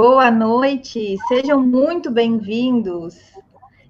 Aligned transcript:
Boa 0.00 0.30
noite, 0.30 1.16
sejam 1.26 1.60
muito 1.60 2.08
bem-vindos. 2.08 3.16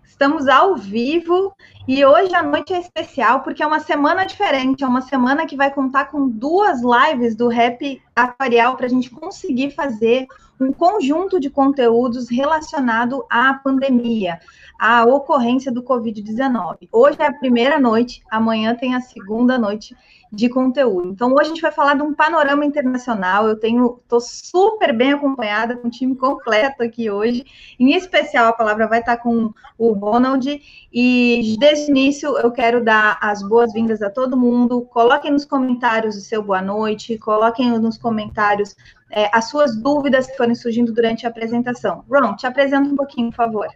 Estamos 0.02 0.48
ao 0.48 0.74
vivo 0.74 1.54
e 1.88 2.04
hoje 2.04 2.34
a 2.34 2.42
noite 2.42 2.74
é 2.74 2.80
especial 2.80 3.40
porque 3.40 3.62
é 3.62 3.66
uma 3.66 3.80
semana 3.80 4.26
diferente, 4.26 4.84
é 4.84 4.86
uma 4.86 5.00
semana 5.00 5.46
que 5.46 5.56
vai 5.56 5.72
contar 5.72 6.04
com 6.10 6.28
duas 6.28 6.82
lives 6.82 7.34
do 7.34 7.48
Rap 7.48 7.98
Aquarial 8.14 8.76
para 8.76 8.84
a 8.84 8.90
gente 8.90 9.08
conseguir 9.08 9.70
fazer 9.70 10.26
um 10.60 10.70
conjunto 10.70 11.40
de 11.40 11.48
conteúdos 11.48 12.28
relacionado 12.28 13.24
à 13.30 13.54
pandemia, 13.54 14.38
à 14.78 15.06
ocorrência 15.06 15.72
do 15.72 15.82
Covid-19. 15.82 16.88
Hoje 16.92 17.16
é 17.20 17.26
a 17.26 17.32
primeira 17.32 17.80
noite, 17.80 18.22
amanhã 18.30 18.74
tem 18.74 18.94
a 18.94 19.00
segunda 19.00 19.56
noite 19.56 19.96
de 20.30 20.48
conteúdo. 20.48 21.10
Então, 21.10 21.32
hoje 21.32 21.42
a 21.42 21.48
gente 21.48 21.62
vai 21.62 21.72
falar 21.72 21.94
de 21.94 22.02
um 22.02 22.12
panorama 22.12 22.64
internacional. 22.64 23.48
Eu 23.48 23.58
tenho, 23.58 23.98
estou 24.02 24.20
super 24.20 24.92
bem 24.92 25.12
acompanhada 25.12 25.76
com 25.76 25.88
o 25.88 25.90
time 25.90 26.14
completo 26.14 26.82
aqui 26.82 27.10
hoje. 27.10 27.44
Em 27.78 27.94
especial, 27.94 28.46
a 28.46 28.52
palavra 28.52 28.86
vai 28.86 29.00
estar 29.00 29.16
com 29.16 29.52
o 29.78 29.92
Ronald. 29.92 30.60
E 30.92 31.56
desde 31.58 31.77
o 31.86 31.90
início, 31.90 32.36
eu 32.38 32.50
quero 32.50 32.82
dar 32.82 33.18
as 33.20 33.42
boas-vindas 33.42 34.02
a 34.02 34.10
todo 34.10 34.36
mundo. 34.36 34.82
Coloquem 34.86 35.30
nos 35.30 35.44
comentários 35.44 36.16
o 36.16 36.20
seu 36.20 36.42
boa 36.42 36.60
noite, 36.60 37.18
coloquem 37.18 37.78
nos 37.78 37.96
comentários 37.98 38.74
é, 39.10 39.30
as 39.32 39.48
suas 39.48 39.76
dúvidas 39.76 40.26
que 40.26 40.36
forem 40.36 40.54
surgindo 40.54 40.92
durante 40.92 41.26
a 41.26 41.28
apresentação. 41.28 42.04
Ron, 42.10 42.34
te 42.34 42.46
apresenta 42.46 42.88
um 42.88 42.96
pouquinho, 42.96 43.30
por 43.30 43.36
favor. 43.36 43.68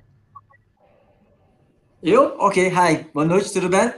Eu? 2.02 2.34
Ok, 2.38 2.69
hi. 2.69 3.07
Boa 3.15 3.27
noite, 3.27 3.52
tudo 3.52 3.69
bem? 3.69 3.93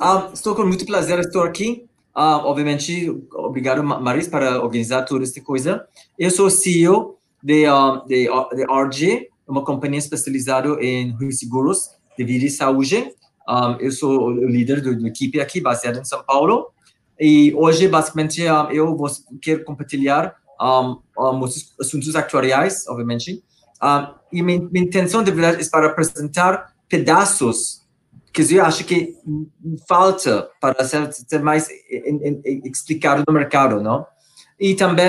Um, 0.00 0.32
estou 0.32 0.54
com 0.54 0.64
muito 0.64 0.86
prazer 0.86 1.18
estar 1.18 1.44
aqui. 1.44 1.86
Uh, 2.16 2.44
obviamente, 2.44 3.10
obrigado, 3.34 3.82
Maris, 3.82 4.28
para 4.28 4.62
organizar 4.62 5.02
toda 5.02 5.24
esta 5.24 5.40
coisa. 5.40 5.86
Eu 6.18 6.30
sou 6.30 6.48
CEO 6.48 7.18
de, 7.42 7.66
uh, 7.68 8.06
de, 8.06 8.28
de 8.54 8.62
RG, 8.62 9.28
uma 9.46 9.64
companhia 9.64 9.98
especializada 9.98 10.68
em 10.80 11.14
seguros 11.30 11.90
de 12.16 12.24
vida 12.24 12.46
e 12.46 12.50
saúde. 12.50 13.12
Um, 13.48 13.76
eu 13.80 13.90
sou 13.90 14.28
o 14.28 14.46
líder 14.46 14.80
da 14.80 15.08
equipe 15.08 15.40
aqui, 15.40 15.60
baseado 15.60 15.98
em 15.98 16.04
São 16.04 16.22
Paulo. 16.22 16.68
E 17.18 17.54
hoje, 17.54 17.88
basicamente, 17.88 18.42
um, 18.42 18.70
eu 18.70 18.96
vou, 18.96 19.08
quero 19.40 19.64
compartilhar 19.64 20.34
um, 20.60 20.98
um, 21.18 21.44
assuntos 21.80 22.14
actuariais, 22.14 22.86
obviamente. 22.88 23.42
E 24.32 24.42
minha, 24.42 24.60
minha 24.60 24.84
intenção, 24.84 25.22
de 25.22 25.30
verdade, 25.30 25.62
é 25.62 25.70
para 25.70 25.88
apresentar 25.88 26.72
pedaços 26.88 27.82
que 28.32 28.42
eu 28.54 28.64
acho 28.64 28.84
que 28.84 29.14
falta 29.86 30.48
para 30.60 30.82
ser, 30.84 31.12
ser 31.12 31.42
mais 31.42 31.68
explicado 32.64 33.22
no 33.26 33.34
mercado, 33.34 33.80
não? 33.80 34.06
E 34.58 34.74
também 34.74 35.08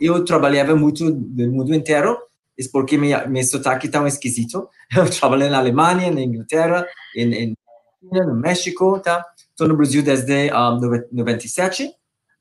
eu 0.00 0.24
trabalhava 0.24 0.74
muito 0.74 1.04
no 1.04 1.52
mundo 1.52 1.74
inteiro, 1.74 2.16
é 2.58 2.68
porque 2.72 2.96
meu, 2.96 3.28
meu 3.28 3.44
sotaque 3.44 3.88
tão 3.88 4.06
esquisito. 4.06 4.68
Eu 4.94 5.08
trabalhei 5.10 5.48
na 5.48 5.58
Alemanha, 5.58 6.10
na 6.10 6.20
Inglaterra, 6.22 6.86
em, 7.14 7.34
em 7.34 7.56
no 8.02 8.34
México, 8.34 9.00
tá? 9.00 9.24
Estou 9.50 9.68
no 9.68 9.76
Brasil 9.76 10.02
desde 10.02 10.50
um, 10.52 10.80
97, 11.12 11.90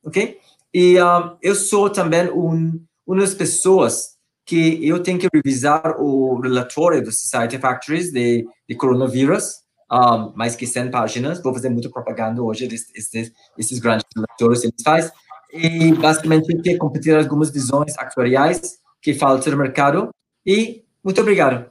ok? 0.04 0.38
E 0.74 1.02
um, 1.02 1.38
eu 1.42 1.56
sou 1.56 1.90
também 1.90 2.30
um, 2.30 2.84
uma 3.06 3.22
das 3.22 3.34
pessoas 3.34 4.16
que 4.46 4.86
eu 4.88 5.02
tenho 5.02 5.18
que 5.18 5.28
revisar 5.34 5.96
o 6.00 6.40
relatório 6.40 7.04
do 7.04 7.12
Society 7.12 7.58
Factories 7.58 8.12
de, 8.12 8.46
de 8.70 8.76
coronavírus, 8.76 9.62
um, 9.92 10.34
mais 10.36 10.56
que 10.56 10.68
100 10.68 10.92
páginas. 10.92 11.42
Vou 11.42 11.54
fazer 11.54 11.70
muita 11.70 11.90
propaganda 11.90 12.44
hoje 12.44 12.68
desses, 12.68 13.80
grandes 13.80 14.06
leitores 14.16 14.62
que 14.62 14.68
eles 14.68 14.84
fazem. 14.84 15.12
E, 15.52 15.94
basicamente, 15.94 16.62
quer 16.62 16.78
competir 16.78 17.16
algumas 17.16 17.50
visões 17.50 17.98
actuariais 17.98 18.78
que 19.06 19.14
faltam 19.14 19.54
no 19.54 19.60
mercado. 19.60 20.10
E 20.44 20.84
muito 21.04 21.22
obrigado. 21.22 21.70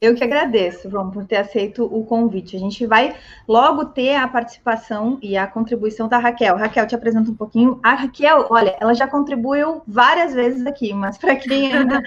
Eu 0.00 0.14
que 0.14 0.22
agradeço, 0.22 0.88
João, 0.88 1.10
por 1.10 1.26
ter 1.26 1.38
aceito 1.38 1.84
o 1.84 2.04
convite. 2.04 2.56
A 2.56 2.60
gente 2.60 2.86
vai 2.86 3.16
logo 3.48 3.86
ter 3.86 4.14
a 4.14 4.28
participação 4.28 5.18
e 5.20 5.36
a 5.36 5.44
contribuição 5.44 6.08
da 6.08 6.18
Raquel. 6.18 6.56
Raquel, 6.56 6.86
te 6.86 6.94
apresento 6.94 7.32
um 7.32 7.34
pouquinho. 7.34 7.80
A 7.82 7.94
Raquel, 7.94 8.46
olha, 8.48 8.76
ela 8.80 8.94
já 8.94 9.08
contribuiu 9.08 9.82
várias 9.86 10.32
vezes 10.32 10.64
aqui, 10.64 10.94
mas 10.94 11.18
para 11.18 11.34
quem 11.34 11.72
ainda 11.74 12.00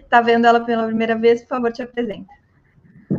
está 0.00 0.18
vendo 0.24 0.46
ela 0.46 0.60
pela 0.64 0.86
primeira 0.86 1.14
vez, 1.14 1.42
por 1.42 1.48
favor, 1.48 1.70
te 1.70 1.82
apresente. 1.82 2.26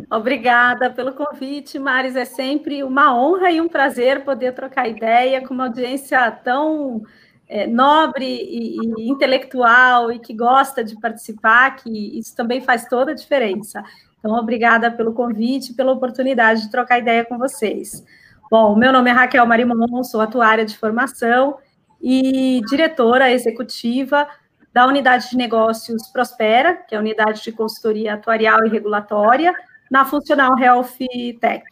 Obrigada 0.10 0.90
pelo 0.90 1.14
convite, 1.14 1.80
Maris. 1.80 2.16
É 2.16 2.26
sempre 2.26 2.84
uma 2.84 3.16
honra 3.16 3.52
e 3.52 3.60
um 3.60 3.68
prazer 3.68 4.24
poder 4.24 4.54
trocar 4.54 4.88
ideia 4.88 5.46
com 5.46 5.54
uma 5.54 5.66
audiência 5.66 6.30
tão 6.44 7.04
é, 7.48 7.68
nobre 7.68 8.26
e, 8.26 8.78
e, 8.78 9.10
intelectual 9.10 10.12
e 10.12 10.20
que 10.20 10.34
gosta 10.34 10.84
de 10.84 11.00
participar, 11.00 11.76
que 11.76 12.18
isso 12.18 12.36
também 12.36 12.62
faz 12.62 12.88
toda 12.88 13.12
a 13.12 13.16
diferença. 13.16 13.84
Então, 14.20 14.36
obrigada 14.36 14.90
pelo 14.90 15.14
convite, 15.14 15.74
pela 15.74 15.92
oportunidade 15.92 16.62
de 16.62 16.72
trocar 16.72 17.00
ideia 17.00 17.26
com 17.26 17.38
vocês. 17.38 18.04
Bom, 18.50 18.76
meu 18.76 18.94
nome 18.94 19.10
é 19.10 19.14
Raquel 19.14 19.46
Marimon, 19.46 20.04
sou 20.04 20.22
atuária 20.22 20.66
de 20.66 20.78
formação 20.78 21.58
e 22.02 22.62
diretora 22.70 23.32
executiva 23.32 24.28
da 24.74 24.88
unidade 24.88 25.30
de 25.30 25.38
negócios 25.38 26.08
Prospera, 26.08 26.74
que 26.74 26.96
é 26.96 26.98
a 26.98 27.02
unidade 27.02 27.44
de 27.44 27.52
consultoria 27.52 28.16
atuarial 28.16 28.66
e 28.66 28.70
regulatória, 28.70 29.54
na 29.94 30.04
Funcional 30.06 30.58
Health 30.58 30.98
Tech. 31.40 31.64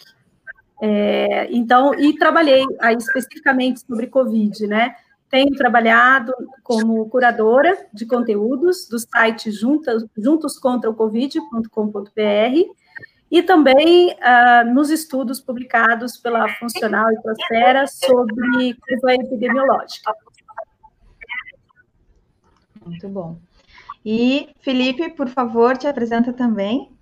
É, 0.80 1.48
então, 1.52 1.96
e 1.96 2.16
trabalhei 2.16 2.64
aí 2.80 2.96
especificamente 2.96 3.80
sobre 3.80 4.06
Covid, 4.06 4.68
né? 4.68 4.96
Tenho 5.28 5.56
trabalhado 5.56 6.32
como 6.62 7.10
curadora 7.10 7.76
de 7.92 8.06
conteúdos 8.06 8.88
do 8.88 9.00
site 9.00 9.50
juntas, 9.50 10.06
juntoscontraocovid.com.br 10.16 12.76
e 13.32 13.42
também 13.42 14.12
uh, 14.12 14.72
nos 14.72 14.92
estudos 14.92 15.42
publicados 15.42 16.16
pela 16.18 16.48
Funcional 16.60 17.12
e 17.12 17.20
Prospera 17.24 17.88
sobre 17.88 18.76
curva 18.76 19.16
epidemiológica. 19.16 20.14
Muito 22.86 23.10
bom. 23.10 23.40
E 24.06 24.50
Felipe, 24.60 25.10
por 25.10 25.28
favor, 25.28 25.76
te 25.76 25.88
apresenta 25.88 26.32
também. 26.32 27.01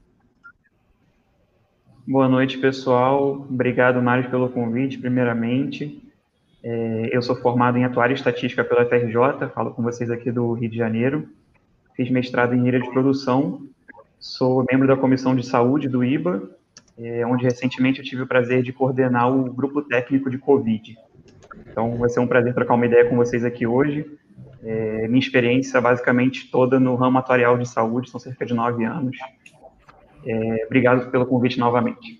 Boa 2.09 2.27
noite, 2.27 2.57
pessoal. 2.57 3.45
Obrigado, 3.47 4.01
Mário, 4.01 4.31
pelo 4.31 4.49
convite, 4.49 4.97
primeiramente. 4.97 6.01
É, 6.63 7.09
eu 7.11 7.21
sou 7.21 7.35
formado 7.35 7.77
em 7.77 7.83
Atuária 7.83 8.15
Estatística 8.15 8.63
pela 8.63 8.83
FRJ, 8.83 9.47
falo 9.53 9.69
com 9.75 9.83
vocês 9.83 10.09
aqui 10.09 10.31
do 10.31 10.53
Rio 10.53 10.71
de 10.71 10.75
Janeiro. 10.75 11.29
Fiz 11.95 12.09
mestrado 12.09 12.53
em 12.53 12.55
Engenharia 12.55 12.81
de 12.81 12.89
Produção, 12.89 13.61
sou 14.19 14.65
membro 14.71 14.87
da 14.87 14.97
Comissão 14.97 15.35
de 15.35 15.45
Saúde 15.45 15.87
do 15.87 16.03
IBA, 16.03 16.49
é, 16.97 17.23
onde 17.27 17.43
recentemente 17.43 17.99
eu 17.99 18.05
tive 18.05 18.23
o 18.23 18.27
prazer 18.27 18.63
de 18.63 18.73
coordenar 18.73 19.31
o 19.31 19.43
grupo 19.53 19.79
técnico 19.83 20.31
de 20.31 20.39
Covid. 20.39 20.97
Então, 21.69 21.95
vai 21.95 22.09
ser 22.09 22.21
um 22.21 22.27
prazer 22.27 22.55
trocar 22.55 22.73
uma 22.73 22.87
ideia 22.87 23.07
com 23.07 23.15
vocês 23.15 23.45
aqui 23.45 23.67
hoje. 23.67 24.03
É, 24.63 25.07
minha 25.07 25.19
experiência 25.19 25.79
basicamente 25.79 26.49
toda 26.49 26.79
no 26.79 26.95
ramo 26.95 27.19
atuarial 27.19 27.55
de 27.55 27.69
saúde, 27.69 28.09
são 28.09 28.19
cerca 28.19 28.47
de 28.47 28.55
nove 28.55 28.83
anos. 28.83 29.15
É, 30.25 30.65
obrigado 30.65 31.09
pelo 31.11 31.25
convite 31.25 31.59
novamente. 31.59 32.19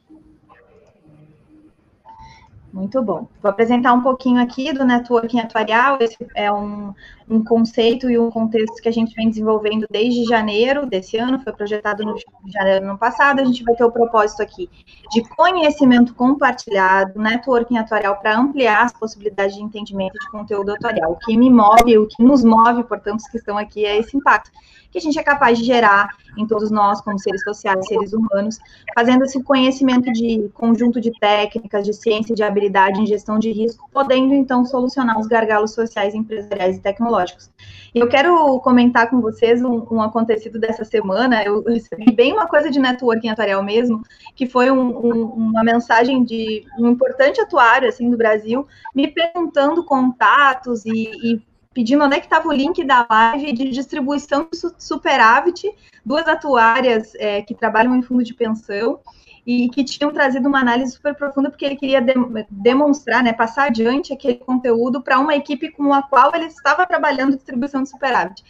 Muito 2.72 3.02
bom. 3.02 3.28
Vou 3.42 3.50
apresentar 3.50 3.94
um 3.94 4.02
pouquinho 4.02 4.40
aqui 4.40 4.72
do 4.72 4.86
networking 4.86 5.40
atuarial. 5.40 5.98
Esse 6.00 6.18
é 6.36 6.52
um, 6.52 6.94
um 7.28 7.44
conceito 7.44 8.10
e 8.10 8.20
um 8.20 8.30
contexto 8.30 8.80
que 8.82 8.88
a 8.88 8.92
gente 8.92 9.14
vem 9.16 9.28
desenvolvendo 9.28 9.88
desde 9.90 10.24
janeiro 10.26 10.86
desse 10.86 11.18
ano, 11.18 11.40
foi 11.40 11.52
projetado 11.52 12.06
no 12.06 12.16
janeiro 12.46 12.86
do 12.86 12.90
ano 12.92 12.98
passado. 12.98 13.42
A 13.42 13.46
gente 13.46 13.64
vai 13.64 13.76
ter 13.76 13.84
o 13.84 13.92
propósito 13.92 14.44
aqui 14.44 14.70
de 15.12 15.22
conhecimento 15.30 16.14
compartilhado, 16.14 17.20
networking 17.20 17.78
atuarial 17.78 18.18
para 18.18 18.38
ampliar 18.38 18.86
as 18.86 18.94
possibilidades 18.94 19.56
de 19.56 19.64
entendimento 19.64 20.14
de 20.14 20.30
conteúdo 20.30 20.72
atuarial. 20.72 21.14
O 21.14 21.18
que 21.18 21.36
me 21.36 21.50
move, 21.50 21.98
o 21.98 22.08
que 22.08 22.22
nos 22.24 22.44
move, 22.44 22.84
portanto, 22.84 23.20
os 23.20 23.28
que 23.28 23.38
estão 23.38 23.58
aqui, 23.58 23.84
é 23.84 23.98
esse 23.98 24.16
impacto 24.16 24.52
que 24.92 24.98
a 24.98 25.02
gente 25.02 25.20
é 25.20 25.24
capaz 25.24 25.58
de 25.58 25.66
gerar 25.66 26.10
em 26.38 26.46
todos 26.46 26.72
nós, 26.72 27.02
como 27.02 27.20
seres 27.20 27.44
sociais, 27.44 27.88
seres 27.88 28.14
humanos, 28.14 28.60
fazendo 28.96 29.24
esse 29.26 29.42
conhecimento 29.44 30.12
de 30.12 30.50
conjunto 30.54 31.00
de 31.02 31.12
técnicas, 31.20 31.86
de 31.86 31.94
ciência, 31.94 32.36
de 32.36 32.44
habilidade 32.44 33.02
em 33.02 33.06
gestão 33.06 33.38
de 33.38 33.52
risco, 33.52 33.90
podendo 33.92 34.34
então 34.34 34.66
solucionar 34.66 35.20
os 35.20 35.28
gargalos 35.28 35.72
sociais, 35.72 36.16
empresariais 36.16 36.78
e 36.78 36.80
tecnológicos. 36.80 37.50
E 37.94 38.00
eu 38.00 38.08
quero 38.08 38.60
comentar 38.60 39.10
com 39.10 39.20
vocês 39.20 39.64
um, 39.64 39.86
um 39.92 40.02
acontecido 40.02 40.60
dessa 40.60 40.86
semana. 40.86 41.44
Eu 41.44 41.64
recebi 41.64 42.12
bem 42.12 42.34
uma 42.34 42.48
coisa 42.48 42.70
de 42.70 42.80
networking 42.80 43.30
atuarial 43.30 43.64
mesmo, 43.64 44.02
que 44.36 44.46
foi 44.46 44.70
um, 44.70 45.06
um, 45.06 45.24
uma 45.26 45.64
mensagem 45.64 46.24
de 46.24 46.66
um 46.78 46.88
importante 46.88 47.42
atuário 47.42 47.90
assim 47.90 48.10
do 48.10 48.18
Brasil, 48.18 48.68
me 48.96 49.08
perguntando 49.08 49.84
contatos 49.84 50.86
e, 50.86 51.10
e 51.24 51.49
pedindo 51.80 52.04
onde 52.04 52.18
é 52.18 52.20
que 52.20 52.26
estava 52.26 52.46
o 52.50 52.52
link 52.52 52.84
da 52.84 53.08
live 53.10 53.54
de 53.54 53.70
distribuição 53.70 54.50
de 54.52 54.60
superávit, 54.78 55.74
duas 56.06 56.28
atuárias 56.28 57.16
é, 57.16 57.42
que 57.42 57.56
trabalham 57.56 57.96
em 57.96 58.02
fundo 58.02 58.22
de 58.22 58.34
pensão, 58.34 59.00
e 59.48 59.70
que 59.70 59.86
tinham 59.86 60.12
trazido 60.12 60.50
uma 60.50 60.60
análise 60.60 60.92
super 60.92 61.16
profunda, 61.16 61.50
porque 61.50 61.64
ele 61.64 61.78
queria 61.78 62.02
de, 62.02 62.14
demonstrar, 62.50 63.24
né, 63.24 63.32
passar 63.32 63.68
adiante 63.68 64.12
aquele 64.12 64.36
conteúdo 64.36 65.02
para 65.02 65.20
uma 65.20 65.34
equipe 65.34 65.72
com 65.72 65.94
a 65.94 66.04
qual 66.04 66.36
ele 66.36 66.48
estava 66.48 66.86
trabalhando 66.86 67.38
distribuição 67.38 67.82
de 67.82 67.90
superávit. 67.90 68.44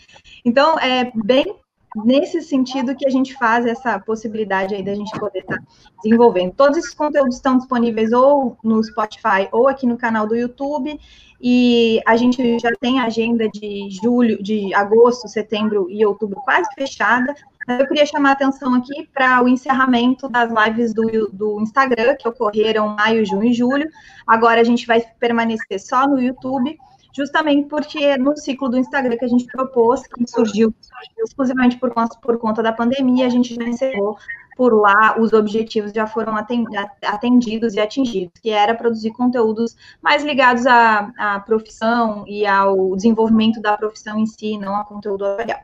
Então, 0.44 0.80
é 0.80 1.12
bem 1.14 1.56
nesse 1.96 2.42
sentido 2.42 2.96
que 2.96 3.08
a 3.08 3.10
gente 3.10 3.34
faz 3.36 3.66
essa 3.66 4.00
possibilidade 4.00 4.76
aí 4.76 4.84
da 4.84 4.94
gente 4.94 5.18
poder 5.20 5.40
estar 5.40 5.58
tá 5.58 5.64
desenvolvendo. 6.04 6.54
Todos 6.54 6.78
esses 6.78 6.94
conteúdos 6.94 7.36
estão 7.36 7.58
disponíveis 7.58 8.12
ou 8.12 8.58
no 8.64 8.84
Spotify 8.84 9.48
ou 9.52 9.68
aqui 9.68 9.86
no 9.88 9.98
canal 9.98 10.28
do 10.28 10.36
YouTube. 10.36 11.00
E 11.42 12.02
a 12.06 12.18
gente 12.18 12.60
já 12.60 12.70
tem 12.82 13.00
a 13.00 13.06
agenda 13.06 13.48
de 13.48 13.88
julho, 13.90 14.44
de 14.44 14.74
agosto, 14.74 15.28
setembro 15.30 15.90
e 15.90 16.06
outubro 16.06 16.42
quase 16.42 16.70
fechada. 16.76 17.34
Eu 17.68 17.88
queria 17.88 18.06
chamar 18.06 18.30
a 18.30 18.34
atenção 18.34 18.74
aqui 18.74 19.08
para 19.14 19.42
o 19.44 19.48
encerramento 19.48 20.28
das 20.28 20.52
lives 20.52 20.94
do, 20.94 21.30
do 21.32 21.62
Instagram, 21.62 22.16
que 22.18 22.28
ocorreram 22.28 22.96
maio, 22.96 23.26
junho 23.26 23.46
e 23.46 23.54
julho. 23.54 23.88
Agora 24.28 24.60
a 24.60 24.64
gente 24.64 24.86
vai 24.86 25.02
permanecer 25.20 25.80
só 25.80 26.06
no 26.08 26.20
YouTube 26.20 26.78
justamente 27.16 27.68
porque 27.68 28.18
no 28.18 28.36
ciclo 28.38 28.70
do 28.70 28.78
Instagram 28.78 29.18
que 29.18 29.26
a 29.26 29.28
gente 29.30 29.46
propôs, 29.46 30.06
que 30.08 30.30
surgiu 30.30 30.74
exclusivamente 31.18 31.78
por 31.78 31.94
conta, 31.94 32.18
por 32.22 32.38
conta 32.38 32.62
da 32.64 32.74
pandemia, 32.74 33.26
a 33.26 33.30
gente 33.30 33.56
já 33.56 33.64
encerrou 33.64 34.18
por 34.56 34.74
lá, 34.74 35.16
os 35.18 35.32
objetivos 35.32 35.94
já 35.94 36.06
foram 36.06 36.36
atendidos 36.36 37.76
e 37.76 37.80
atingidos, 37.80 38.34
que 38.42 38.50
era 38.50 38.76
produzir 38.76 39.12
conteúdos 39.12 39.74
mais 40.02 40.22
ligados 40.24 40.68
à, 40.68 41.14
à 41.18 41.40
profissão 41.40 42.26
e 42.28 42.46
ao 42.46 42.94
desenvolvimento 42.94 43.62
da 43.62 43.78
profissão 43.78 44.20
em 44.20 44.26
si, 44.26 44.58
não 44.58 44.76
a 44.76 44.84
conteúdo 44.84 45.24
tutorial. 45.24 45.60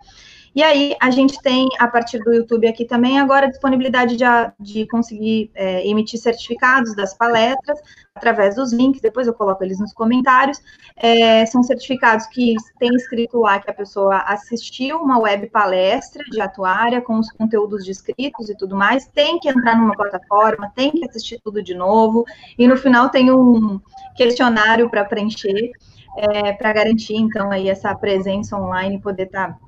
E 0.55 0.63
aí, 0.63 0.95
a 1.01 1.11
gente 1.11 1.41
tem, 1.41 1.67
a 1.77 1.85
partir 1.85 2.17
do 2.19 2.33
YouTube 2.33 2.65
aqui 2.65 2.85
também, 2.85 3.19
agora 3.19 3.45
a 3.45 3.49
disponibilidade 3.49 4.15
de, 4.15 4.23
de 4.57 4.87
conseguir 4.87 5.51
é, 5.53 5.85
emitir 5.85 6.17
certificados 6.17 6.95
das 6.95 7.13
palestras 7.13 7.77
através 8.15 8.55
dos 8.55 8.71
links, 8.71 9.01
depois 9.01 9.27
eu 9.27 9.33
coloco 9.33 9.61
eles 9.61 9.81
nos 9.81 9.91
comentários. 9.91 10.57
É, 10.95 11.45
são 11.45 11.61
certificados 11.61 12.25
que 12.27 12.55
tem 12.79 12.89
escrito 12.95 13.39
lá 13.39 13.59
que 13.59 13.69
a 13.69 13.73
pessoa 13.73 14.19
assistiu 14.19 14.97
uma 14.99 15.19
web 15.19 15.45
palestra 15.47 16.23
de 16.31 16.39
atuária 16.39 17.01
com 17.01 17.19
os 17.19 17.29
conteúdos 17.33 17.83
descritos 17.83 18.49
e 18.49 18.55
tudo 18.55 18.77
mais, 18.77 19.05
tem 19.07 19.37
que 19.39 19.49
entrar 19.49 19.77
numa 19.77 19.93
plataforma, 19.93 20.71
tem 20.73 20.89
que 20.89 21.03
assistir 21.03 21.37
tudo 21.43 21.61
de 21.61 21.75
novo, 21.75 22.23
e 22.57 22.65
no 22.65 22.77
final 22.77 23.09
tem 23.09 23.29
um 23.29 23.81
questionário 24.15 24.89
para 24.89 25.03
preencher. 25.03 25.71
É, 26.17 26.53
para 26.53 26.71
garantir, 26.71 27.17
então, 27.17 27.51
aí 27.51 27.67
essa 27.67 27.93
presença 27.93 28.57
online 28.57 28.95
e 28.95 29.01
poder 29.01 29.23
estar 29.23 29.49
tá 29.49 29.64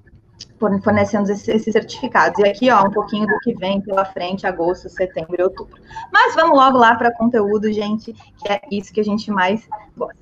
fornecendo 0.59 1.31
esses 1.31 1.63
certificados. 1.63 2.39
E 2.39 2.47
aqui, 2.47 2.69
ó, 2.69 2.83
um 2.85 2.91
pouquinho 2.91 3.27
do 3.27 3.37
que 3.39 3.53
vem 3.53 3.81
pela 3.81 4.05
frente, 4.05 4.47
agosto, 4.47 4.89
setembro 4.89 5.35
e 5.37 5.43
outubro. 5.43 5.79
Mas 6.11 6.35
vamos 6.35 6.57
logo 6.57 6.77
lá 6.77 6.95
para 6.95 7.11
conteúdo, 7.11 7.71
gente, 7.71 8.13
que 8.13 8.51
é 8.51 8.61
isso 8.71 8.91
que 8.91 8.99
a 8.99 9.03
gente 9.03 9.29
mais 9.31 9.67
gosta. 9.95 10.17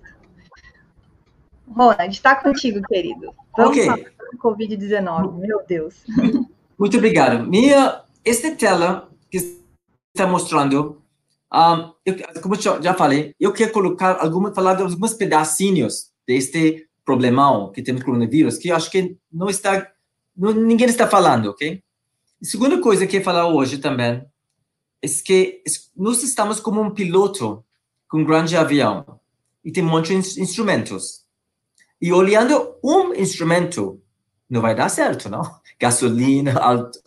Ronald, 1.67 2.11
está 2.11 2.35
contigo, 2.35 2.81
querido. 2.83 3.33
Vamos 3.57 3.71
okay. 3.71 3.85
falar 3.85 3.97
do 3.97 4.37
Covid-19, 4.37 5.33
meu 5.39 5.61
Deus. 5.67 5.95
Muito 6.77 6.97
obrigado. 6.97 7.45
Minha, 7.47 8.01
esta 8.23 8.51
tela 8.51 9.09
que 9.31 9.37
está 10.13 10.27
mostrando, 10.27 11.01
um, 11.53 11.93
eu, 12.05 12.41
como 12.41 12.55
eu 12.55 12.81
já 12.81 12.93
falei, 12.93 13.33
eu 13.39 13.53
quero 13.53 13.71
colocar 13.71 14.17
alguma, 14.21 14.53
falar 14.53 14.75
de 14.75 14.83
alguns 14.83 15.13
pedacinhos 15.13 16.11
deste 16.27 16.87
problemão 17.03 17.71
que 17.71 17.81
temos 17.81 18.03
coronavírus, 18.03 18.57
que 18.57 18.69
eu 18.69 18.75
acho 18.75 18.89
que 18.89 19.17
não 19.31 19.49
está 19.49 19.94
ninguém 20.35 20.87
está 20.87 21.07
falando, 21.07 21.49
ok? 21.49 21.81
A 22.41 22.45
segunda 22.45 22.79
coisa 22.81 23.07
que 23.07 23.17
eu 23.17 23.23
falar 23.23 23.47
hoje 23.47 23.77
também 23.77 24.25
é 25.01 25.07
que 25.23 25.61
nós 25.95 26.21
estamos 26.23 26.59
como 26.59 26.81
um 26.81 26.91
piloto 26.91 27.63
com 28.07 28.19
um 28.19 28.25
grande 28.25 28.55
avião 28.55 29.19
e 29.63 29.71
tem 29.71 29.83
um 29.83 29.89
monte 29.89 30.09
de 30.09 30.41
instrumentos. 30.41 31.23
E 32.01 32.11
olhando 32.11 32.75
um 32.83 33.13
instrumento, 33.13 34.01
não 34.49 34.61
vai 34.61 34.75
dar 34.75 34.89
certo, 34.89 35.29
não? 35.29 35.41
Gasolina, 35.79 36.59
alt, 36.59 36.97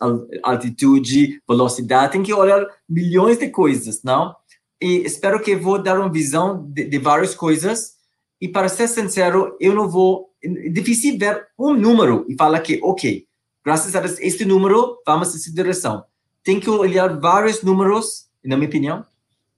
altitude, 0.43 1.41
velocidade, 1.47 2.11
tem 2.13 2.23
que 2.23 2.33
olhar 2.33 2.65
milhões 2.87 3.37
de 3.37 3.49
coisas, 3.49 4.03
não? 4.03 4.35
E 4.81 4.97
espero 5.05 5.41
que 5.41 5.55
vou 5.55 5.81
dar 5.81 5.99
uma 5.99 6.11
visão 6.11 6.65
de, 6.69 6.85
de 6.85 6.97
várias 6.97 7.33
coisas. 7.35 7.97
E 8.41 8.47
para 8.47 8.69
ser 8.69 8.87
sincero, 8.87 9.57
eu 9.59 9.73
não 9.73 9.87
vou 9.87 10.29
é 10.41 10.69
difícil 10.69 11.17
ver 11.17 11.47
um 11.57 11.73
número 11.73 12.25
e 12.29 12.35
falar 12.35 12.61
que, 12.61 12.79
ok, 12.81 13.27
graças 13.63 13.93
a 13.95 14.05
este 14.25 14.45
número, 14.45 14.97
vamos 15.05 15.33
nessa 15.33 15.53
direção. 15.53 16.05
Tem 16.43 16.59
que 16.59 16.69
olhar 16.69 17.19
vários 17.19 17.61
números, 17.61 18.29
na 18.43 18.55
minha 18.55 18.69
opinião, 18.69 19.05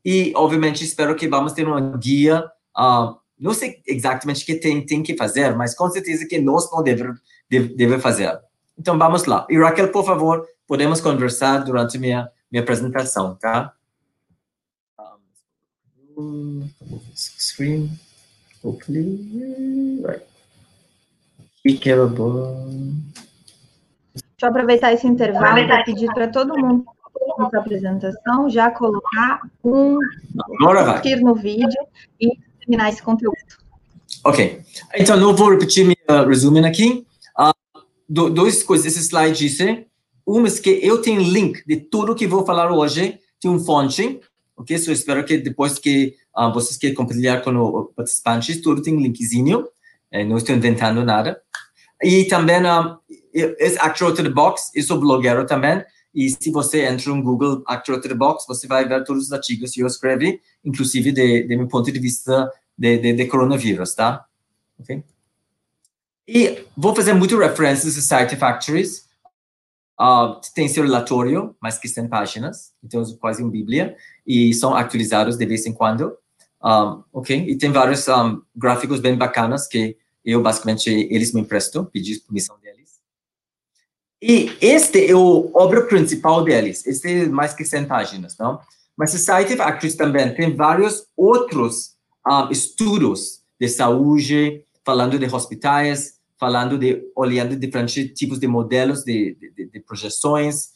e, 0.03 0.33
obviamente, 0.35 0.83
espero 0.83 1.15
que 1.15 1.27
vamos 1.27 1.53
ter 1.53 1.67
uma 1.67 1.95
guia. 1.97 2.43
Uh, 2.75 3.15
não 3.39 3.53
sei 3.53 3.81
exatamente 3.85 4.41
o 4.41 4.45
que 4.45 4.55
tem, 4.55 4.83
tem 4.83 5.03
que 5.03 5.15
fazer, 5.15 5.55
mas 5.55 5.75
com 5.75 5.87
certeza 5.89 6.25
que 6.25 6.39
nós 6.39 6.69
não 6.71 6.81
devemos 6.81 7.19
deve, 7.47 7.75
deve 7.75 7.99
fazer. 7.99 8.39
Então, 8.77 8.97
vamos 8.97 9.25
lá. 9.25 9.45
E, 9.49 9.57
Raquel, 9.59 9.91
por 9.91 10.03
favor, 10.03 10.47
podemos 10.65 10.99
conversar 10.99 11.59
durante 11.59 11.99
minha, 11.99 12.27
minha 12.51 12.63
apresentação, 12.63 13.35
tá? 13.35 13.73
Um, 16.17 16.67
screen, 17.15 17.91
hopefully, 18.63 20.01
right. 20.03 20.25
Deixa 21.63 21.93
eu 24.41 24.49
aproveitar 24.49 24.93
esse 24.93 25.05
intervalo 25.05 25.67
para 25.67 25.83
pedir 25.83 26.11
para 26.13 26.27
todo 26.27 26.57
mundo 26.57 26.85
nessa 27.37 27.59
apresentação 27.59 28.49
já 28.49 28.71
colocar 28.71 29.41
um 29.63 29.99
curtir 30.57 31.17
no 31.17 31.35
vídeo 31.35 31.79
e 32.19 32.29
terminar 32.59 32.89
esse 32.89 33.03
conteúdo. 33.03 33.37
Ok. 34.23 34.61
Então, 34.95 35.17
não 35.17 35.35
vou 35.35 35.51
repetir 35.51 35.85
meu 35.85 36.27
resumo 36.27 36.65
aqui. 36.65 37.05
Uh, 37.37 37.81
do, 38.09 38.29
duas 38.29 38.63
coisas, 38.63 38.87
esse 38.87 38.99
slide 39.07 39.37
disse. 39.37 39.85
Uma 40.25 40.47
é 40.47 40.51
que 40.51 40.79
eu 40.83 41.01
tenho 41.01 41.21
link 41.21 41.63
de 41.65 41.77
tudo 41.77 42.15
que 42.15 42.27
vou 42.27 42.45
falar 42.45 42.71
hoje, 42.71 43.19
tem 43.39 43.49
um 43.49 43.59
fonte, 43.59 44.19
ok? 44.55 44.77
So, 44.77 44.91
espero 44.91 45.25
que 45.25 45.37
depois 45.37 45.79
que 45.79 46.15
uh, 46.37 46.53
vocês 46.53 46.77
querem 46.77 46.95
compartilhar 46.95 47.41
com 47.41 47.51
os 47.51 47.93
participantes, 47.95 48.61
tudo 48.61 48.81
tem 48.81 49.01
linkzinho. 49.01 49.67
É, 50.11 50.23
não 50.23 50.37
estou 50.37 50.55
inventando 50.55 51.03
nada. 51.05 51.41
E 52.03 52.25
também, 52.25 52.61
um, 52.65 52.97
esse 53.33 53.77
Actor 53.79 54.09
Out 54.09 54.21
of 54.21 54.29
the 54.29 54.33
Box, 54.33 54.71
eu 54.75 54.83
sou 54.83 54.99
blogueiro 54.99 55.45
também, 55.45 55.83
e 56.13 56.29
se 56.29 56.51
você 56.51 56.85
entra 56.85 57.13
no 57.13 57.23
Google 57.23 57.63
Actor 57.65 57.95
Out 57.95 58.07
of 58.07 58.09
the 58.09 58.15
Box, 58.15 58.45
você 58.47 58.67
vai 58.67 58.87
ver 58.87 59.03
todos 59.03 59.25
os 59.25 59.31
artigos 59.31 59.71
que 59.71 59.81
eu 59.81 59.87
escrevi, 59.87 60.41
inclusive 60.65 61.11
de, 61.11 61.47
de 61.47 61.55
meu 61.55 61.67
ponto 61.67 61.89
de 61.91 61.99
vista 61.99 62.51
de, 62.77 62.97
de, 62.97 63.13
de 63.13 63.25
coronavírus, 63.27 63.95
tá? 63.95 64.25
Ok? 64.79 65.03
E 66.27 66.65
vou 66.75 66.95
fazer 66.95 67.13
muito 67.13 67.37
referências 67.37 67.97
a 67.97 68.01
Site 68.01 68.35
Factories. 68.35 69.09
Uh, 69.99 70.39
tem 70.55 70.67
seu 70.67 70.83
relatório, 70.83 71.55
mais 71.61 71.77
que 71.77 71.87
100 71.87 72.07
páginas, 72.07 72.73
então 72.83 73.03
quase 73.17 73.43
uma 73.43 73.51
bíblia, 73.51 73.95
e 74.25 74.53
são 74.53 74.75
atualizados 74.75 75.37
de 75.37 75.45
vez 75.45 75.65
em 75.65 75.73
quando. 75.73 76.17
Um, 76.63 77.03
ok? 77.11 77.45
E 77.47 77.57
tem 77.57 77.71
vários 77.71 78.07
um, 78.07 78.41
gráficos 78.55 78.99
bem 78.99 79.17
bacanas 79.17 79.67
que 79.67 79.97
eu, 80.23 80.41
basicamente, 80.41 80.89
eles 80.89 81.33
me 81.33 81.41
emprestam, 81.41 81.83
pedi 81.85 82.19
permissão 82.19 82.57
deles. 82.59 82.99
E 84.21 84.55
este 84.61 85.09
é 85.09 85.15
o 85.15 85.49
obra 85.53 85.85
principal 85.87 86.43
deles. 86.43 86.85
Este 86.85 87.23
é 87.23 87.25
mais 87.27 87.53
que 87.53 87.65
100 87.65 87.85
páginas, 87.85 88.37
não? 88.37 88.59
Mas 88.95 89.11
Society 89.11 89.53
of 89.53 89.61
Actors 89.61 89.95
também 89.95 90.33
tem 90.35 90.55
vários 90.55 91.07
outros 91.17 91.95
um, 92.27 92.51
estudos 92.51 93.41
de 93.59 93.67
saúde, 93.67 94.63
falando 94.85 95.17
de 95.17 95.25
hospitais, 95.25 96.19
falando 96.39 96.77
de, 96.77 97.03
olhando 97.15 97.55
diferentes 97.55 98.13
tipos 98.13 98.39
de 98.39 98.47
modelos 98.47 99.03
de, 99.03 99.35
de, 99.55 99.65
de 99.67 99.79
projeções, 99.79 100.69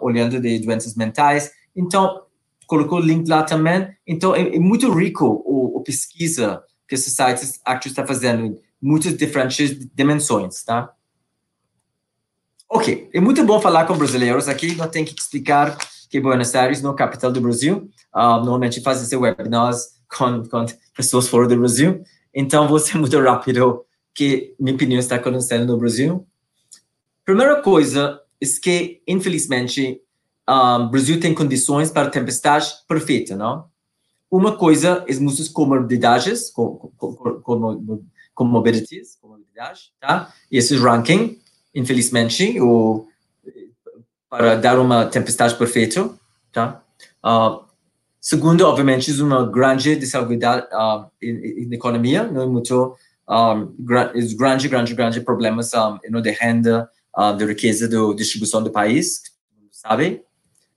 olhando 0.00 0.40
de 0.40 0.58
doenças 0.58 0.94
mentais. 0.94 1.50
Então, 1.74 2.22
colocou 2.66 2.98
o 2.98 3.02
link 3.02 3.28
lá 3.28 3.42
também. 3.42 3.88
Então, 4.06 4.34
é, 4.34 4.56
é 4.56 4.58
muito 4.58 4.92
rico 4.92 5.24
o, 5.24 5.78
o 5.78 5.82
pesquisa 5.82 6.62
que 6.88 6.94
a 6.94 6.98
Society 6.98 7.60
Actors 7.64 7.92
está 7.92 8.06
fazendo 8.06 8.60
muitas 8.80 9.16
diferentes 9.16 9.88
dimensões, 9.94 10.62
tá? 10.62 10.92
Ok, 12.68 13.08
é 13.12 13.20
muito 13.20 13.44
bom 13.44 13.60
falar 13.60 13.86
com 13.86 13.96
brasileiros 13.96 14.48
aqui, 14.48 14.74
não 14.74 14.88
tem 14.88 15.04
que 15.04 15.14
explicar 15.18 15.76
que 16.10 16.20
Buenos 16.20 16.54
Aires 16.54 16.82
não 16.82 16.90
é 16.90 16.94
a 16.94 16.96
capital 16.96 17.30
do 17.32 17.40
Brasil, 17.40 17.88
uh, 18.14 18.36
normalmente 18.38 18.80
faz 18.80 19.02
esse 19.02 19.16
webinars 19.16 20.00
com, 20.08 20.42
com 20.44 20.66
pessoas 20.94 21.28
fora 21.28 21.46
do 21.46 21.56
Brasil, 21.56 22.02
então 22.34 22.68
vou 22.68 22.78
ser 22.78 22.98
muito 22.98 23.18
rápido 23.20 23.84
que 24.14 24.54
minha 24.58 24.74
opinião 24.74 24.98
está 24.98 25.16
acontecendo 25.16 25.66
no 25.66 25.78
Brasil. 25.78 26.26
Primeira 27.24 27.60
coisa 27.62 28.20
é 28.40 28.46
que, 28.60 29.02
infelizmente, 29.06 30.00
um, 30.48 30.88
Brasil 30.88 31.18
tem 31.18 31.34
condições 31.34 31.90
para 31.90 32.10
tempestade 32.10 32.72
perfeita, 32.88 33.34
não? 33.36 33.66
Uma 34.30 34.56
coisa 34.56 35.04
é 35.08 35.14
muitas 35.14 35.48
comorbidades, 35.48 36.50
com, 36.50 36.90
com, 36.96 37.12
com, 37.42 38.04
comorbidades, 38.34 39.16
comorbidade, 39.20 39.92
tá? 40.00 40.32
E 40.50 40.58
esse 40.58 40.76
ranking, 40.76 41.38
infelizmente, 41.74 42.60
o, 42.60 43.06
para 44.28 44.56
dar 44.56 44.78
uma 44.78 45.06
tempestade 45.06 45.54
perfeita, 45.54 46.10
tá? 46.52 46.82
Uh, 47.24 47.64
segundo, 48.20 48.62
obviamente, 48.62 49.10
uma 49.20 49.46
grande 49.46 49.96
desigualdade 49.96 50.66
uh, 50.72 51.08
na 51.68 51.74
economia, 51.74 52.24
não 52.24 52.42
é 52.42 52.46
muito 52.46 52.96
um, 53.28 53.74
grande, 53.78 54.68
grande, 54.68 54.94
grande 54.94 55.20
problemas 55.20 55.72
um, 55.74 56.20
de 56.20 56.30
renda, 56.30 56.88
uh, 57.16 57.36
de 57.36 57.44
riqueza, 57.44 57.88
de 57.88 58.14
distribuição 58.14 58.62
do 58.62 58.70
país, 58.70 59.22
sabe? 59.70 60.25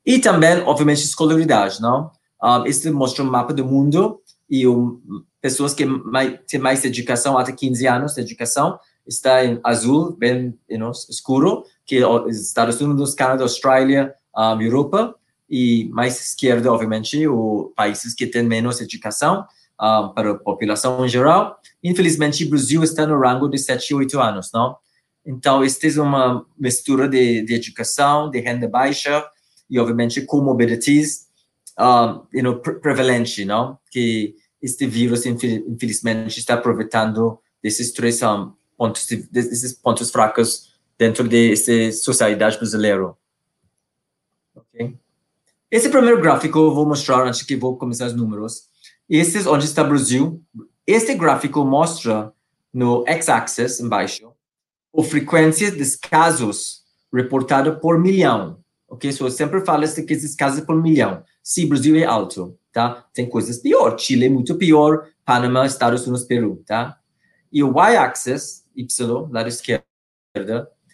E 0.06 0.20
também, 0.20 0.60
obviamente, 0.62 1.04
escolaridade, 1.04 1.82
não? 1.82 2.12
Um, 2.42 2.66
este 2.66 2.90
mostra 2.90 3.24
um 3.24 3.30
mapa 3.30 3.54
do 3.54 3.66
mundo 3.66 4.22
e 4.50 4.68
um, 4.68 5.00
pessoas 5.42 5.74
que 5.74 5.86
mais, 5.86 6.40
têm 6.48 6.60
mais 6.60 6.84
educação, 6.84 7.38
até 7.38 7.52
15 7.52 7.88
anos 7.88 8.14
de 8.14 8.22
educação, 8.22 8.80
está 9.06 9.44
em 9.44 9.60
azul, 9.64 10.16
bem 10.16 10.58
you 10.70 10.80
know, 10.80 10.92
escuro, 11.10 11.64
que 11.86 11.98
é 11.98 12.30
Estados 12.30 12.80
Unidos, 12.80 13.14
Canadá, 13.14 13.44
Austrália, 13.44 14.14
um, 14.36 14.62
Europa, 14.62 15.16
e 15.50 15.90
mais 15.92 16.20
esquerda, 16.20 16.72
obviamente, 16.72 17.28
os 17.28 17.74
países 17.76 18.14
que 18.14 18.28
têm 18.28 18.44
menos 18.44 18.80
educação 18.80 19.46
um, 19.82 20.10
para 20.10 20.32
a 20.32 20.36
população 20.36 21.06
em 21.06 21.10
geral. 21.10 21.58
Infelizmente, 21.84 22.46
o 22.46 22.50
Brasil 22.50 22.84
está 22.84 23.06
no 23.06 23.20
rango 23.20 23.50
de 23.50 23.58
7 23.58 23.90
e 23.90 23.96
8 23.96 24.20
anos, 24.20 24.52
não? 24.54 24.78
Então, 25.26 25.64
esta 25.64 25.88
é 25.88 26.02
uma 26.02 26.46
mistura 26.58 27.08
de, 27.08 27.42
de 27.44 27.56
educação, 27.56 28.30
de 28.30 28.40
renda 28.40 28.68
baixa 28.68 29.26
e, 29.70 29.80
obviamente, 29.80 30.22
comorbidades 30.22 31.28
um, 31.80 32.26
you 32.34 32.44
know, 32.44 32.60
prevalente, 32.60 33.46
não? 33.46 33.78
Que 33.90 34.36
este 34.62 34.86
vírus, 34.86 35.26
infelizmente, 35.26 36.40
está 36.40 36.56
aproveitando 36.56 37.40
desses 37.64 37.92
três 37.92 38.22
um, 38.22 38.52
pontos, 38.78 39.08
desses 39.32 39.74
pontos 39.74 40.12
fracos 40.12 40.74
dentro 40.98 41.28
dessa 41.28 41.92
sociedade 41.94 42.58
brasileira. 42.58 43.14
Ok? 44.54 44.98
Esse 45.72 45.90
primeiro 45.90 46.22
gráfico 46.22 46.60
eu 46.60 46.74
vou 46.74 46.86
mostrar 46.86 47.26
antes 47.26 47.44
que 47.44 47.56
vou 47.56 47.78
começar 47.78 48.08
os 48.08 48.14
números. 48.14 48.70
Esse 49.10 49.38
é 49.38 49.50
onde 49.50 49.66
está 49.66 49.84
o 49.84 49.88
Brasil. 49.88 50.44
Este 50.86 51.16
gráfico 51.16 51.64
mostra 51.64 52.34
no 52.74 53.04
x-axis 53.08 53.80
embaixo 53.80 54.34
a 54.96 55.04
frequência 55.04 55.72
dos 55.72 55.96
casos 55.96 56.84
reportados 57.14 57.80
por 57.80 57.98
milhão. 58.00 58.60
Ok? 58.90 59.12
So, 59.12 59.26
eu 59.26 59.32
sempre 59.32 59.64
falo 59.66 59.84
que 59.84 60.14
esses 60.14 60.36
casos 60.36 60.62
por 60.62 60.76
milhão. 60.82 61.24
O 61.58 61.68
Brasil 61.68 61.96
é 61.96 62.04
alto, 62.04 62.58
tá? 62.72 63.06
Tem 63.14 63.28
coisas 63.30 63.58
pior. 63.58 63.98
Chile 63.98 64.26
é 64.26 64.30
muito 64.30 64.56
pior. 64.56 65.08
Panamá, 65.24 65.66
Estados 65.66 66.06
Unidos, 66.08 66.26
Peru, 66.26 66.64
tá? 66.66 66.98
E 67.52 67.64
o 67.64 67.74
y-axis, 67.74 68.64
y, 68.76 68.88
lado 69.32 69.48
esquerdo, 69.48 69.86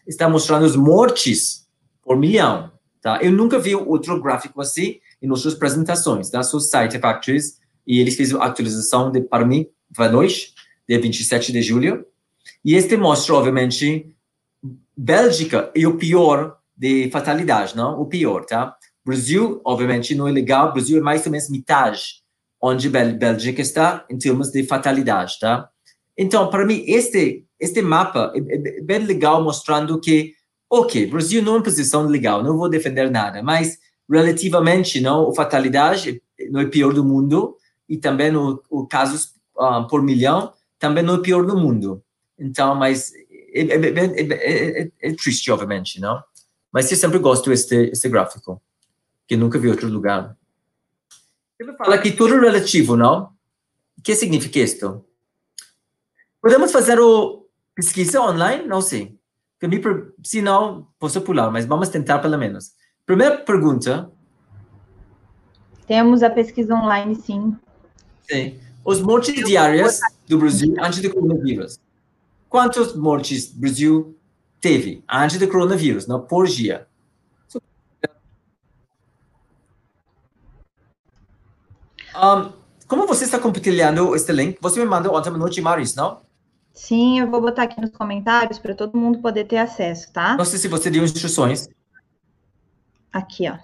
está 0.08 0.28
mostrando 0.30 0.66
os 0.66 0.76
mortes 0.76 1.68
por 2.02 2.18
milhão, 2.18 2.72
tá? 3.02 3.20
Eu 3.22 3.32
nunca 3.32 3.58
vi 3.58 3.76
outro 3.76 4.22
gráfico 4.22 4.62
assim 4.62 5.00
em 5.22 5.28
nossas 5.28 5.54
apresentações, 5.54 6.30
tá? 6.30 6.44
Sou 6.44 6.60
Site 6.60 7.00
Factories 7.00 7.60
e 7.88 8.00
eles 8.00 8.16
fizeram 8.16 8.42
a 8.42 8.48
atualização 8.48 9.12
de, 9.12 9.22
para 9.22 9.46
mim, 9.46 9.68
para 9.96 10.12
nós, 10.12 10.54
dia 10.88 11.00
27 11.00 11.52
de 11.52 11.62
julho. 11.62 12.06
E 12.64 12.76
este 12.76 12.98
mostra, 12.98 13.36
obviamente, 13.36 14.16
Bélgica 14.96 15.72
é 15.76 15.88
o 15.88 15.98
pior 15.98 16.58
de 16.76 17.10
fatalidade, 17.12 17.76
não? 17.76 18.00
O 18.00 18.06
pior, 18.06 18.46
tá? 18.46 18.76
Brasil, 19.06 19.62
obviamente, 19.64 20.16
não 20.16 20.28
é 20.28 20.32
legal. 20.32 20.74
Brasil 20.74 20.98
é 20.98 21.02
mais 21.02 21.26
ou 21.26 21.32
menos 21.32 21.50
metade 21.50 22.24
onde 22.62 22.90
Bélgica 22.90 23.62
está 23.62 24.06
em 24.10 24.18
termos 24.18 24.52
de 24.52 24.64
fatalidade, 24.64 25.38
tá? 25.40 25.70
Então, 26.18 26.50
para 26.50 26.66
mim, 26.66 26.84
este 26.88 27.46
este 27.60 27.82
mapa 27.82 28.34
é, 28.36 28.40
é, 28.40 28.82
bem 28.82 29.00
legal, 29.00 29.44
mostrando 29.44 30.00
que, 30.00 30.34
ok, 30.70 31.08
Brasil 31.08 31.42
não 31.42 31.54
é 31.54 31.58
uma 31.58 31.64
posição 31.64 32.06
legal, 32.06 32.44
não 32.44 32.58
vou 32.58 32.70
defender 32.70 33.10
nada, 33.10 33.42
mas 33.42 33.78
relativamente, 34.10 35.00
não, 35.00 35.30
a 35.30 35.36
fatalidade 35.36 36.22
não 36.52 36.60
é 36.60 36.66
pior 36.66 36.94
do 36.94 37.04
mundo 37.04 37.56
e 37.88 37.98
também 37.98 38.36
o, 38.36 38.62
o 38.70 38.86
casos 38.86 39.34
um, 39.58 39.88
por 39.88 40.02
milhão 40.02 40.52
também 40.78 41.04
não 41.04 41.16
é 41.16 41.22
pior 41.22 41.46
do 41.46 41.58
mundo. 41.58 42.04
Então, 42.38 42.76
mas 42.76 43.14
é, 43.54 43.62
é, 43.62 44.82
é, 44.82 44.92
é, 45.02 45.14
triste, 45.14 45.50
obviamente, 45.50 46.00
não? 46.00 46.22
Mas 46.76 46.92
eu 46.92 46.98
sempre 46.98 47.20
gosto 47.20 47.54
este 47.54 48.10
gráfico, 48.10 48.62
que 49.26 49.38
nunca 49.38 49.58
vi 49.58 49.70
outro 49.70 49.88
lugar. 49.88 50.36
Ele 51.58 51.72
fala 51.72 51.98
que 51.98 52.12
tudo 52.12 52.38
relativo, 52.38 52.98
não? 52.98 53.30
O 53.98 54.02
que 54.04 54.14
significa 54.14 54.60
isto? 54.60 55.06
Podemos 56.42 56.74
fazer 56.74 57.00
o 57.00 57.48
pesquisa 57.74 58.20
online? 58.20 58.68
Não 58.68 58.82
sei. 58.82 59.18
Se 60.22 60.42
não, 60.42 60.90
posso 61.00 61.22
pular, 61.22 61.50
mas 61.50 61.66
vamos 61.66 61.88
tentar 61.88 62.20
pelo 62.20 62.38
menos. 62.38 62.74
Primeira 63.06 63.38
pergunta. 63.38 64.12
Temos 65.88 66.24
a 66.24 66.30
pesquisa 66.30 66.76
online, 66.76 67.16
sim. 67.16 67.56
Sim. 68.30 68.60
Os 68.84 69.00
mortes 69.00 69.34
diárias 69.46 70.02
do 70.28 70.38
Brasil 70.38 70.76
antes 70.78 71.02
do 71.02 71.10
coronavírus. 71.10 71.80
Quantas 72.50 72.94
mortes 72.98 73.54
o 73.54 73.60
Brasil 73.62 74.20
teve 74.60 75.04
antes 75.10 75.38
do 75.38 75.48
coronavírus, 75.48 76.08
não, 76.08 76.22
por 76.22 76.48
dia? 76.48 76.88
Um, 82.16 82.54
como 82.88 83.06
você 83.06 83.26
está 83.26 83.38
compartilhando 83.40 84.16
este 84.16 84.32
link, 84.32 84.58
você 84.62 84.80
me 84.80 84.86
mandou 84.86 85.16
ontem 85.16 85.32
noite, 85.32 85.62
Maris, 85.62 85.96
não? 85.96 86.22
Sim, 86.74 87.20
eu 87.20 87.30
vou 87.30 87.42
botar 87.42 87.64
aqui 87.64 87.80
nos 87.80 87.92
comentários 87.92 88.60
para 88.60 88.76
todo 88.76 88.98
mundo 88.98 89.20
poder 89.20 89.46
ter 89.46 89.58
acesso, 89.58 90.12
tá? 90.12 90.36
Não 90.36 90.46
sei 90.46 90.60
se 90.60 90.68
você 90.68 90.90
deu 90.90 91.04
instruções. 91.04 91.68
Aqui, 93.12 93.50
ó. 93.50 93.58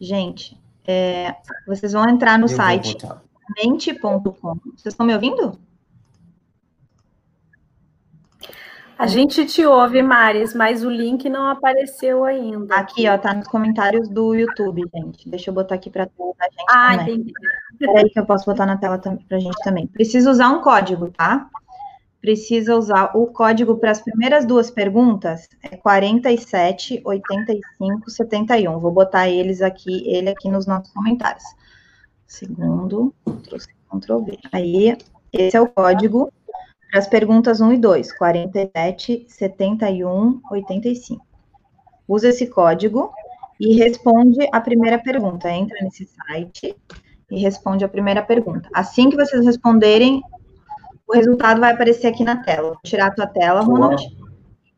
Gente, 0.00 0.60
é, 0.86 1.34
vocês 1.66 1.92
vão 1.92 2.08
entrar 2.08 2.38
no 2.38 2.44
eu 2.44 2.48
site 2.48 2.96
mente.com. 3.62 4.56
Vocês 4.76 4.92
estão 4.92 5.06
me 5.06 5.14
ouvindo? 5.14 5.58
A 8.96 9.06
gente 9.06 9.44
te 9.46 9.66
ouve, 9.66 10.02
Maris, 10.02 10.54
mas 10.54 10.84
o 10.84 10.90
link 10.90 11.28
não 11.28 11.46
apareceu 11.46 12.24
ainda. 12.24 12.76
Aqui, 12.76 13.08
ó, 13.08 13.18
tá 13.18 13.34
nos 13.34 13.48
comentários 13.48 14.08
do 14.08 14.34
YouTube, 14.34 14.82
gente. 14.94 15.28
Deixa 15.28 15.50
eu 15.50 15.54
botar 15.54 15.74
aqui 15.74 15.90
para 15.90 16.06
tela 16.06 16.32
da 16.38 16.44
gente 16.44 16.64
ah, 16.68 16.98
também. 16.98 17.14
entendi. 17.16 17.32
Peraí 17.78 18.08
que 18.08 18.20
eu 18.20 18.24
posso 18.24 18.46
botar 18.46 18.66
na 18.66 18.76
tela 18.76 18.98
pra 18.98 19.38
gente 19.38 19.56
também. 19.64 19.86
Precisa 19.88 20.30
usar 20.30 20.50
um 20.50 20.62
código, 20.62 21.10
tá? 21.10 21.48
Precisa 22.20 22.76
usar 22.76 23.10
o 23.16 23.26
código 23.26 23.76
para 23.76 23.90
as 23.90 24.00
primeiras 24.00 24.46
duas 24.46 24.70
perguntas, 24.70 25.46
é 25.62 25.76
47, 25.76 27.02
85, 27.04 28.10
71. 28.10 28.78
Vou 28.78 28.92
botar 28.92 29.28
eles 29.28 29.60
aqui, 29.60 30.08
ele 30.08 30.30
aqui 30.30 30.48
nos 30.48 30.66
nossos 30.66 30.90
comentários. 30.92 31.44
Segundo, 32.26 33.12
Ctrl 33.90 34.18
V. 34.20 34.38
Aí, 34.52 34.96
esse 35.32 35.56
é 35.56 35.60
o 35.60 35.68
código 35.68 36.32
as 36.94 37.08
perguntas 37.08 37.60
1 37.60 37.72
e 37.72 37.78
2, 37.78 38.16
47, 38.16 39.26
71, 39.28 40.40
85. 40.50 41.26
Usa 42.06 42.28
esse 42.28 42.46
código 42.46 43.12
e 43.60 43.74
responde 43.74 44.46
a 44.52 44.60
primeira 44.60 44.98
pergunta. 44.98 45.50
Entra 45.50 45.76
nesse 45.82 46.06
site 46.06 46.76
e 47.28 47.40
responde 47.40 47.84
a 47.84 47.88
primeira 47.88 48.22
pergunta. 48.22 48.68
Assim 48.72 49.10
que 49.10 49.16
vocês 49.16 49.44
responderem, 49.44 50.22
o 51.08 51.14
resultado 51.14 51.60
vai 51.60 51.72
aparecer 51.72 52.06
aqui 52.06 52.22
na 52.22 52.42
tela. 52.44 52.68
Vou 52.68 52.78
tirar 52.84 53.08
a 53.08 53.10
tua 53.10 53.26
tela, 53.26 53.60
Ronald. 53.60 54.00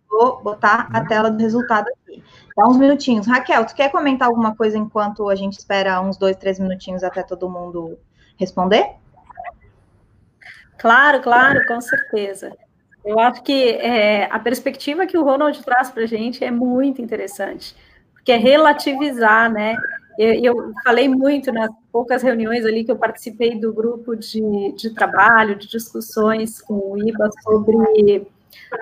Vou 0.08 0.42
botar 0.42 0.88
a 0.92 1.04
tela 1.04 1.30
do 1.30 1.38
resultado 1.38 1.86
aqui. 1.88 2.22
Dá 2.56 2.66
uns 2.66 2.78
minutinhos. 2.78 3.26
Raquel, 3.26 3.66
tu 3.66 3.74
quer 3.74 3.90
comentar 3.90 4.28
alguma 4.28 4.56
coisa 4.56 4.78
enquanto 4.78 5.28
a 5.28 5.34
gente 5.34 5.58
espera 5.58 6.00
uns 6.00 6.16
dois, 6.16 6.36
três 6.36 6.58
minutinhos 6.58 7.04
até 7.04 7.22
todo 7.22 7.50
mundo 7.50 7.98
responder? 8.38 8.96
Claro, 10.78 11.20
claro, 11.20 11.66
com 11.66 11.80
certeza. 11.80 12.52
Eu 13.04 13.18
acho 13.20 13.42
que 13.42 13.70
é, 13.70 14.24
a 14.30 14.38
perspectiva 14.38 15.06
que 15.06 15.16
o 15.16 15.22
Ronald 15.22 15.62
traz 15.62 15.90
para 15.90 16.02
a 16.02 16.06
gente 16.06 16.44
é 16.44 16.50
muito 16.50 17.00
interessante, 17.00 17.76
porque 18.12 18.32
é 18.32 18.36
relativizar, 18.36 19.50
né? 19.50 19.76
Eu, 20.18 20.32
eu, 20.42 20.72
falei 20.82 21.08
muito 21.08 21.52
nas 21.52 21.70
poucas 21.92 22.22
reuniões 22.22 22.64
ali 22.64 22.82
que 22.84 22.90
eu 22.90 22.96
participei 22.96 23.60
do 23.60 23.72
grupo 23.72 24.16
de, 24.16 24.72
de 24.72 24.90
trabalho, 24.90 25.56
de 25.56 25.68
discussões 25.68 26.60
com 26.60 26.74
o 26.74 26.98
IBA 26.98 27.30
sobre, 27.42 28.26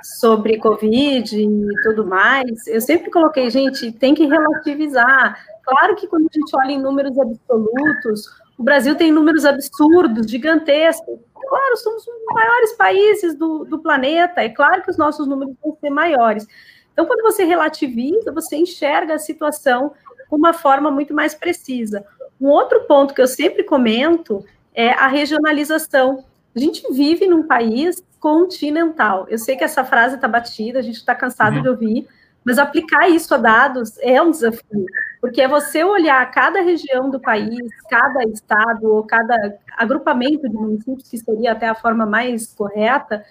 sobre 0.02 0.58
Covid 0.58 1.36
e 1.36 1.82
tudo 1.82 2.06
mais. 2.06 2.66
Eu 2.68 2.80
sempre 2.80 3.10
coloquei, 3.10 3.50
gente, 3.50 3.90
tem 3.92 4.14
que 4.14 4.26
relativizar. 4.26 5.44
Claro 5.64 5.96
que 5.96 6.06
quando 6.06 6.28
a 6.32 6.38
gente 6.38 6.56
olha 6.56 6.72
em 6.72 6.80
números 6.80 7.18
absolutos, 7.18 8.26
o 8.56 8.62
Brasil 8.62 8.94
tem 8.94 9.10
números 9.10 9.44
absurdos, 9.44 10.30
gigantescos. 10.30 11.18
Claro, 11.48 11.76
somos 11.76 12.06
um 12.06 12.12
dos 12.12 12.34
maiores 12.34 12.72
países 12.72 13.34
do, 13.34 13.64
do 13.64 13.78
planeta, 13.78 14.42
é 14.42 14.48
claro 14.48 14.82
que 14.82 14.90
os 14.90 14.96
nossos 14.96 15.26
números 15.26 15.54
vão 15.62 15.76
ser 15.80 15.90
maiores. 15.90 16.46
Então, 16.92 17.06
quando 17.06 17.22
você 17.22 17.44
relativiza, 17.44 18.32
você 18.32 18.56
enxerga 18.56 19.14
a 19.14 19.18
situação 19.18 19.92
com 20.28 20.36
uma 20.36 20.52
forma 20.52 20.90
muito 20.90 21.12
mais 21.12 21.34
precisa. 21.34 22.04
Um 22.40 22.48
outro 22.48 22.84
ponto 22.84 23.14
que 23.14 23.20
eu 23.20 23.26
sempre 23.26 23.64
comento 23.64 24.44
é 24.74 24.90
a 24.90 25.06
regionalização. 25.06 26.24
A 26.54 26.58
gente 26.58 26.82
vive 26.92 27.26
num 27.26 27.46
país 27.46 28.02
continental. 28.20 29.26
Eu 29.28 29.38
sei 29.38 29.56
que 29.56 29.64
essa 29.64 29.84
frase 29.84 30.14
está 30.14 30.28
batida, 30.28 30.78
a 30.78 30.82
gente 30.82 30.96
está 30.96 31.14
cansado 31.14 31.56
uhum. 31.56 31.62
de 31.62 31.68
ouvir, 31.68 32.08
Mas 32.44 32.58
aplicar 32.58 33.08
isso 33.08 33.34
a 33.34 33.38
dados 33.38 33.98
é 34.00 34.20
um 34.20 34.30
desafio, 34.30 34.84
porque 35.20 35.40
é 35.40 35.48
você 35.48 35.82
olhar 35.82 36.30
cada 36.30 36.60
região 36.60 37.10
do 37.10 37.18
país, 37.18 37.70
cada 37.88 38.22
estado 38.24 38.92
ou 38.92 39.02
cada 39.02 39.56
agrupamento 39.76 40.48
de 40.48 40.54
municípios, 40.54 41.08
que 41.08 41.18
seria 41.18 41.52
até 41.52 41.68
a 41.68 41.74
forma 41.74 42.04
mais 42.04 42.52
correta, 42.52 43.24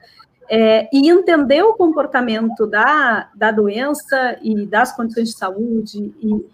é, 0.49 0.89
e 0.91 1.09
entender 1.09 1.63
o 1.63 1.73
comportamento 1.73 2.67
da, 2.67 3.29
da 3.35 3.51
doença 3.51 4.37
e 4.41 4.65
das 4.65 4.95
condições 4.95 5.29
de 5.29 5.37
saúde 5.37 6.13
e, 6.21 6.45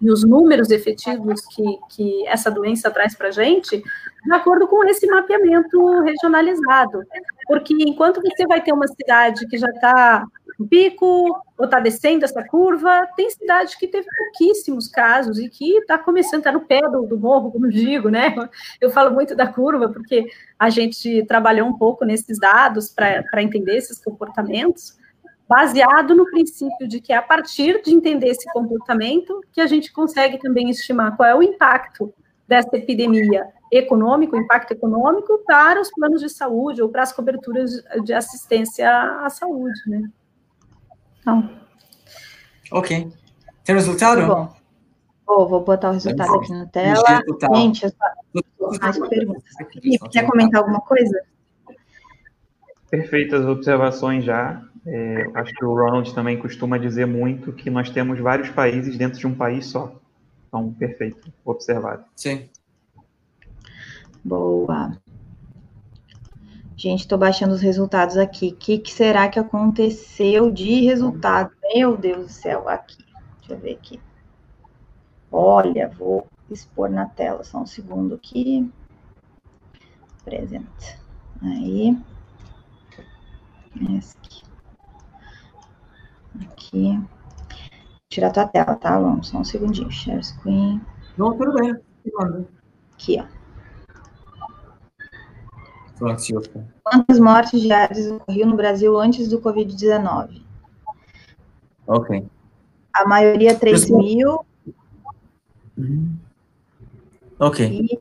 e 0.00 0.10
os 0.10 0.24
números 0.24 0.70
efetivos 0.70 1.40
que, 1.46 1.78
que 1.90 2.26
essa 2.26 2.50
doença 2.50 2.90
traz 2.90 3.14
para 3.14 3.28
a 3.28 3.30
gente, 3.30 3.82
de 4.24 4.32
acordo 4.32 4.66
com 4.66 4.84
esse 4.84 5.06
mapeamento 5.06 6.00
regionalizado. 6.00 7.02
Porque 7.46 7.74
enquanto 7.78 8.20
você 8.20 8.46
vai 8.46 8.60
ter 8.60 8.72
uma 8.72 8.88
cidade 8.88 9.46
que 9.46 9.56
já 9.56 9.68
está 9.68 10.24
no 10.58 10.66
pico, 10.66 11.38
ou 11.58 11.64
está 11.64 11.80
descendo 11.80 12.24
essa 12.24 12.42
curva, 12.42 13.06
tem 13.16 13.28
cidade 13.30 13.76
que 13.78 13.86
teve 13.86 14.06
pouquíssimos 14.06 14.88
casos 14.88 15.38
e 15.38 15.48
que 15.48 15.78
está 15.78 15.98
começando, 15.98 16.38
está 16.38 16.52
no 16.52 16.66
pé 16.66 16.80
do, 16.80 17.02
do 17.02 17.18
morro, 17.18 17.52
como 17.52 17.68
digo, 17.68 18.08
né? 18.08 18.34
Eu 18.80 18.90
falo 18.90 19.14
muito 19.14 19.34
da 19.34 19.46
curva, 19.46 19.88
porque 19.88 20.26
a 20.58 20.70
gente 20.70 21.24
trabalhou 21.26 21.68
um 21.68 21.76
pouco 21.76 22.04
nesses 22.04 22.38
dados 22.38 22.88
para 22.88 23.42
entender 23.42 23.76
esses 23.76 24.02
comportamentos, 24.02 24.98
baseado 25.48 26.14
no 26.14 26.26
princípio 26.26 26.88
de 26.88 27.00
que 27.00 27.12
é 27.12 27.16
a 27.16 27.22
partir 27.22 27.82
de 27.82 27.92
entender 27.92 28.28
esse 28.28 28.50
comportamento 28.52 29.40
que 29.52 29.60
a 29.60 29.66
gente 29.66 29.92
consegue 29.92 30.38
também 30.38 30.70
estimar 30.70 31.16
qual 31.16 31.28
é 31.28 31.34
o 31.34 31.42
impacto 31.42 32.12
dessa 32.48 32.76
epidemia 32.76 33.46
econômico, 33.70 34.36
impacto 34.36 34.72
econômico 34.72 35.38
para 35.46 35.80
os 35.80 35.90
planos 35.90 36.20
de 36.20 36.28
saúde 36.28 36.82
ou 36.82 36.88
para 36.88 37.02
as 37.02 37.12
coberturas 37.12 37.70
de 38.04 38.12
assistência 38.12 38.90
à 39.24 39.28
saúde, 39.28 39.80
né? 39.86 40.08
Então. 41.26 41.50
Ok. 42.70 43.12
Tem 43.64 43.74
resultado? 43.74 44.20
Tá 44.20 44.26
bom. 44.28 44.56
Oh, 45.26 45.48
vou 45.48 45.64
botar 45.64 45.90
o 45.90 45.94
resultado 45.94 46.32
aqui 46.36 46.52
na 46.52 46.66
tela. 46.66 47.02
Gente, 47.56 47.84
eu 47.84 47.90
só... 47.90 48.78
mais 48.80 48.96
perguntas. 49.08 49.42
Felipe, 49.72 50.08
quer 50.08 50.24
comentar 50.24 50.60
alguma 50.60 50.80
coisa? 50.80 51.20
Perfeitas 52.88 53.44
observações 53.44 54.24
já. 54.24 54.62
É, 54.86 55.28
acho 55.34 55.52
que 55.52 55.64
o 55.64 55.74
Ronald 55.74 56.14
também 56.14 56.38
costuma 56.38 56.78
dizer 56.78 57.08
muito 57.08 57.52
que 57.52 57.68
nós 57.68 57.90
temos 57.90 58.20
vários 58.20 58.48
países 58.50 58.96
dentro 58.96 59.18
de 59.18 59.26
um 59.26 59.34
país 59.34 59.66
só. 59.66 60.00
Então, 60.46 60.72
perfeito, 60.74 61.28
observado. 61.44 62.04
Sim. 62.14 62.48
Boa. 64.24 64.96
Gente, 66.76 67.00
estou 67.00 67.16
baixando 67.16 67.54
os 67.54 67.62
resultados 67.62 68.18
aqui. 68.18 68.48
O 68.48 68.54
que, 68.54 68.78
que, 68.78 68.92
será 68.92 69.30
que 69.30 69.38
aconteceu 69.38 70.50
de 70.50 70.82
resultado? 70.84 71.50
Meu 71.74 71.96
Deus 71.96 72.26
do 72.26 72.32
céu, 72.32 72.68
aqui. 72.68 72.98
Deixa 73.38 73.54
eu 73.54 73.58
ver 73.58 73.72
aqui. 73.72 73.98
Olha, 75.32 75.88
vou 75.88 76.26
expor 76.50 76.90
na 76.90 77.06
tela 77.06 77.42
só 77.44 77.60
um 77.60 77.66
segundo 77.66 78.14
aqui. 78.14 78.70
Presente. 80.22 80.98
Aí. 81.42 81.96
Aqui. 86.42 86.98
Vou 86.98 87.08
tirar 88.10 88.32
tua 88.32 88.46
tela, 88.46 88.76
tá? 88.76 89.00
Vamos, 89.00 89.28
só 89.28 89.38
um 89.38 89.44
segundinho. 89.44 89.90
Share 89.90 90.22
screen. 90.22 90.82
Não, 91.16 91.32
tudo 91.38 91.54
bem. 91.54 91.74
Aqui, 92.92 93.18
ó. 93.18 93.35
Quantas 96.82 97.18
mortes 97.18 97.60
diárias 97.60 98.10
ocorriam 98.10 98.50
no 98.50 98.56
Brasil 98.56 98.98
antes 98.98 99.28
do 99.28 99.40
Covid-19? 99.40 100.42
Ok. 101.86 102.24
A 102.92 103.06
maioria 103.06 103.54
3 103.54 103.90
mil. 103.90 104.44
Uhum. 105.76 106.16
Ok. 107.38 107.66
E... 107.66 108.00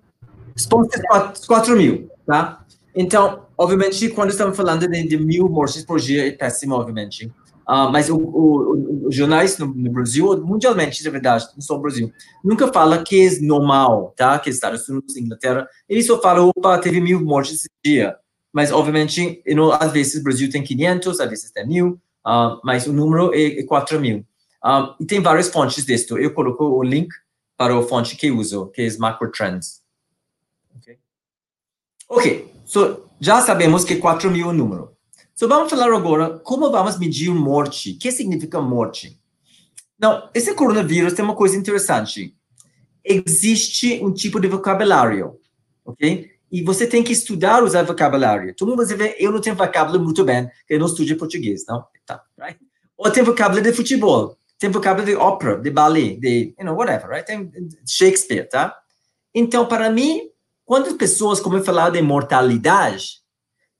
4 1.47 1.75
mil, 1.75 2.09
tá? 2.25 2.65
Então, 2.95 3.45
obviamente, 3.57 4.09
quando 4.09 4.29
estamos 4.29 4.55
falando 4.55 4.87
de, 4.87 5.07
de 5.07 5.17
mil 5.17 5.49
mortes 5.49 5.83
por 5.83 5.99
dia, 5.99 6.27
é 6.27 6.31
péssimo, 6.31 6.75
obviamente. 6.75 7.31
Uh, 7.67 7.91
mas 7.91 8.09
o, 8.09 8.15
o, 8.17 9.07
os 9.07 9.15
jornais 9.15 9.57
no, 9.57 9.67
no, 9.67 9.91
Brasil, 9.91 10.39
mundialmente, 10.45 11.01
de 11.01 11.09
verdade, 11.09 11.47
não 11.55 11.61
só 11.61 11.75
no 11.75 11.81
Brasil, 11.81 12.11
nunca 12.43 12.71
fala 12.71 13.03
que 13.03 13.25
é 13.25 13.39
normal, 13.41 14.13
tá? 14.15 14.37
Que 14.37 14.51
Estados 14.51 14.87
Unidos, 14.87 15.17
Inglaterra, 15.17 15.67
eles 15.89 16.05
só 16.05 16.21
falam, 16.21 16.51
opa, 16.55 16.77
teve 16.77 17.01
mil 17.01 17.19
mortes 17.23 17.55
esse 17.55 17.69
dia. 17.83 18.15
Mas, 18.53 18.71
obviamente, 18.71 19.41
não, 19.47 19.71
às 19.71 19.91
vezes 19.91 20.21
o 20.21 20.23
Brasil 20.23 20.49
tem 20.49 20.63
500, 20.63 21.19
às 21.19 21.29
vezes 21.29 21.51
tem 21.51 21.67
mil, 21.67 21.99
uh, 22.25 22.59
mas 22.63 22.85
o 22.87 22.93
número 22.93 23.33
é, 23.33 23.59
é 23.59 23.63
4 23.63 23.99
mil. 23.99 24.19
Uh, 24.63 24.95
e 24.99 25.05
tem 25.05 25.19
várias 25.19 25.49
fontes 25.49 25.85
disso. 25.85 26.17
Eu 26.17 26.33
coloco 26.33 26.63
o 26.63 26.83
link 26.83 27.09
para 27.57 27.77
a 27.77 27.81
fonte 27.83 28.15
que 28.15 28.31
uso, 28.31 28.67
que 28.67 28.81
é 28.81 28.97
Macro 28.97 29.31
Trends. 29.31 29.81
Ok? 30.75 30.97
Ok, 32.07 32.51
so, 32.63 33.09
já 33.19 33.41
sabemos 33.41 33.83
que 33.83 33.95
4 33.95 34.29
mil 34.29 34.47
é 34.47 34.49
o 34.49 34.53
número. 34.53 34.94
So, 35.35 35.49
vamos 35.49 35.69
falar 35.69 35.93
agora 35.93 36.39
como 36.39 36.71
vamos 36.71 36.97
medir 36.97 37.29
morte. 37.29 37.91
O 37.91 37.99
que 37.99 38.09
significa 38.09 38.61
morte? 38.61 39.19
Não, 39.99 40.29
esse 40.33 40.53
coronavírus 40.53 41.11
tem 41.11 41.25
uma 41.25 41.35
coisa 41.35 41.57
interessante. 41.57 42.33
Existe 43.03 43.99
um 44.01 44.13
tipo 44.13 44.39
de 44.39 44.47
vocabulário, 44.47 45.37
ok? 45.83 46.31
E 46.49 46.63
você 46.63 46.87
tem 46.87 47.03
que 47.03 47.11
estudar 47.11 47.63
usar 47.63 47.83
vocabulário. 47.83 48.55
Todo 48.55 48.69
mundo 48.69 48.87
vai 48.87 48.95
ver, 48.95 49.17
eu 49.19 49.29
não 49.29 49.41
tenho 49.41 49.57
vocabulário 49.57 50.01
muito 50.01 50.23
bem, 50.23 50.49
eu 50.69 50.79
não 50.79 50.85
estudo 50.85 51.17
português, 51.17 51.65
não? 51.67 51.85
Tá, 52.05 52.23
right? 52.39 52.57
Ou 52.97 53.11
tem 53.11 53.21
vocabulário 53.21 53.69
de 53.69 53.75
futebol, 53.75 54.37
tem 54.57 54.69
vocabulário 54.69 55.13
de 55.13 55.19
ópera, 55.21 55.57
de 55.57 55.69
ballet, 55.69 56.17
de, 56.17 56.55
you 56.57 56.65
know, 56.65 56.77
whatever, 56.77 57.09
right? 57.09 57.25
Tem 57.25 57.51
Shakespeare, 57.85 58.47
tá? 58.47 58.73
Então, 59.33 59.65
para 59.67 59.89
mim, 59.89 60.29
quando 60.63 60.87
as 60.87 60.93
pessoas 60.93 61.41
começam 61.41 61.63
a 61.63 61.65
falar 61.65 61.89
de 61.89 62.01
mortalidade, 62.01 63.24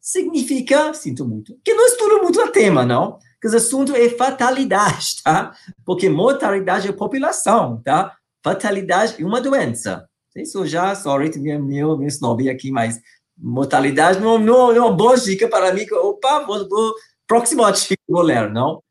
significa, 0.06 0.94
sinto 0.94 1.26
muito, 1.26 1.58
que 1.66 1.74
não 1.74 1.84
estudo 1.88 2.22
muito 2.22 2.40
o 2.40 2.48
tema, 2.50 2.86
não? 2.86 3.18
Que 3.42 3.48
o 3.48 3.56
assunto 3.56 3.96
é 3.96 4.08
fatalidade, 4.08 5.24
tá? 5.24 5.56
Porque 5.84 6.08
mortalidade 6.08 6.88
é 6.88 6.92
população, 6.92 7.82
tá? 7.84 8.16
Fatalidade 8.44 9.16
é 9.20 9.26
uma 9.26 9.42
doença. 9.42 10.08
Isso 10.36 10.64
já, 10.68 10.94
sorry, 10.94 11.32
meu, 11.40 11.60
meu, 11.64 11.98
meu 11.98 12.08
snob 12.08 12.48
aqui, 12.48 12.72
mas 12.72 13.02
mortalidade 13.36 14.20
não, 14.20 14.38
não, 14.38 14.68
não 14.68 14.76
é 14.76 14.80
uma 14.80 14.96
boa 14.96 15.18
dica 15.18 15.48
para 15.48 15.74
mim. 15.74 15.88
Opa, 15.92 16.42
vou, 16.42 16.70
vou, 16.70 16.94
próximo 17.26 17.64
artigo 17.64 18.00
vou 18.08 18.22
ler, 18.22 18.52
não? 18.52 18.84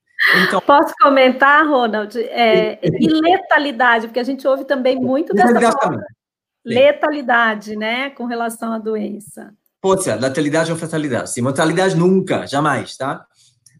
Então, 0.42 0.60
Posso 0.60 0.94
comentar, 1.00 1.64
Ronald? 1.64 2.18
É, 2.18 2.80
e 2.82 3.06
letalidade, 3.06 4.08
porque 4.08 4.20
a 4.20 4.24
gente 4.24 4.48
ouve 4.48 4.64
também 4.64 4.96
muito 4.96 5.32
dessa 5.32 5.52
palavra. 5.54 6.04
Letalidade, 6.64 7.76
né, 7.76 8.10
com 8.10 8.24
relação 8.24 8.72
à 8.72 8.78
doença. 8.78 9.54
Pode 9.84 10.02
ser, 10.02 10.18
letalidade 10.18 10.72
ou 10.72 10.78
fatalidade. 10.78 11.30
Sim, 11.30 11.42
mortalidade 11.42 11.94
nunca, 11.94 12.46
jamais, 12.46 12.96
tá? 12.96 13.26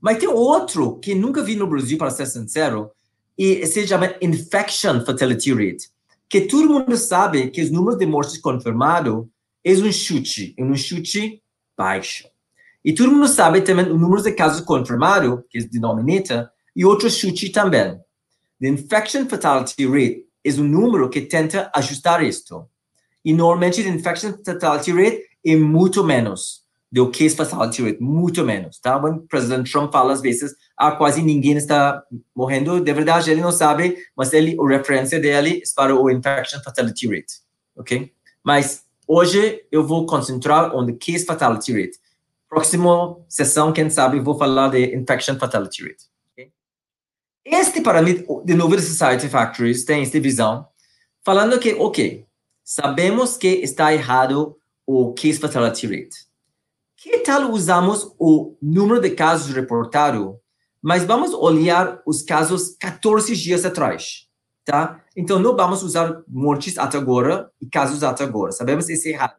Mas 0.02 0.18
tem 0.18 0.28
outro 0.28 0.98
que 0.98 1.14
nunca 1.14 1.42
vi 1.42 1.56
no 1.56 1.66
Brasil, 1.66 1.96
para 1.96 2.10
ser 2.10 2.26
sincero, 2.26 2.90
e 3.38 3.66
se 3.66 3.86
chama 3.86 4.14
infection 4.20 5.02
fatality 5.02 5.54
rate, 5.54 5.88
que 6.28 6.42
todo 6.42 6.68
mundo 6.68 6.94
sabe 6.98 7.48
que 7.48 7.62
os 7.62 7.70
números 7.70 7.98
de 7.98 8.04
mortes 8.04 8.36
confirmados 8.36 9.24
é 9.64 9.72
um 9.72 9.90
chute, 9.90 10.54
é 10.58 10.62
um 10.62 10.76
chute 10.76 11.42
baixo. 11.74 12.28
E 12.84 12.92
todo 12.92 13.10
mundo 13.10 13.26
sabe 13.26 13.62
também 13.62 13.86
o 13.86 13.96
número 13.96 14.22
de 14.22 14.32
casos 14.32 14.60
confirmados, 14.60 15.42
que 15.48 15.56
é 15.56 15.62
o 15.62 15.70
denominator, 15.70 16.50
e 16.76 16.84
outro 16.84 17.08
chute 17.08 17.48
também. 17.48 17.98
The 18.60 18.68
infection 18.68 19.26
fatality 19.26 19.86
rate 19.86 20.26
é 20.44 20.52
um 20.52 20.64
número 20.64 21.08
que 21.08 21.22
tenta 21.22 21.70
ajustar 21.74 22.22
isto. 22.22 22.68
E 23.24 23.32
normalmente, 23.32 23.82
the 23.82 23.88
infection 23.88 24.34
fatality 24.44 24.92
rate 24.92 25.33
é 25.44 25.56
muito 25.56 26.02
menos 26.02 26.64
do 26.94 27.10
case 27.10 27.34
fatality 27.34 27.82
rate, 27.82 28.00
muito 28.00 28.44
menos, 28.44 28.78
tá? 28.78 28.96
O 28.96 29.18
presidente 29.22 29.72
Trump 29.72 29.90
fala 29.90 30.12
às 30.12 30.20
vezes, 30.20 30.54
ah, 30.76 30.92
quase 30.92 31.20
ninguém 31.22 31.56
está 31.56 32.00
morrendo, 32.32 32.80
de 32.80 32.92
verdade 32.92 33.32
ele 33.32 33.40
não 33.40 33.50
sabe, 33.50 33.98
mas 34.16 34.32
ele, 34.32 34.56
a 34.60 34.68
referência 34.68 35.18
dele 35.18 35.60
é 35.60 35.74
para 35.74 35.92
o 35.92 36.08
infection 36.08 36.60
fatality 36.60 37.08
rate, 37.08 37.34
ok? 37.76 38.12
Mas 38.44 38.84
hoje 39.08 39.64
eu 39.72 39.84
vou 39.84 40.06
concentrar 40.06 40.70
no 40.72 40.96
case 40.96 41.24
fatality 41.24 41.72
rate. 41.72 41.98
Próxima 42.48 43.16
sessão, 43.28 43.72
quem 43.72 43.90
sabe, 43.90 44.20
vou 44.20 44.38
falar 44.38 44.68
de 44.68 44.94
infection 44.94 45.36
fatality 45.36 45.82
rate. 45.82 46.04
Okay? 46.32 46.52
Este, 47.44 47.80
mim, 47.80 48.24
de 48.44 48.54
novo, 48.54 48.80
Society 48.80 49.28
Factories 49.28 49.84
tem 49.84 50.02
esta 50.02 50.20
visão, 50.20 50.64
falando 51.24 51.58
que, 51.58 51.74
ok, 51.74 52.24
sabemos 52.62 53.36
que 53.36 53.48
está 53.48 53.92
errado 53.92 54.56
o 54.86 55.12
case 55.12 55.38
fatality 55.38 55.86
rate. 55.86 56.26
Que 56.96 57.18
tal 57.18 57.50
usamos 57.50 58.14
o 58.18 58.56
número 58.60 59.00
de 59.00 59.10
casos 59.10 59.54
reportados, 59.54 60.34
mas 60.82 61.04
vamos 61.04 61.32
olhar 61.32 62.00
os 62.06 62.22
casos 62.22 62.76
14 62.78 63.34
dias 63.36 63.64
atrás, 63.64 64.28
tá? 64.64 65.02
Então, 65.16 65.38
não 65.38 65.56
vamos 65.56 65.82
usar 65.82 66.22
mortes 66.28 66.78
até 66.78 66.98
agora 66.98 67.50
e 67.60 67.66
casos 67.66 68.02
até 68.02 68.24
agora. 68.24 68.52
Sabemos 68.52 68.88
é 68.88 69.08
errado. 69.08 69.36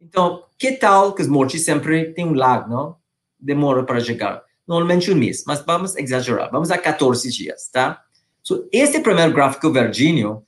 Então, 0.00 0.44
que 0.58 0.72
tal 0.72 1.14
que 1.14 1.22
as 1.22 1.28
mortes 1.28 1.64
sempre 1.64 2.12
têm 2.12 2.26
um 2.26 2.34
lag, 2.34 2.68
não? 2.68 2.96
Demora 3.38 3.84
para 3.84 4.00
chegar. 4.00 4.42
normalmente 4.66 5.10
um 5.10 5.16
mês, 5.16 5.44
mas 5.46 5.60
vamos 5.64 5.96
exagerar, 5.96 6.50
vamos 6.50 6.70
a 6.70 6.78
14 6.78 7.30
dias, 7.30 7.68
tá? 7.72 8.02
So, 8.42 8.68
este 8.72 9.00
primeiro 9.00 9.32
gráfico 9.32 9.70
verdinho 9.70 10.44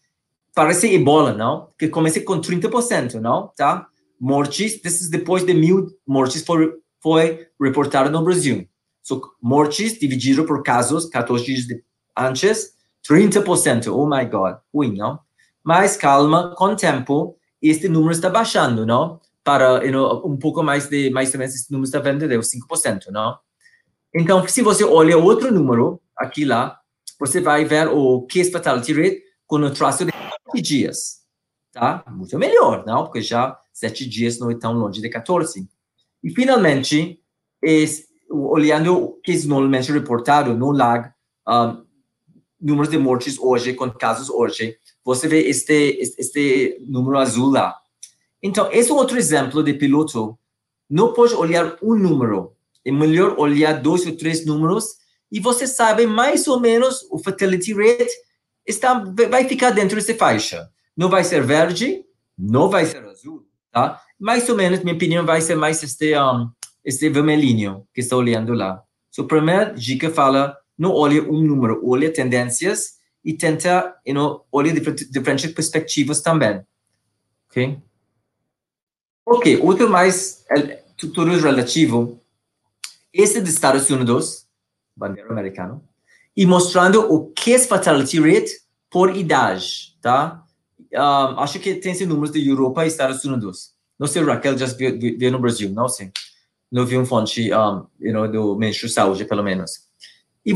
parece 0.55 0.93
ebola, 0.93 1.33
não? 1.33 1.69
Que 1.79 1.89
começa 1.89 2.21
com 2.21 2.41
30%, 2.41 3.15
não? 3.15 3.49
Tá? 3.57 3.89
Mortes, 4.27 4.81
this 4.81 5.03
is 5.03 5.11
depois 5.11 5.45
de 5.45 5.53
mil 5.53 5.87
mortes 6.07 6.43
foi, 6.43 6.73
foi 6.99 7.47
reportado 7.61 8.09
no 8.09 8.25
Brasil. 8.25 8.67
So, 9.03 9.21
mortes 9.39 9.99
dividido 9.99 10.47
por 10.47 10.63
casos, 10.63 11.05
14 11.11 11.45
dias 11.45 11.67
de, 11.67 11.85
antes, 12.17 12.73
30%. 13.07 13.89
Oh 13.89 14.09
my 14.09 14.25
God, 14.25 14.57
ruim, 14.73 14.97
não? 14.97 15.21
Mas 15.63 15.99
calma, 15.99 16.55
com 16.57 16.69
o 16.69 16.75
tempo, 16.75 17.37
este 17.61 17.87
número 17.87 18.13
está 18.13 18.31
baixando, 18.31 18.87
não? 18.87 19.21
Para 19.45 19.85
you 19.85 19.93
know, 19.93 20.27
um 20.27 20.39
pouco 20.39 20.63
mais 20.63 20.89
de, 20.89 21.11
mais 21.11 21.35
ou 21.35 21.39
menos, 21.39 21.55
esse 21.55 21.71
número 21.71 21.85
está 21.85 21.99
vendo 21.99 22.27
de 22.27 22.35
5%, 22.35 23.09
não? 23.11 23.37
Então, 24.15 24.49
se 24.49 24.63
você 24.63 24.85
olha 24.85 25.19
outro 25.19 25.53
número, 25.53 26.01
aqui 26.17 26.47
lá, 26.47 26.81
você 27.21 27.43
vai 27.43 27.67
ver 27.67 27.89
o 27.89 28.23
case 28.23 28.51
fatality 28.51 28.95
rate 28.95 29.23
com 29.47 29.57
o 29.57 29.71
traço 29.71 30.07
de 30.07 30.13
7 30.51 30.63
dias, 30.63 31.24
tá? 31.75 32.05
Muito 32.11 32.39
melhor, 32.39 32.87
não? 32.87 33.05
Porque 33.05 33.21
já 33.21 33.59
7 33.73 34.09
dias 34.09 34.39
não 34.39 34.51
é 34.51 34.55
tão 34.55 34.73
longe 34.73 35.03
de 35.03 35.09
14. 35.09 35.69
E, 36.23 36.31
finalmente, 36.31 37.21
esse, 37.61 38.07
olhando 38.31 38.97
o 38.97 39.13
que 39.21 39.37
normalmente 39.47 39.93
reportado 39.93 40.57
no 40.57 40.71
lag, 40.71 41.11
um, 41.47 41.85
números 42.61 42.89
de 42.89 42.97
mortes 42.97 43.37
hoje, 43.39 43.75
com 43.75 43.91
casos 43.91 44.31
hoje, 44.31 44.79
você 45.05 45.27
vê 45.29 45.41
este, 45.49 45.99
este 46.17 46.79
número 46.89 47.19
azul 47.19 47.51
lá. 47.51 47.77
Então, 48.43 48.71
esse 48.73 48.91
é 48.91 48.95
outro 48.95 49.19
exemplo 49.19 49.63
de 49.63 49.75
piloto. 49.75 50.39
Não 50.89 51.13
pode 51.13 51.35
olhar 51.35 51.77
um 51.83 51.95
número. 51.95 52.55
É 52.85 52.93
melhor 52.93 53.39
olhar 53.39 53.73
dois 53.73 54.07
ou 54.07 54.17
três 54.17 54.47
números 54.47 54.97
e 55.33 55.41
você 55.41 55.67
sabe 55.67 56.07
mais 56.07 56.47
ou 56.47 56.61
menos 56.61 57.07
o 57.11 57.19
fatality 57.19 57.73
rate 57.75 58.13
está, 58.67 59.03
vai 59.29 59.49
ficar 59.49 59.71
dentro 59.71 59.97
dessa 59.97 60.15
faixa. 60.15 60.71
Não 60.97 61.09
vai 61.09 61.25
ser 61.25 61.43
verde, 61.43 62.05
não 62.39 62.69
vai 62.69 62.87
ser 62.87 63.05
azul, 63.05 63.47
tá? 63.71 64.01
Mais 64.19 64.49
ou 64.49 64.57
menos, 64.57 64.81
minha 64.81 64.95
opinião, 64.95 65.25
vai 65.25 65.41
ser 65.41 65.57
mais 65.57 65.83
este, 65.83 66.17
um, 66.19 66.51
este 66.85 67.09
vermelhinho 67.09 67.87
que 67.93 68.01
está 68.01 68.17
olhando 68.17 68.55
lá. 68.55 68.83
So, 69.11 69.23
a 69.23 69.27
primeira 69.27 69.75
dica 69.75 70.11
fala, 70.11 70.57
não 70.79 70.93
olhe 70.93 71.21
um 71.21 71.41
número, 71.41 71.81
olhe 71.85 72.11
tendências 72.11 72.95
e 73.25 73.33
tenta, 73.33 73.97
you 74.07 74.15
know, 74.15 74.45
olhe 74.53 74.73
diferentes, 74.73 75.11
diferentes 75.11 75.53
perspectivas 75.53 76.21
também. 76.21 76.63
Ok? 77.49 77.79
Ok, 79.27 79.61
outro 79.63 79.89
mais, 79.89 80.45
é, 80.51 80.85
tudo 80.97 81.25
relativo, 81.37 82.21
esse 83.13 83.41
de 83.41 83.49
Estados 83.49 83.89
Unidos, 83.89 84.47
bandeira 84.95 85.31
americana, 85.31 85.81
e 86.37 86.45
mostrando 86.45 87.13
o 87.13 87.31
que 87.31 87.55
é 87.55 87.59
fatality 87.59 88.21
rate 88.21 88.53
por 88.91 89.17
idade, 89.17 89.97
tá? 90.03 90.45
Um, 90.95 91.41
acho 91.41 91.59
que 91.59 91.75
tem 91.75 91.93
esses 91.93 92.07
números 92.07 92.33
de 92.33 92.47
Europa 92.49 92.85
e 92.85 92.89
Estados 92.89 93.25
Unidos. 93.25 93.73
Não 93.99 94.07
sei, 94.07 94.23
Raquel 94.23 94.57
já 94.57 94.67
viu, 94.67 94.99
viu 94.99 95.33
no 95.33 95.39
Brasil, 95.39 95.71
não 95.71 95.89
sei. 95.89 96.11
Não 96.71 96.87
vi 96.87 96.99
um 96.99 97.05
fonte 97.05 97.53
um, 97.53 97.87
you 98.01 98.13
know, 98.13 98.27
do 98.27 98.57
Ministério 98.57 98.89
da 98.89 98.95
Saúde, 98.95 99.25
pelo 99.25 99.43
menos. 99.43 99.73
E 100.45 100.53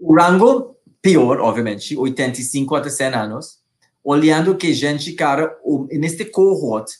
o 0.00 0.14
rango 0.14 0.76
pior, 1.00 1.40
obviamente, 1.40 1.96
85 1.96 2.74
até 2.74 2.90
100 2.90 3.14
anos, 3.14 3.58
olhando 4.02 4.56
que 4.56 4.72
gente, 4.72 5.12
cara, 5.12 5.58
o, 5.64 5.86
neste 5.90 6.24
cohort, 6.24 6.90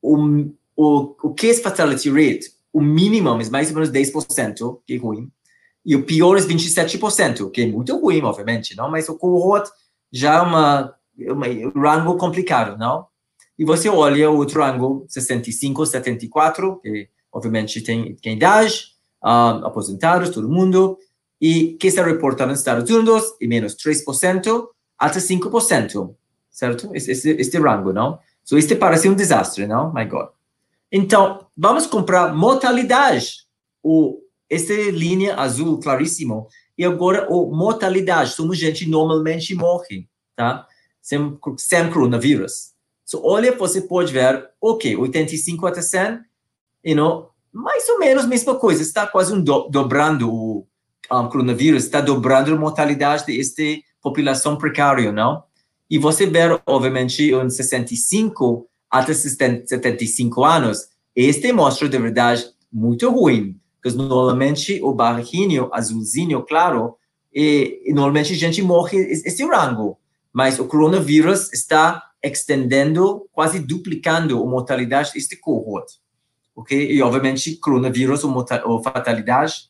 o, 0.00 0.46
o, 0.76 1.16
o 1.22 1.34
case 1.34 1.62
fatality 1.62 2.10
rate 2.10 2.52
o 2.72 2.80
mínimo 2.80 3.28
é 3.28 3.50
mais 3.50 3.68
ou 3.68 3.74
menos 3.74 3.90
10%, 3.90 4.80
que 4.86 4.94
é 4.94 4.96
ruim, 4.96 5.30
e 5.84 5.94
o 5.94 6.04
pior 6.04 6.38
é 6.38 6.40
27%, 6.40 7.50
que 7.50 7.62
é 7.62 7.66
muito 7.66 7.96
ruim, 7.98 8.22
obviamente, 8.22 8.74
não? 8.74 8.90
Mas 8.90 9.08
o 9.08 9.18
cohort 9.18 9.68
já 10.12 10.34
é 10.34 10.40
uma, 10.40 10.94
uma 11.18 11.46
um 11.48 11.80
rango 11.80 12.16
complicado, 12.16 12.76
não? 12.78 13.06
E 13.58 13.64
você 13.64 13.88
olha 13.88 14.30
o 14.30 14.36
outro 14.36 14.60
rango, 14.60 15.04
65, 15.08 15.86
74, 15.86 16.80
que 16.80 17.08
obviamente 17.32 17.80
tem, 17.80 18.14
tem 18.16 18.36
idade, 18.36 18.92
um, 19.22 19.66
aposentados, 19.66 20.30
todo 20.30 20.48
mundo, 20.48 20.98
e 21.40 21.74
que 21.74 21.88
está 21.88 22.04
reportado 22.04 22.50
nos 22.50 22.60
Estados 22.60 22.88
Unidos, 22.90 23.24
e 23.40 23.46
menos 23.46 23.74
3%, 23.76 24.66
até 24.98 25.18
5%, 25.18 26.14
certo? 26.50 26.90
Este, 26.94 27.30
este 27.30 27.58
rango, 27.58 27.92
não? 27.92 28.18
So, 28.44 28.58
este 28.58 28.76
parece 28.76 29.08
um 29.08 29.14
desastre, 29.14 29.66
não? 29.66 29.92
My 29.92 30.04
God. 30.04 30.28
Então, 30.90 31.46
vamos 31.56 31.86
comprar 31.86 32.34
mortalidade. 32.34 33.46
O, 33.82 34.20
essa 34.48 34.74
linha 34.74 35.36
azul 35.36 35.80
claríssimo. 35.80 36.48
E 36.82 36.84
agora, 36.84 37.28
o 37.30 37.54
mortalidade. 37.54 38.32
Somos 38.32 38.58
gente 38.58 38.88
normalmente 38.88 39.54
morre, 39.54 40.08
tá? 40.34 40.66
Sem, 41.00 41.38
sem 41.56 41.88
coronavírus. 41.88 42.72
So, 43.04 43.22
olha, 43.24 43.56
você 43.56 43.82
pode 43.82 44.12
ver, 44.12 44.50
ok, 44.60 44.96
85 44.96 45.64
até 45.64 45.80
100, 45.80 46.18
you 46.84 46.96
know, 46.96 47.30
mais 47.52 47.88
ou 47.88 48.00
menos 48.00 48.24
a 48.24 48.26
mesma 48.26 48.56
coisa. 48.56 48.82
Está 48.82 49.06
quase 49.06 49.32
um 49.32 49.40
do, 49.40 49.68
dobrando 49.68 50.28
o 50.28 50.66
um, 51.08 51.28
coronavírus, 51.28 51.84
está 51.84 52.00
dobrando 52.00 52.52
a 52.52 52.58
mortalidade 52.58 53.26
desta 53.26 53.62
população 54.02 54.56
precária, 54.56 55.12
não? 55.12 55.44
E 55.88 55.98
você 55.98 56.26
vê, 56.26 56.40
obviamente, 56.66 57.32
em 57.32 57.48
65 57.48 58.68
até 58.90 59.14
75 59.14 60.44
anos, 60.44 60.88
este 61.14 61.52
mostra 61.52 61.88
de 61.88 61.96
verdade 61.96 62.44
muito 62.72 63.08
ruim, 63.08 63.56
porque 63.82 63.98
normalmente 63.98 64.80
o 64.82 64.94
barrinho 64.94 65.68
azulzinho, 65.72 66.42
claro, 66.42 66.96
e, 67.34 67.82
e 67.84 67.92
normalmente 67.92 68.32
a 68.32 68.36
gente 68.36 68.62
morre 68.62 68.98
esse 68.98 69.44
rango, 69.44 69.98
mas 70.32 70.58
o 70.60 70.66
coronavírus 70.66 71.52
está 71.52 72.02
extendendo, 72.22 73.28
quase 73.32 73.58
duplicando 73.58 74.40
a 74.40 74.46
mortalidade 74.46 75.12
deste 75.12 75.36
cohort, 75.36 75.90
ok? 76.54 76.92
E 76.92 77.02
obviamente 77.02 77.56
coronavírus 77.56 78.22
ou, 78.22 78.82
fatalidade 78.82 79.68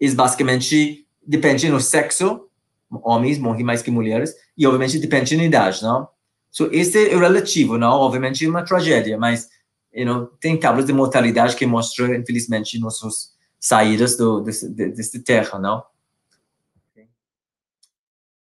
é 0.00 0.10
basicamente 0.12 1.06
depende 1.26 1.70
do 1.70 1.78
sexo, 1.78 2.48
homens 2.90 3.38
morrem 3.38 3.64
mais 3.64 3.82
que 3.82 3.90
mulheres, 3.90 4.34
e 4.56 4.66
obviamente 4.66 4.98
depende 4.98 5.36
da 5.36 5.44
idade, 5.44 5.82
não? 5.82 6.08
So, 6.50 6.68
este 6.72 7.10
é 7.10 7.16
relativo, 7.16 7.78
não? 7.78 7.92
Obviamente 7.92 8.44
é 8.44 8.48
uma 8.48 8.64
tragédia, 8.64 9.18
mas 9.18 9.48
you 9.92 10.06
know, 10.06 10.26
tem 10.40 10.58
tablas 10.58 10.86
de 10.86 10.92
mortalidade 10.92 11.54
que 11.54 11.66
mostram, 11.66 12.14
infelizmente, 12.14 12.78
nossas 12.78 13.38
saídas 13.60 14.16
do, 14.16 14.40
desse, 14.40 14.68
desse 14.68 15.20
terra, 15.20 15.58
não? 15.58 15.84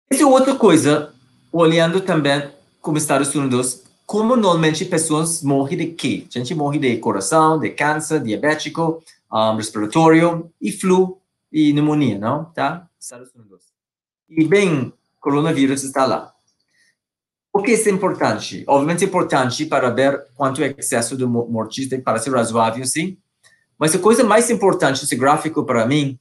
Essa 0.10 0.24
é 0.24 0.26
outra 0.26 0.56
coisa, 0.56 1.14
olhando 1.52 2.02
também 2.02 2.50
como 2.82 2.98
Estados 2.98 3.34
Unidos, 3.36 3.84
como 4.06 4.36
normalmente 4.36 4.84
pessoas 4.86 5.42
morrem 5.42 5.78
de 5.78 5.88
quê? 5.88 6.26
A 6.28 6.40
gente 6.40 6.54
morre 6.56 6.80
de 6.80 6.98
coração, 6.98 7.60
de 7.60 7.70
câncer, 7.70 8.22
diabético, 8.22 9.02
um, 9.32 9.56
respiratório 9.56 10.52
e 10.60 10.72
flu 10.72 11.18
e 11.52 11.72
pneumonia, 11.72 12.18
não? 12.18 12.46
Tá? 12.46 12.90
Estados 13.00 13.30
Unidos. 13.34 13.64
E 14.30 14.46
bem, 14.46 14.92
coronavírus 15.20 15.84
está 15.84 16.06
lá. 16.06 16.34
Por 17.52 17.64
que 17.64 17.72
isso 17.72 17.90
é 17.90 17.92
importante? 17.92 18.64
Obviamente 18.68 19.04
é 19.04 19.08
importante 19.08 19.66
para 19.66 19.90
ver 19.90 20.26
quanto 20.36 20.62
é 20.62 20.74
excesso 20.78 21.16
de 21.16 21.26
mortista 21.26 21.98
para 22.00 22.20
ser 22.20 22.32
razoável, 22.32 22.86
sim. 22.86 23.18
Mas 23.82 23.96
a 23.96 24.00
coisa 24.00 24.24
mais 24.24 24.52
importante 24.52 25.02
desse 25.02 25.16
gráfico 25.16 25.66
para 25.66 25.88
mim 25.88 26.20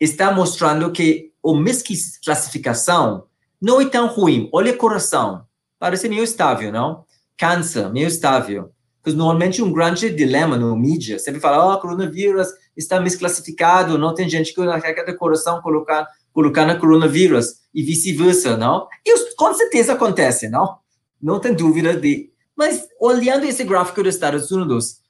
está 0.00 0.32
mostrando 0.32 0.90
que 0.90 1.32
a 1.44 1.52
misclassificação 1.52 3.26
não 3.60 3.78
é 3.78 3.84
tão 3.84 4.06
ruim. 4.06 4.48
Olha 4.54 4.72
o 4.72 4.76
coração, 4.78 5.44
parece 5.78 6.08
meio 6.08 6.24
estável, 6.24 6.72
não? 6.72 7.04
Câncer, 7.36 7.92
meio 7.92 8.08
estável. 8.08 8.70
Porque 9.02 9.14
normalmente 9.14 9.60
um 9.60 9.70
grande 9.70 10.08
dilema 10.08 10.56
no 10.56 10.74
mídia, 10.74 11.18
sempre 11.18 11.42
fala, 11.42 11.74
oh, 11.74 11.78
coronavírus 11.78 12.48
está 12.74 12.98
misclassificado, 12.98 13.98
não 13.98 14.14
tem 14.14 14.26
gente 14.26 14.54
que 14.54 14.64
na 14.64 14.78
regra 14.78 15.04
do 15.04 15.14
coração 15.14 15.60
colocar 15.60 16.08
colocar 16.32 16.64
na 16.64 16.74
coronavírus 16.74 17.60
e 17.72 17.82
vice-versa, 17.82 18.56
não? 18.56 18.88
E 19.06 19.34
com 19.36 19.52
certeza 19.52 19.92
acontece, 19.92 20.48
não? 20.48 20.78
Não 21.20 21.38
tem 21.38 21.54
dúvida 21.54 21.94
de. 21.94 22.30
Mas 22.56 22.88
olhando 22.98 23.44
esse 23.44 23.62
gráfico 23.62 24.02
dos 24.02 24.14
Estados 24.14 24.50
Unidos, 24.50 25.03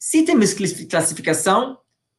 se 0.00 0.22
tem 0.22 0.34
classificação, 0.88 1.76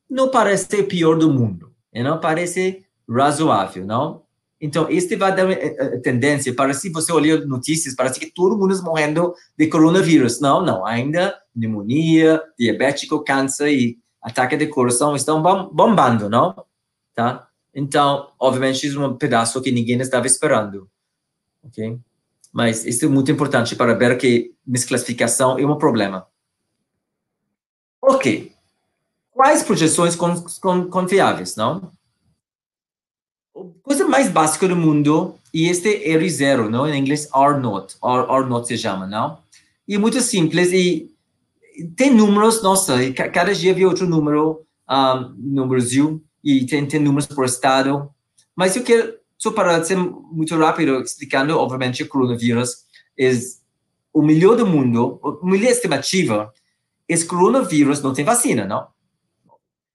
não 0.07 0.29
parece 0.29 0.83
pior 0.83 1.17
do 1.17 1.33
mundo, 1.33 1.73
não 1.91 2.19
parece 2.19 2.85
razoável, 3.09 3.83
não? 3.85 4.21
Então, 4.61 4.87
este 4.87 5.15
vai 5.15 5.35
dar 5.35 5.49
a 5.49 5.99
tendência 5.99 6.53
para 6.53 6.75
se 6.75 6.89
você 6.91 7.11
olhar 7.11 7.39
notícias, 7.47 7.95
parece 7.95 8.19
que 8.19 8.31
todo 8.31 8.55
mundo 8.55 8.73
está 8.73 8.85
morrendo 8.85 9.33
de 9.57 9.65
coronavírus. 9.65 10.39
Não, 10.39 10.63
não, 10.63 10.85
ainda 10.85 11.35
pneumonia, 11.51 12.39
diabético, 12.59 13.23
câncer 13.23 13.69
e 13.69 13.97
ataque 14.21 14.55
de 14.55 14.67
coração 14.67 15.15
estão 15.15 15.41
bombando, 15.41 16.29
não? 16.29 16.63
Tá? 17.15 17.47
Então, 17.73 18.29
obviamente, 18.39 18.85
isso 18.85 19.01
é 19.01 19.07
um 19.07 19.17
pedaço 19.17 19.59
que 19.59 19.71
ninguém 19.71 19.99
estava 19.99 20.27
esperando. 20.27 20.87
Ok? 21.63 21.97
Mas 22.53 22.85
isso 22.85 23.05
é 23.05 23.07
muito 23.07 23.31
importante 23.31 23.75
para 23.75 23.95
ver 23.95 24.15
que 24.19 24.53
desclassificação 24.63 25.57
é 25.57 25.65
um 25.65 25.79
problema. 25.79 26.27
Ok. 28.15 28.51
quais 29.31 29.63
projeções 29.63 30.15
confiáveis, 30.15 31.55
não? 31.55 31.91
Coisa 33.81 34.07
mais 34.07 34.29
básica 34.29 34.67
do 34.67 34.75
mundo, 34.75 35.35
e 35.53 35.67
este 35.67 35.89
é 35.89 36.17
R0, 36.17 36.69
não? 36.69 36.87
Em 36.87 36.99
inglês, 36.99 37.27
R0, 37.31 37.95
R, 38.03 38.27
R0 38.27 38.65
se 38.65 38.77
chama, 38.77 39.07
não? 39.07 39.39
E 39.87 39.97
muito 39.97 40.21
simples, 40.21 40.71
e 40.71 41.09
tem 41.95 42.13
números, 42.13 42.61
nossa, 42.61 42.97
cada 43.13 43.53
dia 43.53 43.73
vi 43.73 43.85
outro 43.85 44.07
número, 44.07 44.65
um, 44.89 45.35
no 45.37 45.67
Brasil, 45.67 46.21
e 46.43 46.65
tem, 46.65 46.85
tem 46.85 46.99
números 46.99 47.27
por 47.27 47.45
estado, 47.45 48.09
mas 48.55 48.75
eu 48.75 48.83
quero, 48.83 49.15
só 49.37 49.51
para 49.51 49.83
ser 49.83 49.97
muito 49.97 50.55
rápido, 50.57 51.01
explicando, 51.01 51.57
obviamente, 51.57 52.03
o 52.03 52.07
coronavírus 52.07 52.85
é 53.17 53.31
o 54.13 54.21
melhor 54.21 54.57
do 54.57 54.67
mundo, 54.67 55.19
a 55.41 55.45
melhor 55.45 55.71
estimativa, 55.71 56.53
esse 57.11 57.25
coronavírus 57.25 58.01
não 58.01 58.13
tem 58.13 58.23
vacina, 58.23 58.65
não? 58.65 58.87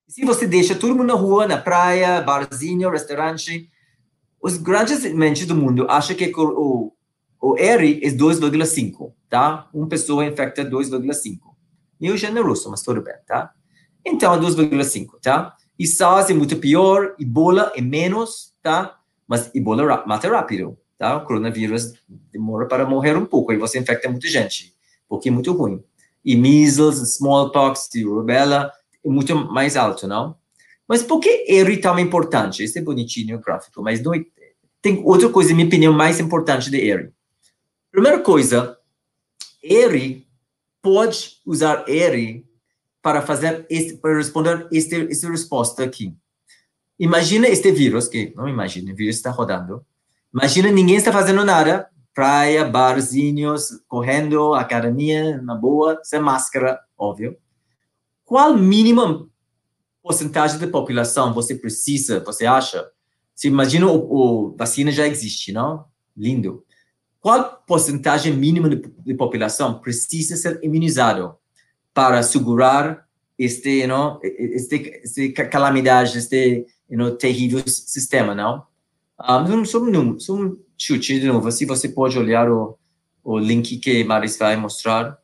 Se 0.06 0.24
você 0.24 0.46
deixa 0.46 0.74
todo 0.74 0.94
mundo 0.94 1.06
na 1.06 1.14
rua, 1.14 1.46
na 1.46 1.56
praia, 1.56 2.20
barzinho, 2.20 2.90
restaurante, 2.90 3.70
os 4.40 4.58
grandes 4.58 5.02
mentes 5.14 5.46
do 5.46 5.56
mundo 5.56 5.86
acham 5.88 6.14
que 6.14 6.30
o, 6.36 6.92
o 7.40 7.56
R 7.56 8.00
é 8.04 8.10
2,5, 8.10 9.12
tá? 9.30 9.68
Uma 9.72 9.88
pessoa 9.88 10.26
infecta 10.26 10.62
2,5. 10.62 11.38
Meio 11.98 12.18
generoso, 12.18 12.70
mas 12.70 12.82
tudo 12.82 13.00
bem, 13.00 13.14
tá? 13.26 13.50
Então, 14.04 14.34
é 14.34 14.38
2,5, 14.38 15.18
tá? 15.22 15.56
E 15.78 15.86
SARS 15.86 16.28
é 16.28 16.34
muito 16.34 16.56
pior, 16.56 17.14
Ebola 17.18 17.72
é 17.74 17.80
menos, 17.80 18.54
tá? 18.62 18.98
Mas 19.26 19.50
Ebola 19.54 20.04
mata 20.06 20.28
rápido, 20.28 20.78
tá? 20.98 21.16
O 21.16 21.24
coronavírus 21.24 21.94
demora 22.30 22.66
para 22.66 22.84
morrer 22.84 23.16
um 23.16 23.24
pouco, 23.24 23.54
e 23.54 23.56
você 23.56 23.78
infecta 23.78 24.08
muita 24.08 24.28
gente, 24.28 24.74
porque 25.08 25.30
é 25.30 25.32
muito 25.32 25.50
ruim. 25.52 25.82
E 26.26 26.34
measles, 26.36 26.98
smallpox, 27.14 27.88
e 27.94 28.02
rubella 28.02 28.72
é 29.04 29.08
muito 29.08 29.34
mais 29.34 29.76
alto, 29.76 30.08
não? 30.08 30.36
Mas 30.88 31.02
por 31.02 31.20
que 31.20 31.46
R 31.48 31.76
tão 31.78 31.96
importante? 31.98 32.64
Esse 32.64 32.80
é 32.80 32.82
bonitinho 32.82 33.36
o 33.36 33.40
gráfico, 33.40 33.80
mas 33.80 34.02
não 34.02 34.12
é, 34.12 34.24
tem 34.82 35.00
outra 35.04 35.28
coisa, 35.28 35.54
minha 35.54 35.66
opinião, 35.66 35.92
mais 35.92 36.18
importante 36.18 36.70
de 36.70 36.80
R. 36.90 37.10
Primeira 37.92 38.20
coisa, 38.20 38.76
R 39.62 40.26
pode 40.82 41.40
usar 41.46 41.84
R 41.88 42.44
para 43.02 43.22
fazer 43.22 43.64
este, 43.70 43.96
para 43.96 44.16
responder 44.16 44.66
este, 44.72 45.08
esta 45.10 45.30
resposta 45.30 45.84
aqui. 45.84 46.12
Imagina 46.98 47.46
este 47.46 47.70
vírus, 47.70 48.08
que 48.08 48.32
não 48.34 48.48
imagina, 48.48 48.92
o 48.92 48.96
vírus 48.96 49.16
está 49.16 49.30
rodando. 49.30 49.84
Imagina 50.32 50.70
ninguém 50.70 50.96
está 50.96 51.12
fazendo 51.12 51.44
nada, 51.44 51.88
praia, 52.16 52.64
barzinhos, 52.64 53.68
correndo, 53.86 54.54
academia, 54.54 55.40
na 55.42 55.54
boa, 55.54 56.00
sem 56.02 56.18
máscara, 56.18 56.80
óbvio 56.98 57.36
qual 58.26 58.56
mínima 58.56 59.26
porcentagem 60.02 60.58
da 60.58 60.66
população 60.66 61.32
você 61.32 61.54
precisa, 61.54 62.20
você 62.20 62.44
acha? 62.44 62.84
Se 63.34 63.46
imagina 63.46 63.86
o, 63.86 64.50
o 64.50 64.56
vacina 64.56 64.90
já 64.90 65.06
existe, 65.06 65.52
não? 65.52 65.86
Lindo. 66.16 66.64
Qual 67.20 67.62
porcentagem 67.66 68.36
mínima 68.36 68.68
de, 68.68 68.76
de 68.76 69.14
população 69.14 69.80
precisa 69.80 70.36
ser 70.36 70.58
imunizado 70.62 71.36
para 71.94 72.22
segurar 72.22 73.06
este, 73.38 73.86
não, 73.86 74.18
este, 74.22 75.00
este 75.04 75.28
calamidade, 75.30 76.18
este 76.18 76.66
know, 76.90 77.16
terrível 77.16 77.62
sistema, 77.66 78.34
não? 78.34 78.66
Só, 79.66 79.80
um, 79.80 80.18
só 80.18 80.34
um 80.34 80.58
chute 80.76 81.20
de 81.20 81.26
novo, 81.26 81.50
se 81.50 81.64
você 81.64 81.88
pode 81.88 82.18
olhar 82.18 82.50
o, 82.50 82.78
o 83.24 83.38
link 83.38 83.78
que 83.78 84.04
Maris 84.04 84.36
vai 84.38 84.56
mostrar. 84.56 85.18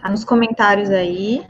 Tá 0.00 0.08
nos 0.08 0.24
comentários 0.24 0.90
aí, 0.90 1.44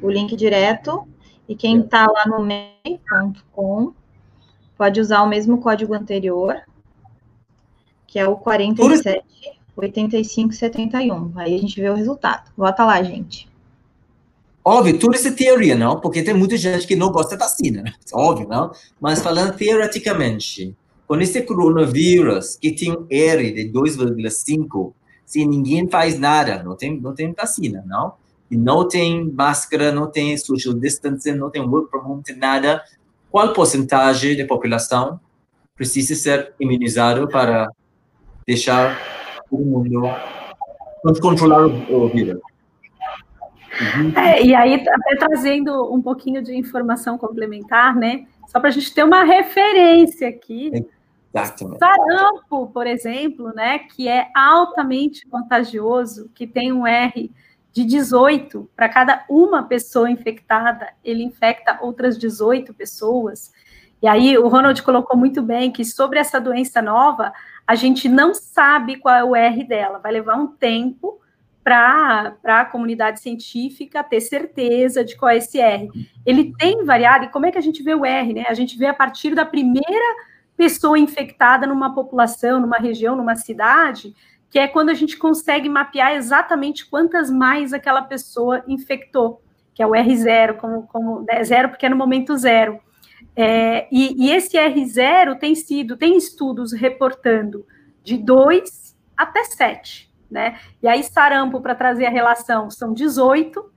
o 0.00 0.10
link 0.10 0.36
direto. 0.36 1.06
E 1.48 1.56
quem 1.56 1.82
tá 1.82 2.06
lá 2.06 2.26
no 2.26 2.44
MEI.com 2.44 3.92
pode 4.78 5.00
usar 5.00 5.22
o 5.22 5.28
mesmo 5.28 5.60
código 5.60 5.92
anterior, 5.94 6.62
que 8.06 8.20
é 8.20 8.28
o 8.28 8.36
47 8.36 9.24
85 9.76 10.52
71. 10.52 11.32
Aí 11.36 11.54
a 11.54 11.58
gente 11.58 11.80
vê 11.80 11.90
o 11.90 11.94
resultado. 11.94 12.52
Bota 12.56 12.84
lá, 12.84 13.02
gente. 13.02 13.49
Óbvio, 14.64 14.98
tudo 14.98 15.14
isso 15.14 15.28
é 15.28 15.32
teoria, 15.32 15.74
não? 15.74 15.98
Porque 16.00 16.22
tem 16.22 16.34
muita 16.34 16.56
gente 16.56 16.86
que 16.86 16.94
não 16.94 17.10
gosta 17.10 17.36
da 17.36 17.46
vacina, 17.46 17.82
né? 17.82 17.92
óbvio, 18.12 18.46
não? 18.48 18.70
Mas 19.00 19.22
falando 19.22 19.56
teoreticamente, 19.56 20.76
com 21.06 21.16
esse 21.16 21.42
coronavírus 21.42 22.56
que 22.56 22.70
tem 22.70 22.92
um 22.92 23.06
R 23.08 23.52
de 23.52 23.72
2,5, 23.72 24.92
se 25.24 25.46
ninguém 25.46 25.88
faz 25.88 26.18
nada, 26.18 26.62
não 26.62 26.76
tem, 26.76 27.00
não 27.00 27.14
tem 27.14 27.32
vacina, 27.32 27.84
não? 27.86 28.14
E 28.50 28.56
não 28.56 28.86
tem 28.86 29.30
máscara, 29.32 29.92
não 29.92 30.10
tem 30.10 30.36
social 30.36 30.74
distancing, 30.74 31.32
não 31.32 31.50
tem 31.50 31.62
work 31.62 31.88
from 31.90 31.98
home, 31.98 32.22
nada. 32.36 32.82
Qual 33.30 33.52
porcentagem 33.52 34.36
da 34.36 34.44
população 34.44 35.20
precisa 35.76 36.14
ser 36.16 36.52
imunizado 36.58 37.28
para 37.28 37.70
deixar 38.44 38.98
todo 39.48 39.64
mundo 39.64 40.02
controlar 41.20 41.66
o, 41.66 42.08
vírus? 42.08 42.40
É, 44.16 44.42
e 44.42 44.54
aí, 44.54 44.74
até 44.74 45.16
trazendo 45.16 45.92
um 45.92 46.02
pouquinho 46.02 46.42
de 46.42 46.54
informação 46.54 47.16
complementar, 47.16 47.96
né? 47.96 48.26
Só 48.46 48.58
para 48.60 48.68
a 48.68 48.72
gente 48.72 48.92
ter 48.92 49.04
uma 49.04 49.24
referência 49.24 50.28
aqui. 50.28 50.70
Exatamente. 51.32 51.78
Sarampo, 51.78 52.66
por 52.68 52.86
exemplo, 52.86 53.52
né, 53.54 53.78
que 53.78 54.08
é 54.08 54.28
altamente 54.34 55.26
contagioso, 55.28 56.28
que 56.34 56.46
tem 56.46 56.72
um 56.72 56.86
R 56.86 57.30
de 57.72 57.84
18 57.84 58.68
para 58.74 58.88
cada 58.88 59.24
uma 59.28 59.62
pessoa 59.62 60.10
infectada, 60.10 60.92
ele 61.04 61.22
infecta 61.22 61.78
outras 61.80 62.18
18 62.18 62.74
pessoas. 62.74 63.52
E 64.02 64.08
aí 64.08 64.36
o 64.36 64.48
Ronald 64.48 64.82
colocou 64.82 65.16
muito 65.16 65.40
bem 65.40 65.70
que 65.70 65.84
sobre 65.84 66.18
essa 66.18 66.40
doença 66.40 66.82
nova, 66.82 67.32
a 67.66 67.74
gente 67.76 68.08
não 68.08 68.34
sabe 68.34 68.96
qual 68.96 69.14
é 69.14 69.22
o 69.22 69.36
R 69.36 69.64
dela, 69.64 70.00
vai 70.00 70.10
levar 70.10 70.34
um 70.34 70.48
tempo 70.48 71.20
para 71.62 72.36
a 72.44 72.64
comunidade 72.64 73.20
científica 73.20 74.02
ter 74.02 74.20
certeza 74.20 75.04
de 75.04 75.16
qual 75.16 75.30
é 75.30 75.36
esse 75.36 75.60
R. 75.60 75.88
Ele 76.24 76.54
tem 76.58 76.84
variado, 76.84 77.26
e 77.26 77.28
como 77.28 77.46
é 77.46 77.52
que 77.52 77.58
a 77.58 77.62
gente 77.62 77.82
vê 77.82 77.94
o 77.94 78.04
R, 78.04 78.32
né? 78.32 78.44
A 78.48 78.54
gente 78.54 78.78
vê 78.78 78.86
a 78.86 78.94
partir 78.94 79.34
da 79.34 79.44
primeira 79.44 80.16
pessoa 80.56 80.98
infectada 80.98 81.66
numa 81.66 81.94
população, 81.94 82.60
numa 82.60 82.78
região, 82.78 83.16
numa 83.16 83.36
cidade, 83.36 84.14
que 84.50 84.58
é 84.58 84.66
quando 84.66 84.90
a 84.90 84.94
gente 84.94 85.16
consegue 85.16 85.68
mapear 85.68 86.12
exatamente 86.12 86.88
quantas 86.88 87.30
mais 87.30 87.72
aquela 87.72 88.02
pessoa 88.02 88.64
infectou, 88.66 89.42
que 89.72 89.82
é 89.82 89.86
o 89.86 89.92
R0, 89.92 90.56
como, 90.56 90.82
como 90.88 91.24
é 91.28 91.42
zero, 91.44 91.68
porque 91.68 91.86
é 91.86 91.88
no 91.88 91.96
momento 91.96 92.36
zero. 92.36 92.80
É, 93.36 93.86
e, 93.92 94.26
e, 94.26 94.32
esse 94.32 94.56
R0 94.58 95.38
tem 95.38 95.54
sido, 95.54 95.96
tem 95.96 96.16
estudos 96.16 96.72
reportando 96.72 97.64
de 98.02 98.16
2 98.16 98.96
até 99.16 99.44
7, 99.44 100.09
né? 100.30 100.58
E 100.82 100.88
aí, 100.88 101.02
sarampo, 101.02 101.60
para 101.60 101.74
trazer 101.74 102.06
a 102.06 102.10
relação, 102.10 102.70
são 102.70 102.92
18, 102.92 103.70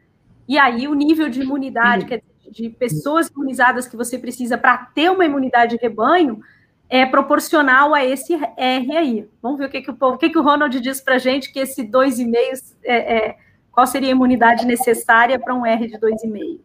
e 0.48 0.58
aí 0.58 0.88
o 0.88 0.94
nível 0.94 1.30
de 1.30 1.42
imunidade, 1.42 2.06
que 2.06 2.14
é 2.16 2.22
de 2.52 2.70
pessoas 2.70 3.28
imunizadas 3.30 3.88
que 3.88 3.98
você 3.98 4.20
precisa 4.20 4.58
para 4.58 4.78
ter 4.78 5.10
uma 5.10 5.26
imunidade 5.26 5.76
de 5.76 5.82
rebanho, 5.82 6.40
é 6.88 7.06
proporcional 7.06 7.96
a 7.96 8.06
esse 8.06 8.36
R 8.56 8.96
aí. 8.96 9.28
Vamos 9.42 9.58
ver 9.58 9.66
o 9.66 9.70
que, 9.70 9.82
que 9.82 9.90
o 9.90 9.96
povo, 9.96 10.16
o 10.16 10.18
que, 10.20 10.30
que 10.30 10.38
o 10.38 10.44
Ronald 10.44 10.80
diz 10.80 11.02
para 11.02 11.16
a 11.16 11.18
gente 11.18 11.52
que 11.52 11.60
esse 11.60 11.84
2,5 11.84 12.76
é, 12.84 13.30
é, 13.30 13.38
qual 13.72 13.88
seria 13.88 14.10
a 14.10 14.12
imunidade 14.12 14.66
necessária 14.66 15.40
para 15.40 15.56
um 15.56 15.66
R 15.66 15.88
de 15.88 15.98
2,5? 15.98 16.60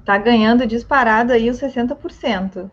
Está 0.00 0.16
ganhando 0.16 0.66
disparado 0.66 1.34
aí 1.34 1.50
os 1.50 1.60
60%. 1.60 2.70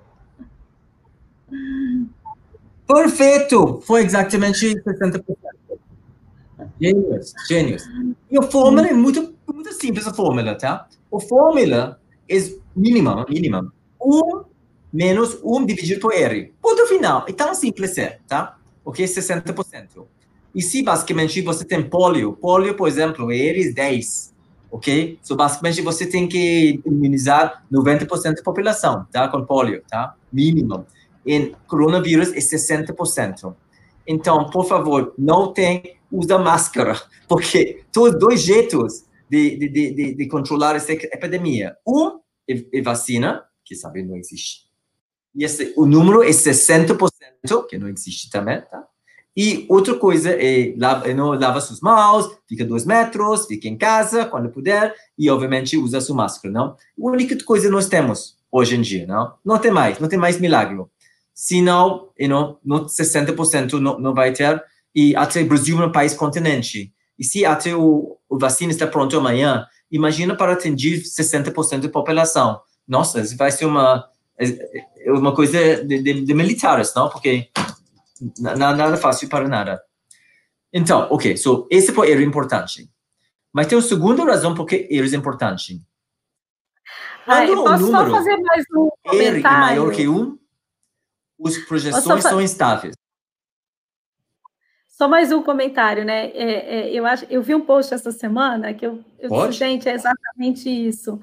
Perfeito! 2.87 3.81
Foi 3.81 4.03
exatamente 4.03 4.73
60%. 4.73 5.25
Gênios, 6.79 7.33
gênios. 7.47 7.83
E 8.29 8.37
a 8.37 8.41
fórmula 8.43 8.87
é 8.87 8.93
muito, 8.93 9.33
muito 9.51 9.73
simples, 9.73 10.05
a 10.07 10.13
fórmula, 10.13 10.55
tá? 10.55 10.87
A 11.13 11.19
fórmula 11.19 11.99
é 12.29 12.37
mínima, 12.75 13.25
mínima. 13.29 13.73
1 14.01 14.43
menos 14.91 15.37
1 15.43 15.65
dividido 15.65 15.99
por 15.99 16.13
R. 16.13 16.53
Ponto 16.61 16.85
final. 16.87 17.25
É 17.27 17.33
tão 17.33 17.53
simples 17.53 17.97
é, 17.97 18.19
tá? 18.27 18.57
Ok? 18.83 19.05
60%. 19.05 20.05
E 20.53 20.61
se 20.61 20.83
basicamente 20.83 21.41
você 21.41 21.65
tem 21.65 21.83
polio, 21.83 22.33
polio, 22.33 22.75
por 22.75 22.87
exemplo, 22.87 23.31
é 23.31 23.37
R 23.37 23.73
10, 23.73 24.33
ok? 24.71 25.19
So, 25.21 25.35
basicamente 25.35 25.81
você 25.81 26.05
tem 26.05 26.27
que 26.27 26.79
imunizar 26.85 27.65
90% 27.71 28.35
da 28.35 28.43
população, 28.43 29.05
tá? 29.11 29.27
Com 29.27 29.43
polio, 29.43 29.81
tá? 29.89 30.15
Mínimo. 30.31 30.85
Em 31.25 31.53
coronavírus 31.67 32.31
é 32.31 32.39
60%. 32.39 33.53
Então, 34.07 34.49
por 34.49 34.65
favor, 34.65 35.13
não 35.17 35.51
tem, 35.51 35.94
usa 36.17 36.37
máscara, 36.37 36.99
porque 37.27 37.83
todos 37.91 38.19
dois 38.19 38.41
jeitos 38.41 39.05
de, 39.29 39.57
de, 39.57 39.69
de, 39.69 40.15
de 40.15 40.27
controlar 40.27 40.75
essa 40.75 40.91
epidemia. 40.93 41.75
Um 41.85 42.19
é, 42.49 42.63
é 42.73 42.81
vacina, 42.81 43.43
que 43.63 43.75
sabe 43.75 44.03
não 44.03 44.15
existe. 44.15 44.65
E 45.35 45.43
esse, 45.43 45.73
o 45.75 45.85
número 45.85 46.23
é 46.23 46.29
60%, 46.29 46.97
que 47.67 47.77
não 47.77 47.89
existe 47.89 48.29
também, 48.29 48.61
tá? 48.61 48.85
E 49.37 49.65
outra 49.67 49.95
coisa 49.95 50.31
é, 50.31 50.73
lava, 50.77 51.13
não 51.13 51.33
lava 51.37 51.59
suas 51.59 51.81
mãos, 51.81 52.37
fica 52.47 52.63
dois 52.63 52.85
metros, 52.85 53.45
fica 53.45 53.67
em 53.67 53.77
casa 53.77 54.25
quando 54.25 54.49
puder 54.49 54.95
e, 55.17 55.29
obviamente, 55.29 55.77
usa 55.77 55.99
sua 55.99 56.15
máscara, 56.15 56.53
não? 56.53 56.67
A 56.67 56.77
única 56.95 57.37
coisa 57.43 57.65
que 57.65 57.71
nós 57.71 57.89
temos 57.89 58.37
hoje 58.49 58.77
em 58.77 58.81
dia, 58.81 59.05
não? 59.05 59.33
Não 59.43 59.59
tem 59.59 59.71
mais, 59.71 59.99
não 59.99 60.07
tem 60.07 60.17
mais 60.17 60.39
milagre. 60.39 60.81
Senão, 61.33 62.11
no 62.63 62.85
60% 62.85 63.73
não, 63.73 63.99
não 63.99 64.13
vai 64.13 64.31
ter, 64.31 64.63
e 64.95 65.15
até 65.15 65.41
o 65.41 65.47
Brasil 65.47 65.81
é 65.81 65.85
um 65.85 65.91
país 65.91 66.13
continente. 66.13 66.93
E 67.19 67.23
se 67.23 67.45
até 67.45 67.75
o, 67.75 68.17
o 68.29 68.39
vacina 68.39 68.71
está 68.71 68.87
pronto 68.87 69.17
amanhã, 69.17 69.65
imagina 69.91 70.35
para 70.35 70.53
atingir 70.53 71.01
60% 71.01 71.81
da 71.81 71.89
população. 71.89 72.61
Nossa, 72.87 73.19
isso 73.19 73.35
vai 73.35 73.51
ser 73.51 73.65
uma, 73.65 74.07
é, 74.39 75.05
é 75.05 75.11
uma 75.11 75.33
coisa 75.33 75.83
de, 75.83 76.01
de, 76.01 76.21
de 76.21 76.33
militares, 76.33 76.93
não? 76.95 77.09
Porque 77.09 77.49
nada, 78.39 78.95
fácil 78.97 79.27
para 79.27 79.47
nada. 79.47 79.81
Então, 80.71 81.07
ok, 81.09 81.35
so 81.37 81.67
esse 81.69 81.91
foi 81.91 82.11
era 82.11 82.21
importante. 82.21 82.89
Mas 83.51 83.67
tem 83.67 83.77
uma 83.77 83.83
segunda 83.83 84.23
razão 84.23 84.53
porque 84.53 84.87
era 84.91 85.07
importante. 85.15 85.81
Ah, 87.27 87.45
eu 87.45 87.63
posso 87.63 87.89
só 87.89 88.09
fazer 88.09 88.37
mais 88.37 88.65
um 88.75 88.89
comentário? 89.03 89.37
R 89.37 89.39
é 89.39 89.59
maior 89.59 89.91
que 89.91 90.07
1, 90.07 90.37
as 91.45 91.57
projeções 91.59 92.23
são 92.23 92.41
instáveis. 92.41 92.95
Só 94.95 95.09
mais 95.09 95.29
um 95.29 95.43
comentário, 95.43 96.05
né? 96.05 96.27
É, 96.27 96.77
é, 96.77 96.93
eu, 96.93 97.05
acho, 97.05 97.25
eu 97.29 97.41
vi 97.41 97.53
um 97.53 97.59
post 97.59 97.93
essa 97.93 98.13
semana 98.13 98.73
que 98.73 98.87
eu, 98.87 99.03
eu 99.19 99.29
disse, 99.29 99.51
gente, 99.51 99.89
é 99.89 99.93
exatamente 99.93 100.69
isso. 100.69 101.19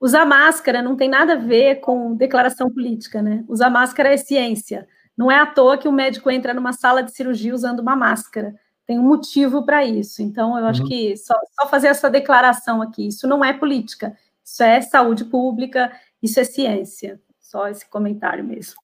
Usar 0.00 0.24
máscara 0.24 0.80
não 0.80 0.96
tem 0.96 1.10
nada 1.10 1.34
a 1.34 1.36
ver 1.36 1.80
com 1.80 2.16
declaração 2.16 2.70
política, 2.70 3.20
né? 3.20 3.44
Usar 3.46 3.68
máscara 3.68 4.14
é 4.14 4.16
ciência. 4.16 4.88
Não 5.14 5.30
é 5.30 5.38
à 5.38 5.44
toa 5.44 5.76
que 5.76 5.86
o 5.86 5.92
médico 5.92 6.30
entra 6.30 6.54
numa 6.54 6.72
sala 6.72 7.02
de 7.02 7.12
cirurgia 7.12 7.54
usando 7.54 7.80
uma 7.80 7.94
máscara. 7.94 8.54
Tem 8.86 8.98
um 8.98 9.06
motivo 9.06 9.62
para 9.62 9.84
isso. 9.84 10.22
Então, 10.22 10.58
eu 10.58 10.64
acho 10.64 10.80
uhum. 10.80 10.88
que 10.88 11.14
só, 11.18 11.34
só 11.60 11.68
fazer 11.68 11.88
essa 11.88 12.08
declaração 12.08 12.80
aqui, 12.80 13.08
isso 13.08 13.28
não 13.28 13.44
é 13.44 13.52
política, 13.52 14.16
isso 14.42 14.62
é 14.62 14.80
saúde 14.80 15.26
pública, 15.26 15.92
isso 16.22 16.40
é 16.40 16.44
ciência. 16.44 17.20
Só 17.38 17.68
esse 17.68 17.86
comentário 17.90 18.42
mesmo. 18.42 18.80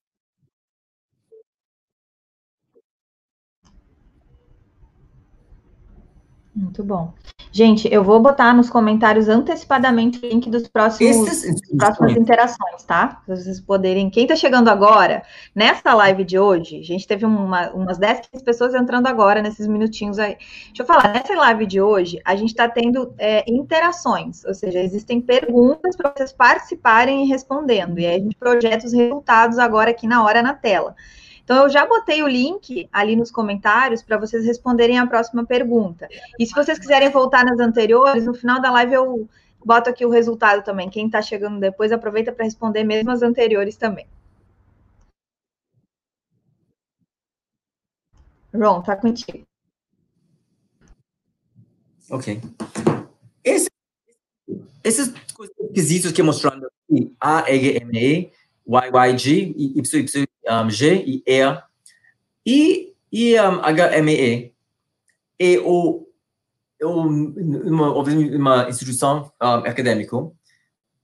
Muito 6.59 6.83
bom. 6.83 7.15
Gente, 7.53 7.89
eu 7.93 8.03
vou 8.03 8.21
botar 8.21 8.53
nos 8.53 8.69
comentários 8.69 9.29
antecipadamente 9.29 10.19
o 10.19 10.29
link 10.29 10.51
dos 10.51 10.67
próximos 10.67 11.29
Esses, 11.29 11.61
próximas 11.77 12.17
interações, 12.17 12.83
tá? 12.83 13.23
Para 13.25 13.37
vocês 13.37 13.61
poderem. 13.61 14.11
Quem 14.11 14.25
está 14.25 14.35
chegando 14.35 14.69
agora, 14.69 15.23
nessa 15.55 15.95
live 15.95 16.25
de 16.25 16.39
hoje, 16.39 16.81
a 16.81 16.83
gente 16.83 17.07
teve 17.07 17.25
uma, 17.25 17.71
umas 17.71 17.97
10, 17.97 18.29
15 18.33 18.45
pessoas 18.45 18.75
entrando 18.75 19.07
agora 19.07 19.41
nesses 19.41 19.67
minutinhos 19.67 20.19
aí. 20.19 20.37
Deixa 20.67 20.83
eu 20.83 20.87
falar, 20.87 21.13
nessa 21.13 21.35
live 21.35 21.65
de 21.65 21.81
hoje, 21.81 22.21
a 22.25 22.35
gente 22.35 22.51
está 22.51 22.69
tendo 22.69 23.15
é, 23.17 23.45
interações, 23.51 24.45
ou 24.45 24.53
seja, 24.53 24.81
existem 24.81 25.21
perguntas 25.21 25.97
para 25.97 26.13
vocês 26.15 26.33
participarem 26.33 27.25
e 27.25 27.29
respondendo. 27.29 27.99
E 27.99 28.07
aí 28.07 28.17
a 28.17 28.23
gente 28.23 28.37
projeta 28.37 28.85
os 28.85 28.93
resultados 28.93 29.59
agora 29.59 29.91
aqui 29.91 30.09
na 30.09 30.25
hora 30.25 30.43
na 30.43 30.55
tela. 30.55 30.95
Então, 31.49 31.63
eu 31.63 31.71
já 31.71 31.87
botei 31.87 32.23
o 32.23 32.29
link 32.29 32.87
ali 32.93 33.17
nos 33.17 33.31
comentários 33.31 34.03
para 34.03 34.19
vocês 34.19 34.45
responderem 34.45 34.99
a 34.99 35.07
próxima 35.07 35.47
pergunta. 35.47 36.07
E 36.39 36.45
se 36.45 36.53
vocês 36.53 36.79
quiserem 36.79 37.09
voltar 37.09 37.43
nas 37.43 37.59
anteriores, 37.59 38.27
no 38.27 38.35
final 38.35 38.61
da 38.61 38.71
live 38.71 38.93
eu 38.93 39.27
boto 39.65 39.89
aqui 39.89 40.05
o 40.05 40.11
resultado 40.11 40.63
também. 40.63 40.91
Quem 40.91 41.07
está 41.07 41.23
chegando 41.23 41.59
depois, 41.59 41.91
aproveita 41.91 42.33
para 42.33 42.45
responder 42.45 42.85
mesmo 42.85 43.11
as 43.11 43.23
anteriores 43.23 43.79
também. 43.79 44.07
Ron, 48.55 48.83
tá 48.83 48.95
contigo. 48.95 49.43
Ok. 52.11 52.43
Esse, 53.43 53.71
esses 54.85 55.15
quesitos 55.73 56.13
que 56.13 56.23
mostrando 56.23 56.67
aqui, 56.67 57.17
AEGME, 57.19 58.33
YYG, 58.67 59.55
YY, 59.57 60.28
um, 60.49 60.71
G 60.71 61.05
e 61.07 61.23
E, 61.27 61.59
e, 62.47 62.95
e 63.13 63.41
um, 63.41 63.61
HME 63.61 64.53
é 65.39 65.59
o, 65.61 66.07
uma, 66.83 67.93
uma 67.93 68.69
instituição 68.69 69.31
um, 69.41 69.47
acadêmica 69.47 70.17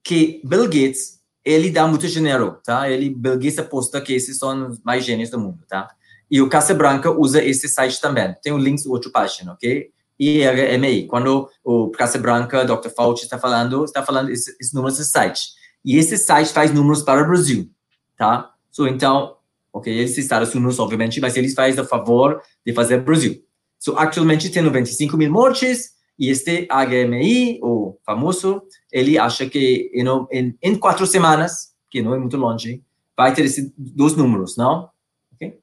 que 0.02 0.40
Bill 0.44 0.64
Gates, 0.64 1.20
ele 1.44 1.70
dá 1.70 1.86
muito 1.86 2.06
dinheiro, 2.08 2.58
tá? 2.64 2.90
Ele, 2.90 3.10
Bill 3.10 3.34
Gates 3.34 3.58
aposta 3.58 4.00
que 4.00 4.12
esses 4.12 4.38
são 4.38 4.68
os 4.68 4.80
mais 4.82 5.04
gênios 5.04 5.30
do 5.30 5.38
mundo, 5.38 5.64
tá? 5.68 5.88
E 6.30 6.40
o 6.40 6.48
Casa 6.48 6.74
Branca 6.74 7.10
usa 7.10 7.42
esse 7.42 7.68
site 7.68 8.00
também. 8.00 8.34
Tem 8.42 8.52
o 8.52 8.58
link 8.58 8.82
do 8.82 8.90
outro 8.90 9.10
página, 9.10 9.52
ok? 9.52 9.90
HMI. 10.18 11.06
Quando 11.06 11.48
o 11.62 11.90
Casa 11.90 12.18
Branca, 12.18 12.64
Dr. 12.64 12.88
Fauci 12.90 13.24
está 13.24 13.38
falando, 13.38 13.84
está 13.84 14.02
falando 14.02 14.30
esses 14.30 14.56
esse 14.60 14.74
números 14.74 14.98
desse 14.98 15.10
site. 15.10 15.52
E 15.84 15.96
esse 15.96 16.16
site 16.16 16.52
faz 16.52 16.72
números 16.72 17.02
para 17.02 17.22
o 17.22 17.26
Brasil, 17.26 17.70
tá? 18.16 18.53
So, 18.74 18.88
então, 18.88 19.36
ok, 19.72 20.00
esses 20.00 20.18
Estados 20.18 20.52
Unidos, 20.52 20.80
obviamente, 20.80 21.20
mas 21.20 21.36
eles 21.36 21.54
fazem 21.54 21.80
o 21.80 21.86
favor 21.86 22.42
de 22.66 22.72
fazer 22.72 23.02
Brasil. 23.02 23.40
So, 23.78 23.96
atualmente 23.96 24.50
tem 24.50 24.60
95 24.60 25.16
mil 25.16 25.30
mortes, 25.30 25.92
e 26.18 26.28
este 26.28 26.66
HMI, 26.66 27.60
o 27.62 27.96
famoso, 28.04 28.62
ele 28.90 29.16
acha 29.16 29.48
que 29.48 29.92
em, 29.94 30.04
em, 30.32 30.58
em, 30.60 30.74
quatro 30.74 31.06
semanas, 31.06 31.72
que 31.88 32.02
não 32.02 32.16
é 32.16 32.18
muito 32.18 32.36
longe, 32.36 32.82
vai 33.16 33.32
ter 33.32 33.44
esses 33.44 33.72
dois 33.76 34.16
números, 34.16 34.56
não? 34.56 34.90
Okay? 35.34 35.56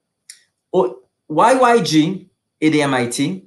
O 0.72 0.96
YYG 1.30 2.32
é 2.62 2.70
de 2.70 2.78
MIT, 2.78 3.46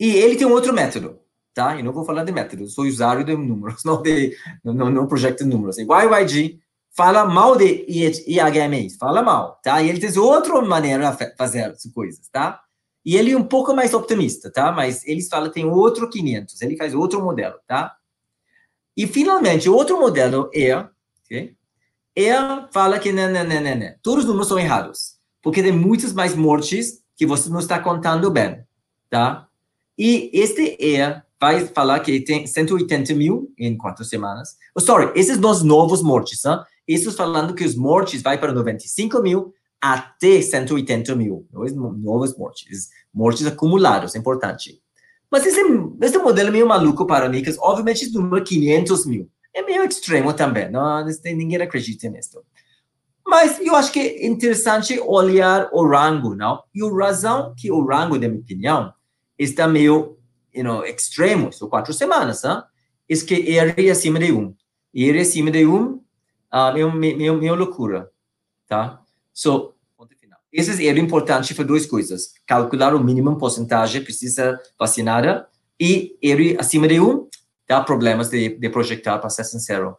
e 0.00 0.10
ele 0.16 0.34
tem 0.34 0.46
um 0.46 0.52
outro 0.52 0.72
método, 0.72 1.20
tá? 1.54 1.78
Eu 1.78 1.84
não 1.84 1.92
vou 1.92 2.04
falar 2.04 2.24
de 2.24 2.32
método, 2.32 2.66
sou 2.66 2.84
usuário 2.84 3.24
de 3.24 3.36
números, 3.36 3.82
não 3.86 4.02
de 4.02 4.36
não, 4.64 4.90
não 4.90 5.06
projeto 5.06 5.44
de 5.44 5.50
números. 5.50 5.78
YYG 5.78 6.58
fala 6.96 7.26
mal 7.26 7.56
de 7.56 7.84
IHMI, 7.86 8.90
fala 8.98 9.22
mal, 9.22 9.60
tá? 9.62 9.82
E 9.82 9.88
ele 9.88 10.00
tem 10.00 10.18
outra 10.18 10.60
maneira 10.62 11.10
de 11.10 11.36
fazer 11.36 11.64
as 11.64 11.82
coisas, 11.94 12.26
tá? 12.28 12.62
E 13.04 13.16
ele 13.16 13.32
é 13.32 13.36
um 13.36 13.44
pouco 13.44 13.74
mais 13.74 13.92
optimista, 13.92 14.50
tá? 14.50 14.72
Mas 14.72 15.06
eles 15.06 15.28
falam 15.28 15.50
tem 15.50 15.66
outro 15.66 16.08
500, 16.08 16.60
ele 16.62 16.76
faz 16.76 16.94
outro 16.94 17.22
modelo, 17.22 17.56
tá? 17.66 17.94
E 18.96 19.06
finalmente, 19.06 19.68
outro 19.68 20.00
modelo 20.00 20.50
é, 20.54 20.74
okay? 21.24 21.54
é 22.16 22.32
fala 22.72 22.98
que 22.98 23.12
não, 23.12 23.30
não, 23.30 23.44
não, 23.44 23.60
não, 23.60 23.76
não, 23.76 23.94
todos 24.02 24.24
os 24.24 24.28
números 24.28 24.48
são 24.48 24.58
errados, 24.58 25.16
porque 25.42 25.62
tem 25.62 25.72
muitas 25.72 26.14
mais 26.14 26.34
mortes 26.34 27.02
que 27.14 27.26
você 27.26 27.50
não 27.50 27.60
está 27.60 27.78
contando 27.78 28.30
bem, 28.30 28.64
tá? 29.10 29.46
E 29.98 30.30
este 30.32 30.76
é 30.82 31.22
vai 31.38 31.66
falar 31.66 32.00
que 32.00 32.20
tem 32.22 32.46
180 32.46 33.14
mil 33.14 33.52
em 33.58 33.76
quatro 33.76 34.02
semanas. 34.02 34.56
Oh, 34.74 34.80
sorry, 34.80 35.12
esses 35.14 35.38
os 35.38 35.62
novos 35.62 36.02
mortes, 36.02 36.40
tá? 36.40 36.66
Isso 36.86 37.12
falando 37.12 37.54
que 37.54 37.64
os 37.64 37.74
mortes 37.74 38.22
vai 38.22 38.38
para 38.38 38.52
95 38.52 39.20
mil 39.20 39.52
até 39.80 40.40
180 40.40 41.14
mil. 41.14 41.46
Novas 41.52 42.36
mortes. 42.36 42.88
Mortes 43.12 43.46
acumuladas, 43.46 44.14
é 44.14 44.18
importante. 44.18 44.80
Mas 45.30 45.44
esse, 45.44 45.60
esse 46.00 46.18
modelo 46.18 46.48
é 46.48 46.52
meio 46.52 46.66
maluco 46.66 47.06
para 47.06 47.28
que 47.30 47.54
obviamente 47.58 48.04
esse 48.04 48.14
número 48.14 48.44
500 48.44 49.06
mil. 49.06 49.28
É 49.52 49.62
meio 49.62 49.84
extremo 49.84 50.32
também, 50.34 50.70
não, 50.70 51.04
ninguém 51.24 51.60
acredita 51.60 52.08
nisso. 52.08 52.42
Mas 53.26 53.58
eu 53.60 53.74
acho 53.74 53.90
que 53.90 53.98
é 53.98 54.26
interessante 54.26 55.00
olhar 55.00 55.68
o 55.72 55.84
rango, 55.84 56.36
não? 56.36 56.62
E 56.74 56.82
a 56.82 56.90
razão 56.92 57.54
que 57.56 57.72
o 57.72 57.84
rango, 57.84 58.18
na 58.18 58.28
minha 58.28 58.40
opinião, 58.40 58.92
está 59.38 59.66
meio 59.66 60.16
you 60.54 60.62
know, 60.62 60.84
extremo, 60.84 61.52
são 61.52 61.68
quatro 61.68 61.92
semanas, 61.92 62.44
hein? 62.44 62.62
é 63.08 63.16
que 63.16 63.58
R 63.58 63.90
acima 63.90 64.18
de 64.18 64.32
1. 64.32 64.54
E 64.94 65.10
R 65.10 65.20
acima 65.20 65.50
de 65.50 65.66
1 65.66 66.00
uh, 66.56 66.72
meu, 66.72 66.92
meu, 66.92 67.36
meu 67.36 67.54
loucura, 67.54 68.10
tá? 68.66 69.00
So. 69.32 69.72
Esse 70.52 70.88
é 70.88 70.98
importante 70.98 71.54
para 71.54 71.64
duas 71.64 71.84
coisas. 71.84 72.32
Calcular 72.46 72.94
o 72.94 73.04
mínimo 73.04 73.36
porcentagem 73.36 74.02
precisa 74.02 74.58
vacinada 74.78 75.46
e 75.78 76.16
ele 76.22 76.56
acima 76.58 76.88
de 76.88 76.98
um 76.98 77.28
dá 77.68 77.82
problemas 77.82 78.30
de, 78.30 78.56
de 78.56 78.70
projetar, 78.70 79.18
para 79.18 79.28
ser 79.28 79.44
sincero. 79.44 79.96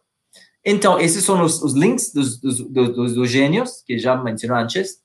Então, 0.64 0.98
esses 0.98 1.24
são 1.24 1.42
os, 1.42 1.62
os 1.62 1.74
links 1.74 2.12
dos, 2.12 2.40
dos, 2.40 2.60
dos, 2.60 3.14
dos, 3.14 3.30
gênios, 3.30 3.82
que 3.86 3.98
já 3.98 4.16
mencionei 4.16 4.62
antes. 4.62 4.98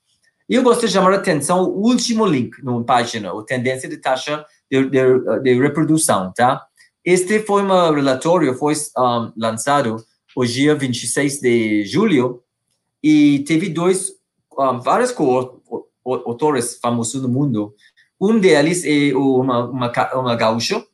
E 0.49 0.55
eu 0.55 0.63
gosto 0.63 0.87
de 0.87 0.91
chamar 0.91 1.13
a 1.13 1.17
atenção 1.17 1.63
o 1.63 1.87
último 1.87 2.25
link 2.25 2.63
na 2.63 2.83
página, 2.83 3.31
a 3.31 3.43
tendência 3.43 3.87
de 3.87 3.97
taxa 3.97 4.45
de, 4.69 4.89
de, 4.89 5.39
de 5.41 5.61
reprodução, 5.61 6.33
tá? 6.33 6.65
Este 7.03 7.39
foi 7.39 7.61
um 7.63 7.93
relatório, 7.93 8.53
foi 8.55 8.73
um, 8.97 9.31
lançado 9.37 10.03
o 10.35 10.45
dia 10.45 10.75
26 10.75 11.39
de 11.39 11.85
julho, 11.85 12.41
e 13.01 13.39
teve 13.39 13.69
dois, 13.69 14.11
um, 14.57 14.61
ah, 14.61 14.71
vários 14.73 15.13
autores 16.05 16.77
famosos 16.81 17.21
no 17.21 17.29
mundo. 17.29 17.73
Um 18.19 18.39
deles 18.39 18.83
é 18.85 19.15
uma, 19.15 19.65
uma, 19.65 19.91
uma 20.15 20.35
gaúcho, 20.35 20.85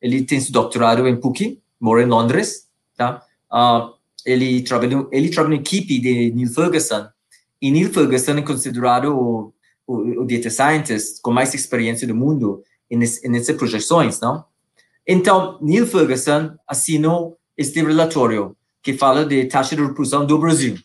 ele 0.00 0.22
tem 0.22 0.40
seu 0.40 0.52
doutorado 0.52 1.06
em 1.06 1.16
PUC, 1.16 1.60
mora 1.80 2.02
em 2.02 2.06
Londres, 2.06 2.68
tá? 2.96 3.22
Uh, 3.52 3.94
ele 4.24 4.62
trabalha 4.62 5.06
ele 5.12 5.28
trabalha 5.28 5.56
na 5.56 5.60
equipe 5.60 5.98
de 5.98 6.32
Neil 6.32 6.48
Ferguson, 6.48 7.08
e 7.60 7.70
Neil 7.70 7.92
Ferguson 7.92 8.32
é 8.32 8.42
considerado 8.42 9.16
o 9.16 9.52
o, 9.86 10.22
o 10.22 10.26
data 10.26 10.50
scientist 10.50 11.20
com 11.22 11.30
mais 11.30 11.54
experiência 11.54 12.06
do 12.06 12.14
mundo 12.14 12.62
nessas 12.90 13.56
projeções, 13.56 14.20
não? 14.20 14.44
Então, 15.06 15.58
Neil 15.62 15.86
Ferguson 15.86 16.56
assinou 16.66 17.38
este 17.56 17.82
relatório 17.82 18.56
que 18.82 18.92
fala 18.92 19.24
de 19.24 19.44
taxa 19.46 19.74
de 19.74 19.82
reprodução 19.82 20.24
do 20.24 20.38
Brasil, 20.38 20.76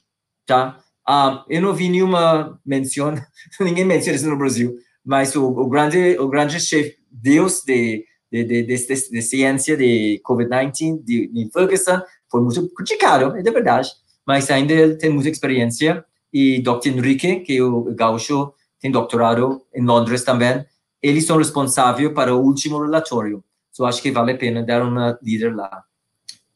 tá? 0.45 0.77
Um, 1.07 1.43
eu 1.49 1.61
não 1.61 1.73
vi 1.73 1.89
nenhuma 1.89 2.59
menção, 2.65 3.13
ninguém 3.59 3.85
menciona 3.85 4.15
isso 4.15 4.29
no 4.29 4.37
Brasil, 4.37 4.75
mas 5.03 5.35
o, 5.35 5.45
o 5.45 5.67
grande, 5.67 6.17
o 6.19 6.27
grande 6.27 6.59
chefe 6.59 6.95
Deus 7.11 7.63
de, 7.65 8.05
de, 8.31 8.43
de, 8.43 8.63
de, 8.63 8.87
de, 8.87 9.09
de 9.09 9.21
ciência 9.21 9.75
de 9.75 10.21
COVID-19, 10.25 11.03
de, 11.03 11.27
de 11.27 11.49
Ferguson, 11.51 12.01
foi 12.29 12.41
muito 12.41 12.69
criticado, 12.73 13.35
é 13.35 13.41
verdade, 13.43 13.89
mas 14.25 14.49
ainda 14.49 14.97
tem 14.97 15.09
muita 15.09 15.29
experiência. 15.29 16.05
E 16.33 16.61
Dr. 16.61 16.87
Enrique, 16.87 17.41
que 17.41 17.57
é 17.57 17.61
o 17.61 17.93
gaúcho, 17.93 18.53
tem 18.79 18.89
doutorado 18.89 19.61
em 19.75 19.83
Londres 19.83 20.23
também, 20.23 20.65
eles 21.01 21.25
são 21.25 21.37
responsáveis 21.37 22.13
para 22.13 22.33
o 22.33 22.41
último 22.41 22.81
relatório. 22.81 23.43
So, 23.71 23.85
acho 23.85 24.01
que 24.01 24.11
vale 24.11 24.31
a 24.31 24.37
pena 24.37 24.63
dar 24.63 24.83
uma 24.83 25.19
líder 25.21 25.55
lá. 25.55 25.83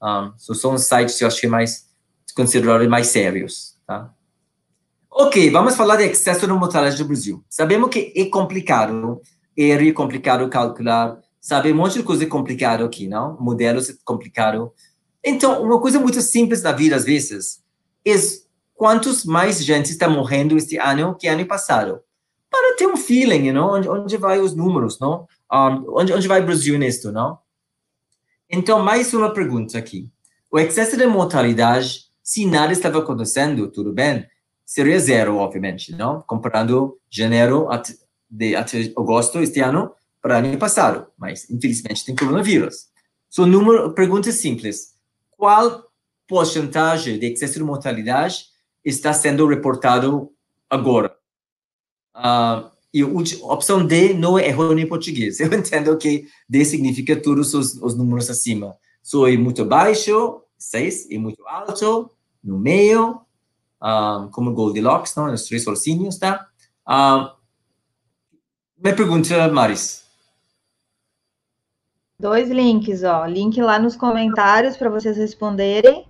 Um, 0.02 0.34
são 0.38 0.78
sites 0.78 1.18
que 1.18 1.24
eu 1.24 1.28
acho 1.28 1.41
que 1.41 1.48
mais 1.48 1.86
considerados 2.36 2.88
mais 2.88 3.08
sérios, 3.08 3.78
tá? 3.88 4.14
Ok, 5.10 5.50
vamos 5.50 5.78
falar 5.78 5.96
de 5.96 6.04
excesso 6.04 6.46
de 6.46 6.52
mortalidade 6.52 6.98
do 6.98 7.08
Brasil. 7.08 7.43
Sabemos 7.50 7.89
que 7.89 8.12
é 8.14 8.26
complicado, 8.26 9.22
é 9.58 9.91
complicado 9.93 10.50
calcular, 10.50 11.18
sabe 11.39 11.72
um 11.72 11.76
monte 11.76 12.00
de 12.00 12.04
coisa 12.04 12.26
complicada 12.26 12.84
aqui, 12.84 13.08
não? 13.08 13.38
Modelos 13.39 13.89
é 13.89 13.93
complicado. 14.04 14.74
Então, 15.24 15.64
uma 15.64 15.80
coisa 15.80 16.00
muito 16.00 16.22
simples 16.22 16.62
na 16.62 16.74
vida, 16.74 16.98
às 16.98 17.06
vezes, 17.06 17.64
é 18.06 18.14
quantos 18.76 19.24
mais 19.24 19.64
gente 19.64 19.89
está 19.89 20.10
morrendo 20.10 20.58
este 20.58 20.78
ano 20.78 21.16
que 21.16 21.28
ano 21.28 21.46
passado. 21.46 22.02
Para 22.52 22.76
ter 22.76 22.86
um 22.86 22.98
feeling, 22.98 23.54
know, 23.54 23.74
onde, 23.74 23.88
onde 23.88 24.18
vai 24.18 24.39
os 24.39 24.54
números, 24.54 25.00
não? 25.00 25.26
Um, 25.52 25.98
onde, 25.98 26.12
onde 26.12 26.28
vai 26.28 26.41
o 26.41 26.46
Brasil 26.46 26.78
nisto, 26.78 27.12
não? 27.12 27.38
Então, 28.58 28.80
mais 28.82 29.14
uma 29.14 29.34
pergunta 29.34 29.78
aqui. 29.78 30.10
O 30.49 30.58
excesso 30.58 30.95
de 30.95 31.06
mortalidade, 31.06 32.06
se 32.24 32.45
nada 32.45 32.72
estava 32.72 32.99
acontecendo, 32.99 33.70
tudo 33.70 33.91
bem, 33.91 34.26
seria 34.64 34.97
zero, 34.97 35.36
obviamente, 35.36 35.91
não? 35.91 36.22
Comparando 36.22 36.97
janeiro 37.10 37.68
de, 38.30 38.56
até 38.56 38.93
agosto 38.97 39.39
este 39.39 39.60
ano 39.60 39.91
para 40.22 40.38
ano 40.38 40.58
passado. 40.58 41.08
Mas, 41.18 41.49
infelizmente, 41.49 42.06
tem 42.06 42.16
coronavírus. 42.16 42.88
So, 43.30 43.45
número, 43.45 43.93
pergunta 43.93 44.32
simples. 44.32 44.95
Qual 45.32 45.91
porcentagem 46.26 47.20
de 47.20 47.26
excesso 47.26 47.56
de 47.56 47.64
mortalidade 47.64 48.45
está 48.86 49.12
sendo 49.12 49.45
reportado 49.47 50.32
agora? 50.70 51.14
Uh, 52.16 52.72
e 52.96 53.02
a 53.02 53.08
opção 53.52 53.86
D 53.86 54.14
não 54.14 54.39
é 54.39 54.48
errônea 54.48 54.84
em 54.84 54.88
português. 54.88 55.38
Eu 55.41 55.54
entendo 55.54 55.98
que 55.98 56.30
D 56.48 56.64
significa 56.64 57.22
todos 57.22 57.54
os, 57.54 57.76
os 57.82 57.93
números 57.93 58.30
acima. 58.30 58.74
So, 59.04 59.28
é 59.28 59.36
muito 59.36 59.66
baixo, 59.66 60.41
6, 60.58 61.12
é 61.12 61.18
muito 61.18 61.46
alto, 61.46 62.10
no 62.41 62.58
meio, 62.58 63.20
um, 63.84 64.30
como 64.32 64.54
Goldilocks, 64.54 65.14
não? 65.14 65.34
os 65.34 65.43
três 65.43 65.68
ursinhos, 65.68 66.18
tá? 66.18 66.48
Um, 66.88 67.30
minha 68.82 68.96
pergunta, 68.96 69.50
Maris. 69.50 70.06
Dois 72.18 72.50
links, 72.50 73.04
ó. 73.04 73.26
Link 73.26 73.62
lá 73.62 73.78
nos 73.78 73.98
comentários 73.98 74.78
para 74.78 74.89
vocês 74.89 75.18
responderem 75.18 76.08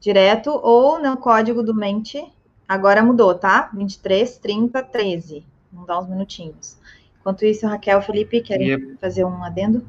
direto 0.00 0.50
ou 0.50 0.98
no 0.98 1.14
código 1.18 1.62
do 1.62 1.74
Mente. 1.74 2.24
Agora 2.66 3.02
mudou, 3.02 3.34
tá? 3.34 3.70
23, 3.74 4.38
30, 4.38 4.82
13. 4.82 5.51
Vamos 5.72 5.86
dar 5.86 6.00
uns 6.00 6.08
minutinhos. 6.08 6.76
Enquanto 7.20 7.44
isso, 7.44 7.66
Raquel 7.66 8.02
Felipe 8.02 8.40
querem 8.40 8.78
queria... 8.78 8.96
fazer 9.00 9.24
um 9.24 9.42
adendo? 9.42 9.86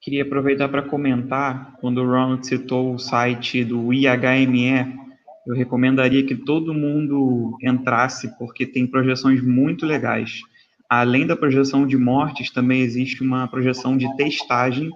Queria 0.00 0.22
aproveitar 0.22 0.68
para 0.68 0.82
comentar, 0.82 1.76
quando 1.80 1.98
o 1.98 2.06
Ronald 2.06 2.46
citou 2.46 2.94
o 2.94 2.98
site 2.98 3.64
do 3.64 3.92
IHME, 3.92 5.04
eu 5.46 5.54
recomendaria 5.54 6.24
que 6.24 6.34
todo 6.34 6.72
mundo 6.72 7.56
entrasse, 7.62 8.36
porque 8.38 8.64
tem 8.66 8.86
projeções 8.86 9.42
muito 9.42 9.84
legais. 9.84 10.40
Além 10.88 11.26
da 11.26 11.36
projeção 11.36 11.86
de 11.86 11.96
mortes, 11.96 12.50
também 12.50 12.80
existe 12.80 13.22
uma 13.22 13.48
projeção 13.48 13.96
de 13.96 14.14
testagem, 14.16 14.90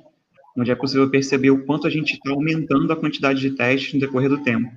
onde 0.57 0.70
é 0.70 0.74
possível 0.74 1.09
perceber 1.11 1.51
o 1.51 1.64
quanto 1.64 1.86
a 1.86 1.91
gente 1.91 2.14
está 2.14 2.30
aumentando 2.30 2.93
a 2.93 2.97
quantidade 2.97 3.41
de 3.41 3.51
testes 3.51 3.95
no 3.95 4.01
decorrer 4.01 4.28
do 4.28 4.43
tempo. 4.43 4.70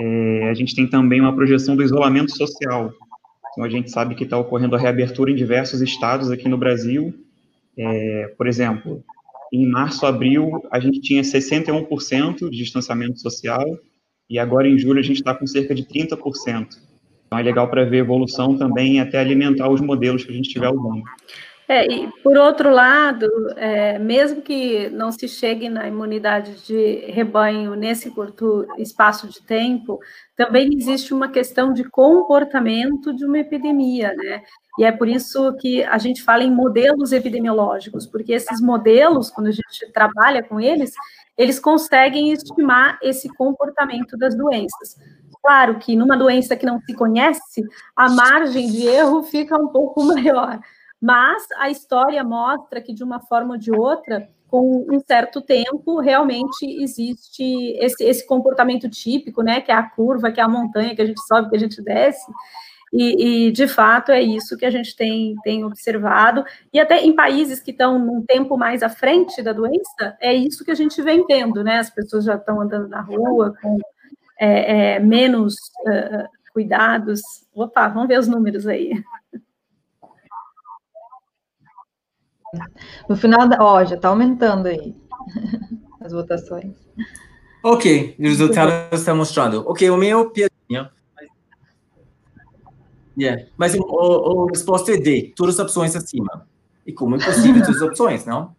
É, 0.00 0.48
a 0.50 0.54
gente 0.54 0.74
tem 0.74 0.86
também 0.86 1.20
uma 1.20 1.34
projeção 1.34 1.76
do 1.76 1.82
isolamento 1.82 2.36
social. 2.36 2.92
Então, 3.52 3.64
a 3.64 3.68
gente 3.68 3.90
sabe 3.90 4.14
que 4.14 4.24
está 4.24 4.38
ocorrendo 4.38 4.76
a 4.76 4.78
reabertura 4.78 5.30
em 5.30 5.34
diversos 5.34 5.80
estados 5.80 6.30
aqui 6.30 6.48
no 6.48 6.56
Brasil. 6.56 7.14
É, 7.76 8.34
por 8.36 8.46
exemplo, 8.46 9.02
em 9.52 9.68
março, 9.68 10.04
abril, 10.06 10.62
a 10.70 10.78
gente 10.78 11.00
tinha 11.00 11.22
61% 11.22 12.50
de 12.50 12.56
distanciamento 12.56 13.18
social, 13.20 13.64
e 14.28 14.38
agora 14.38 14.68
em 14.68 14.78
julho 14.78 15.00
a 15.00 15.02
gente 15.02 15.16
está 15.18 15.34
com 15.34 15.46
cerca 15.46 15.74
de 15.74 15.84
30%. 15.84 16.66
Então 17.26 17.38
é 17.38 17.42
legal 17.42 17.68
para 17.68 17.84
ver 17.84 17.98
evolução 17.98 18.56
também 18.56 18.96
e 18.96 19.00
até 19.00 19.18
alimentar 19.18 19.68
os 19.70 19.80
modelos 19.80 20.24
que 20.24 20.30
a 20.30 20.34
gente 20.34 20.46
estiver 20.46 20.68
usando. 20.68 21.02
É, 21.70 21.86
e 21.86 22.10
por 22.22 22.38
outro 22.38 22.70
lado, 22.70 23.28
é, 23.54 23.98
mesmo 23.98 24.40
que 24.40 24.88
não 24.88 25.12
se 25.12 25.28
chegue 25.28 25.68
na 25.68 25.86
imunidade 25.86 26.64
de 26.66 27.04
rebanho 27.10 27.74
nesse 27.74 28.10
curto 28.10 28.66
espaço 28.78 29.28
de 29.28 29.42
tempo, 29.42 30.00
também 30.34 30.70
existe 30.72 31.12
uma 31.12 31.28
questão 31.28 31.74
de 31.74 31.84
comportamento 31.84 33.14
de 33.14 33.22
uma 33.26 33.38
epidemia, 33.38 34.14
né? 34.16 34.42
E 34.78 34.84
é 34.84 34.92
por 34.92 35.08
isso 35.08 35.54
que 35.56 35.84
a 35.84 35.98
gente 35.98 36.22
fala 36.22 36.42
em 36.42 36.50
modelos 36.50 37.12
epidemiológicos, 37.12 38.06
porque 38.06 38.32
esses 38.32 38.62
modelos, 38.62 39.28
quando 39.28 39.48
a 39.48 39.52
gente 39.52 39.92
trabalha 39.92 40.42
com 40.42 40.58
eles, 40.58 40.92
eles 41.36 41.60
conseguem 41.60 42.32
estimar 42.32 42.98
esse 43.02 43.28
comportamento 43.28 44.16
das 44.16 44.34
doenças. 44.34 44.96
Claro 45.42 45.78
que 45.78 45.94
numa 45.96 46.16
doença 46.16 46.56
que 46.56 46.64
não 46.64 46.80
se 46.80 46.94
conhece, 46.94 47.62
a 47.94 48.08
margem 48.08 48.70
de 48.70 48.86
erro 48.86 49.22
fica 49.22 49.56
um 49.58 49.68
pouco 49.68 50.02
maior, 50.04 50.58
mas 51.00 51.46
a 51.56 51.70
história 51.70 52.22
mostra 52.24 52.80
que, 52.80 52.92
de 52.92 53.04
uma 53.04 53.20
forma 53.20 53.54
ou 53.54 53.58
de 53.58 53.72
outra, 53.72 54.28
com 54.48 54.86
um 54.90 54.98
certo 55.06 55.40
tempo, 55.40 56.00
realmente 56.00 56.64
existe 56.82 57.42
esse, 57.78 58.02
esse 58.04 58.26
comportamento 58.26 58.88
típico, 58.88 59.42
né, 59.42 59.60
que 59.60 59.70
é 59.70 59.74
a 59.74 59.82
curva, 59.82 60.32
que 60.32 60.40
é 60.40 60.42
a 60.42 60.48
montanha 60.48 60.94
que 60.96 61.02
a 61.02 61.06
gente 61.06 61.20
sobe, 61.26 61.50
que 61.50 61.56
a 61.56 61.60
gente 61.60 61.82
desce, 61.82 62.26
e, 62.92 63.48
e, 63.48 63.52
de 63.52 63.68
fato 63.68 64.10
é 64.10 64.22
isso 64.22 64.56
que 64.56 64.64
a 64.64 64.70
gente 64.70 64.96
tem, 64.96 65.36
tem 65.44 65.62
observado, 65.64 66.44
e 66.72 66.80
até 66.80 67.02
em 67.02 67.14
países 67.14 67.60
que 67.60 67.70
estão 67.70 67.98
num 67.98 68.24
tempo 68.24 68.56
mais 68.56 68.82
à 68.82 68.88
frente 68.88 69.42
da 69.42 69.52
doença, 69.52 70.16
é 70.20 70.32
isso 70.32 70.64
que 70.64 70.70
a 70.70 70.74
gente 70.74 71.02
vem 71.02 71.26
vendo, 71.26 71.62
né? 71.62 71.78
As 71.78 71.90
pessoas 71.90 72.24
já 72.24 72.36
estão 72.36 72.60
andando 72.60 72.88
na 72.88 73.02
rua 73.02 73.54
com 73.60 73.78
é, 74.40 74.94
é, 74.94 75.00
menos 75.00 75.54
uh, 75.86 76.28
cuidados. 76.52 77.20
Opa, 77.54 77.88
vamos 77.88 78.08
ver 78.08 78.18
os 78.18 78.28
números 78.28 78.66
aí. 78.66 78.92
No 83.08 83.16
final 83.16 83.48
da. 83.48 83.58
Ó, 83.60 83.84
já 83.84 83.96
está 83.96 84.08
aumentando 84.08 84.68
aí 84.68 84.94
as 86.00 86.12
votações. 86.12 86.74
Ok, 87.62 88.16
o 88.18 88.22
resultado 88.22 88.94
está 88.94 89.14
mostrando. 89.14 89.64
Ok, 89.68 89.88
o 89.90 89.96
meu 89.96 90.30
piadinha. 90.30 90.90
Yeah. 93.18 93.46
Mas 93.56 93.74
o, 93.74 93.80
o, 93.82 94.44
o 94.44 94.46
resposta 94.46 94.92
é 94.92 94.96
D, 94.96 95.32
todas 95.34 95.58
as 95.58 95.64
opções 95.64 95.96
acima. 95.96 96.46
E 96.86 96.92
como 96.92 97.16
é 97.16 97.24
possível 97.24 97.60
todas 97.62 97.82
as 97.82 97.88
opções, 97.88 98.24
não? 98.24 98.56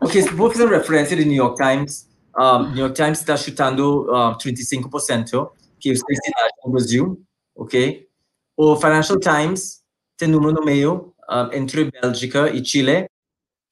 Ok, 0.00 0.20
vou 0.32 0.50
fazer 0.50 0.68
referência 0.68 1.16
do 1.16 1.22
New 1.22 1.36
York 1.36 1.56
Times. 1.56 2.08
Um, 2.36 2.70
New 2.70 2.78
York 2.78 2.94
Times 2.94 3.20
está 3.20 3.36
chutando 3.36 4.10
um, 4.10 4.34
35%, 4.36 5.50
que 5.78 5.90
é 5.90 5.94
cidades 5.94 6.56
no 6.64 6.72
Brasil, 6.72 7.22
ok? 7.54 8.08
O 8.56 8.74
Financial 8.76 9.18
Times 9.20 9.82
tem 10.16 10.28
número 10.28 10.52
no 10.52 10.64
meio, 10.64 11.14
um, 11.30 11.52
entre 11.56 11.90
Bélgica 11.90 12.50
e 12.50 12.64
Chile, 12.64 13.06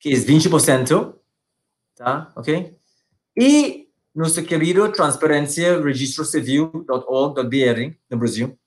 que 0.01 0.15
é 0.15 0.17
20%, 0.17 1.15
tá? 1.95 2.33
Ok? 2.35 2.75
E 3.37 3.89
nosso 4.15 4.43
querido 4.43 4.91
transparência 4.91 5.79
registrocivil.org.br 5.81 7.95
no 8.11 8.19
Brasil 8.19 8.59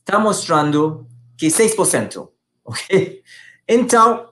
está 0.00 0.18
mostrando 0.18 1.06
que 1.36 1.48
6%, 1.48 2.30
ok? 2.64 3.22
Então, 3.68 4.30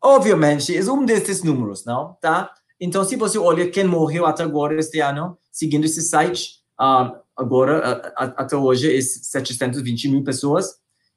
obviamente, 0.00 0.76
é 0.76 0.84
um 0.84 1.04
desses 1.04 1.42
números, 1.42 1.84
não? 1.84 2.16
Tá? 2.20 2.52
Então, 2.78 3.04
se 3.04 3.16
você 3.16 3.38
olha 3.38 3.70
quem 3.70 3.84
morreu 3.84 4.26
até 4.26 4.42
agora 4.42 4.78
este 4.78 5.00
ano, 5.00 5.38
seguindo 5.50 5.86
esse 5.86 6.02
site, 6.02 6.60
uh, 6.78 7.16
agora, 7.34 8.02
uh, 8.04 8.34
até 8.36 8.54
hoje, 8.54 8.94
é 8.94 9.00
720 9.00 10.10
mil 10.10 10.22
pessoas, 10.22 10.74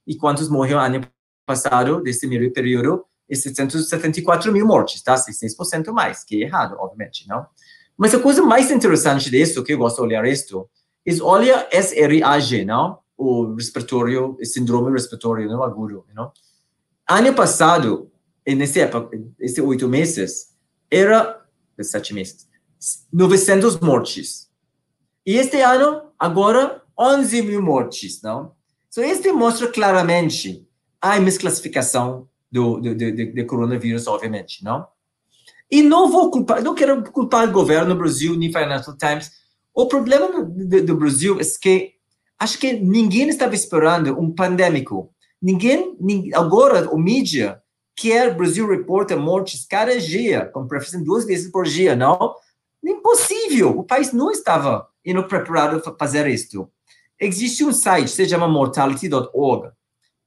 e 0.08 0.16
quantos 0.16 0.48
morreram 0.48 0.80
ano 0.80 1.06
passado, 1.46 2.02
desse 2.02 2.26
mesmo 2.26 2.54
período, 2.54 3.06
é 3.30 3.36
774 3.36 4.52
mil 4.52 4.66
mortes, 4.66 5.02
tá? 5.02 5.16
6% 5.16 5.92
mais, 5.92 6.24
que 6.24 6.42
é 6.44 6.48
errado, 6.48 6.76
obviamente, 6.80 7.28
não? 7.28 7.46
Mas 7.98 8.14
a 8.14 8.20
coisa 8.20 8.42
mais 8.42 8.72
interessante 8.72 9.30
disso, 9.30 9.64
que 9.64 9.74
eu 9.74 9.78
gosto 9.78 9.98
de 9.98 10.02
olhar 10.04 10.26
isto, 10.26 10.70
é 11.06 11.14
olha 11.22 11.68
SRAG, 11.72 12.66
não? 12.66 13.00
o 13.20 13.54
respiratório, 13.54 14.38
síndrome 14.42 14.92
respiratório 14.92 15.50
não 15.50 15.62
agudo, 15.62 16.06
não? 16.16 16.32
Ano 17.08 17.36
passado, 17.36 18.10
nesse 18.48 18.80
época, 18.80 19.20
esses 19.38 19.60
oito 19.60 19.90
meses, 19.90 20.56
era 20.90 21.46
sete 21.82 22.14
meses, 22.14 22.48
900 23.12 23.78
mortes. 23.82 24.50
E 25.26 25.36
este 25.36 25.60
ano, 25.62 26.14
agora, 26.18 26.82
11 26.98 27.42
mil 27.42 27.62
mortes, 27.62 28.22
não? 28.22 28.54
Então, 28.88 29.04
este 29.04 29.32
mostra 29.34 29.68
claramente 29.68 30.66
a 31.02 31.20
misclassificação 31.20 32.29
do, 32.52 32.80
do, 32.80 32.96
do, 32.96 33.34
do, 33.34 33.46
coronavírus, 33.46 34.08
obviamente, 34.08 34.64
não? 34.64 34.88
E 35.72 35.82
não 35.82 36.10
vou 36.10 36.32
culpar, 36.32 36.64
não 36.64 36.74
quero 36.74 37.04
culpar 37.12 37.48
o 37.48 37.52
governo 37.52 37.94
do 37.94 38.00
Brasil, 38.00 38.36
nem 38.36 38.52
Financial 38.52 38.98
Times. 38.98 39.32
O 39.74 39.88
problema 39.88 40.44
do, 40.44 40.86
do 40.86 40.96
Brasil 40.96 41.40
é 41.40 41.44
que 41.62 41.94
acho 42.40 42.58
que 42.58 42.74
ninguém 42.74 43.30
estava 43.30 43.54
esperando 43.54 44.20
um 44.20 44.34
pandêmico. 44.34 45.14
Ninguém, 45.42 45.96
agora, 46.34 46.90
o 46.90 46.98
mídia 46.98 47.62
quer 47.96 48.36
Brasil 48.36 48.68
reporta 48.68 49.16
mortes 49.16 49.66
cada 49.66 50.00
dia, 50.00 50.46
com 50.46 50.68
preferência 50.68 51.04
duas 51.04 51.26
vezes 51.26 51.52
por 51.52 51.66
dia, 51.66 51.96
não? 51.96 52.34
Impossível! 52.84 53.78
O 53.78 53.84
país 53.84 54.14
não 54.14 54.32
estava 54.32 54.88
preparado 55.28 55.82
para 55.82 55.96
fazer 55.98 56.28
isso. 56.28 56.70
Existe 57.20 57.66
um 57.66 57.74
site, 57.74 58.10
se 58.10 58.28
chama 58.28 58.48
mortality.org, 58.48 59.72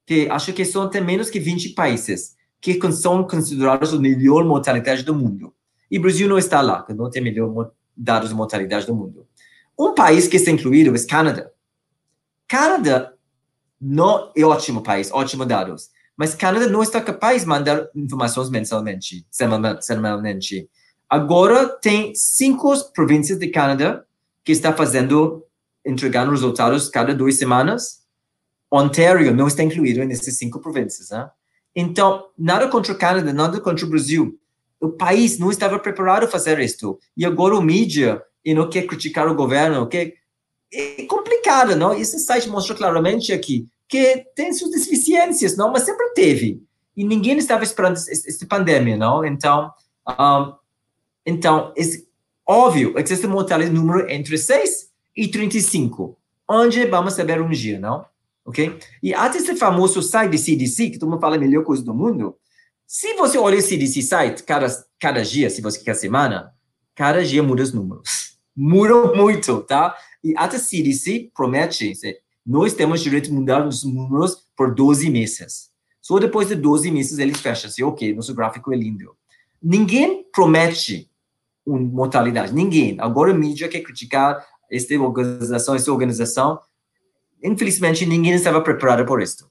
que 0.06 0.28
acho 0.28 0.52
que 0.52 0.64
são 0.64 0.82
até 0.82 1.00
menos 1.00 1.30
que 1.30 1.40
20 1.40 1.70
países 1.70 2.36
que 2.60 2.78
são 2.92 3.24
considerados 3.26 3.92
a 3.92 3.98
melhor 3.98 4.44
mortalidade 4.44 5.02
do 5.02 5.14
mundo. 5.14 5.52
E 5.90 5.98
o 5.98 6.00
Brasil 6.00 6.28
não 6.28 6.38
está 6.38 6.60
lá, 6.60 6.82
que 6.84 6.94
não 6.94 7.10
tem 7.10 7.20
melhor 7.20 7.72
dados 7.96 8.28
de 8.28 8.34
mortalidade 8.34 8.86
do 8.86 8.94
mundo. 8.94 9.26
Um 9.78 9.94
país 9.94 10.28
que 10.28 10.36
está 10.36 10.50
incluído 10.50 10.94
é 10.94 11.06
Canadá. 11.06 11.50
Canadá 12.46 13.12
não 13.80 14.30
é 14.36 14.44
ótimo 14.44 14.80
país, 14.80 15.10
ótimo 15.10 15.44
dados, 15.44 15.90
mas 16.16 16.34
Canadá 16.36 16.68
não 16.68 16.82
está 16.82 17.00
capaz 17.00 17.42
de 17.42 17.48
mandar 17.48 17.88
informações 17.96 18.48
mensalmente, 18.48 19.26
semanalmente. 19.80 20.68
Agora 21.10 21.68
tem 21.68 22.14
cinco 22.14 22.72
províncias 22.92 23.38
de 23.38 23.48
Canadá 23.48 24.04
que 24.44 24.52
está 24.52 24.72
fazendo, 24.72 25.44
entregando 25.84 26.30
resultados 26.30 26.88
cada 26.88 27.12
duas 27.12 27.34
semanas. 27.36 28.01
Ontário 28.72 29.34
não 29.34 29.46
está 29.46 29.62
incluído 29.62 30.04
nessas 30.04 30.36
cinco 30.36 30.58
províncias. 30.58 31.10
Né? 31.10 31.28
Então, 31.76 32.26
nada 32.38 32.68
contra 32.68 32.92
o 32.92 32.98
Canadá, 32.98 33.32
nada 33.32 33.60
contra 33.60 33.84
o 33.84 33.88
Brasil. 33.88 34.38
O 34.80 34.88
país 34.88 35.38
não 35.38 35.50
estava 35.50 35.78
preparado 35.78 36.20
para 36.20 36.30
fazer 36.30 36.58
isso. 36.58 36.98
E 37.16 37.24
agora 37.24 37.54
o 37.54 37.62
mídia 37.62 38.22
e 38.44 38.54
não 38.54 38.68
quer 38.68 38.86
criticar 38.86 39.28
o 39.28 39.34
governo, 39.34 39.86
quer 39.86 40.14
é 40.74 41.04
complicado, 41.04 41.76
não? 41.76 41.92
Esse 41.92 42.18
site 42.18 42.48
mostra 42.48 42.74
claramente 42.74 43.30
aqui 43.30 43.68
que 43.86 44.24
tem 44.34 44.54
suas 44.54 44.70
deficiências, 44.70 45.54
não? 45.54 45.70
Mas 45.70 45.82
sempre 45.82 46.14
teve. 46.14 46.62
E 46.96 47.04
ninguém 47.04 47.36
estava 47.36 47.62
esperando 47.62 47.96
essa 47.96 48.46
pandemia, 48.46 48.96
não? 48.96 49.22
Então, 49.22 49.70
um, 50.08 50.54
então, 51.26 51.74
é 51.76 51.82
óbvio, 52.46 52.94
existe 52.96 53.26
um 53.26 53.42
número 53.70 54.10
entre 54.10 54.38
6 54.38 54.90
e 55.14 55.28
35, 55.28 56.16
onde 56.48 56.86
vamos 56.86 57.12
saber 57.12 57.40
um 57.42 57.50
dia, 57.50 57.78
não? 57.78 58.06
Ok? 58.44 58.78
E 59.02 59.14
até 59.14 59.38
esse 59.38 59.56
famoso 59.56 60.02
site 60.02 60.32
do 60.32 60.38
CDC, 60.38 60.90
que 60.90 60.98
todo 60.98 61.10
mundo 61.10 61.20
fala 61.20 61.36
a 61.36 61.38
melhor 61.38 61.64
coisa 61.64 61.82
do 61.82 61.94
mundo, 61.94 62.36
se 62.86 63.14
você 63.14 63.38
olha 63.38 63.58
o 63.58 63.62
CDC 63.62 64.02
site 64.02 64.42
cada, 64.42 64.66
cada 65.00 65.22
dia, 65.22 65.48
se 65.48 65.62
você 65.62 65.82
quer 65.82 65.94
semana, 65.94 66.52
cada 66.94 67.24
dia 67.24 67.42
muda 67.42 67.62
os 67.62 67.72
números. 67.72 68.36
Mudam 68.54 69.14
muito, 69.16 69.62
tá? 69.62 69.96
E 70.22 70.34
até 70.36 70.58
CDC 70.58 71.30
promete, 71.34 71.92
nós 72.44 72.74
temos 72.74 73.00
direito 73.00 73.28
de 73.28 73.32
mudar 73.32 73.66
os 73.66 73.82
números 73.82 74.46
por 74.56 74.74
12 74.74 75.08
meses. 75.08 75.70
Só 76.02 76.18
depois 76.18 76.48
de 76.48 76.56
12 76.56 76.90
meses 76.90 77.18
eles 77.18 77.40
fecham 77.40 77.70
assim, 77.70 77.82
ok, 77.82 78.14
nosso 78.14 78.34
gráfico 78.34 78.72
é 78.72 78.76
lindo. 78.76 79.16
Ninguém 79.62 80.24
promete 80.32 81.08
uma 81.64 81.78
mortalidade, 81.78 82.52
ninguém. 82.52 82.96
Agora 83.00 83.30
a 83.30 83.34
mídia 83.34 83.68
quer 83.68 83.80
criticar 83.80 84.44
esta 84.70 84.94
organização, 84.98 85.74
essa 85.74 85.92
organização. 85.92 86.60
Infelizmente, 87.42 88.06
ninguém 88.06 88.34
estava 88.34 88.60
preparado 88.60 89.04
por 89.04 89.20
isso. 89.20 89.50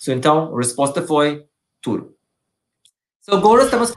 So, 0.00 0.12
então, 0.12 0.54
a 0.54 0.58
resposta 0.58 1.00
foi 1.02 1.46
tudo. 1.80 2.14
So, 3.20 3.34
agora 3.34 3.64
estamos... 3.64 3.94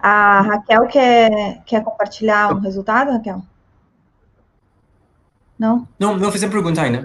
A 0.00 0.40
Raquel 0.42 0.86
quer, 0.86 1.62
quer 1.64 1.84
compartilhar 1.84 2.54
um 2.54 2.60
resultado, 2.60 3.10
Raquel? 3.10 3.42
Não? 5.58 5.88
Não, 5.98 6.16
não 6.16 6.30
fiz 6.30 6.42
a 6.44 6.48
pergunta 6.48 6.80
ainda. 6.80 7.04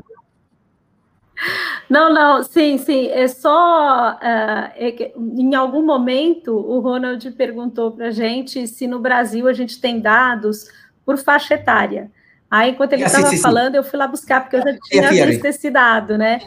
Não, 1.89 2.14
não, 2.14 2.43
sim, 2.43 2.78
sim. 2.78 3.07
É 3.07 3.28
só. 3.28 4.14
Uh, 4.14 4.72
é 4.76 4.91
que, 4.91 5.14
em 5.16 5.53
algum 5.55 5.84
momento, 5.86 6.55
o 6.55 6.80
Ronald 6.80 7.30
perguntou 7.32 7.91
para 7.91 8.07
a 8.07 8.11
gente 8.11 8.68
se 8.68 8.88
no 8.88 8.99
Brasil 8.99 9.47
a 9.47 9.53
gente 9.53 9.82
tem 9.82 9.99
dados 9.99 10.68
por 11.05 11.18
faixa 11.18 11.55
etária. 11.55 12.11
Aí, 12.53 12.69
enquanto 12.69 12.93
ele 12.93 13.03
estava 13.03 13.29
ah, 13.29 13.37
falando, 13.37 13.73
eu 13.73 13.83
fui 13.83 13.97
lá 13.97 14.05
buscar, 14.05 14.41
porque 14.41 14.57
eu 14.57 14.61
já 14.61 14.77
tinha 14.83 15.25
visto 15.25 15.43
esse 15.43 15.71
dado, 15.71 16.19
né? 16.19 16.39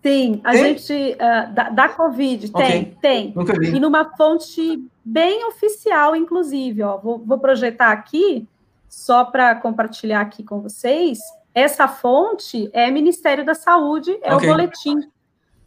Sim, 0.00 0.40
a 0.44 0.52
tem? 0.52 0.62
gente. 0.62 0.92
Uh, 1.14 1.52
da, 1.52 1.68
da, 1.68 1.88
Covid, 1.88 2.48
okay. 2.54 2.94
tem, 3.02 3.32
tem. 3.32 3.74
E 3.74 3.80
numa 3.80 4.04
fonte 4.16 4.88
bem 5.04 5.44
oficial, 5.46 6.14
inclusive, 6.14 6.80
ó. 6.84 6.98
Vou, 6.98 7.18
vou 7.18 7.40
projetar 7.40 7.90
aqui 7.90 8.46
só 8.88 9.24
para 9.24 9.56
compartilhar 9.56 10.20
aqui 10.20 10.44
com 10.44 10.60
vocês, 10.60 11.18
essa 11.52 11.88
fonte 11.88 12.70
é 12.72 12.88
Ministério 12.88 13.44
da 13.44 13.54
Saúde, 13.54 14.16
é 14.22 14.32
okay. 14.32 14.48
o 14.48 14.52
boletim. 14.52 15.10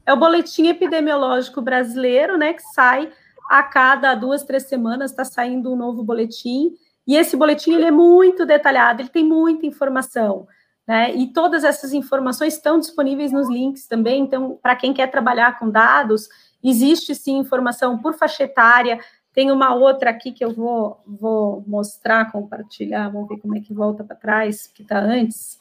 É 0.05 0.13
o 0.13 0.17
boletim 0.17 0.67
epidemiológico 0.67 1.61
brasileiro, 1.61 2.37
né, 2.37 2.53
que 2.53 2.63
sai 2.73 3.11
a 3.49 3.61
cada 3.61 4.15
duas, 4.15 4.43
três 4.43 4.63
semanas, 4.63 5.11
está 5.11 5.25
saindo 5.25 5.73
um 5.73 5.75
novo 5.75 6.01
boletim. 6.01 6.77
E 7.09 7.15
esse 7.15 7.35
boletim 7.35 7.73
ele 7.73 7.85
é 7.85 7.91
muito 7.91 8.45
detalhado, 8.45 9.01
ele 9.01 9.09
tem 9.09 9.23
muita 9.23 9.65
informação. 9.65 10.47
Né? 10.87 11.15
E 11.15 11.33
todas 11.33 11.63
essas 11.63 11.91
informações 11.91 12.53
estão 12.53 12.79
disponíveis 12.79 13.31
nos 13.31 13.49
links 13.49 13.87
também. 13.87 14.21
Então, 14.21 14.59
para 14.61 14.75
quem 14.75 14.93
quer 14.93 15.07
trabalhar 15.07 15.57
com 15.57 15.71
dados, 15.71 16.29
existe 16.63 17.15
sim 17.15 17.37
informação 17.37 17.97
por 17.97 18.13
faixa 18.13 18.43
etária, 18.43 18.99
tem 19.33 19.49
uma 19.49 19.73
outra 19.73 20.11
aqui 20.11 20.31
que 20.31 20.45
eu 20.45 20.53
vou, 20.53 21.01
vou 21.07 21.63
mostrar, 21.65 22.31
compartilhar, 22.31 23.09
vamos 23.09 23.27
ver 23.27 23.39
como 23.39 23.57
é 23.57 23.59
que 23.59 23.73
volta 23.73 24.03
para 24.03 24.15
trás, 24.15 24.67
que 24.67 24.83
está 24.83 24.99
antes, 24.99 25.57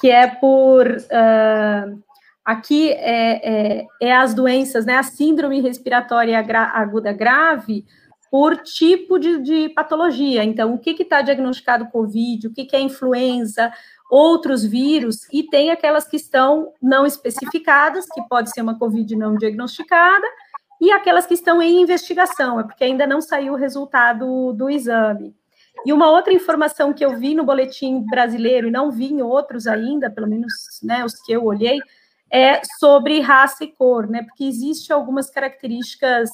que 0.00 0.10
é 0.10 0.26
por. 0.26 0.84
Uh, 0.88 2.02
aqui 2.44 2.90
é, 2.90 3.78
é, 3.82 3.86
é, 4.02 4.16
as 4.16 4.34
doenças, 4.34 4.84
né? 4.84 4.96
A 4.96 5.04
síndrome 5.04 5.60
respiratória 5.60 6.44
aguda 6.74 7.12
grave 7.12 7.86
por 8.30 8.56
tipo 8.58 9.18
de, 9.18 9.38
de 9.38 9.68
patologia. 9.70 10.44
Então, 10.44 10.74
o 10.74 10.78
que 10.78 10.90
está 10.90 11.22
diagnosticado 11.22 11.88
COVID, 11.88 12.46
o 12.46 12.52
que, 12.52 12.64
que 12.64 12.76
é 12.76 12.80
influenza, 12.80 13.72
outros 14.10 14.64
vírus, 14.64 15.26
e 15.32 15.42
tem 15.42 15.70
aquelas 15.70 16.06
que 16.06 16.16
estão 16.16 16.72
não 16.80 17.06
especificadas, 17.06 18.06
que 18.06 18.22
pode 18.28 18.50
ser 18.50 18.62
uma 18.62 18.78
COVID 18.78 19.16
não 19.16 19.36
diagnosticada, 19.36 20.26
e 20.80 20.92
aquelas 20.92 21.26
que 21.26 21.34
estão 21.34 21.60
em 21.60 21.82
investigação, 21.82 22.60
é 22.60 22.62
porque 22.62 22.84
ainda 22.84 23.06
não 23.06 23.20
saiu 23.20 23.54
o 23.54 23.56
resultado 23.56 24.52
do 24.52 24.70
exame. 24.70 25.34
E 25.84 25.92
uma 25.92 26.10
outra 26.10 26.32
informação 26.32 26.92
que 26.92 27.04
eu 27.04 27.16
vi 27.16 27.34
no 27.34 27.44
boletim 27.44 28.04
brasileiro, 28.08 28.68
e 28.68 28.70
não 28.70 28.90
vi 28.90 29.12
em 29.12 29.22
outros 29.22 29.66
ainda, 29.66 30.10
pelo 30.10 30.26
menos 30.26 30.52
né, 30.82 31.04
os 31.04 31.14
que 31.22 31.32
eu 31.32 31.44
olhei, 31.44 31.80
é 32.30 32.60
sobre 32.78 33.20
raça 33.20 33.64
e 33.64 33.68
cor, 33.68 34.06
né? 34.06 34.22
Porque 34.22 34.44
existe 34.44 34.92
algumas 34.92 35.30
características 35.30 36.30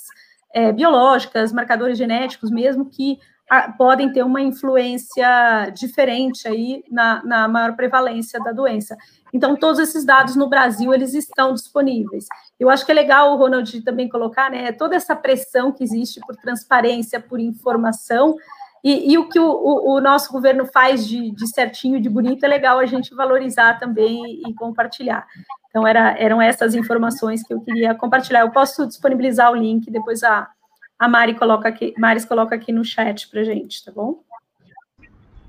é, 0.54 0.72
biológicas, 0.72 1.52
marcadores 1.52 1.98
genéticos 1.98 2.50
mesmo, 2.50 2.88
que 2.88 3.18
a, 3.50 3.72
podem 3.72 4.12
ter 4.12 4.22
uma 4.22 4.40
influência 4.40 5.70
diferente 5.74 6.46
aí 6.46 6.82
na, 6.90 7.22
na 7.24 7.48
maior 7.48 7.74
prevalência 7.74 8.40
da 8.40 8.52
doença. 8.52 8.96
Então, 9.32 9.56
todos 9.56 9.80
esses 9.80 10.04
dados 10.04 10.36
no 10.36 10.48
Brasil, 10.48 10.94
eles 10.94 11.12
estão 11.12 11.52
disponíveis. 11.52 12.26
Eu 12.58 12.70
acho 12.70 12.86
que 12.86 12.92
é 12.92 12.94
legal 12.94 13.36
Ronald 13.36 13.82
também 13.82 14.08
colocar, 14.08 14.50
né, 14.50 14.70
toda 14.70 14.94
essa 14.94 15.16
pressão 15.16 15.72
que 15.72 15.82
existe 15.82 16.20
por 16.20 16.36
transparência, 16.36 17.20
por 17.20 17.40
informação, 17.40 18.36
e, 18.82 19.12
e 19.12 19.18
o 19.18 19.28
que 19.28 19.40
o, 19.40 19.50
o, 19.50 19.94
o, 19.94 20.00
nosso 20.00 20.30
governo 20.30 20.66
faz 20.66 21.08
de, 21.08 21.30
de, 21.30 21.48
certinho, 21.48 21.98
de 21.98 22.08
bonito, 22.10 22.44
é 22.44 22.48
legal 22.48 22.78
a 22.78 22.84
gente 22.84 23.14
valorizar 23.14 23.78
também 23.80 24.42
e 24.46 24.54
compartilhar. 24.54 25.26
Então, 25.74 25.88
era, 25.88 26.16
eram 26.20 26.40
essas 26.40 26.76
informações 26.76 27.42
que 27.42 27.52
eu 27.52 27.60
queria 27.60 27.96
compartilhar. 27.96 28.42
Eu 28.42 28.52
posso 28.52 28.86
disponibilizar 28.86 29.50
o 29.50 29.56
link, 29.56 29.90
depois 29.90 30.22
a, 30.22 30.48
a 30.96 31.08
Mari 31.08 31.34
coloca 31.34 31.68
aqui, 31.68 31.92
Maris 31.98 32.24
coloca 32.24 32.54
aqui 32.54 32.70
no 32.70 32.84
chat 32.84 33.28
para 33.28 33.42
gente, 33.42 33.84
tá 33.84 33.90
bom? 33.90 34.22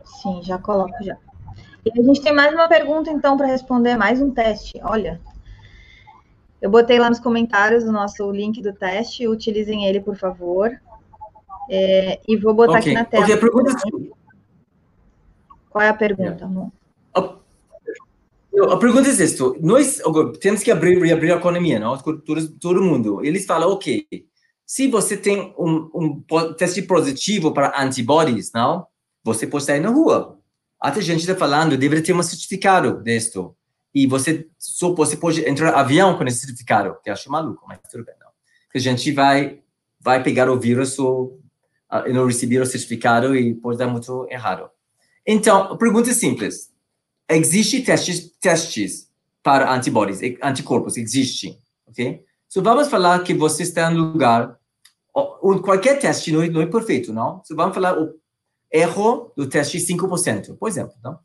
Sim, 0.04 0.42
já 0.42 0.58
coloco 0.58 0.96
já. 1.04 1.16
E 1.86 1.92
a 2.00 2.04
gente 2.04 2.24
tem 2.24 2.34
mais 2.34 2.52
uma 2.52 2.68
pergunta, 2.68 3.12
então, 3.12 3.38
para 3.38 3.46
responder, 3.46 3.96
mais 3.98 4.20
um 4.20 4.32
teste. 4.32 4.82
Olha, 4.82 5.22
eu 6.60 6.72
botei 6.72 6.98
lá 6.98 7.08
nos 7.08 7.20
comentários 7.20 7.84
o 7.84 7.92
nosso 7.92 8.32
link 8.32 8.64
do 8.64 8.74
teste, 8.74 9.28
utilizem 9.28 9.86
ele, 9.86 10.00
por 10.00 10.16
favor. 10.16 10.76
É, 11.70 12.20
e 12.28 12.36
vou 12.36 12.56
botar 12.56 12.80
okay. 12.80 12.94
aqui 12.94 12.94
na 12.94 13.06
tela. 13.06 13.26
Okay, 13.26 13.36
a 13.36 13.38
pergunta... 13.38 13.72
Qual 15.70 15.84
é 15.84 15.90
a 15.90 15.94
pergunta, 15.94 16.46
amor? 16.46 16.72
A 18.72 18.78
pergunta 18.78 19.10
é 19.10 19.12
isto: 19.12 19.56
nós 19.62 20.01
temos 20.39 20.64
que 20.64 20.72
abrir, 20.72 21.01
reabrir 21.01 21.34
a 21.34 21.38
economia, 21.38 21.80
não? 21.80 21.97
Todo, 21.97 22.47
todo 22.60 22.82
mundo. 22.82 23.24
Eles 23.24 23.45
falam, 23.45 23.70
ok, 23.70 24.06
se 24.66 24.88
você 24.88 25.16
tem 25.16 25.53
um, 25.58 25.89
um 25.93 26.24
teste 26.53 26.82
positivo 26.82 27.51
para 27.53 27.82
antibodies, 27.82 28.51
não? 28.53 28.88
Você 29.24 29.45
pode 29.45 29.66
sair 29.66 29.80
na 29.80 29.89
rua. 29.89 30.39
Até 30.80 31.01
gente 31.01 31.22
está 31.22 31.36
falando, 31.36 31.78
deveria 31.78 32.03
ter 32.03 32.14
um 32.14 32.24
certificado 32.24 33.01
disto. 33.03 33.56
E 33.93 34.06
você 34.06 34.47
só 34.58 34.93
você 34.93 35.16
pode 35.16 35.47
entrar 35.47 35.72
no 35.72 35.78
avião 35.78 36.18
com 36.18 36.24
esse 36.26 36.39
certificado, 36.39 36.97
eu 37.06 37.14
acho 37.14 37.32
maluco, 37.32 37.66
mas 37.68 37.80
tudo 37.89 38.03
bem, 38.03 38.16
não. 38.20 38.28
A 38.74 38.80
gente 38.80 39.12
vai 39.12 39.62
vai 39.99 40.22
pegar 40.22 40.49
o 40.49 40.60
vírus 40.60 40.99
ou 40.99 41.39
não 42.14 42.28
receber 42.28 42.60
o 42.62 42.66
certificado 42.66 43.36
e 43.36 43.56
pode 43.56 43.78
dar 43.78 43.88
muito 43.88 44.28
errado. 44.30 44.70
Então, 45.26 45.74
a 45.74 45.78
pergunta 45.78 46.10
é 46.10 46.14
simples. 46.14 46.75
Existe 47.30 47.82
testes, 47.82 48.32
testes 48.40 49.10
para 49.42 49.74
antibodies, 49.74 50.20
anticorpos, 50.42 50.98
existe, 50.98 51.60
ok? 51.88 52.24
So, 52.48 52.62
vamos 52.62 52.88
falar 52.88 53.24
que 53.24 53.34
você 53.34 53.64
está 53.64 53.92
em 53.92 53.96
um 53.96 54.12
lugar, 54.12 54.60
qualquer 55.64 56.00
teste 56.00 56.32
não 56.32 56.42
é, 56.42 56.50
não 56.50 56.62
é 56.62 56.66
perfeito, 56.66 57.12
não? 57.12 57.44
So, 57.44 57.56
vamos 57.56 57.74
falar 57.74 58.00
o 58.00 58.14
erro 58.72 59.32
do 59.36 59.48
teste 59.48 59.78
5%, 59.78 60.58
por 60.58 60.68
exemplo, 60.68 60.96
não? 61.04 61.20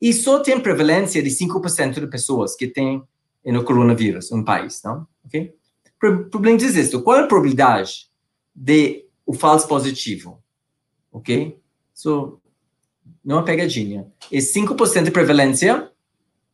E 0.00 0.12
só 0.12 0.40
tem 0.40 0.58
prevalência 0.60 1.22
de 1.22 1.30
5% 1.30 2.00
de 2.00 2.06
pessoas 2.06 2.56
que 2.56 2.66
têm 2.66 3.02
no 3.44 3.64
coronavírus 3.64 4.30
no 4.30 4.44
país, 4.44 4.80
não? 4.82 5.06
Ok? 5.24 5.54
O 6.02 6.24
problema 6.30 6.58
é 6.58 6.64
isso. 6.64 7.02
Qual 7.02 7.16
é 7.16 7.20
a 7.20 7.26
probabilidade 7.26 8.08
de 8.54 9.04
o 9.26 9.34
falso 9.34 9.68
positivo? 9.68 10.42
Ok? 11.12 11.60
So, 11.92 12.39
não 13.24 13.40
é 13.40 13.42
pegadinha. 13.42 14.06
É 14.32 14.38
5% 14.38 15.04
de 15.04 15.10
prevalência, 15.10 15.90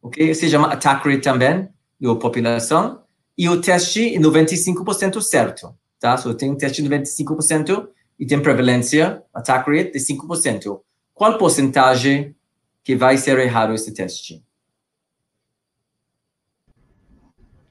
ok? 0.02 0.34
Se 0.34 0.48
chama 0.48 0.72
attack 0.72 1.08
rate 1.08 1.22
também, 1.22 1.68
da 2.00 2.14
população. 2.14 3.02
E 3.36 3.48
o 3.48 3.60
teste 3.60 4.14
é 4.14 4.18
95% 4.18 5.20
certo, 5.20 5.74
tá? 6.00 6.16
So, 6.16 6.34
tem 6.34 6.50
um 6.50 6.56
teste 6.56 6.82
de 6.82 6.88
95% 6.88 7.88
e 8.18 8.26
tem 8.26 8.40
prevalência, 8.40 9.22
attack 9.32 9.70
rate, 9.70 9.92
de 9.92 9.98
5%. 9.98 10.80
Qual 11.12 11.38
porcentagem 11.38 12.34
que 12.82 12.96
vai 12.96 13.18
ser 13.18 13.38
errado 13.38 13.74
esse 13.74 13.92
teste? 13.92 14.42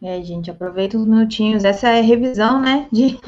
É, 0.01 0.21
gente, 0.21 0.51
aproveita 0.51 0.97
os 0.97 1.07
minutinhos. 1.07 1.63
Essa 1.63 1.89
é 1.89 1.99
a 1.99 2.03
revisão, 2.03 2.61
né, 2.61 2.87
de, 2.91 3.19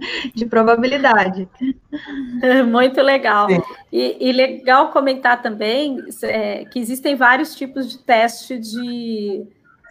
de 0.34 0.46
probabilidade. 0.46 1.48
Muito 2.68 3.00
legal. 3.00 3.48
E, 3.92 4.16
e, 4.20 4.32
legal 4.32 4.90
comentar 4.90 5.42
também 5.42 5.98
é, 6.22 6.64
que 6.66 6.78
existem 6.78 7.14
vários 7.14 7.54
tipos 7.54 7.90
de 7.90 7.98
teste 7.98 8.58
de, 8.58 9.46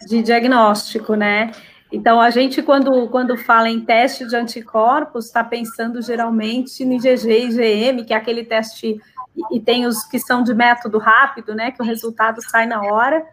de 0.08 0.22
diagnóstico, 0.22 1.14
né? 1.14 1.50
Então, 1.92 2.20
a 2.20 2.30
gente, 2.30 2.62
quando, 2.62 3.08
quando 3.08 3.36
fala 3.36 3.68
em 3.68 3.80
teste 3.80 4.26
de 4.26 4.34
anticorpos, 4.34 5.26
está 5.26 5.44
pensando 5.44 6.02
geralmente 6.02 6.84
no 6.84 6.94
IgG 6.94 7.28
e 7.28 7.46
IgM, 7.46 8.04
que 8.04 8.12
é 8.12 8.16
aquele 8.16 8.44
teste, 8.44 9.00
e, 9.36 9.56
e 9.56 9.60
tem 9.60 9.86
os 9.86 10.04
que 10.04 10.18
são 10.18 10.42
de 10.42 10.52
método 10.52 10.98
rápido, 10.98 11.54
né? 11.54 11.70
Que 11.70 11.80
o 11.80 11.84
resultado 11.84 12.40
sai 12.42 12.66
na 12.66 12.82
hora 12.82 13.24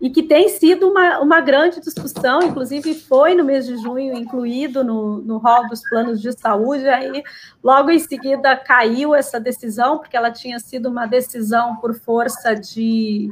e 0.00 0.08
que 0.08 0.22
tem 0.22 0.48
sido 0.48 0.88
uma, 0.88 1.18
uma 1.18 1.40
grande 1.40 1.80
discussão, 1.80 2.42
inclusive 2.42 2.94
foi 2.94 3.34
no 3.34 3.44
mês 3.44 3.66
de 3.66 3.76
junho 3.76 4.16
incluído 4.16 4.82
no, 4.82 5.18
no 5.18 5.36
rol 5.36 5.68
dos 5.68 5.82
planos 5.88 6.22
de 6.22 6.32
saúde, 6.32 6.88
aí 6.88 7.22
logo 7.62 7.90
em 7.90 7.98
seguida 7.98 8.56
caiu 8.56 9.14
essa 9.14 9.38
decisão, 9.38 9.98
porque 9.98 10.16
ela 10.16 10.30
tinha 10.30 10.58
sido 10.58 10.88
uma 10.88 11.06
decisão 11.06 11.76
por 11.76 11.94
força 11.94 12.54
de, 12.54 13.28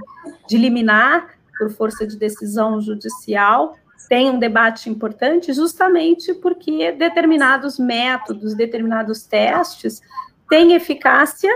de 0.47 0.59
liminar, 0.59 1.39
por 1.59 1.71
força 1.71 2.07
de 2.07 2.17
decisão 2.17 2.81
judicial, 2.81 3.75
tem 4.09 4.31
um 4.31 4.39
debate 4.39 4.89
importante 4.89 5.53
justamente 5.53 6.33
porque 6.35 6.93
determinados 6.93 7.79
métodos, 7.79 8.55
determinados 8.55 9.23
testes 9.25 10.01
têm 10.49 10.73
eficácia 10.75 11.51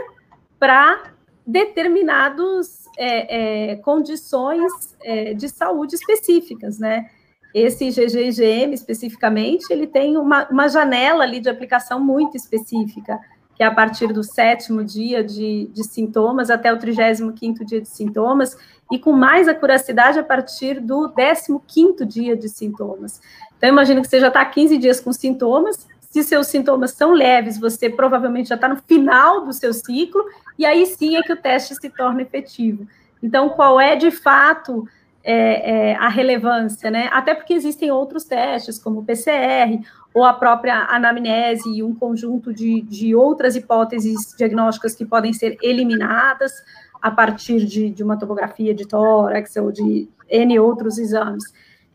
para 0.59 1.13
determinados 1.47 2.82
é, 2.97 3.73
é, 3.73 3.77
condições 3.77 4.97
é, 5.01 5.35
de 5.35 5.49
saúde 5.49 5.95
específicas, 5.95 6.79
né? 6.79 7.09
Esse 7.55 7.91
GGGM 7.91 8.73
especificamente, 8.73 9.71
ele 9.71 9.87
tem 9.87 10.17
uma, 10.17 10.49
uma 10.49 10.69
janela 10.69 11.23
ali 11.23 11.39
de 11.39 11.51
aplicação 11.51 12.01
muito 12.01 12.37
específica, 12.37 13.21
que 13.55 13.63
é 13.63 13.67
a 13.67 13.75
partir 13.75 14.09
do 14.09 14.25
sétimo 14.25 14.83
dia 14.83 15.23
de, 15.23 15.71
de 15.73 15.85
sintomas 15.85 16.49
até 16.49 16.73
o 16.73 16.79
35 16.79 17.65
dia 17.65 17.81
de 17.81 17.89
sintomas, 17.89 18.57
e 18.91 18.99
com 18.99 19.13
mais 19.13 19.49
acuracidade 19.49 20.19
a 20.19 20.25
partir 20.25 20.81
do 20.81 21.13
15 21.15 22.05
dia 22.07 22.37
de 22.37 22.49
sintomas. 22.49 23.21
Então, 23.57 23.69
imagino 23.69 24.03
que 24.03 24.09
você 24.09 24.19
já 24.19 24.29
está 24.29 24.45
15 24.45 24.79
dias 24.79 25.01
com 25.01 25.13
sintomas, 25.13 25.87
se 26.01 26.23
seus 26.23 26.49
sintomas 26.49 26.91
são 26.91 27.13
leves, 27.13 27.59
você 27.59 27.89
provavelmente 27.89 28.51
já 28.51 28.55
está 28.55 28.69
no 28.69 28.77
final 28.77 29.47
do 29.47 29.53
seu 29.53 29.73
ciclo, 29.73 30.23
e 30.59 30.67
aí 30.67 30.87
sim 30.87 31.17
é 31.17 31.23
que 31.23 31.33
o 31.33 31.37
teste 31.37 31.75
se 31.75 31.91
torna 31.91 32.23
efetivo. 32.23 32.87
Então, 33.23 33.49
qual 33.51 33.81
é 33.81 33.97
de 33.97 34.11
fato 34.11 34.87
é, 35.25 35.91
é, 35.91 35.95
a 35.97 36.09
relevância, 36.09 36.91
né? 36.91 37.09
Até 37.13 37.35
porque 37.35 37.55
existem 37.55 37.91
outros 37.91 38.25
testes, 38.25 38.79
como 38.79 39.01
o 39.01 39.05
PCR, 39.05 39.81
ou 40.13 40.25
a 40.25 40.35
própria 40.35 40.87
anamnese 40.91 41.69
e 41.69 41.83
um 41.83 41.95
conjunto 41.95 42.53
de, 42.53 42.83
de 42.83 43.15
outras 43.15 43.55
hipóteses 43.55 44.35
diagnósticas 44.37 44.95
que 44.95 45.05
podem 45.05 45.33
ser 45.33 45.57
eliminadas 45.63 46.53
a 47.01 47.11
partir 47.11 47.65
de, 47.65 47.91
de 47.91 48.03
uma 48.03 48.19
tomografia 48.19 48.75
de 48.75 48.87
tórax 48.87 49.57
ou 49.57 49.73
de 49.73 50.09
N 50.29 50.59
outros 50.59 50.99
exames. 50.99 51.45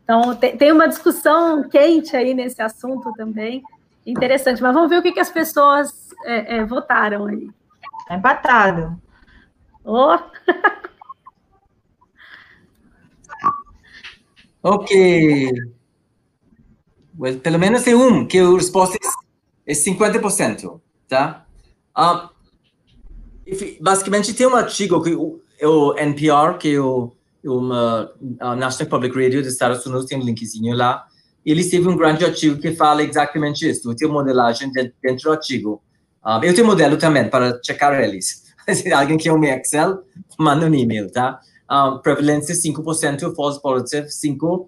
Então, 0.02 0.34
tem, 0.34 0.56
tem 0.56 0.72
uma 0.72 0.88
discussão 0.88 1.68
quente 1.68 2.16
aí 2.16 2.32
nesse 2.32 2.62
assunto 2.62 3.12
também, 3.12 3.62
Interessante, 4.08 4.62
mas 4.62 4.72
vamos 4.72 4.88
ver 4.88 5.00
o 5.00 5.02
que, 5.02 5.12
que 5.12 5.20
as 5.20 5.30
pessoas 5.30 6.08
é, 6.24 6.56
é, 6.56 6.64
votaram 6.64 7.26
aí. 7.26 7.50
Tá 8.08 8.16
empatado. 8.16 9.00
Oh. 9.84 10.18
ok. 14.62 15.52
Well, 17.18 17.38
pelo 17.40 17.58
menos 17.58 17.82
tem 17.82 17.94
um, 17.94 18.26
que 18.26 18.38
a 18.38 18.50
resposta 18.50 18.96
é 19.66 19.72
50%, 19.74 20.80
tá? 21.06 21.44
Uh, 21.94 22.30
basicamente, 23.80 24.32
tem 24.32 24.46
um 24.46 24.56
artigo 24.56 25.02
que 25.02 25.14
o, 25.14 25.42
o 25.62 25.98
NPR, 25.98 26.56
que 26.58 26.76
é 26.76 26.80
o, 26.80 27.12
o 27.44 27.60
National 28.56 28.88
Public 28.88 29.14
Radio 29.14 29.42
dos 29.42 29.52
Estados 29.52 29.84
Unidos, 29.84 30.06
tem 30.06 30.18
um 30.18 30.22
linkzinho 30.22 30.74
lá, 30.74 31.06
eles 31.44 31.68
teve 31.68 31.86
um 31.88 31.96
grande 31.96 32.24
artigo 32.24 32.58
que 32.58 32.74
fala 32.74 33.02
exatamente 33.02 33.68
isso. 33.68 33.94
Tenho 33.94 34.12
modelagem 34.12 34.72
dentro 34.72 35.24
do 35.24 35.32
artigo. 35.32 35.82
Um, 36.28 36.30
ah, 36.30 36.40
eu 36.42 36.54
tenho 36.54 36.66
modelo 36.66 36.98
também 36.98 37.26
para 37.30 37.58
checar 37.64 37.98
eles. 37.98 38.44
Se 38.70 38.92
alguém 38.92 39.16
quer 39.16 39.32
um 39.32 39.42
Excel, 39.42 40.02
manda 40.38 40.66
um 40.66 40.74
e-mail, 40.74 41.10
tá? 41.10 41.40
Um, 41.70 41.74
ah, 41.74 42.00
prevalência 42.02 42.54
5%, 42.54 43.34
false 43.34 43.62
positive 43.62 44.08
5%, 44.08 44.66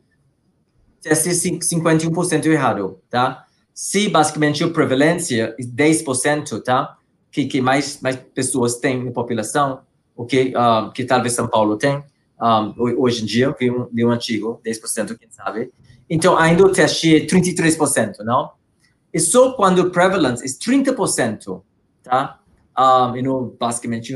teste 1.02 1.28
51% 1.30 2.46
errado, 2.46 2.98
tá? 3.10 3.44
Se 3.74 4.08
basicamente 4.08 4.64
a 4.64 4.70
prevalência 4.70 5.54
é 5.58 5.62
10%, 5.62 6.62
tá? 6.62 6.96
Que, 7.30 7.44
que 7.44 7.60
mais, 7.60 8.00
mais 8.00 8.16
pessoas 8.16 8.76
têm 8.76 9.04
na 9.04 9.10
população, 9.10 9.80
o 10.16 10.24
que, 10.24 10.54
um, 10.56 10.90
que 10.90 11.04
talvez 11.04 11.34
São 11.34 11.46
Paulo 11.46 11.76
tem, 11.76 12.02
um, 12.40 12.74
hoje 12.98 13.22
em 13.22 13.26
dia, 13.26 13.54
vi 13.58 13.70
um, 13.70 13.86
vi 13.92 14.04
um 14.04 14.10
antigo, 14.10 14.60
10%, 14.64 15.16
quem 15.18 15.30
sabe. 15.30 15.70
Então, 16.08 16.38
ainda 16.38 16.64
o 16.64 16.72
teste 16.72 17.16
é 17.16 17.26
33%, 17.26 18.20
não? 18.20 18.50
E 19.12 19.18
só 19.18 19.52
quando 19.52 19.80
o 19.80 19.90
prevalence 19.90 20.44
é 20.44 20.48
30%, 20.48 21.62
tá? 22.02 22.40
Um, 22.78 23.16
e 23.16 23.22
no, 23.22 23.56
basicamente, 23.58 24.14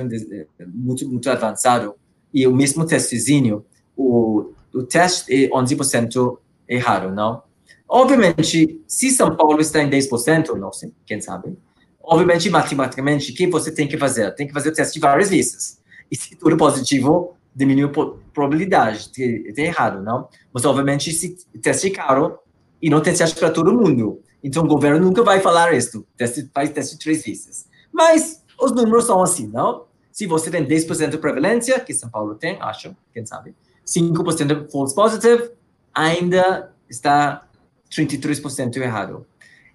muito, 0.66 1.08
muito 1.08 1.30
avançado. 1.30 1.94
E 2.32 2.46
o 2.46 2.54
mesmo 2.54 2.86
testezinho, 2.86 3.64
o, 3.96 4.52
o 4.72 4.82
teste 4.82 5.44
é 5.44 5.48
11% 5.48 6.38
errado, 6.68 7.10
não? 7.10 7.42
Obviamente, 7.88 8.80
se 8.86 9.10
São 9.10 9.36
Paulo 9.36 9.60
está 9.60 9.82
em 9.82 9.90
10%, 9.90 10.56
não 10.56 10.72
sei, 10.72 10.92
quem 11.06 11.20
sabe, 11.20 11.56
obviamente, 12.02 12.48
matematicamente, 12.50 13.32
o 13.32 13.34
que 13.34 13.46
você 13.46 13.70
tem 13.70 13.86
que 13.86 13.98
fazer? 13.98 14.34
Tem 14.34 14.46
que 14.46 14.52
fazer 14.52 14.70
o 14.70 14.72
teste 14.72 14.98
várias 14.98 15.30
vezes. 15.30 15.80
E 16.10 16.16
se 16.16 16.36
tudo 16.36 16.56
positivo, 16.56 17.34
diminui 17.54 17.84
a 17.84 18.32
probabilidade 18.32 19.10
de 19.12 19.52
ter 19.52 19.62
errado, 19.62 20.02
não? 20.02 20.28
Mas, 20.52 20.64
obviamente, 20.64 21.12
se 21.12 21.36
teste 21.62 21.90
caro 21.90 22.38
e 22.80 22.90
não 22.90 23.00
teste 23.00 23.38
para 23.38 23.50
todo 23.50 23.72
mundo. 23.72 24.20
Então, 24.44 24.62
o 24.62 24.68
governo 24.68 25.00
nunca 25.00 25.22
vai 25.22 25.40
falar 25.40 25.72
isso. 25.72 26.06
Teste, 26.18 26.50
faz 26.52 26.68
teste 26.70 26.98
três 26.98 27.24
vezes. 27.24 27.66
Mas 27.90 28.44
os 28.60 28.72
números 28.72 29.06
são 29.06 29.22
assim, 29.22 29.48
não? 29.48 29.86
Se 30.12 30.26
você 30.26 30.50
tem 30.50 30.64
10% 30.64 31.08
de 31.08 31.18
prevalência, 31.18 31.80
que 31.80 31.94
São 31.94 32.10
Paulo 32.10 32.34
tem, 32.34 32.60
acho, 32.60 32.94
quem 33.12 33.24
sabe, 33.24 33.54
5% 33.86 34.64
de 34.64 34.70
false 34.70 34.94
positive, 34.94 35.50
ainda 35.94 36.70
está 36.88 37.46
33% 37.90 38.76
errado. 38.76 39.26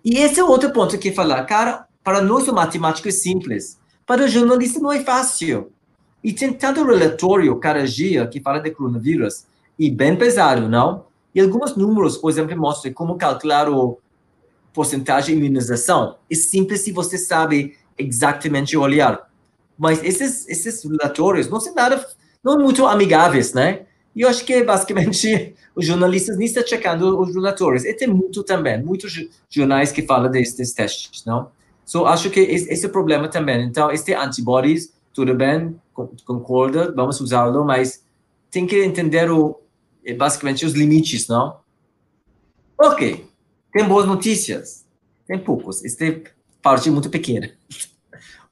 E 0.05 0.17
esse 0.19 0.39
é 0.39 0.43
outro 0.43 0.71
ponto 0.71 0.97
que 0.99 1.11
falar, 1.11 1.43
cara, 1.45 1.87
para 2.03 2.21
nós 2.21 2.47
o 2.47 2.53
matemático 2.53 3.07
é 3.07 3.11
simples, 3.11 3.79
para 4.05 4.23
o 4.23 4.27
jornalista 4.27 4.79
não 4.79 4.91
é 4.91 5.03
fácil. 5.03 5.71
E 6.23 6.31
tem 6.31 6.53
tanto 6.53 6.85
relatório 6.85 7.55
cada 7.57 7.85
dia 7.85 8.27
que 8.27 8.39
fala 8.39 8.59
de 8.59 8.71
coronavírus, 8.71 9.45
e 9.77 9.89
bem 9.89 10.15
pesado, 10.15 10.69
não? 10.69 11.05
E 11.33 11.41
alguns 11.41 11.75
números, 11.75 12.17
por 12.17 12.29
exemplo, 12.29 12.55
mostram 12.57 12.93
como 12.93 13.17
calcular 13.17 13.69
o 13.69 13.97
porcentagem 14.73 15.35
de 15.35 15.45
imunização. 15.45 16.17
É 16.29 16.35
simples 16.35 16.81
se 16.81 16.91
você 16.91 17.17
sabe 17.17 17.77
exatamente 17.97 18.77
olhar. 18.77 19.29
Mas 19.77 20.03
esses, 20.03 20.47
esses 20.47 20.83
relatórios 20.83 21.49
não 21.49 21.59
são 21.59 21.73
nada, 21.73 22.05
não 22.43 22.57
muito 22.57 22.85
amigáveis, 22.85 23.53
né? 23.53 23.85
E 24.15 24.21
eu 24.21 24.29
acho 24.29 24.43
que 24.43 24.63
basicamente 24.63 25.55
os 25.75 25.85
jornalistas 25.85 26.37
nem 26.37 26.45
estão 26.45 26.65
checando 26.65 27.19
os 27.19 27.33
relatórios. 27.33 27.85
E 27.85 27.93
tem 27.93 28.07
muito 28.07 28.43
também, 28.43 28.83
muitos 28.83 29.27
jornais 29.49 29.91
que 29.91 30.01
falam 30.01 30.29
desses 30.29 30.73
testes, 30.73 31.23
não? 31.25 31.51
So, 31.85 32.05
acho 32.05 32.29
que 32.29 32.39
esse 32.39 32.85
é 32.85 32.87
o 32.87 32.91
problema 32.91 33.27
também. 33.27 33.65
Então, 33.65 33.89
este 33.89 34.13
antibodies, 34.13 34.93
tudo 35.11 35.33
bem, 35.33 35.75
concordo, 36.23 36.93
vamos 36.95 37.19
usá-lo, 37.19 37.65
mas 37.65 38.03
tem 38.51 38.67
que 38.67 38.83
entender 38.83 39.31
o, 39.31 39.59
basicamente 40.15 40.65
os 40.65 40.73
limites, 40.73 41.27
não? 41.27 41.57
Ok, 42.77 43.28
tem 43.71 43.87
boas 43.87 44.05
notícias. 44.05 44.85
Tem 45.27 45.37
poucos. 45.37 45.83
Esta 45.85 46.05
parte 46.61 46.89
muito 46.89 47.09
pequena. 47.09 47.51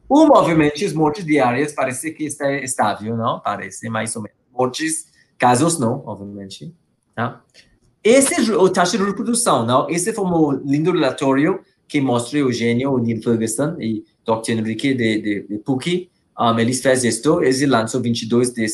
Uma, 0.10 0.40
obviamente, 0.40 0.86
as 0.86 0.94
mortes 0.94 1.26
diárias 1.26 1.74
parece 1.74 2.12
que 2.12 2.24
está 2.24 2.50
estável, 2.54 3.18
não? 3.18 3.42
Parece 3.42 3.90
mais 3.90 4.16
ou 4.16 4.22
menos. 4.22 4.38
Mortes, 4.54 5.08
casos 5.38 5.78
não, 5.78 6.02
obviamente. 6.06 6.74
Tá? 7.14 7.44
Esse 8.04 8.36
é 8.36 8.56
o 8.56 8.70
taxa 8.70 8.98
de 8.98 9.04
reprodução, 9.04 9.66
não? 9.66 9.90
Esse 9.90 10.14
foi 10.14 10.24
um 10.24 10.52
lindo 10.52 10.92
relatório 10.92 11.60
que 11.88 12.00
mostra 12.00 12.38
o 12.38 12.42
Eugênio, 12.42 12.92
o 12.92 13.00
Neil 13.00 13.22
Ferguson 13.22 13.76
e 13.80 14.06
Dr. 14.26 14.52
Enrique 14.52 14.94
de, 14.94 15.22
de, 15.22 15.48
de 15.48 15.58
PUC. 15.60 16.10
Um, 16.40 16.58
eles 16.60 16.82
fazem 16.82 17.10
isso, 17.10 17.42
eles 17.42 17.62
lançam 17.68 18.02
22 18.02 18.52
de, 18.52 18.66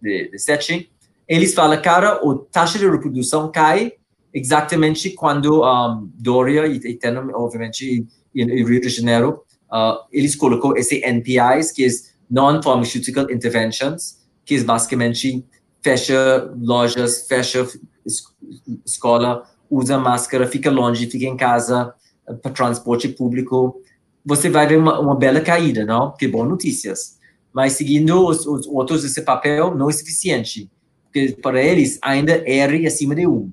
de, 0.00 0.30
de 0.30 0.38
7. 0.38 0.90
Eles 1.28 1.54
falam, 1.54 1.80
cara, 1.80 2.14
a 2.14 2.38
taxa 2.50 2.78
de 2.78 2.88
reprodução 2.88 3.50
cai 3.50 3.92
exatamente 4.32 5.10
quando 5.10 5.62
um, 5.62 6.10
Doria 6.14 6.66
e, 6.66 6.76
e 6.78 6.98
obviamente, 7.34 8.06
em 8.34 8.64
Rio 8.64 8.80
de 8.80 8.88
Janeiro, 8.88 9.42
uh, 9.72 9.98
eles 10.12 10.36
colocou 10.36 10.76
esse 10.76 11.00
NPIs, 11.04 11.72
que 11.72 11.84
é 11.84 11.88
Non-Pharmaceutical 12.30 13.30
Interventions, 13.30 14.18
que 14.44 14.56
é 14.56 14.62
basicamente 14.62 15.44
fecha 15.82 16.52
lojas, 16.60 17.26
fecha 17.26 17.66
escola, 18.84 19.42
usa 19.68 19.98
máscara, 19.98 20.46
fica 20.46 20.70
longe, 20.70 21.06
fica 21.06 21.26
em 21.26 21.36
casa, 21.36 21.94
para 22.42 22.52
transporte 22.52 23.08
público, 23.08 23.80
você 24.24 24.50
vai 24.50 24.66
ver 24.66 24.78
uma, 24.78 24.98
uma, 25.00 25.16
bela 25.16 25.40
caída, 25.40 25.84
não? 25.84 26.12
Que 26.12 26.28
boas 26.28 26.48
notícias. 26.48 27.18
Mas 27.52 27.72
seguindo 27.72 28.26
os, 28.26 28.46
os 28.46 28.66
outros, 28.66 29.04
esse 29.04 29.22
papel 29.22 29.74
não 29.74 29.88
é 29.88 29.92
suficiente, 29.92 30.70
porque 31.04 31.36
para 31.42 31.62
eles 31.62 31.98
ainda 32.02 32.42
R 32.46 32.86
acima 32.86 33.14
de 33.14 33.26
1, 33.26 33.50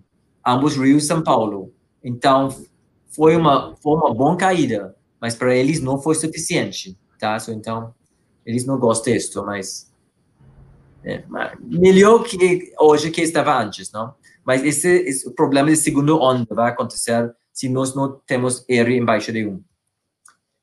ambos 0.47 0.77
Rio 0.77 0.97
e 0.97 1.01
São 1.01 1.21
Paulo. 1.21 1.73
Então, 2.03 2.49
foi 3.09 3.35
uma, 3.35 3.75
foi 3.75 3.95
uma 3.95 4.13
boa 4.13 4.37
caída, 4.37 4.95
mas 5.19 5.35
para 5.35 5.55
eles 5.55 5.81
não 5.81 5.99
foi 6.01 6.15
suficiente, 6.15 6.97
tá? 7.19 7.37
Então, 7.49 7.93
eles 8.45 8.65
não 8.65 8.79
gostam 8.79 9.13
disso, 9.13 9.45
mas 9.45 9.91
é, 11.03 11.23
melhor 11.61 12.23
que 12.23 12.73
hoje 12.79 13.11
que 13.11 13.21
estava 13.21 13.61
antes, 13.61 13.91
não? 13.91 14.13
Mas 14.45 14.63
esse, 14.63 14.87
esse 14.87 15.27
o 15.27 15.31
problema 15.31 15.69
de 15.69 15.75
segunda 15.75 16.13
onda 16.15 16.47
vai 16.51 16.71
acontecer 16.71 17.33
se 17.51 17.67
nós 17.67 17.93
não 17.93 18.19
temos 18.25 18.63
R 18.69 18.95
embaixo 18.95 19.31
de 19.33 19.45
1. 19.45 19.61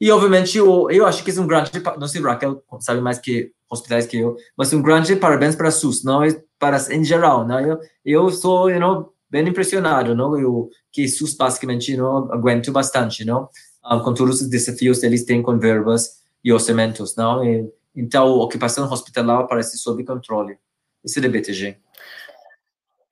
E, 0.00 0.10
obviamente, 0.10 0.58
eu, 0.58 0.90
eu 0.90 1.06
acho 1.06 1.22
que 1.24 1.30
é 1.30 1.40
um 1.40 1.46
grande, 1.46 1.70
não 1.98 2.08
sei, 2.08 2.20
Raquel 2.20 2.62
sabe 2.80 3.00
mais 3.00 3.18
que 3.18 3.52
hospitais 3.70 4.06
que 4.06 4.18
eu, 4.18 4.36
mas 4.56 4.72
um 4.72 4.82
grande 4.82 5.16
parabéns 5.16 5.56
para 5.56 5.68
a 5.68 5.72
SUS, 5.72 6.04
não 6.04 6.22
é 6.22 6.40
para 6.58 6.78
em 6.94 7.04
geral, 7.04 7.46
não? 7.46 7.60
Eu, 7.60 7.80
eu 8.04 8.30
sou, 8.30 8.70
you 8.70 8.78
know, 8.78 9.13
bem 9.34 9.48
impressionado, 9.48 10.14
não? 10.14 10.38
Eu, 10.38 10.70
que 10.92 11.04
basicamente 11.36 11.96
não 11.96 12.32
aguento 12.32 12.70
bastante, 12.70 13.24
não? 13.24 13.48
Um, 13.84 13.98
com 13.98 14.14
todos 14.14 14.40
os 14.40 14.48
desafios 14.48 15.00
que 15.00 15.06
eles 15.06 15.24
têm 15.24 15.42
com 15.42 15.58
verbas 15.58 16.22
e 16.44 16.52
orçamentos, 16.52 17.16
não? 17.16 17.44
E, 17.44 17.68
então, 17.96 18.28
a 18.28 18.44
ocupação 18.44 18.88
hospitalar 18.88 19.48
parece 19.48 19.76
sob 19.76 20.04
controle. 20.04 20.56
Esse 21.04 21.24
é 21.24 21.28
o 21.28 21.32
BTG. 21.32 21.76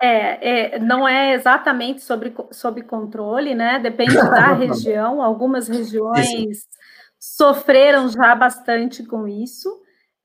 É, 0.01 0.77
é, 0.77 0.79
não 0.79 1.09
é 1.09 1.35
exatamente 1.35 2.03
sobre, 2.03 2.33
sobre 2.53 2.83
controle, 2.85 3.53
né? 3.53 3.81
Depende 3.81 4.15
da 4.31 4.53
região. 4.53 5.21
Algumas 5.21 5.67
regiões 5.67 6.29
isso. 6.31 6.67
sofreram 7.19 8.09
já 8.09 8.33
bastante 8.37 9.03
com 9.03 9.27
isso. 9.27 9.82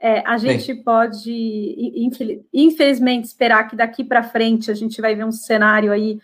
É, 0.08 0.24
a 0.26 0.38
gente 0.38 0.74
Sim. 0.74 0.84
pode, 0.84 2.00
infelizmente, 2.54 3.26
esperar 3.26 3.68
que 3.68 3.76
daqui 3.76 4.06
para 4.06 4.24
frente 4.24 4.72
a 4.72 4.74
gente 4.74 5.02
vai 5.02 5.14
ver 5.14 5.26
um 5.26 5.34
cenário 5.34 5.92
aí 5.92 6.18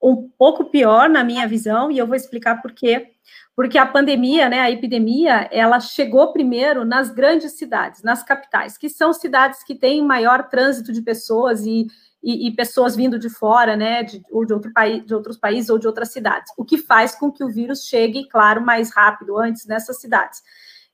um 0.00 0.30
pouco 0.38 0.66
pior, 0.66 1.08
na 1.08 1.24
minha 1.24 1.44
visão, 1.48 1.90
e 1.90 1.98
eu 1.98 2.06
vou 2.06 2.14
explicar 2.14 2.62
por 2.62 2.70
quê. 2.70 3.08
Porque 3.56 3.78
a 3.78 3.86
pandemia, 3.86 4.48
né, 4.48 4.60
a 4.60 4.70
epidemia, 4.70 5.48
ela 5.50 5.80
chegou 5.80 6.32
primeiro 6.32 6.84
nas 6.84 7.10
grandes 7.10 7.58
cidades, 7.58 8.00
nas 8.04 8.22
capitais, 8.22 8.78
que 8.78 8.88
são 8.88 9.12
cidades 9.12 9.64
que 9.64 9.74
têm 9.74 10.04
maior 10.04 10.48
trânsito 10.48 10.92
de 10.92 11.02
pessoas 11.02 11.66
e 11.66 11.88
e, 12.22 12.48
e, 12.48 12.56
pessoas 12.56 12.96
vindo 12.96 13.20
de 13.20 13.30
fora, 13.30 13.76
né, 13.76 14.02
de, 14.02 14.20
ou 14.32 14.44
de, 14.44 14.52
outro 14.52 14.72
país, 14.72 15.04
de 15.04 15.14
outros 15.14 15.36
países 15.36 15.70
ou 15.70 15.78
de 15.78 15.86
outras 15.86 16.10
cidades, 16.10 16.52
o 16.56 16.64
que 16.64 16.76
faz 16.76 17.14
com 17.14 17.30
que 17.30 17.44
o 17.44 17.48
vírus 17.48 17.84
chegue, 17.84 18.28
claro, 18.28 18.60
mais 18.60 18.90
rápido 18.90 19.38
antes 19.38 19.64
nessas 19.64 20.00
cidades. 20.00 20.42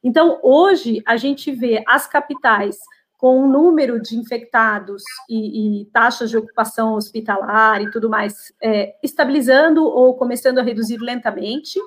Então, 0.03 0.41
hoje, 0.43 1.03
a 1.07 1.17
gente 1.17 1.53
vê 1.53 1.83
as 1.87 2.07
capitais 2.07 2.77
com 3.23 3.45
um 3.45 3.49
número 3.49 4.03
de 4.03 4.17
infectados 4.17 5.05
e, 5.31 5.83
e 5.83 5.85
taxas 5.93 6.29
de 6.29 6.37
ocupação 6.37 6.95
hospitalar 6.95 7.81
e 7.81 7.89
tudo 7.89 8.11
mais 8.11 8.53
é, 8.61 8.97
estabilizando 9.01 9.85
ou 9.85 10.17
começando 10.17 10.59
a 10.59 10.63
reduzir 10.63 10.97
lentamente, 10.97 11.79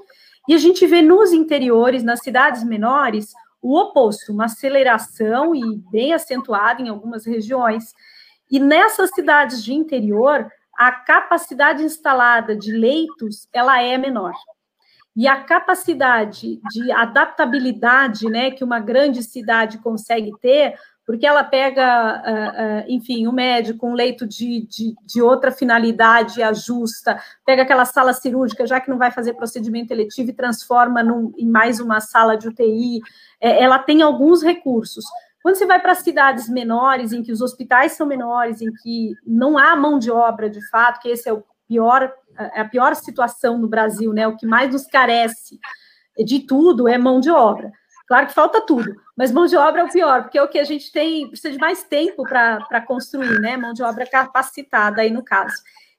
e 0.47 0.53
a 0.53 0.57
gente 0.57 0.87
vê 0.87 1.01
nos 1.01 1.33
interiores, 1.33 2.03
nas 2.03 2.21
cidades 2.21 2.63
menores, 2.63 3.33
o 3.61 3.77
oposto, 3.77 4.31
uma 4.31 4.45
aceleração 4.45 5.53
e 5.53 5.77
bem 5.91 6.13
acentuada 6.13 6.81
em 6.81 6.87
algumas 6.87 7.25
regiões, 7.25 7.93
e 8.49 8.57
nessas 8.57 9.09
cidades 9.09 9.61
de 9.61 9.73
interior, 9.73 10.49
a 10.77 10.91
capacidade 10.91 11.83
instalada 11.83 12.55
de 12.55 12.71
leitos, 12.71 13.49
ela 13.51 13.81
é 13.81 13.97
menor. 13.97 14.33
E 15.15 15.27
a 15.27 15.43
capacidade 15.43 16.59
de 16.71 16.91
adaptabilidade, 16.91 18.25
né, 18.29 18.51
que 18.51 18.63
uma 18.63 18.79
grande 18.79 19.23
cidade 19.23 19.77
consegue 19.77 20.31
ter, 20.41 20.75
porque 21.05 21.25
ela 21.25 21.43
pega, 21.43 22.21
uh, 22.25 22.89
uh, 22.89 22.91
enfim, 22.91 23.27
um 23.27 23.31
médico, 23.31 23.87
um 23.87 23.93
leito 23.93 24.25
de, 24.25 24.67
de, 24.67 24.95
de, 25.05 25.21
outra 25.21 25.51
finalidade, 25.51 26.41
ajusta, 26.41 27.21
pega 27.45 27.61
aquela 27.61 27.85
sala 27.85 28.11
cirúrgica, 28.11 28.65
já 28.65 28.81
que 28.81 28.89
não 28.89 28.97
vai 28.97 29.11
fazer 29.11 29.35
procedimento 29.35 29.93
eletivo, 29.93 30.31
e 30.31 30.33
transforma 30.33 31.03
num, 31.03 31.31
em 31.37 31.47
mais 31.47 31.79
uma 31.79 32.01
sala 32.01 32.35
de 32.35 32.47
UTI. 32.47 33.01
É, 33.39 33.61
ela 33.61 33.77
tem 33.77 34.01
alguns 34.01 34.41
recursos. 34.41 35.05
Quando 35.43 35.55
você 35.55 35.65
vai 35.67 35.79
para 35.79 35.93
cidades 35.93 36.49
menores, 36.49 37.13
em 37.13 37.21
que 37.21 37.31
os 37.31 37.39
hospitais 37.39 37.91
são 37.91 38.07
menores, 38.07 38.61
em 38.61 38.73
que 38.81 39.13
não 39.25 39.59
há 39.59 39.75
mão 39.75 39.99
de 39.99 40.09
obra 40.09 40.49
de 40.49 40.67
fato, 40.69 40.99
que 40.99 41.07
esse 41.07 41.29
é 41.29 41.33
o 41.33 41.43
pior, 41.67 42.11
é 42.37 42.61
a 42.61 42.65
pior 42.65 42.95
situação 42.95 43.57
no 43.57 43.67
Brasil, 43.67 44.13
né? 44.13 44.27
O 44.27 44.35
que 44.35 44.45
mais 44.45 44.71
nos 44.71 44.85
carece 44.85 45.59
de 46.25 46.39
tudo 46.39 46.87
é 46.87 46.97
mão 46.97 47.19
de 47.19 47.29
obra. 47.29 47.71
Claro 48.07 48.27
que 48.27 48.33
falta 48.33 48.61
tudo, 48.61 48.95
mas 49.17 49.31
mão 49.31 49.47
de 49.47 49.55
obra 49.55 49.81
é 49.81 49.83
o 49.83 49.91
pior, 49.91 50.23
porque 50.23 50.37
é 50.37 50.43
o 50.43 50.47
que 50.47 50.59
a 50.59 50.63
gente 50.63 50.91
tem, 50.91 51.27
precisa 51.27 51.51
de 51.51 51.59
mais 51.59 51.83
tempo 51.83 52.23
para 52.23 52.81
construir, 52.81 53.39
né? 53.39 53.57
Mão 53.57 53.73
de 53.73 53.81
obra 53.81 54.05
capacitada 54.05 55.01
aí 55.01 55.09
no 55.09 55.23
caso. 55.23 55.55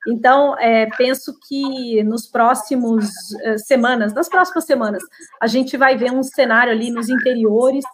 Então, 0.06 0.56
é, 0.58 0.86
penso 0.96 1.36
que 1.48 2.02
nos 2.04 2.28
próximos 2.28 3.06
uh, 3.44 3.58
semanas, 3.58 4.14
nas 4.14 4.28
próximas 4.28 4.64
semanas, 4.64 5.02
a 5.40 5.48
gente 5.48 5.76
vai 5.76 5.96
ver 5.96 6.12
um 6.12 6.22
cenário 6.22 6.72
ali 6.72 6.92
nos 6.92 7.08
interiores 7.08 7.84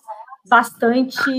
bastante 0.44 1.30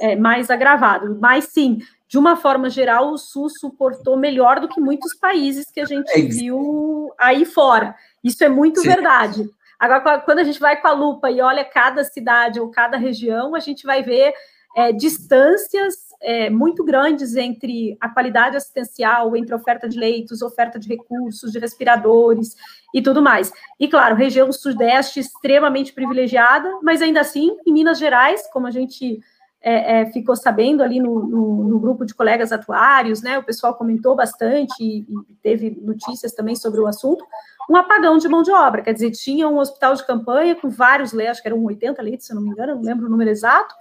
é, 0.00 0.16
mais 0.16 0.50
agravado. 0.50 1.18
Mas 1.20 1.46
sim, 1.46 1.78
de 2.08 2.18
uma 2.18 2.36
forma 2.36 2.70
geral, 2.70 3.10
o 3.10 3.18
SUS 3.18 3.54
suportou 3.58 4.16
melhor 4.16 4.60
do 4.60 4.68
que 4.68 4.80
muitos 4.80 5.14
países 5.14 5.70
que 5.70 5.80
a 5.80 5.84
gente 5.84 6.10
é 6.10 6.22
viu 6.22 7.12
aí 7.18 7.44
fora. 7.44 7.94
Isso 8.22 8.44
é 8.44 8.48
muito 8.48 8.80
sim. 8.80 8.88
verdade. 8.88 9.48
Agora, 9.78 10.20
quando 10.20 10.38
a 10.38 10.44
gente 10.44 10.60
vai 10.60 10.80
com 10.80 10.88
a 10.88 10.92
lupa 10.92 11.30
e 11.30 11.40
olha 11.40 11.64
cada 11.64 12.04
cidade 12.04 12.60
ou 12.60 12.70
cada 12.70 12.96
região, 12.96 13.54
a 13.54 13.60
gente 13.60 13.84
vai 13.84 14.02
ver 14.02 14.32
é, 14.76 14.92
distâncias 14.92 15.94
é, 16.20 16.50
muito 16.50 16.84
grandes 16.84 17.36
entre 17.36 17.96
a 18.00 18.08
qualidade 18.08 18.56
assistencial, 18.56 19.36
entre 19.36 19.54
oferta 19.54 19.88
de 19.88 19.98
leitos, 19.98 20.42
oferta 20.42 20.78
de 20.78 20.88
recursos, 20.88 21.52
de 21.52 21.58
respiradores 21.58 22.54
e 22.94 23.02
tudo 23.02 23.22
mais. 23.22 23.52
E, 23.78 23.88
claro, 23.88 24.14
região 24.14 24.50
sudeste 24.52 25.20
extremamente 25.20 25.92
privilegiada, 25.92 26.70
mas 26.82 27.02
ainda 27.02 27.20
assim, 27.20 27.56
em 27.66 27.72
Minas 27.72 27.98
Gerais, 27.98 28.48
como 28.52 28.66
a 28.66 28.70
gente 28.70 29.20
é, 29.64 30.00
é, 30.00 30.06
ficou 30.12 30.36
sabendo 30.36 30.82
ali 30.82 31.00
no, 31.00 31.26
no, 31.26 31.64
no, 31.64 31.80
grupo 31.80 32.04
de 32.04 32.14
colegas 32.14 32.52
atuários, 32.52 33.22
né, 33.22 33.38
o 33.38 33.42
pessoal 33.42 33.74
comentou 33.74 34.14
bastante 34.14 34.74
e, 34.78 35.00
e 35.00 35.34
teve 35.42 35.70
notícias 35.80 36.34
também 36.34 36.54
sobre 36.54 36.80
o 36.80 36.86
assunto, 36.86 37.24
um 37.68 37.74
apagão 37.74 38.18
de 38.18 38.28
mão 38.28 38.42
de 38.42 38.52
obra, 38.52 38.82
quer 38.82 38.92
dizer, 38.92 39.10
tinha 39.12 39.48
um 39.48 39.58
hospital 39.58 39.94
de 39.94 40.06
campanha 40.06 40.54
com 40.54 40.68
vários 40.68 41.14
leitos, 41.14 41.32
acho 41.32 41.42
que 41.42 41.48
eram 41.48 41.64
80 41.64 42.02
leitos, 42.02 42.26
se 42.26 42.34
não 42.34 42.42
me 42.42 42.50
engano, 42.50 42.74
não 42.74 42.82
lembro 42.82 43.06
o 43.06 43.08
número 43.08 43.30
exato, 43.30 43.74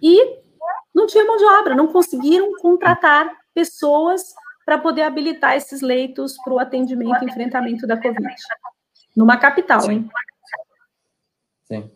e 0.00 0.45
não 0.96 1.06
tinha 1.06 1.26
mão 1.26 1.36
de 1.36 1.44
obra, 1.44 1.74
não 1.74 1.88
conseguiram 1.88 2.54
contratar 2.54 3.30
pessoas 3.52 4.22
para 4.64 4.78
poder 4.78 5.02
habilitar 5.02 5.54
esses 5.54 5.82
leitos 5.82 6.36
para 6.42 6.54
o 6.54 6.58
atendimento 6.58 7.22
e 7.22 7.26
enfrentamento 7.26 7.86
da 7.86 8.00
Covid. 8.00 8.34
Numa 9.14 9.36
capital, 9.36 9.82
Sim. 9.82 9.92
hein? 9.92 10.10
Sim. 11.64 11.90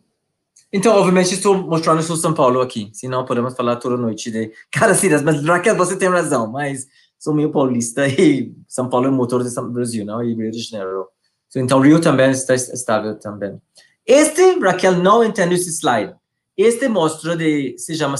Então, 0.71 0.95
obviamente, 0.95 1.33
estou 1.33 1.57
mostrando 1.57 2.03
só 2.03 2.15
São 2.15 2.35
Paulo 2.35 2.61
aqui, 2.61 2.91
senão 2.93 3.25
podemos 3.25 3.57
falar 3.57 3.77
toda 3.77 3.97
noite 3.97 4.31
de 4.31 4.53
cada 4.71 4.95
cidade. 4.95 5.25
Mas, 5.25 5.43
Raquel, 5.43 5.77
você 5.77 5.97
tem 5.97 6.11
razão, 6.11 6.47
mas 6.53 6.87
sou 7.19 7.35
meio 7.35 7.51
paulista 7.51 8.07
e 8.07 8.55
São 8.69 8.91
Paulo 8.91 9.07
é 9.07 9.09
o 9.09 9.13
motor 9.13 9.43
do 9.43 9.71
Brasil, 9.71 10.05
não? 10.05 10.23
E 10.23 10.35
Rio 10.35 10.51
de 10.51 10.61
Janeiro. 10.61 11.09
Então, 11.57 11.81
Rio 11.81 12.01
também 12.03 12.31
está 12.31 12.55
estável 12.55 13.19
também. 13.19 13.61
Este, 14.07 14.59
Raquel, 14.59 14.93
não 14.97 15.25
entende 15.25 15.55
esse 15.55 15.71
slide. 15.71 16.20
Este 16.63 16.89
mostra, 16.89 17.35
de, 17.35 17.75
se 17.79 17.95
chama 17.95 18.17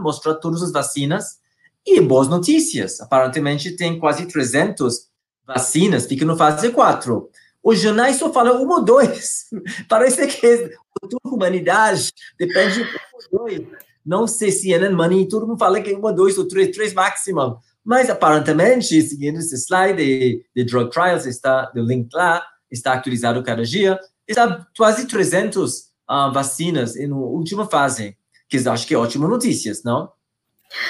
mostra 0.00 0.34
todas 0.34 0.62
as 0.62 0.72
vacinas 0.72 1.38
e 1.86 2.00
boas 2.00 2.28
notícias. 2.28 2.98
Aparentemente, 2.98 3.76
tem 3.76 3.98
quase 3.98 4.24
300 4.26 5.06
vacinas, 5.46 6.06
fica 6.06 6.24
no 6.24 6.34
fase 6.34 6.70
4. 6.70 7.28
Os 7.62 7.78
jornais 7.78 8.16
só 8.16 8.32
falam 8.32 8.62
uma 8.62 8.76
ou 8.76 8.84
dois. 8.84 9.50
Parece 9.86 10.26
que 10.26 10.46
a 10.46 11.28
humanidade 11.28 12.10
depende 12.38 12.76
de 12.76 12.80
uma 12.80 12.90
ou 13.12 13.38
dois. 13.40 13.60
Não 14.04 14.26
sei 14.26 14.50
se 14.50 14.72
é 14.72 14.88
Money, 14.88 15.28
todo 15.28 15.46
mundo 15.46 15.58
fala 15.58 15.78
que 15.78 15.90
é 15.90 15.94
uma, 15.94 16.10
dois 16.10 16.38
ou 16.38 16.48
três, 16.48 16.74
três 16.74 16.94
máximo. 16.94 17.58
Mas 17.84 18.08
aparentemente, 18.08 19.02
seguindo 19.02 19.40
esse 19.40 19.58
slide 19.58 19.98
de, 19.98 20.42
de 20.56 20.64
drug 20.64 20.90
trials, 20.90 21.26
está 21.26 21.70
o 21.76 21.80
link 21.80 22.08
lá, 22.14 22.42
está 22.70 22.94
atualizado 22.94 23.42
cada 23.42 23.62
dia, 23.62 24.00
está 24.26 24.66
quase 24.74 25.06
300 25.06 25.92
uh, 26.08 26.32
vacinas 26.32 26.94
na 26.96 27.16
última 27.16 27.66
fase, 27.66 28.16
que 28.48 28.56
acho 28.68 28.86
que 28.86 28.94
é 28.94 28.98
ótima 28.98 29.28
notícias, 29.28 29.82
não? 29.82 30.12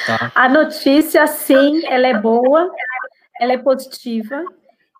Tá. 0.07 0.33
A 0.35 0.49
notícia, 0.49 1.27
sim, 1.27 1.85
ela 1.87 2.07
é 2.07 2.19
boa, 2.19 2.71
ela 3.41 3.53
é 3.53 3.59
positiva, 3.59 4.45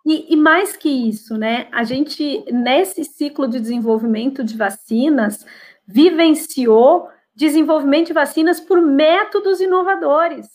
e, 0.05 0.35
e, 0.35 0.37
mais 0.37 0.77
que 0.77 0.89
isso, 0.89 1.39
né? 1.39 1.67
A 1.73 1.83
gente, 1.83 2.45
nesse 2.53 3.05
ciclo 3.05 3.49
de 3.49 3.59
desenvolvimento 3.59 4.45
de 4.45 4.55
vacinas, 4.55 5.47
vivenciou 5.87 7.09
desenvolvimento 7.35 8.09
de 8.09 8.13
vacinas 8.13 8.61
por 8.61 8.81
métodos 8.83 9.61
inovadores. 9.61 10.47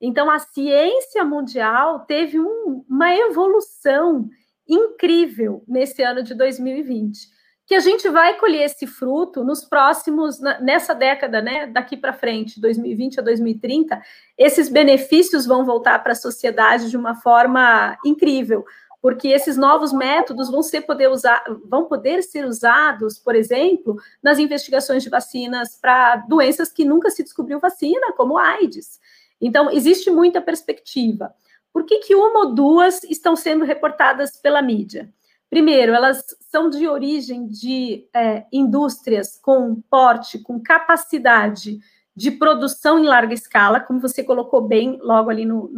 Então, 0.00 0.30
a 0.30 0.38
ciência 0.38 1.22
mundial 1.24 2.00
teve 2.00 2.40
um, 2.40 2.84
uma 2.88 3.14
evolução 3.14 4.28
incrível 4.66 5.62
nesse 5.68 6.02
ano 6.02 6.22
de 6.22 6.34
2020, 6.34 7.28
que 7.66 7.74
a 7.74 7.80
gente 7.80 8.08
vai 8.10 8.38
colher 8.38 8.64
esse 8.64 8.86
fruto 8.86 9.42
nos 9.42 9.64
próximos, 9.64 10.38
nessa 10.60 10.94
década, 10.94 11.40
né, 11.40 11.66
daqui 11.66 11.96
para 11.96 12.12
frente, 12.12 12.60
2020 12.60 13.20
a 13.20 13.22
2030, 13.22 14.02
esses 14.36 14.68
benefícios 14.68 15.46
vão 15.46 15.64
voltar 15.64 16.02
para 16.02 16.12
a 16.12 16.16
sociedade 16.16 16.90
de 16.90 16.96
uma 16.96 17.14
forma 17.14 17.96
incrível 18.04 18.64
porque 19.04 19.28
esses 19.28 19.58
novos 19.58 19.92
métodos 19.92 20.50
vão, 20.50 20.62
ser 20.62 20.80
poder 20.80 21.10
usar, 21.10 21.44
vão 21.68 21.84
poder 21.84 22.22
ser 22.22 22.46
usados, 22.46 23.18
por 23.18 23.36
exemplo, 23.36 24.00
nas 24.22 24.38
investigações 24.38 25.02
de 25.02 25.10
vacinas 25.10 25.76
para 25.78 26.16
doenças 26.26 26.72
que 26.72 26.86
nunca 26.86 27.10
se 27.10 27.22
descobriu 27.22 27.60
vacina, 27.60 28.14
como 28.16 28.38
AIDS. 28.38 28.98
Então, 29.38 29.70
existe 29.70 30.10
muita 30.10 30.40
perspectiva. 30.40 31.34
Por 31.70 31.84
que, 31.84 31.98
que 31.98 32.14
uma 32.14 32.46
ou 32.46 32.54
duas 32.54 33.04
estão 33.04 33.36
sendo 33.36 33.62
reportadas 33.62 34.38
pela 34.38 34.62
mídia? 34.62 35.12
Primeiro, 35.54 35.94
elas 35.94 36.24
são 36.50 36.68
de 36.68 36.88
origem 36.88 37.46
de 37.46 38.08
é, 38.12 38.44
indústrias 38.52 39.38
com 39.40 39.80
porte, 39.88 40.40
com 40.40 40.60
capacidade 40.60 41.78
de 42.12 42.32
produção 42.32 42.98
em 42.98 43.06
larga 43.06 43.32
escala, 43.32 43.78
como 43.78 44.00
você 44.00 44.24
colocou 44.24 44.62
bem 44.62 44.98
logo 45.00 45.30
ali 45.30 45.44
no, 45.44 45.70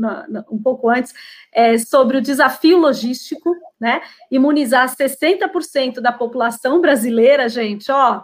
um 0.51 0.63
pouco 0.63 0.89
antes, 0.89 1.13
é, 1.53 1.77
sobre 1.77 2.17
o 2.17 2.23
desafio 2.23 2.79
logístico, 2.79 3.55
né? 3.79 4.01
Imunizar 4.31 4.89
60% 4.89 6.01
da 6.01 6.11
população 6.11 6.81
brasileira, 6.81 7.47
gente, 7.47 7.93
ó, 7.93 8.23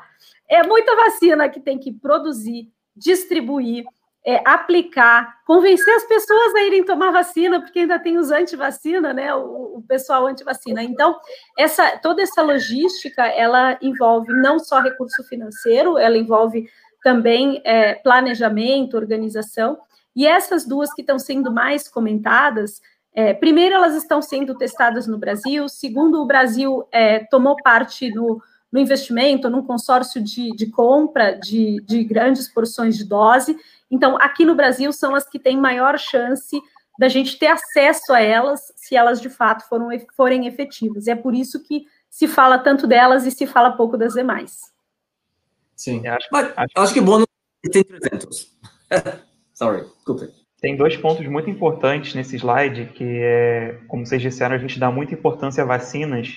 é 0.48 0.66
muita 0.66 0.96
vacina 0.96 1.50
que 1.50 1.61
tem 1.61 1.78
que 1.78 1.92
produzir, 1.92 2.72
distribuir, 2.96 3.84
é, 4.25 4.41
aplicar, 4.49 5.43
convencer 5.45 5.95
as 5.95 6.05
pessoas 6.05 6.55
a 6.55 6.62
irem 6.62 6.85
tomar 6.85 7.11
vacina, 7.11 7.61
porque 7.61 7.81
ainda 7.81 7.99
tem 7.99 8.18
os 8.18 8.31
anti-vacina, 8.31 9.12
né? 9.12 9.35
O, 9.35 9.79
o 9.79 9.83
pessoal 9.83 10.27
anti-vacina. 10.27 10.83
Então, 10.83 11.18
essa, 11.59 11.99
toda 11.99 12.23
essa 12.23 12.43
logística, 12.43 13.27
ela 13.27 13.79
envolve 13.83 14.33
não 14.33 14.59
só 14.59 14.81
recurso 14.81 15.25
financeiro, 15.25 15.99
ela 15.99 16.16
envolve 16.16 16.68
também 17.03 17.61
é, 17.64 17.95
planejamento, 17.95 18.97
organização. 18.97 19.79
E 20.14 20.27
essas 20.27 20.66
duas 20.66 20.93
que 20.93 21.01
estão 21.01 21.18
sendo 21.18 21.53
mais 21.53 21.89
comentadas, 21.89 22.81
é, 23.14 23.35
primeiro, 23.35 23.75
elas 23.75 23.95
estão 23.95 24.23
sendo 24.23 24.57
testadas 24.57 25.07
no 25.07 25.18
Brasil, 25.18 25.68
segundo, 25.68 26.23
o 26.23 26.27
Brasil 26.27 26.87
é, 26.91 27.20
tomou 27.27 27.57
parte 27.62 28.11
no, 28.11 28.41
no, 28.70 28.79
investimento, 28.81 29.51
num 29.51 29.62
consórcio 29.62 30.23
de, 30.23 30.51
de 30.53 30.70
compra 30.70 31.33
de, 31.33 31.83
de, 31.85 32.05
grandes 32.05 32.49
porções 32.49 32.97
de 32.97 33.05
dose. 33.05 33.57
Então, 33.93 34.16
aqui 34.16 34.47
no 34.47 34.55
Brasil, 34.55 34.90
são 34.90 35.14
as 35.14 35.28
que 35.28 35.38
têm 35.38 35.59
maior 35.59 35.99
chance 35.99 36.59
da 36.99 37.09
gente 37.09 37.38
ter 37.38 37.49
acesso 37.49 38.14
a 38.14 38.20
elas, 38.20 38.72
se 38.74 38.97
elas 38.97 39.20
de 39.20 39.28
fato 39.28 39.68
foram, 39.68 39.88
forem 40.16 40.47
efetivas. 40.47 41.07
É 41.07 41.14
por 41.14 41.34
isso 41.34 41.62
que 41.62 41.84
se 42.09 42.26
fala 42.26 42.59
tanto 42.59 42.86
delas 42.86 43.26
e 43.26 43.30
se 43.30 43.47
fala 43.47 43.76
pouco 43.76 43.99
das 43.99 44.14
demais. 44.14 44.72
Sim. 45.76 46.07
Acho, 46.07 46.26
Mas 46.32 46.53
acho, 46.57 46.72
acho 46.76 46.95
que 46.95 47.01
bônus 47.03 47.26
tem 47.70 47.84
300. 47.84 48.57
Sorry, 49.53 49.84
desculpa. 49.97 50.28
Tem 50.61 50.76
dois 50.76 50.97
pontos 50.97 51.26
muito 51.26 51.51
importantes 51.51 52.14
nesse 52.14 52.36
slide, 52.36 52.93
que 52.95 53.05
é, 53.05 53.80
como 53.88 54.07
vocês 54.07 54.22
disseram, 54.22 54.55
a 54.55 54.59
gente 54.59 54.78
dá 54.78 54.90
muita 54.90 55.12
importância 55.12 55.62
a 55.62 55.66
vacinas, 55.66 56.36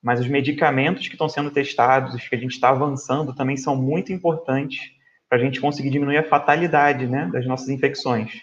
mas 0.00 0.20
os 0.20 0.28
medicamentos 0.28 1.08
que 1.08 1.14
estão 1.14 1.28
sendo 1.28 1.50
testados, 1.50 2.14
os 2.14 2.28
que 2.28 2.34
a 2.34 2.38
gente 2.38 2.52
está 2.52 2.68
avançando, 2.68 3.34
também 3.34 3.56
são 3.56 3.74
muito 3.74 4.12
importantes 4.12 4.92
para 5.32 5.40
a 5.40 5.42
gente 5.42 5.62
conseguir 5.62 5.88
diminuir 5.88 6.18
a 6.18 6.28
fatalidade 6.28 7.06
né, 7.06 7.26
das 7.32 7.46
nossas 7.46 7.70
infecções. 7.70 8.42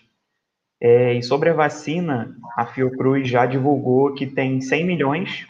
É, 0.82 1.14
e 1.14 1.22
sobre 1.22 1.50
a 1.50 1.54
vacina, 1.54 2.36
a 2.58 2.66
Fiocruz 2.66 3.30
já 3.30 3.46
divulgou 3.46 4.16
que 4.16 4.26
tem 4.26 4.60
100 4.60 4.88
milhões 4.88 5.46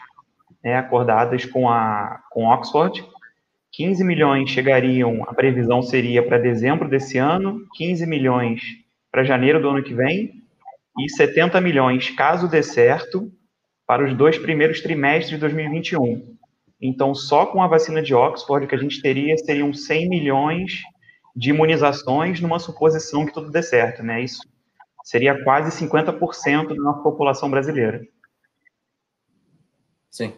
né, 0.62 0.76
acordadas 0.76 1.46
com 1.46 1.66
a 1.66 2.20
com 2.30 2.44
Oxford, 2.44 3.02
15 3.72 4.04
milhões 4.04 4.50
chegariam, 4.50 5.24
a 5.26 5.32
previsão 5.32 5.80
seria 5.80 6.22
para 6.22 6.36
dezembro 6.36 6.90
desse 6.90 7.16
ano, 7.16 7.66
15 7.72 8.06
milhões 8.06 8.60
para 9.10 9.24
janeiro 9.24 9.62
do 9.62 9.70
ano 9.70 9.82
que 9.82 9.94
vem 9.94 10.42
e 10.98 11.08
70 11.08 11.58
milhões, 11.58 12.10
caso 12.10 12.50
dê 12.50 12.62
certo, 12.62 13.32
para 13.86 14.04
os 14.04 14.14
dois 14.14 14.36
primeiros 14.36 14.82
trimestres 14.82 15.30
de 15.30 15.38
2021. 15.38 16.36
Então, 16.82 17.14
só 17.14 17.46
com 17.46 17.62
a 17.62 17.66
vacina 17.66 18.02
de 18.02 18.14
Oxford, 18.14 18.66
que 18.66 18.74
a 18.74 18.78
gente 18.78 19.00
teria 19.00 19.38
seriam 19.38 19.72
100 19.72 20.06
milhões 20.06 20.82
de 21.34 21.50
imunizações 21.50 22.40
numa 22.40 22.58
suposição 22.58 23.26
que 23.26 23.32
tudo 23.32 23.50
dê 23.50 23.62
certo, 23.62 24.02
né? 24.02 24.22
Isso 24.22 24.40
seria 25.04 25.42
quase 25.42 25.70
50% 25.70 26.68
da 26.68 26.74
nossa 26.74 27.02
população 27.02 27.50
brasileira. 27.50 28.06
Sim. 30.10 30.34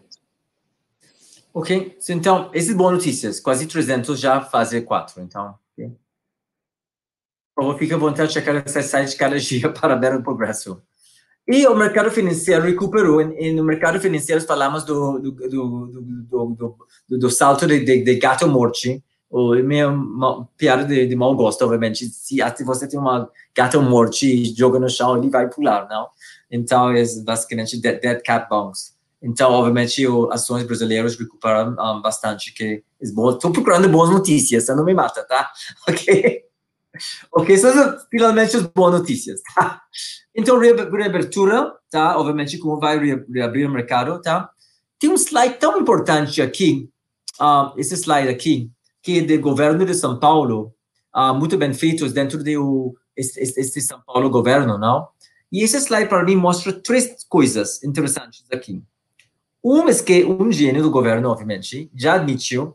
Ok, 1.55 1.99
então, 2.09 2.51
essas 2.55 2.75
boas 2.75 2.95
notícias, 2.95 3.39
quase 3.39 3.67
300 3.67 4.19
já 4.19 4.41
fazem 4.41 4.83
4, 4.83 5.23
então. 5.23 5.55
Okay. 5.73 5.95
Por 7.55 7.65
favor, 7.65 7.79
fique 7.79 7.93
à 7.93 7.99
vontade 7.99 8.29
de 8.29 8.35
checar 8.35 8.57
esse 8.65 8.83
site 8.83 9.17
cada 9.17 9.39
dia 9.39 9.69
para 9.73 9.95
ver 9.95 10.15
o 10.15 10.23
progresso. 10.23 10.83
E 11.47 11.67
o 11.67 11.75
mercado 11.75 12.11
financeiro 12.11 12.63
recuperou. 12.63 13.21
E, 13.21 13.53
no 13.53 13.65
mercado 13.65 14.01
financeiro 14.01 14.41
falamos 14.43 14.85
do, 14.85 15.19
do, 15.19 15.33
do, 15.33 16.77
do, 17.09 17.19
do 17.19 17.31
salto 17.31 17.67
de, 17.67 17.81
de, 17.81 18.03
de 18.03 18.15
gato 18.15 18.47
morte. 18.47 19.03
O 19.33 19.55
minha 19.55 19.89
piada 20.59 20.85
de, 20.85 21.07
de 21.07 21.17
mau 21.17 21.35
gosto, 21.35 21.63
obviamente. 21.65 22.05
Se, 22.05 22.37
se 22.55 22.65
você 22.65 22.87
tem 22.87 23.01
uma 23.01 23.31
gato 23.57 23.81
morte 23.81 24.27
e 24.27 24.55
joga 24.55 24.79
no 24.79 24.91
chão, 24.91 25.17
ele 25.17 25.31
vai 25.31 25.49
pular, 25.49 25.89
não? 25.89 26.07
Então, 26.51 26.91
é 26.91 27.03
basicamente 27.25 27.81
dead, 27.81 27.99
dead 27.99 28.23
cat 28.23 28.47
bounce. 28.51 28.93
Então, 29.23 29.51
obviamente, 29.53 30.05
as 30.31 30.43
ações 30.43 30.65
brasileiras 30.65 31.17
recuperaram 31.17 31.73
um, 31.73 32.03
bastante, 32.03 32.53
que 32.53 32.85
Estou 33.01 33.51
procurando 33.51 33.89
boas 33.89 34.11
notícias, 34.11 34.65
você 34.65 34.75
não 34.75 34.85
me 34.85 34.93
mata, 34.93 35.25
tá? 35.25 35.51
Ok? 35.89 36.45
Ok, 37.33 37.57
são 37.57 37.73
finalmente 38.11 38.55
as 38.55 38.67
boas 38.67 38.93
notícias, 38.93 39.41
tá? 39.55 39.81
Então, 40.35 40.59
reabertura, 40.59 41.73
tá? 41.91 42.19
Obviamente, 42.19 42.59
como 42.59 42.79
vai 42.79 42.99
reabrir 43.33 43.67
o 43.67 43.73
mercado, 43.73 44.21
tá? 44.21 44.51
Tem 44.99 45.09
um 45.09 45.17
slide 45.17 45.55
tão 45.55 45.81
importante 45.81 46.43
aqui, 46.43 46.91
uh, 47.41 47.73
esse 47.79 47.95
slide 47.95 48.29
aqui, 48.29 48.71
que 49.03 49.21
do 49.21 49.39
governo 49.41 49.85
de 49.85 49.95
São 49.95 50.19
Paulo, 50.19 50.73
muito 51.37 51.59
bem 51.59 51.75
feito 51.75 52.09
dentro 52.11 52.43
do 52.43 52.95
esse, 53.17 53.41
esse 53.41 53.81
São 53.81 54.01
Paulo 54.07 54.31
governo, 54.31 54.79
não? 54.79 55.09
E 55.51 55.63
esse 55.63 55.77
slide, 55.77 56.09
para 56.09 56.25
mim, 56.25 56.37
mostra 56.37 56.73
três 56.73 57.25
coisas 57.29 57.83
interessantes 57.83 58.45
aqui. 58.51 58.83
Um 59.63 59.87
é 59.89 59.95
que 59.95 60.25
um 60.25 60.51
gênio 60.51 60.83
do 60.83 60.91
governo, 60.91 61.29
obviamente, 61.29 61.91
já 61.95 62.15
admitiu 62.15 62.75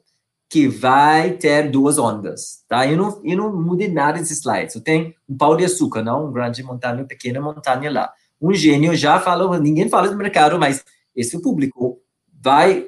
que 0.50 0.68
vai 0.68 1.32
ter 1.32 1.70
duas 1.70 1.98
ondas, 1.98 2.64
tá? 2.70 2.88
Eu 2.88 2.96
não, 2.96 3.22
eu 3.24 3.36
não 3.36 3.54
mudei 3.54 3.90
nada 3.90 4.20
desses 4.20 4.38
slides. 4.38 4.76
Eu 4.76 4.82
tenho 4.82 5.14
um 5.28 5.36
pau 5.36 5.58
de 5.58 5.66
açúcar, 5.66 6.02
não 6.02 6.28
um 6.28 6.32
grande 6.32 6.64
montanha, 6.64 6.96
uma 6.96 7.06
pequena 7.06 7.42
montanha 7.42 7.92
lá. 7.92 8.14
Um 8.40 8.54
gênio 8.54 8.96
já 8.96 9.20
falou, 9.20 9.60
ninguém 9.60 9.90
fala 9.90 10.08
do 10.08 10.16
mercado, 10.16 10.58
mas 10.58 10.86
esse 11.16 11.42
público 11.42 12.00
vai 12.32 12.88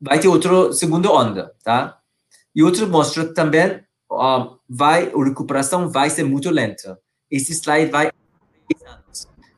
vai 0.00 0.20
ter 0.20 0.28
outra 0.28 0.70
segunda 0.72 1.10
onda, 1.10 1.54
tá? 1.64 1.98
E 2.54 2.62
outro 2.62 2.88
mostra 2.88 3.24
também, 3.32 3.80
uh, 4.10 4.56
vai, 4.68 5.12
a 5.12 5.24
recuperação 5.24 5.88
vai 5.88 6.08
ser 6.10 6.24
muito 6.24 6.50
lenta. 6.50 6.98
Esse 7.30 7.52
slide 7.52 7.90
vai. 7.90 8.10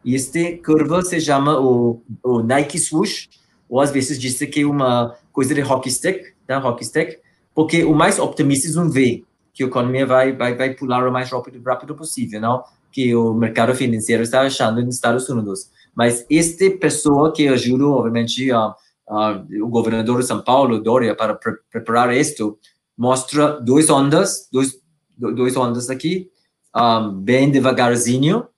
E 0.05 0.15
esta 0.15 0.41
curva 0.65 1.03
se 1.03 1.21
chama 1.21 1.59
o, 1.61 2.03
o 2.23 2.41
Nike 2.41 2.79
Swoosh, 2.79 3.29
ou 3.69 3.81
às 3.81 3.91
vezes 3.91 4.19
diz 4.19 4.39
que 4.39 4.61
é 4.61 4.67
uma 4.67 5.17
coisa 5.33 5.55
de 5.55 5.63
hockey 5.63 5.91
stick, 5.91 6.35
tá? 6.47 6.59
Hockey 6.59 6.85
stick, 6.85 7.19
porque 7.55 7.85
o 7.85 7.93
mais 7.93 8.19
optimista 8.19 8.71
não 8.81 8.89
vê 8.89 9.25
que 9.53 9.65
a 9.65 9.67
economia 9.67 10.07
vai, 10.07 10.33
vai, 10.33 10.55
vai 10.55 10.75
pular 10.75 11.07
o 11.09 11.13
mais 11.13 11.31
rápido, 11.31 11.61
rápido 11.65 11.95
possível, 11.95 12.41
não? 12.41 12.63
Que 12.93 13.15
o 13.17 13.35
mercado 13.35 13.75
financeiro 13.75 14.23
está 14.23 14.43
achando 14.43 14.83
nos 14.85 14.95
Estados 14.95 15.29
Unidos. 15.29 15.71
Mas 15.95 16.25
esta 16.31 16.71
pessoa 16.79 17.33
que 17.33 17.49
ajuda, 17.49 17.87
obviamente, 17.87 18.53
uh, 18.53 18.75
uh, 19.09 19.65
o 19.65 19.69
governador 19.69 20.21
de 20.21 20.27
São 20.27 20.43
Paulo, 20.43 20.79
Dória, 20.79 21.17
para 21.17 21.35
pre 21.35 21.55
preparar 21.71 22.15
isto, 22.15 22.59
mostra 22.97 23.61
duas 23.61 23.91
ondas, 23.91 24.49
dois, 24.51 24.81
dois 25.17 25.57
ondas 25.57 25.91
aqui, 25.91 26.31
um, 26.75 27.13
bem 27.21 27.51
devagarzinho, 27.51 28.49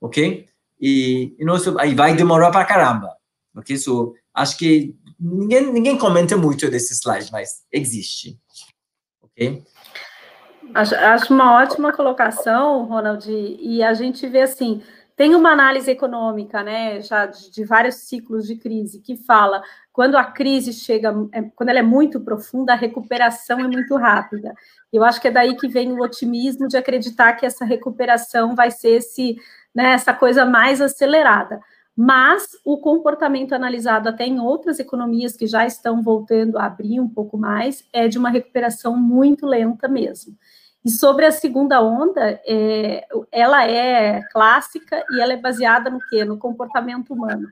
ok? 0.00 0.46
E, 0.80 1.34
e 1.38 1.44
nós, 1.44 1.66
aí 1.78 1.94
vai 1.94 2.14
demorar 2.14 2.50
para 2.50 2.64
caramba, 2.64 3.16
ok? 3.56 3.76
So, 3.76 4.14
acho 4.32 4.56
que 4.56 4.94
ninguém, 5.18 5.72
ninguém 5.72 5.98
comenta 5.98 6.36
muito 6.36 6.70
desse 6.70 6.94
slide, 6.94 7.30
mas 7.32 7.64
existe, 7.72 8.38
ok? 9.22 9.62
Acho, 10.74 10.94
acho 10.94 11.32
uma 11.32 11.62
ótima 11.62 11.92
colocação, 11.92 12.84
Ronald, 12.84 13.26
e 13.28 13.82
a 13.82 13.94
gente 13.94 14.26
vê 14.28 14.42
assim, 14.42 14.82
tem 15.16 15.34
uma 15.34 15.50
análise 15.50 15.90
econômica, 15.90 16.62
né, 16.62 17.00
já 17.00 17.26
de, 17.26 17.50
de, 17.50 17.64
vários 17.64 17.96
ciclos 18.06 18.46
de 18.46 18.54
crise, 18.56 19.00
que 19.00 19.16
fala 19.16 19.62
quando 19.98 20.16
a 20.16 20.22
crise 20.22 20.72
chega, 20.72 21.12
é, 21.32 21.42
quando 21.56 21.70
ela 21.70 21.80
é 21.80 21.82
muito 21.82 22.20
profunda, 22.20 22.72
a 22.72 22.76
recuperação 22.76 23.58
é 23.58 23.66
muito 23.66 23.96
rápida. 23.96 24.54
Eu 24.92 25.02
acho 25.02 25.20
que 25.20 25.26
é 25.26 25.30
daí 25.32 25.56
que 25.56 25.66
vem 25.66 25.90
o 25.90 26.00
otimismo 26.00 26.68
de 26.68 26.76
acreditar 26.76 27.32
que 27.32 27.44
essa 27.44 27.64
recuperação 27.64 28.54
vai 28.54 28.70
ser 28.70 28.90
esse, 28.90 29.36
né, 29.74 29.94
essa 29.94 30.14
coisa 30.14 30.44
mais 30.44 30.80
acelerada. 30.80 31.60
Mas 31.96 32.50
o 32.64 32.78
comportamento 32.78 33.54
analisado 33.54 34.08
até 34.08 34.24
em 34.24 34.38
outras 34.38 34.78
economias 34.78 35.36
que 35.36 35.48
já 35.48 35.66
estão 35.66 36.00
voltando 36.00 36.58
a 36.58 36.66
abrir 36.66 37.00
um 37.00 37.08
pouco 37.08 37.36
mais 37.36 37.82
é 37.92 38.06
de 38.06 38.18
uma 38.18 38.30
recuperação 38.30 38.96
muito 38.96 39.46
lenta 39.46 39.88
mesmo. 39.88 40.32
E 40.84 40.90
sobre 40.90 41.26
a 41.26 41.32
segunda 41.32 41.82
onda, 41.82 42.40
é, 42.46 43.04
ela 43.32 43.66
é 43.66 44.22
clássica 44.30 45.04
e 45.10 45.20
ela 45.20 45.32
é 45.32 45.36
baseada 45.36 45.90
no 45.90 45.98
quê? 46.08 46.24
No 46.24 46.38
comportamento 46.38 47.12
humano. 47.12 47.48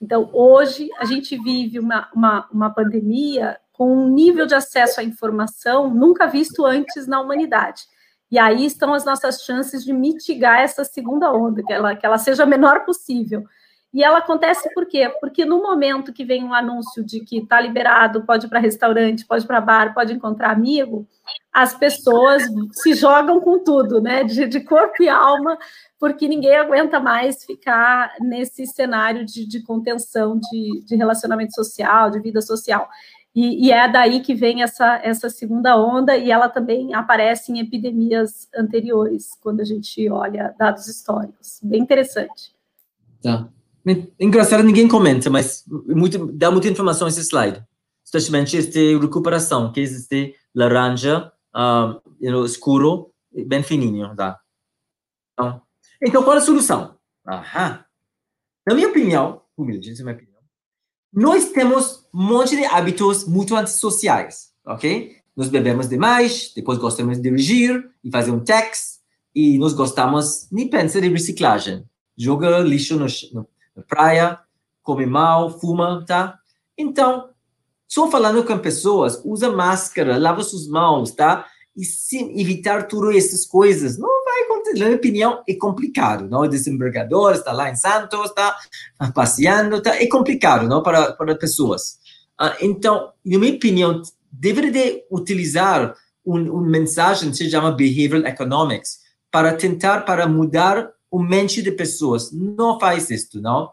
Então, 0.00 0.28
hoje, 0.32 0.88
a 0.98 1.04
gente 1.04 1.36
vive 1.36 1.78
uma, 1.78 2.08
uma, 2.14 2.48
uma 2.52 2.70
pandemia 2.70 3.58
com 3.72 3.92
um 3.92 4.08
nível 4.08 4.46
de 4.46 4.54
acesso 4.54 5.00
à 5.00 5.04
informação 5.04 5.92
nunca 5.92 6.26
visto 6.26 6.64
antes 6.64 7.06
na 7.06 7.20
humanidade. 7.20 7.82
E 8.30 8.38
aí 8.38 8.64
estão 8.64 8.94
as 8.94 9.04
nossas 9.04 9.42
chances 9.42 9.84
de 9.84 9.92
mitigar 9.92 10.60
essa 10.60 10.84
segunda 10.84 11.32
onda, 11.32 11.62
que 11.62 11.72
ela, 11.72 11.94
que 11.94 12.04
ela 12.04 12.18
seja 12.18 12.44
a 12.44 12.46
menor 12.46 12.84
possível. 12.84 13.44
E 13.92 14.02
ela 14.02 14.18
acontece 14.18 14.68
por 14.74 14.86
quê? 14.86 15.08
Porque 15.20 15.44
no 15.44 15.62
momento 15.62 16.12
que 16.12 16.24
vem 16.24 16.42
um 16.42 16.52
anúncio 16.52 17.04
de 17.04 17.20
que 17.20 17.38
está 17.38 17.60
liberado, 17.60 18.26
pode 18.26 18.46
ir 18.46 18.48
para 18.48 18.58
restaurante, 18.58 19.24
pode 19.24 19.44
ir 19.44 19.46
para 19.46 19.60
bar, 19.60 19.94
pode 19.94 20.12
encontrar 20.12 20.50
amigo, 20.50 21.06
as 21.52 21.76
pessoas 21.76 22.42
se 22.72 22.92
jogam 22.94 23.40
com 23.40 23.62
tudo, 23.62 24.00
né? 24.00 24.24
De, 24.24 24.46
de 24.48 24.60
corpo 24.60 25.00
e 25.00 25.08
alma, 25.08 25.56
porque 26.04 26.28
ninguém 26.28 26.54
aguenta 26.54 27.00
mais 27.00 27.46
ficar 27.46 28.12
nesse 28.20 28.66
cenário 28.66 29.24
de, 29.24 29.46
de 29.46 29.62
contenção 29.62 30.38
de, 30.38 30.84
de, 30.84 30.96
relacionamento 30.96 31.54
social, 31.54 32.10
de 32.10 32.20
vida 32.20 32.42
social. 32.42 32.86
E, 33.34 33.68
e, 33.68 33.72
é 33.72 33.90
daí 33.90 34.20
que 34.20 34.34
vem 34.34 34.62
essa, 34.62 35.00
essa 35.02 35.30
segunda 35.30 35.82
onda, 35.82 36.14
e 36.14 36.30
ela 36.30 36.50
também 36.50 36.92
aparece 36.92 37.50
em 37.50 37.58
epidemias 37.58 38.50
anteriores, 38.54 39.30
quando 39.40 39.62
a 39.62 39.64
gente 39.64 40.06
olha 40.10 40.54
dados 40.58 40.88
históricos. 40.88 41.58
Bem 41.62 41.80
interessante. 41.80 42.54
Tá. 43.22 43.48
Engraçado, 44.20 44.62
ninguém 44.62 44.86
comenta, 44.86 45.30
mas 45.30 45.64
muito, 45.88 46.26
dá 46.34 46.50
muita 46.50 46.68
informação 46.68 47.08
esse 47.08 47.22
slide. 47.22 47.64
Especialmente 48.04 48.58
esta 48.58 48.78
recuperação, 48.78 49.72
que 49.72 49.80
existe 49.80 50.34
laranja, 50.54 51.32
uh, 51.56 52.44
escuro, 52.44 53.10
bem 53.46 53.62
fininho, 53.62 54.14
tá? 54.14 54.38
Então, 55.32 55.62
então, 56.02 56.22
qual 56.22 56.36
é 56.36 56.38
a 56.38 56.42
solução? 56.42 56.96
Aham. 57.26 57.84
Na 58.66 58.74
minha 58.74 58.88
opinião, 58.88 59.42
humilde, 59.56 59.92
na 59.98 60.04
minha 60.04 60.14
opinião, 60.16 60.40
nós 61.12 61.50
temos 61.50 62.06
um 62.12 62.22
monte 62.22 62.56
de 62.56 62.64
hábitos 62.64 63.26
muito 63.26 63.54
antissociais, 63.54 64.52
ok? 64.66 65.16
Nós 65.36 65.48
bebemos 65.48 65.88
demais, 65.88 66.52
depois 66.54 66.78
gostamos 66.78 67.16
de 67.16 67.22
dirigir 67.22 67.90
e 68.02 68.10
fazer 68.10 68.30
um 68.30 68.40
text, 68.40 69.00
e 69.34 69.58
nós 69.58 69.72
gostamos, 69.72 70.48
nem 70.50 70.68
pensa 70.68 71.00
de 71.00 71.08
reciclagem. 71.08 71.84
Joga 72.16 72.58
lixo 72.60 72.96
no, 72.96 73.06
no 73.32 73.48
na 73.74 73.82
praia, 73.82 74.40
come 74.82 75.04
mal, 75.04 75.58
fuma, 75.58 76.04
tá? 76.06 76.38
Então, 76.78 77.30
só 77.88 78.10
falando 78.10 78.44
com 78.44 78.58
pessoas, 78.58 79.20
usa 79.24 79.50
máscara, 79.50 80.16
lava 80.16 80.42
suas 80.42 80.68
mãos, 80.68 81.10
tá? 81.10 81.46
E 81.76 81.84
se 81.84 82.18
evitar 82.40 82.86
todas 82.86 83.16
essas 83.16 83.44
coisas, 83.44 83.98
não. 83.98 84.23
Na 84.78 84.86
minha 84.86 84.96
opinião, 84.96 85.42
é 85.48 85.54
complicado, 85.54 86.28
não? 86.28 86.40
O 86.40 86.48
desembargador 86.48 87.32
está 87.32 87.52
lá 87.52 87.70
em 87.70 87.76
Santos, 87.76 88.26
está 88.26 88.56
passeando, 89.14 89.80
tá? 89.82 90.00
É 90.00 90.06
complicado, 90.06 90.66
não? 90.68 90.82
Para, 90.82 91.12
para 91.12 91.34
pessoas. 91.34 91.98
Ah, 92.38 92.56
então, 92.60 93.12
na 93.24 93.38
minha 93.38 93.54
opinião, 93.54 94.02
deveria 94.30 95.02
utilizar 95.10 95.94
uma 96.24 96.40
um 96.40 96.60
mensagem 96.60 97.30
que 97.30 97.36
se 97.36 97.50
chama 97.50 97.72
Behavioral 97.72 98.26
Economics 98.26 99.00
para 99.30 99.52
tentar 99.54 100.04
para 100.04 100.26
mudar 100.26 100.90
o 101.10 101.22
mente 101.22 101.62
de 101.62 101.70
pessoas 101.70 102.32
não 102.32 102.80
faz 102.80 103.08
isso, 103.08 103.40
não? 103.40 103.70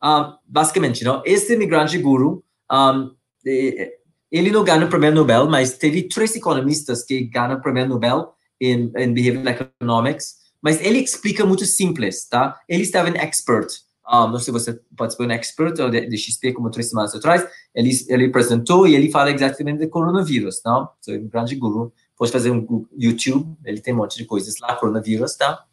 Uh, 0.00 0.32
basicamente, 0.46 1.02
não? 1.02 1.22
Este 1.24 1.54
imigrante 1.54 1.98
guru, 1.98 2.44
um, 2.70 3.10
ele 3.44 4.50
não 4.52 4.62
ganha 4.62 4.86
o 4.86 4.88
prêmio 4.88 5.12
Nobel, 5.12 5.48
mas 5.48 5.76
teve 5.76 6.04
três 6.04 6.36
economistas 6.36 7.02
que 7.02 7.24
ganham 7.24 7.54
o 7.54 7.60
prêmio 7.60 7.88
Nobel 7.88 8.34
em, 8.60 8.92
em 8.96 9.12
Behavioral 9.12 9.68
Economics, 9.80 10.36
mas 10.64 10.80
ele 10.80 10.98
explica 10.98 11.44
muito 11.44 11.66
simples, 11.66 12.26
tá? 12.26 12.58
Ele 12.66 12.84
estava 12.84 13.10
em 13.10 13.18
expert, 13.18 13.68
um, 14.08 14.28
não 14.28 14.38
sei 14.38 14.46
se 14.46 14.50
você 14.50 14.80
participou 14.96 15.26
em 15.26 15.32
expert 15.32 15.78
ou 15.78 15.90
de, 15.90 16.06
de 16.06 16.16
XP 16.16 16.52
como 16.54 16.70
três 16.70 16.88
semanas 16.88 17.14
atrás, 17.14 17.46
ele, 17.74 17.90
ele 18.08 18.26
apresentou 18.26 18.86
e 18.86 18.94
ele 18.94 19.10
fala 19.10 19.30
exatamente 19.30 19.80
do 19.80 19.88
coronavírus, 19.90 20.62
não? 20.64 20.88
Sou 21.02 21.14
um 21.14 21.28
grande 21.28 21.54
guru, 21.54 21.92
pode 22.16 22.32
fazer 22.32 22.50
um 22.50 22.86
YouTube, 22.96 23.54
ele 23.62 23.80
tem 23.80 23.92
um 23.92 23.98
monte 23.98 24.16
de 24.16 24.24
coisas 24.24 24.58
lá, 24.58 24.74
coronavírus, 24.76 25.36
tá? 25.36 25.64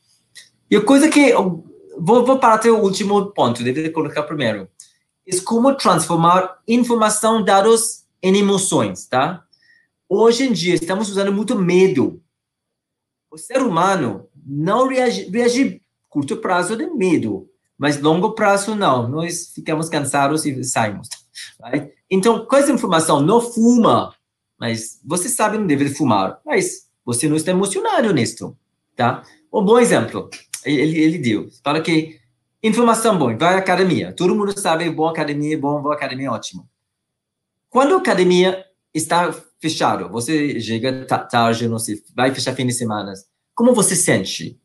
E 0.70 0.76
a 0.76 0.82
coisa 0.82 1.10
que. 1.10 1.34
Vou, 1.98 2.26
vou 2.26 2.38
para 2.38 2.56
até 2.56 2.70
o 2.70 2.82
último 2.82 3.28
ponto, 3.32 3.64
deve 3.64 3.90
colocar 3.92 4.24
primeiro. 4.24 4.70
É 5.26 5.40
como 5.42 5.74
transformar 5.76 6.60
informação, 6.68 7.44
dados 7.44 8.06
em 8.22 8.38
emoções, 8.38 9.06
tá? 9.06 9.46
Hoje 10.08 10.48
em 10.48 10.52
dia, 10.52 10.76
estamos 10.76 11.10
usando 11.10 11.32
muito 11.32 11.56
medo. 11.58 12.22
O 13.30 13.38
ser 13.38 13.62
humano 13.62 14.28
não 14.46 14.88
reage, 14.88 15.30
reage 15.30 15.82
curto 16.10 16.38
prazo 16.38 16.76
de 16.76 16.86
medo, 16.88 17.50
mas 17.78 18.02
longo 18.02 18.34
prazo 18.34 18.76
não. 18.76 19.08
Nós 19.08 19.52
ficamos 19.54 19.90
cansados 19.90 20.46
e 20.46 20.64
saímos. 20.64 21.08
Right? 21.64 21.92
Então, 22.10 22.46
com 22.46 22.56
essa 22.56 22.72
informação, 22.72 23.22
não 23.22 23.40
fuma, 23.40 24.14
mas 24.60 25.00
você 25.04 25.30
sabe 25.30 25.58
não 25.58 25.66
deve 25.66 25.90
fumar, 25.90 26.40
mas 26.46 26.88
você 27.06 27.28
não 27.28 27.36
está 27.36 27.52
emocionado 27.52 28.14
nisso, 28.14 28.56
tá? 28.96 29.24
Um 29.52 29.64
bom 29.64 29.80
exemplo 29.80 30.30
ele, 30.66 31.00
ele 31.00 31.18
deu. 31.18 31.50
Fala 31.64 31.82
que 31.82 32.20
informação 32.62 33.18
boa, 33.18 33.36
vai 33.36 33.56
à 33.56 33.58
academia. 33.58 34.14
Todo 34.14 34.36
mundo 34.36 34.58
sabe, 34.60 34.90
boa 34.90 35.12
academia, 35.12 35.58
bom, 35.58 35.82
boa 35.82 35.96
academia, 35.96 36.32
ótimo. 36.32 36.68
Quando 37.70 37.96
a 37.96 37.98
academia 37.98 38.66
está 38.94 39.34
fechado, 39.60 40.10
você 40.10 40.60
chega 40.60 41.06
tarde, 41.06 41.68
não 41.68 41.80
sei, 41.80 42.02
vai 42.16 42.34
fechar 42.34 42.56
fim 42.56 42.66
de 42.66 42.74
semana, 42.74 43.14
como 43.62 43.76
você 43.76 43.96
sente? 43.96 44.60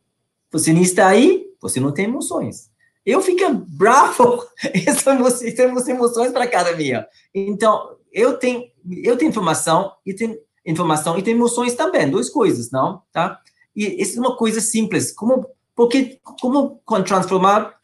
Você 0.51 0.73
não 0.73 0.81
está 0.81 1.09
aí, 1.09 1.45
você 1.61 1.79
não 1.79 1.93
tem 1.93 2.07
emoções. 2.07 2.71
Eu 3.05 3.21
fico 3.21 3.53
bravo, 3.53 4.43
temos 5.55 5.87
emoções 5.87 6.33
para 6.33 6.45
a 6.45 6.47
academia. 6.47 7.07
Então, 7.35 7.99
eu 8.11 8.39
tenho, 8.39 8.65
eu 9.05 9.19
tenho 9.19 9.29
informação 9.29 9.93
e 10.07 10.15
tenho 10.15 10.39
informação 10.65 11.19
e 11.19 11.23
tenho 11.23 11.37
emoções 11.37 11.75
também, 11.75 12.11
duas 12.11 12.31
coisas, 12.31 12.71
não? 12.71 13.03
Tá? 13.13 13.39
E 13.77 14.01
isso 14.01 14.17
é 14.17 14.21
uma 14.21 14.35
coisa 14.35 14.63
simples, 14.63 15.13
como 15.13 15.47
porque 15.75 16.19
como 16.41 16.81
transformar 17.05 17.79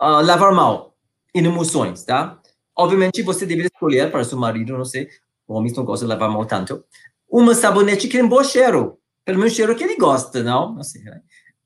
uh, 0.00 0.26
lavar 0.26 0.52
mal 0.52 0.96
em 1.32 1.46
emoções, 1.46 2.02
tá? 2.02 2.40
Obviamente 2.76 3.22
você 3.22 3.46
deveria 3.46 3.70
escolher 3.72 4.10
para 4.10 4.24
seu 4.24 4.36
marido, 4.36 4.76
não 4.76 4.84
sei, 4.84 5.08
Homens 5.46 5.76
não 5.76 5.84
gostam 5.84 6.08
de 6.08 6.14
lavar 6.14 6.28
mão 6.28 6.44
tanto. 6.44 6.84
Uma 7.30 7.54
sabonete 7.54 8.08
que 8.08 8.18
tem 8.18 8.26
bom 8.26 8.42
cheiro. 8.42 8.98
Pelo 9.24 9.38
menos 9.38 9.54
cheiro 9.54 9.74
que 9.76 9.84
ele 9.84 9.96
gosta, 9.96 10.42
não? 10.42 10.74
Não 10.74 10.82
sei. 10.82 11.02
Né? 11.02 11.20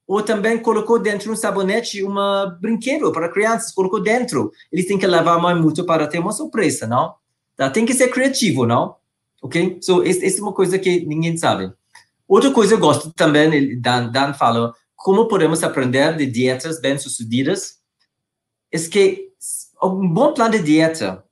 Ou 0.06 0.22
também 0.22 0.58
colocou 0.58 0.98
dentro 0.98 1.32
um 1.32 1.36
sabonete 1.36 2.02
uma 2.02 2.56
brinquedo 2.60 3.10
para 3.12 3.28
crianças, 3.28 3.72
colocou 3.72 4.00
dentro. 4.00 4.52
Eles 4.70 4.86
têm 4.86 4.98
que 4.98 5.06
lavar 5.06 5.38
a 5.44 5.54
muito 5.54 5.84
para 5.84 6.06
ter 6.06 6.18
uma 6.18 6.32
surpresa, 6.32 6.86
não? 6.86 7.14
Tá? 7.56 7.70
Tem 7.70 7.84
que 7.84 7.94
ser 7.94 8.08
criativo, 8.08 8.66
não? 8.66 8.96
Ok? 9.42 9.78
So, 9.80 10.02
essa 10.02 10.24
é 10.24 10.42
uma 10.42 10.52
coisa 10.52 10.78
que 10.78 11.04
ninguém 11.06 11.36
sabe. 11.36 11.72
Outra 12.28 12.52
coisa 12.52 12.74
eu 12.74 12.78
gosto 12.78 13.12
também, 13.12 13.80
Dan, 13.80 14.10
Dan 14.10 14.34
fala, 14.34 14.74
como 14.94 15.28
podemos 15.28 15.62
aprender 15.62 16.16
de 16.16 16.26
dietas 16.26 16.80
bem-sucedidas, 16.80 17.80
é 18.72 18.78
que 18.78 19.30
um 19.82 20.08
bom 20.08 20.34
plano 20.34 20.52
de 20.52 20.62
dieta, 20.62 21.24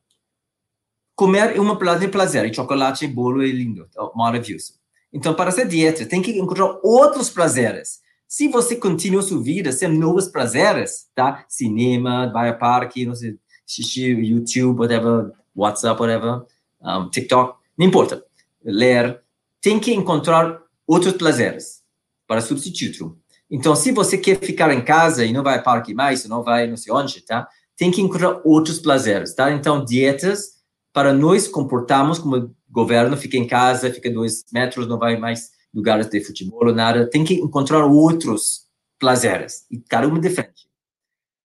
comer 1.16 1.56
é 1.56 1.60
um 1.60 1.76
plano 1.76 2.00
de 2.00 2.08
prazer, 2.08 2.44
e 2.44 2.54
chocolate 2.54 3.06
bolo 3.06 3.42
é 3.42 3.46
lindo, 3.46 3.88
maravilhoso. 4.14 4.74
Então, 5.14 5.32
para 5.32 5.52
ser 5.52 5.68
dieta, 5.68 6.04
tem 6.04 6.20
que 6.20 6.36
encontrar 6.36 6.80
outros 6.82 7.30
prazeres. 7.30 8.00
Se 8.26 8.48
você 8.48 8.74
continua 8.74 9.22
sua 9.22 9.40
vida 9.40 9.70
sem 9.70 9.96
novos 9.96 10.26
prazeres, 10.26 11.06
tá? 11.14 11.44
Cinema, 11.48 12.32
vai 12.32 12.48
ao 12.48 12.58
parque, 12.58 13.06
não 13.06 13.14
sei, 13.14 13.38
xixi, 13.64 14.08
YouTube, 14.10 14.80
whatever, 14.80 15.30
WhatsApp, 15.54 16.00
whatever, 16.00 16.42
um, 16.82 17.08
TikTok, 17.08 17.56
não 17.78 17.86
importa. 17.86 18.24
Ler, 18.64 19.20
tem 19.60 19.78
que 19.78 19.94
encontrar 19.94 20.60
outros 20.84 21.12
prazeres 21.12 21.82
para 22.26 22.40
substituir. 22.40 23.12
Então, 23.48 23.76
se 23.76 23.92
você 23.92 24.18
quer 24.18 24.40
ficar 24.40 24.74
em 24.74 24.82
casa 24.82 25.24
e 25.24 25.32
não 25.32 25.44
vai 25.44 25.58
ao 25.58 25.62
parque 25.62 25.94
mais, 25.94 26.26
não 26.26 26.42
vai 26.42 26.66
não 26.66 26.76
sei 26.76 26.92
onde, 26.92 27.20
tá? 27.20 27.46
Tem 27.76 27.92
que 27.92 28.00
encontrar 28.00 28.40
outros 28.44 28.80
prazeres, 28.80 29.32
tá? 29.32 29.52
Então, 29.52 29.84
dietas 29.84 30.54
para 30.92 31.12
nós 31.12 31.46
comportarmos 31.46 32.18
como 32.18 32.52
governo, 32.74 33.16
fica 33.16 33.36
em 33.36 33.46
casa, 33.46 33.92
fica 33.92 34.10
dois 34.10 34.44
metros, 34.52 34.88
não 34.88 34.98
vai 34.98 35.16
mais 35.16 35.50
lugares 35.72 36.08
de 36.08 36.20
futebol, 36.20 36.74
nada. 36.74 37.08
Tem 37.08 37.24
que 37.24 37.34
encontrar 37.34 37.86
outros 37.86 38.64
prazeres, 38.98 39.64
e 39.70 39.78
cada 39.78 40.08
um 40.08 40.20
diferente. 40.20 40.68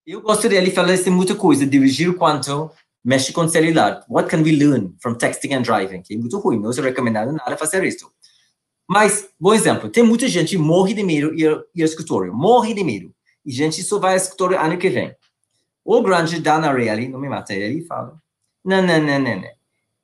Eu 0.06 0.22
gostaria 0.22 0.62
de 0.62 0.72
falar 0.72 0.94
assim, 0.94 1.12
muita 1.12 1.36
coisa, 1.36 1.66
dirigir 1.66 2.16
quanto 2.16 2.72
mexe 3.04 3.32
com 3.32 3.48
celular. 3.48 4.04
What 4.10 4.28
can 4.28 4.42
we 4.42 4.52
learn 4.52 4.96
from 5.00 5.16
texting 5.16 5.54
and 5.54 5.62
driving? 5.62 6.02
Que 6.02 6.16
é 6.16 6.18
muito 6.18 6.40
ruim, 6.40 6.60
não 6.60 6.74
se 6.74 6.82
recomendado 6.82 7.32
nada 7.32 7.56
fazer 7.58 7.84
isso. 7.84 8.12
Mas, 8.88 9.30
bom 9.40 9.54
exemplo, 9.54 9.88
tem 9.88 10.04
muita 10.04 10.28
gente 10.28 10.50
que 10.50 10.58
morre 10.58 10.96
de 10.96 11.04
medo 11.04 11.32
ir, 11.36 11.64
ir 11.76 11.82
ao 11.82 11.86
escritório, 11.86 12.34
morre 12.34 12.74
de 12.74 12.84
medo. 12.84 13.14
E 13.46 13.52
gente 13.52 13.84
só 13.84 14.00
vai 14.00 14.14
ao 14.14 14.18
escritório 14.18 14.60
ano 14.60 14.78
que 14.80 14.90
vem. 14.90 15.16
O 15.86 16.02
grande 16.02 16.40
Dana 16.40 16.74
Reilly, 16.74 17.08
não 17.08 17.20
me 17.20 17.30
mata 17.30 17.54
ele, 17.54 17.86
fala, 17.86 18.20
não, 18.66 18.82
não, 18.82 19.00
não, 19.00 19.20
não, 19.20 19.36
não. 19.36 19.59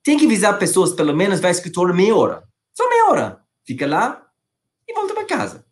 Tem 0.06 0.20
que 0.20 0.26
avisar 0.26 0.60
pessoas, 0.60 0.93
pelo 0.93 1.16
menos, 1.16 1.39
vai 1.39 1.49
ao 1.49 1.56
escritório 1.56 1.91
meia 1.91 2.16
hora. 2.16 2.43
Só 2.76 2.88
meia 2.88 3.10
hora. 3.10 3.41
Fica 3.66 3.88
lá 3.88 4.24
e 4.88 4.93
volta 4.93 5.16
para 5.16 5.26
casa. 5.26 5.66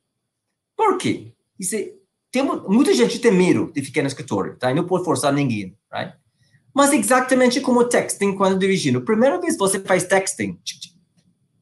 Por 0.76 0.98
quê? 0.98 1.34
Isso 1.60 1.76
é, 1.76 1.94
tem, 2.32 2.42
muita 2.44 2.96
gente 2.96 3.20
tem 3.20 3.32
medo 3.32 3.72
de 3.72 3.84
ficar 3.84 4.02
no 4.02 4.08
escritório, 4.08 4.58
tá? 4.58 4.72
E 4.72 4.74
não 4.74 4.88
pode 4.88 5.06
forçar 5.06 5.32
ninguém, 5.32 5.78
right? 5.94 6.18
Mas 6.74 6.92
exatamente 6.92 7.62
como 7.62 7.86
texting 7.86 8.36
quando 8.36 8.58
dirigindo. 8.58 9.02
Primeira 9.02 9.40
vez 9.40 9.56
você 9.56 9.80
faz 9.80 10.04
texting, 10.06 10.60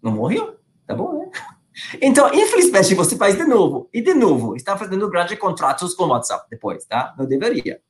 não 0.02 0.14
morreu? 0.14 0.56
Tá 0.88 0.96
bom, 0.96 1.20
né? 1.20 1.30
Então, 2.02 2.32
infelizmente, 2.34 2.94
você 2.94 3.16
faz 3.16 3.36
de 3.36 3.46
novo, 3.46 3.90
e 3.94 4.02
de 4.02 4.14
novo, 4.14 4.56
está 4.56 4.78
fazendo 4.78 5.10
grandes 5.10 5.40
contratos 5.40 5.96
com 5.96 6.04
o 6.04 6.10
WhatsApp 6.10 6.46
depois, 6.50 6.86
tá? 6.86 7.16
Não 7.18 7.26
deveria. 7.26 7.82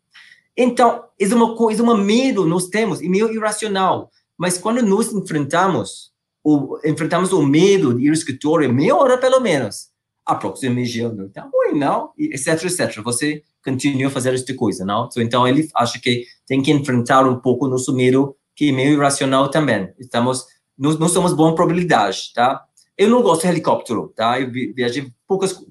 Então, 0.56 1.06
é 1.20 1.26
uma 1.28 1.56
coisa, 1.56 1.84
um 1.84 1.98
medo 1.98 2.46
nós 2.46 2.68
temos, 2.68 3.02
e 3.02 3.10
meio 3.10 3.32
irracional. 3.34 4.10
Mas 4.42 4.58
quando 4.58 4.82
nós 4.82 5.14
enfrentamos, 5.14 6.12
o, 6.44 6.80
enfrentamos 6.84 7.32
o 7.32 7.44
medo 7.46 7.94
de 7.94 8.06
ir 8.06 8.08
ao 8.08 8.14
escritório, 8.16 8.74
meia 8.74 8.96
hora 8.96 9.16
pelo 9.16 9.40
menos, 9.40 9.90
a 10.26 10.34
próxima 10.34 10.82
está 10.82 11.44
ruim, 11.44 11.78
não? 11.78 12.10
Etc, 12.18 12.48
etc. 12.64 13.04
Você 13.04 13.44
continua 13.64 14.08
a 14.08 14.10
fazer 14.10 14.34
esta 14.34 14.52
coisa, 14.56 14.84
não? 14.84 15.08
Então, 15.18 15.48
ele 15.48 15.70
acha 15.76 16.00
que 16.00 16.26
tem 16.48 16.60
que 16.60 16.72
enfrentar 16.72 17.24
um 17.28 17.40
pouco 17.40 17.68
o 17.68 17.70
nosso 17.70 17.94
medo, 17.94 18.36
que 18.56 18.70
é 18.70 18.72
meio 18.72 18.94
irracional 18.94 19.48
também. 19.48 19.94
Estamos, 20.00 20.48
nós, 20.76 20.98
nós 20.98 21.12
somos 21.12 21.34
boa 21.34 21.54
probabilidade, 21.54 22.32
tá? 22.34 22.66
Eu 22.98 23.10
não 23.10 23.22
gosto 23.22 23.44
de 23.44 23.50
helicóptero, 23.50 24.12
tá? 24.16 24.42
Eu 24.42 24.52
viajei 24.52 25.12
poucas, 25.28 25.64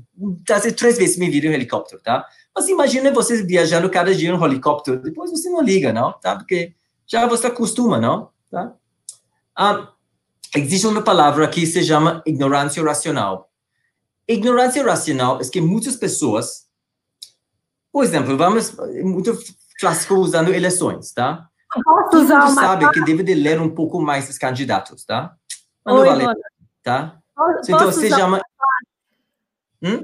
quase 0.47 0.71
três 0.71 0.97
vezes 0.97 1.17
me 1.17 1.29
vi 1.29 1.45
em 1.45 1.53
helicóptero, 1.53 2.01
tá? 2.05 2.25
Mas 2.55 2.69
imagina 2.69 3.11
você 3.11 3.43
viajando 3.43 3.91
cada 3.91 4.15
dia 4.15 4.31
em 4.31 4.45
helicóptero, 4.45 5.03
depois 5.03 5.33
você 5.33 5.51
não 5.51 5.61
liga, 5.61 5.93
não? 5.93 6.13
Tá? 6.13 6.37
Porque 6.37 6.73
já 7.05 7.27
você 7.27 7.49
acostuma, 7.49 7.99
não? 7.99 8.31
Tá? 8.51 8.75
Ah, 9.57 9.93
existe 10.57 10.87
uma 10.87 11.03
palavra 11.03 11.47
que 11.49 11.67
se 11.67 11.83
chama 11.85 12.23
ignorância 12.27 12.83
racional. 12.83 13.51
Ignorância 14.27 14.85
racional 14.85 15.41
é 15.41 15.45
que 15.45 15.61
muitas 15.61 15.97
pessoas, 15.97 16.69
por 17.93 18.05
exemplo, 18.05 18.37
vamos, 18.37 18.75
muito 19.03 19.37
clássico 19.79 20.15
usando 20.17 20.53
eleições, 20.53 21.13
tá? 21.13 21.49
Posso 21.85 22.25
usar 22.25 22.49
uma... 22.49 22.55
sabe 22.55 22.91
que 22.91 23.05
deve 23.05 23.23
de 23.23 23.35
ler 23.35 23.61
um 23.61 23.73
pouco 23.73 24.01
mais 24.01 24.29
os 24.29 24.39
candidatos, 24.39 25.05
tá? 25.05 25.35
Mas 25.85 25.95
Oi, 25.95 26.07
vale, 26.07 26.25
tá? 26.83 27.19
Então, 27.65 27.87
você 27.87 28.09
chama... 28.11 28.41
Hum? 29.83 30.03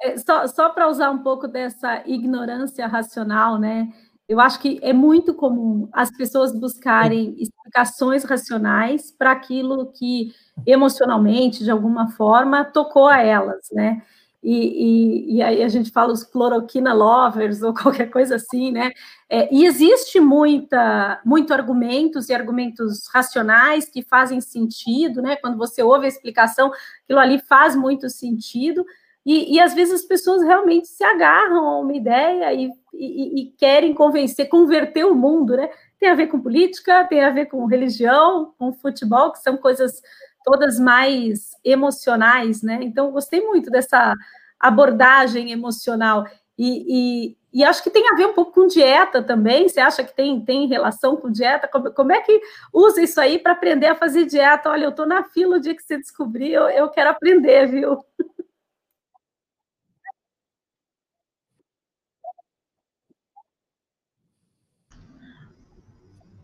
É, 0.00 0.16
só, 0.16 0.46
só 0.46 0.68
para 0.70 0.88
usar 0.88 1.10
um 1.10 1.18
pouco 1.18 1.48
dessa 1.48 2.02
ignorância 2.06 2.86
racional, 2.86 3.58
né? 3.58 3.92
Eu 4.28 4.40
acho 4.40 4.60
que 4.60 4.78
é 4.82 4.92
muito 4.92 5.32
comum 5.32 5.88
as 5.90 6.10
pessoas 6.10 6.52
buscarem 6.52 7.34
explicações 7.38 8.24
racionais 8.24 9.10
para 9.10 9.32
aquilo 9.32 9.90
que 9.92 10.34
emocionalmente, 10.66 11.64
de 11.64 11.70
alguma 11.70 12.10
forma, 12.10 12.62
tocou 12.64 13.06
a 13.06 13.22
elas, 13.22 13.68
né? 13.72 14.02
E, 14.42 15.32
e, 15.32 15.36
e, 15.36 15.42
aí 15.42 15.62
a 15.64 15.68
gente 15.68 15.90
fala 15.90 16.12
os 16.12 16.22
cloroquina 16.22 16.92
lovers 16.92 17.60
ou 17.62 17.72
qualquer 17.74 18.10
coisa 18.10 18.36
assim, 18.36 18.70
né? 18.70 18.92
É, 19.30 19.52
e 19.52 19.64
existe 19.64 20.20
muita, 20.20 21.20
muito 21.24 21.52
argumentos 21.52 22.28
e 22.28 22.34
argumentos 22.34 23.08
racionais 23.12 23.88
que 23.88 24.02
fazem 24.02 24.40
sentido, 24.40 25.22
né? 25.22 25.36
Quando 25.36 25.56
você 25.56 25.82
ouve 25.82 26.04
a 26.04 26.08
explicação, 26.08 26.70
aquilo 27.04 27.18
ali 27.18 27.40
faz 27.40 27.74
muito 27.74 28.08
sentido, 28.10 28.84
e, 29.30 29.56
e 29.56 29.60
às 29.60 29.74
vezes 29.74 29.92
as 29.92 30.06
pessoas 30.06 30.42
realmente 30.42 30.88
se 30.88 31.04
agarram 31.04 31.68
a 31.68 31.80
uma 31.80 31.94
ideia 31.94 32.50
e, 32.54 32.70
e, 32.94 33.42
e 33.42 33.52
querem 33.58 33.92
convencer, 33.92 34.48
converter 34.48 35.04
o 35.04 35.14
mundo, 35.14 35.54
né? 35.54 35.68
Tem 36.00 36.08
a 36.08 36.14
ver 36.14 36.28
com 36.28 36.40
política, 36.40 37.04
tem 37.04 37.22
a 37.22 37.28
ver 37.28 37.44
com 37.44 37.66
religião, 37.66 38.54
com 38.58 38.72
futebol, 38.72 39.30
que 39.30 39.40
são 39.40 39.58
coisas 39.58 40.00
todas 40.42 40.80
mais 40.80 41.50
emocionais, 41.62 42.62
né? 42.62 42.78
Então, 42.80 43.10
gostei 43.10 43.42
muito 43.42 43.70
dessa 43.70 44.14
abordagem 44.58 45.52
emocional. 45.52 46.24
E, 46.56 46.86
e, 46.88 47.60
e, 47.60 47.64
acho 47.64 47.82
que 47.82 47.90
tem 47.90 48.08
a 48.10 48.16
ver 48.16 48.28
um 48.28 48.32
pouco 48.32 48.52
com 48.52 48.66
dieta 48.66 49.22
também. 49.22 49.68
Você 49.68 49.78
acha 49.78 50.02
que 50.02 50.16
tem, 50.16 50.42
tem 50.42 50.66
relação 50.66 51.18
com 51.18 51.30
dieta? 51.30 51.68
Como, 51.68 51.92
como 51.92 52.12
é 52.12 52.22
que 52.22 52.40
usa 52.72 53.02
isso 53.02 53.20
aí 53.20 53.38
para 53.38 53.52
aprender 53.52 53.88
a 53.88 53.94
fazer 53.94 54.24
dieta? 54.24 54.70
Olha, 54.70 54.84
eu 54.84 54.90
estou 54.90 55.06
na 55.06 55.22
fila 55.22 55.58
o 55.58 55.60
dia 55.60 55.76
que 55.76 55.82
você 55.82 55.98
descobrir, 55.98 56.52
eu, 56.52 56.70
eu 56.70 56.88
quero 56.88 57.10
aprender, 57.10 57.66
viu? 57.66 57.98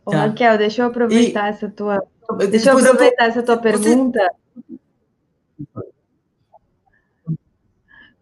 Ô, 0.04 0.10
tá. 0.10 0.26
Raquel, 0.26 0.58
deixa 0.58 0.82
eu 0.82 0.86
aproveitar 0.86 1.46
e... 1.46 1.50
essa 1.50 1.68
tua. 1.68 2.02
Deixa 2.50 2.70
eu 2.70 2.78
aproveitar 2.78 3.24
eu 3.24 3.28
essa 3.28 3.42
tua 3.42 3.56
pergunta. 3.56 4.20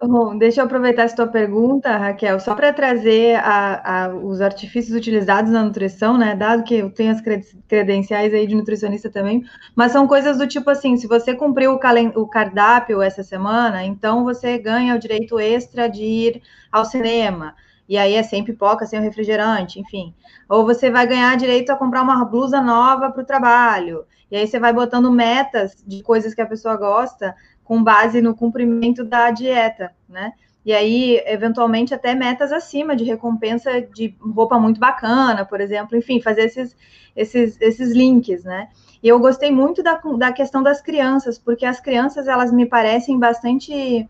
Bom, 0.05 0.37
deixa 0.37 0.61
eu 0.61 0.65
aproveitar 0.65 1.05
essa 1.05 1.15
tua 1.15 1.29
pergunta, 1.29 1.97
Raquel, 1.97 2.41
só 2.41 2.57
para 2.57 2.73
trazer 2.73 3.37
a, 3.37 4.07
a, 4.07 4.09
os 4.09 4.41
artifícios 4.41 4.97
utilizados 4.97 5.53
na 5.53 5.63
nutrição, 5.63 6.19
né? 6.19 6.35
Dado 6.35 6.65
que 6.65 6.75
eu 6.75 6.91
tenho 6.91 7.13
as 7.13 7.21
credenciais 7.69 8.35
aí 8.35 8.45
de 8.45 8.57
nutricionista 8.57 9.09
também, 9.09 9.45
mas 9.77 9.93
são 9.93 10.09
coisas 10.09 10.39
do 10.39 10.47
tipo 10.49 10.69
assim: 10.71 10.97
se 10.97 11.07
você 11.07 11.37
cumpriu 11.37 11.75
o, 11.75 12.21
o 12.21 12.27
cardápio 12.27 13.01
essa 13.01 13.23
semana, 13.23 13.85
então 13.85 14.25
você 14.25 14.59
ganha 14.59 14.97
o 14.97 14.99
direito 14.99 15.39
extra 15.39 15.89
de 15.89 16.03
ir 16.03 16.43
ao 16.73 16.85
cinema 16.85 17.55
e 17.93 17.99
aí 17.99 18.15
é 18.15 18.23
sem 18.23 18.43
pipoca, 18.43 18.87
sem 18.87 18.99
refrigerante, 19.03 19.79
enfim. 19.79 20.15
Ou 20.49 20.65
você 20.65 20.91
vai 20.91 21.07
ganhar 21.07 21.37
direito 21.37 21.69
a 21.71 21.77
comprar 21.77 22.01
uma 22.01 22.25
blusa 22.25 22.59
nova 22.59 23.11
para 23.11 23.23
o 23.23 23.27
trabalho. 23.27 24.07
E 24.31 24.37
aí 24.37 24.47
você 24.47 24.59
vai 24.59 24.73
botando 24.73 25.13
metas 25.13 25.77
de 25.87 26.03
coisas 26.03 26.33
que 26.33 26.41
a 26.41 26.47
pessoa 26.47 26.75
gosta 26.75 27.37
com 27.63 27.85
base 27.85 28.23
no 28.23 28.35
cumprimento 28.35 29.05
da 29.05 29.31
dieta, 29.31 29.93
né? 30.09 30.33
E 30.65 30.73
aí, 30.73 31.23
eventualmente, 31.27 31.93
até 31.93 32.15
metas 32.15 32.51
acima 32.51 32.97
de 32.97 33.05
recompensa 33.05 33.83
de 33.83 34.17
roupa 34.19 34.59
muito 34.59 34.81
bacana, 34.81 35.45
por 35.45 35.61
exemplo, 35.61 35.95
enfim, 35.95 36.19
fazer 36.19 36.45
esses, 36.45 36.75
esses, 37.15 37.61
esses 37.61 37.93
links, 37.93 38.43
né? 38.43 38.71
E 39.03 39.09
eu 39.09 39.21
gostei 39.21 39.51
muito 39.51 39.83
da, 39.83 40.01
da 40.17 40.33
questão 40.33 40.63
das 40.63 40.81
crianças, 40.81 41.39
porque 41.39 41.67
as 41.67 41.79
crianças, 41.79 42.27
elas 42.27 42.51
me 42.51 42.65
parecem 42.65 43.19
bastante 43.19 44.09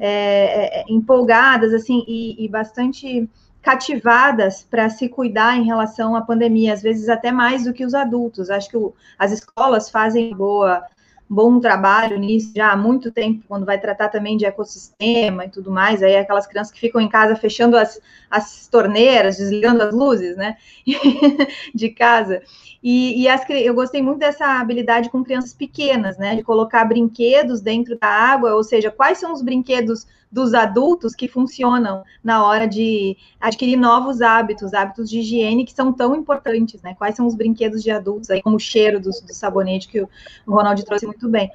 é, 0.00 0.80
é, 0.80 0.84
empolgadas, 0.88 1.74
assim, 1.74 2.02
e, 2.08 2.42
e, 2.42 2.48
bastante 2.48 3.28
cativadas 3.60 4.66
para 4.68 4.88
se 4.88 5.06
cuidar 5.10 5.58
em 5.58 5.64
relação 5.64 6.16
à 6.16 6.22
pandemia, 6.22 6.72
às 6.72 6.80
vezes 6.80 7.10
até 7.10 7.30
mais 7.30 7.64
do 7.64 7.74
que 7.74 7.84
os 7.84 7.92
adultos. 7.92 8.48
Acho 8.48 8.70
que 8.70 8.76
o, 8.78 8.94
as 9.18 9.30
escolas 9.30 9.90
fazem 9.90 10.34
boa 10.34 10.82
bom 11.32 11.60
trabalho 11.60 12.18
nisso 12.18 12.50
já 12.56 12.72
há 12.72 12.76
muito 12.76 13.12
tempo, 13.12 13.44
quando 13.46 13.64
vai 13.64 13.78
tratar 13.78 14.08
também 14.08 14.36
de 14.36 14.44
ecossistema 14.44 15.44
e 15.44 15.48
tudo 15.48 15.70
mais, 15.70 16.02
aí 16.02 16.16
aquelas 16.16 16.44
crianças 16.44 16.72
que 16.72 16.80
ficam 16.80 17.00
em 17.00 17.08
casa 17.08 17.36
fechando 17.36 17.76
as, 17.76 18.00
as 18.28 18.66
torneiras, 18.66 19.36
desligando 19.36 19.80
as 19.80 19.94
luzes, 19.94 20.36
né, 20.36 20.56
de 21.72 21.88
casa, 21.90 22.42
e, 22.82 23.22
e 23.22 23.28
as, 23.28 23.48
eu 23.48 23.72
gostei 23.74 24.02
muito 24.02 24.18
dessa 24.18 24.58
habilidade 24.60 25.08
com 25.08 25.22
crianças 25.22 25.54
pequenas, 25.54 26.18
né, 26.18 26.34
de 26.34 26.42
colocar 26.42 26.84
brinquedos 26.84 27.60
dentro 27.60 27.96
da 27.96 28.08
água, 28.08 28.56
ou 28.56 28.64
seja, 28.64 28.90
quais 28.90 29.18
são 29.18 29.32
os 29.32 29.40
brinquedos 29.40 30.08
dos 30.30 30.54
adultos 30.54 31.14
que 31.14 31.26
funcionam 31.26 32.04
na 32.22 32.44
hora 32.44 32.68
de 32.68 33.16
adquirir 33.40 33.76
novos 33.76 34.22
hábitos, 34.22 34.72
hábitos 34.72 35.10
de 35.10 35.18
higiene 35.18 35.64
que 35.64 35.72
são 35.72 35.92
tão 35.92 36.14
importantes, 36.14 36.80
né? 36.82 36.94
Quais 36.94 37.16
são 37.16 37.26
os 37.26 37.34
brinquedos 37.34 37.82
de 37.82 37.90
adultos 37.90 38.30
aí, 38.30 38.40
como 38.40 38.56
o 38.56 38.60
cheiro 38.60 39.00
do, 39.00 39.10
do 39.10 39.34
sabonete 39.34 39.88
que 39.88 40.00
o, 40.00 40.08
o 40.46 40.54
Ronald 40.54 40.84
trouxe 40.84 41.06
muito 41.06 41.28
bem. 41.28 41.50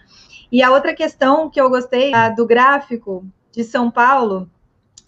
E 0.51 0.61
a 0.61 0.71
outra 0.71 0.93
questão 0.93 1.49
que 1.49 1.59
eu 1.59 1.69
gostei 1.69 2.13
a, 2.13 2.29
do 2.29 2.45
gráfico 2.45 3.25
de 3.51 3.63
São 3.63 3.89
Paulo, 3.89 4.49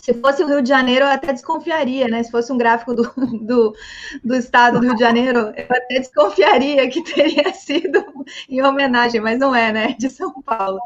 se 0.08 0.14
fosse 0.14 0.42
o 0.42 0.48
Rio 0.48 0.62
de 0.62 0.70
Janeiro, 0.70 1.04
eu 1.04 1.10
até 1.10 1.34
desconfiaria, 1.34 2.08
né? 2.08 2.24
Se 2.24 2.32
fosse 2.32 2.50
um 2.54 2.58
gráfico 2.58 2.94
do, 2.96 3.12
do, 3.44 3.76
do, 4.24 4.36
estado 4.36 4.80
do 4.80 4.86
Rio 4.86 4.96
de 4.96 5.02
Janeiro, 5.02 5.40
eu 5.40 5.66
até 5.70 6.00
desconfiaria 6.00 6.90
que 6.90 7.04
teria 7.04 7.52
sido 7.52 8.02
em 8.50 8.62
homenagem, 8.62 9.20
mas 9.20 9.38
não 9.38 9.54
é, 9.54 9.74
né? 9.74 9.96
De 10.00 10.10
São 10.10 10.42
Paulo. 10.42 10.80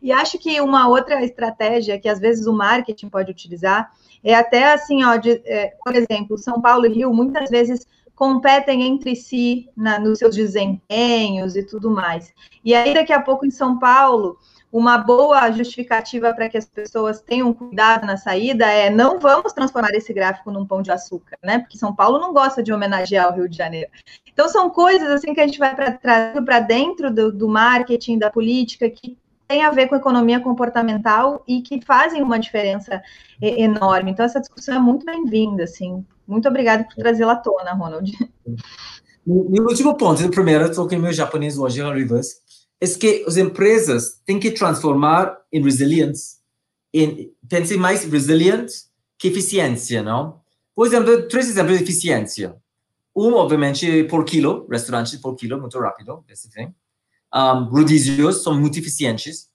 E 0.00 0.12
acho 0.12 0.38
que 0.38 0.60
uma 0.60 0.86
outra 0.86 1.24
estratégia 1.24 1.98
que 1.98 2.08
às 2.08 2.20
vezes 2.20 2.46
o 2.46 2.52
marketing 2.52 3.08
pode 3.08 3.32
utilizar 3.32 3.90
é 4.22 4.32
até 4.32 4.72
assim, 4.72 5.02
ó, 5.02 5.16
de, 5.16 5.42
é, 5.44 5.74
por 5.84 5.96
exemplo, 5.96 6.38
São 6.38 6.60
Paulo 6.62 6.86
e 6.86 6.90
Rio 6.90 7.12
muitas 7.12 7.50
vezes 7.50 7.84
competem 8.14 8.84
entre 8.84 9.16
si 9.16 9.68
na, 9.76 9.98
nos 9.98 10.20
seus 10.20 10.36
desempenhos 10.36 11.56
e 11.56 11.64
tudo 11.64 11.90
mais. 11.90 12.32
E 12.64 12.76
aí, 12.76 12.94
daqui 12.94 13.12
a 13.12 13.20
pouco, 13.20 13.44
em 13.44 13.50
São 13.50 13.76
Paulo, 13.76 14.38
uma 14.70 14.98
boa 14.98 15.50
justificativa 15.50 16.32
para 16.34 16.48
que 16.48 16.58
as 16.58 16.66
pessoas 16.66 17.20
tenham 17.20 17.52
cuidado 17.54 18.06
na 18.06 18.16
saída 18.16 18.66
é 18.66 18.90
não 18.90 19.18
vamos 19.18 19.52
transformar 19.52 19.90
esse 19.94 20.12
gráfico 20.12 20.50
num 20.50 20.66
pão 20.66 20.82
de 20.82 20.90
açúcar, 20.90 21.38
né? 21.42 21.58
Porque 21.58 21.78
São 21.78 21.94
Paulo 21.94 22.18
não 22.18 22.32
gosta 22.32 22.62
de 22.62 22.72
homenagear 22.72 23.32
o 23.32 23.36
Rio 23.36 23.48
de 23.48 23.56
Janeiro. 23.56 23.90
Então 24.30 24.48
são 24.48 24.68
coisas 24.68 25.08
assim 25.10 25.32
que 25.32 25.40
a 25.40 25.46
gente 25.46 25.58
vai 25.58 25.74
trazer 25.98 26.42
para 26.42 26.60
dentro 26.60 27.12
do, 27.12 27.32
do 27.32 27.48
marketing, 27.48 28.18
da 28.18 28.30
política, 28.30 28.90
que 28.90 29.16
tem 29.48 29.64
a 29.64 29.70
ver 29.70 29.88
com 29.88 29.96
economia 29.96 30.38
comportamental 30.38 31.42
e 31.48 31.62
que 31.62 31.80
fazem 31.80 32.22
uma 32.22 32.38
diferença 32.38 33.02
enorme. 33.40 34.10
Então 34.10 34.26
essa 34.26 34.40
discussão 34.40 34.74
é 34.74 34.78
muito 34.78 35.06
bem-vinda, 35.06 35.64
assim. 35.64 36.04
Muito 36.26 36.46
obrigada 36.46 36.84
por 36.84 36.94
trazê-la 36.94 37.32
à 37.32 37.36
tona, 37.36 37.72
Ronald. 37.72 38.12
Meu 39.26 39.64
último 39.64 39.94
ponto, 39.94 40.24
o 40.24 40.30
primeiro, 40.30 40.64
estou 40.64 40.88
com 40.88 40.96
o 40.96 40.98
meu 40.98 41.12
japonês 41.12 41.58
hoje, 41.58 41.82
reverse 41.82 42.36
é 42.80 42.86
que 42.86 43.24
as 43.26 43.36
empresas 43.36 44.20
têm 44.24 44.38
que 44.38 44.50
transformar 44.50 45.36
em 45.52 45.62
resilientes. 45.62 46.38
Em, 46.92 47.32
pensem 47.48 47.76
mais 47.76 48.04
resilient 48.04 48.68
que 49.18 49.28
eficiência, 49.28 50.02
não? 50.02 50.40
Por 50.74 50.86
exemplo, 50.86 51.26
três 51.28 51.48
exemplos 51.48 51.76
de 51.76 51.82
eficiência. 51.82 52.56
Um, 53.14 53.34
obviamente, 53.34 54.04
por 54.04 54.24
quilo, 54.24 54.66
restaurantes 54.70 55.16
por 55.16 55.34
quilo, 55.34 55.60
muito 55.60 55.78
rápido, 55.78 56.24
esse 56.28 56.48
tem. 56.50 56.72
Um, 57.34 57.64
rodízios 57.64 58.42
são 58.42 58.54
muito 58.58 58.78
eficientes. 58.78 59.48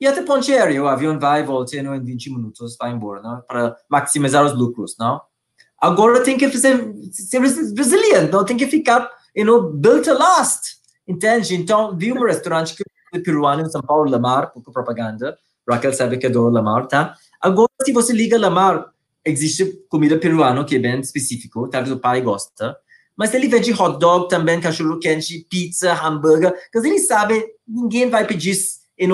E 0.00 0.06
até 0.06 0.22
ponte 0.22 0.52
aérea, 0.52 0.82
o 0.82 0.88
avião 0.88 1.18
vai 1.18 1.40
e 1.40 1.44
volta 1.44 1.76
em 1.76 2.04
20 2.04 2.30
minutos, 2.30 2.76
vai 2.76 2.90
embora, 2.90 3.22
não? 3.22 3.40
para 3.42 3.76
maximizar 3.88 4.44
os 4.44 4.52
lucros, 4.52 4.96
não? 4.98 5.20
Agora 5.80 6.24
tem 6.24 6.36
que 6.36 6.50
ser, 6.58 6.92
ser 7.12 7.40
resilient, 7.40 8.30
não? 8.32 8.44
Tem 8.44 8.56
que 8.56 8.66
ficar, 8.66 9.08
you 9.36 9.44
know, 9.46 9.70
built 9.70 10.04
to 10.04 10.12
last. 10.14 10.76
Entende? 11.06 11.54
Então, 11.54 11.96
vi 11.96 12.12
um 12.12 12.24
restaurante 12.24 12.74
é 13.12 13.18
peruano 13.20 13.62
em 13.62 13.70
São 13.70 13.80
Paulo, 13.80 14.10
Lamar, 14.10 14.52
pouco 14.52 14.72
propaganda. 14.72 15.38
Raquel 15.68 15.92
sabe 15.92 16.18
que 16.18 16.26
adoro 16.26 16.52
Lamar, 16.52 16.86
tá? 16.86 17.14
Agora, 17.40 17.70
se 17.82 17.92
você 17.92 18.12
liga 18.12 18.38
Lamar, 18.38 18.92
existe 19.24 19.64
comida 19.88 20.18
peruana 20.18 20.64
que 20.64 20.76
é 20.76 20.78
bem 20.78 21.00
específico, 21.00 21.68
talvez 21.68 21.94
o 21.94 22.00
pai 22.00 22.20
gosta. 22.20 22.76
Mas 23.16 23.32
ele 23.32 23.48
vende 23.48 23.72
hot 23.72 23.98
dog 23.98 24.28
também, 24.28 24.60
cachorro 24.60 24.98
quente, 24.98 25.46
pizza, 25.48 25.94
hambúrguer, 25.94 26.52
porque 26.72 26.88
ele 26.88 26.98
sabe, 26.98 27.42
ninguém 27.66 28.10
vai 28.10 28.26
pedir 28.26 28.56
em 28.98 29.08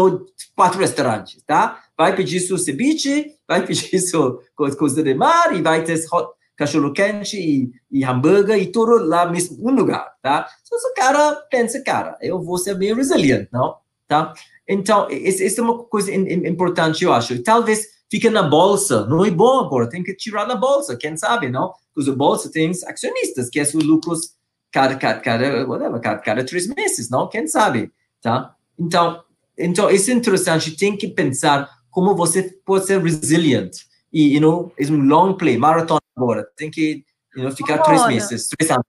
quatro 0.57 0.81
restaurantes, 0.81 1.43
tá? 1.47 1.81
Vai 1.97 2.17
pedir 2.17 2.41
seu 2.41 2.57
ceviche, 2.57 3.35
vai 3.47 3.65
pedir 3.67 3.99
sua 4.01 4.41
coisa 4.57 5.03
de 5.03 5.15
mar 5.15 5.55
e 5.55 5.63
vai 5.63 5.85
ter 5.85 6.03
hot, 6.11 6.31
cachorro 6.61 6.93
quente 6.93 7.39
e, 7.39 7.73
e 7.91 8.05
hambúrguer 8.05 8.59
e 8.59 8.67
tudo 8.67 9.03
lá 9.03 9.25
mesmo, 9.25 9.57
um 9.67 9.75
lugar, 9.75 10.13
tá? 10.21 10.47
Então, 10.63 10.79
o 10.91 10.95
cara 10.95 11.35
pensa, 11.51 11.83
cara, 11.83 12.19
eu 12.21 12.39
vou 12.43 12.59
ser 12.59 12.75
bem 12.75 12.95
resiliente, 12.95 13.49
não? 13.51 13.77
Tá? 14.07 14.35
Então, 14.69 15.09
isso 15.11 15.59
é 15.59 15.65
uma 15.65 15.83
coisa 15.85 16.13
importante, 16.13 17.03
eu 17.03 17.15
acho. 17.15 17.43
Talvez 17.43 17.87
fique 18.11 18.29
na 18.29 18.43
bolsa, 18.43 19.07
não 19.07 19.25
é 19.25 19.31
bom 19.31 19.61
agora, 19.61 19.89
tem 19.89 20.03
que 20.03 20.15
tirar 20.15 20.47
na 20.47 20.55
bolsa, 20.55 20.99
quem 20.99 21.17
sabe, 21.17 21.49
não? 21.49 21.73
Porque 21.95 22.11
a 22.11 22.15
bolsa 22.15 22.53
tem 22.53 22.71
acionistas, 22.87 23.49
que 23.49 23.59
é 23.59 23.63
os 23.63 23.73
lucros 23.73 24.35
cada, 24.71 24.97
cada, 24.97 25.19
cada, 25.21 25.67
whatever, 25.67 25.99
cada, 25.99 26.19
cada 26.19 26.45
três 26.45 26.67
meses, 26.67 27.09
não? 27.09 27.27
Quem 27.27 27.47
sabe, 27.47 27.91
tá? 28.21 28.55
Então, 28.79 29.23
então, 29.57 29.91
isso 29.91 30.11
é 30.11 30.15
interessante, 30.15 30.77
tem 30.77 30.95
que 30.95 31.09
pensar 31.09 31.71
como 31.91 32.15
você 32.15 32.43
pode 32.67 32.87
ser 32.87 33.01
resiliente. 33.01 33.90
E, 34.13 34.35
you 34.35 34.41
know, 34.41 34.73
é 34.79 34.85
um 34.87 35.05
long 35.05 35.37
play, 35.37 35.57
maratona 35.57 36.01
agora. 36.17 36.49
Tem 36.57 36.71
que 36.71 37.05
you 37.35 37.45
know, 37.45 37.53
ficar 37.53 37.79
três 37.79 38.07
meses, 38.07 38.49
três 38.49 38.71
anos. 38.71 38.85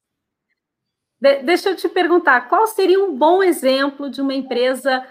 De 1.20 1.44
deixa 1.44 1.70
eu 1.70 1.76
te 1.76 1.88
perguntar, 1.88 2.50
qual 2.50 2.66
seria 2.66 3.00
um 3.00 3.16
bom 3.16 3.44
exemplo 3.44 4.10
de 4.10 4.22
uma 4.22 4.34
empresa 4.34 5.06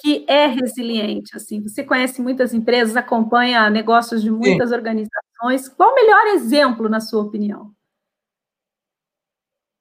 que 0.00 0.24
é 0.28 0.46
resiliente? 0.46 1.36
Assim, 1.36 1.60
você 1.60 1.82
conhece 1.82 2.22
muitas 2.22 2.54
empresas, 2.54 2.96
acompanha 2.96 3.68
negócios 3.68 4.22
de 4.22 4.30
muitas 4.30 4.68
Sim. 4.68 4.76
organizações. 4.76 5.68
Qual 5.76 5.90
o 5.90 5.94
melhor 5.94 6.26
exemplo, 6.28 6.88
na 6.88 7.00
sua 7.00 7.22
opinião? 7.22 7.72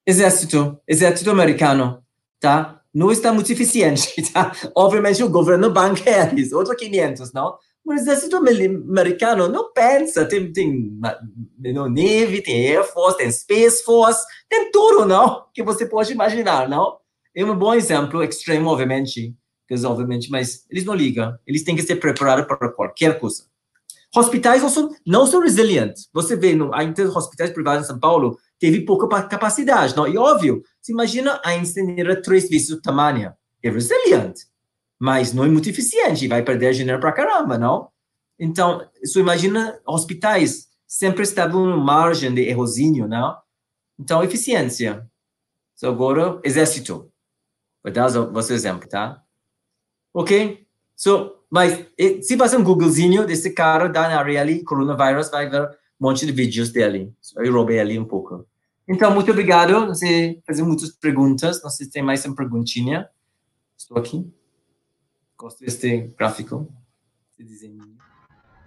Exército, 0.08 0.80
exército 0.88 1.30
americano, 1.30 2.04
tá? 2.40 2.82
Não 2.92 3.12
está 3.12 3.32
muito 3.32 3.52
eficiente, 3.52 4.22
tá? 4.34 4.54
Obviamente 4.76 5.24
o 5.24 5.30
governo 5.30 5.72
bancario, 5.72 6.58
outro 6.58 6.76
500, 6.76 7.32
não? 7.32 7.58
O 7.86 7.94
exército 7.94 8.36
americano 8.36 9.48
não 9.48 9.72
pensa, 9.72 10.26
tem, 10.26 10.52
tem 10.52 11.00
não, 11.60 11.88
Navy, 11.88 12.42
tem 12.42 12.68
Air 12.68 12.84
Force, 12.84 13.18
tem 13.18 13.32
Space 13.32 13.84
Force, 13.84 14.26
tem 14.50 14.72
tudo, 14.72 15.06
não? 15.06 15.46
Que 15.54 15.62
você 15.62 15.86
pode 15.86 16.12
imaginar, 16.12 16.68
não? 16.68 16.98
É 17.36 17.46
um 17.46 17.56
bom 17.56 17.76
exemplo, 17.76 18.24
extremo, 18.24 18.70
obviamente, 18.70 19.36
obviamente, 19.86 20.32
mas 20.32 20.66
eles 20.70 20.84
não 20.84 20.96
ligam, 20.96 21.38
eles 21.46 21.64
têm 21.64 21.76
que 21.76 21.84
se 21.84 21.96
preparar 21.96 22.48
para 22.48 22.70
qualquer 22.70 23.20
coisa. 23.20 23.44
Hospitais 24.16 24.64
não 24.64 24.70
são, 24.70 24.96
não 25.06 25.28
são 25.28 25.42
resilientes. 25.42 26.10
Você 26.12 26.36
vê, 26.36 26.56
no, 26.56 26.74
ainda 26.74 27.04
hospitais 27.10 27.52
privados 27.52 27.84
em 27.84 27.88
São 27.88 28.00
Paulo, 28.00 28.40
teve 28.58 28.82
pouca 28.82 29.24
capacidade, 29.24 29.96
não? 29.96 30.08
E 30.08 30.18
óbvio, 30.18 30.64
se 30.82 30.92
imagina 30.92 31.40
a 31.44 31.50
Einstein 31.50 32.00
era 32.00 32.20
três 32.20 32.50
vezes 32.50 32.70
o 32.72 32.82
tamanho, 32.82 33.32
é 33.62 33.70
resiliente 33.70 34.46
mas 35.06 35.34
não 35.34 35.46
é 35.46 35.48
muito 35.48 35.70
eficiente, 35.70 36.28
vai 36.28 36.42
perder 36.42 36.74
dinheiro 36.74 37.00
para 37.00 37.12
caramba, 37.12 37.60
não? 37.60 37.90
Então, 38.40 38.90
você 39.00 39.20
imagina 39.20 39.80
hospitais 39.86 40.68
sempre 40.88 41.22
estavam 41.22 41.64
no 41.64 41.78
margem 41.78 42.34
de 42.34 42.42
errozinho, 42.42 43.08
não? 43.08 43.38
Então, 44.00 44.24
eficiência. 44.24 45.08
So, 45.76 45.86
agora, 45.86 46.40
exército. 46.44 47.12
Vou 47.84 47.94
dar 47.94 48.10
seu 48.10 48.56
exemplo, 48.56 48.90
tá? 48.90 49.22
Ok? 50.12 50.66
So, 50.96 51.36
mas 51.52 51.86
se 52.24 52.36
fazer 52.36 52.58
um 52.58 52.64
Googlezinho 52.64 53.28
desse 53.28 53.52
cara 53.52 53.88
da 53.88 54.08
área 54.08 54.42
ali, 54.42 54.64
coronavírus, 54.64 55.30
vai 55.30 55.48
ver 55.48 55.70
um 56.02 56.08
monte 56.08 56.26
de 56.26 56.32
vídeos 56.32 56.72
dele. 56.72 57.14
Eu 57.38 57.54
roubei 57.54 57.80
ali 57.80 58.00
um 58.00 58.06
pouco. 58.06 58.44
Então, 58.88 59.14
muito 59.14 59.30
obrigado. 59.30 59.86
Você 59.86 60.42
fazer 60.48 60.64
muitas 60.64 60.90
perguntas. 60.90 61.62
Não 61.62 61.70
sei 61.70 61.86
se 61.86 61.92
tem 61.92 62.02
mais 62.02 62.26
uma 62.26 62.36
perguntinha. 62.36 63.08
Estou 63.78 64.00
aqui. 64.00 64.28
Gosto 65.38 65.60
desse 65.60 66.14
gráfico, 66.18 66.68
esse 67.38 67.44
desenho. 67.44 67.84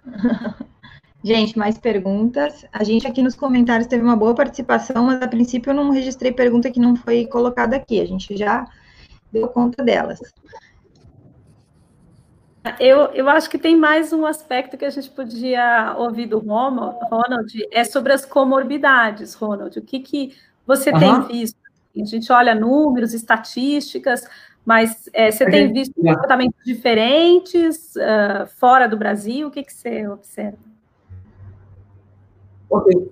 Gente, 1.23 1.57
mais 1.57 1.77
perguntas? 1.77 2.65
A 2.71 2.81
gente 2.83 3.05
aqui 3.05 3.21
nos 3.21 3.35
comentários 3.35 3.87
teve 3.87 4.01
uma 4.01 4.15
boa 4.15 4.33
participação, 4.33 5.03
mas 5.03 5.21
a 5.21 5.27
princípio 5.27 5.71
eu 5.71 5.75
não 5.75 5.89
registrei 5.89 6.31
pergunta 6.31 6.71
que 6.71 6.79
não 6.79 6.95
foi 6.95 7.25
colocada 7.25 7.75
aqui. 7.75 7.99
A 7.99 8.05
gente 8.05 8.37
já 8.37 8.65
deu 9.29 9.49
conta 9.49 9.83
delas. 9.83 10.21
Eu, 12.79 13.05
eu 13.13 13.27
acho 13.29 13.49
que 13.49 13.57
tem 13.57 13.75
mais 13.75 14.13
um 14.13 14.25
aspecto 14.25 14.77
que 14.77 14.85
a 14.85 14.89
gente 14.89 15.09
podia 15.09 15.95
ouvir 15.97 16.27
do 16.27 16.39
Ronald, 16.39 17.67
é 17.71 17.83
sobre 17.83 18.13
as 18.13 18.25
comorbidades, 18.25 19.33
Ronald. 19.33 19.77
O 19.77 19.81
que, 19.81 19.99
que 19.99 20.35
você 20.65 20.91
uhum. 20.91 20.99
tem 20.99 21.21
visto? 21.27 21.57
A 21.99 22.05
gente 22.05 22.31
olha 22.31 22.55
números, 22.55 23.13
estatísticas, 23.13 24.25
mas 24.69 25.09
é, 25.13 25.31
você 25.31 25.49
tem 25.49 25.73
visto 25.73 25.95
comportamentos 25.95 26.63
diferentes 26.63 27.95
uh, 27.95 28.45
fora 28.59 28.87
do 28.87 28.95
Brasil? 28.95 29.47
O 29.47 29.51
que, 29.51 29.63
que 29.63 29.73
você 29.73 30.07
observa? 30.07 30.59
Ok. 32.69 33.11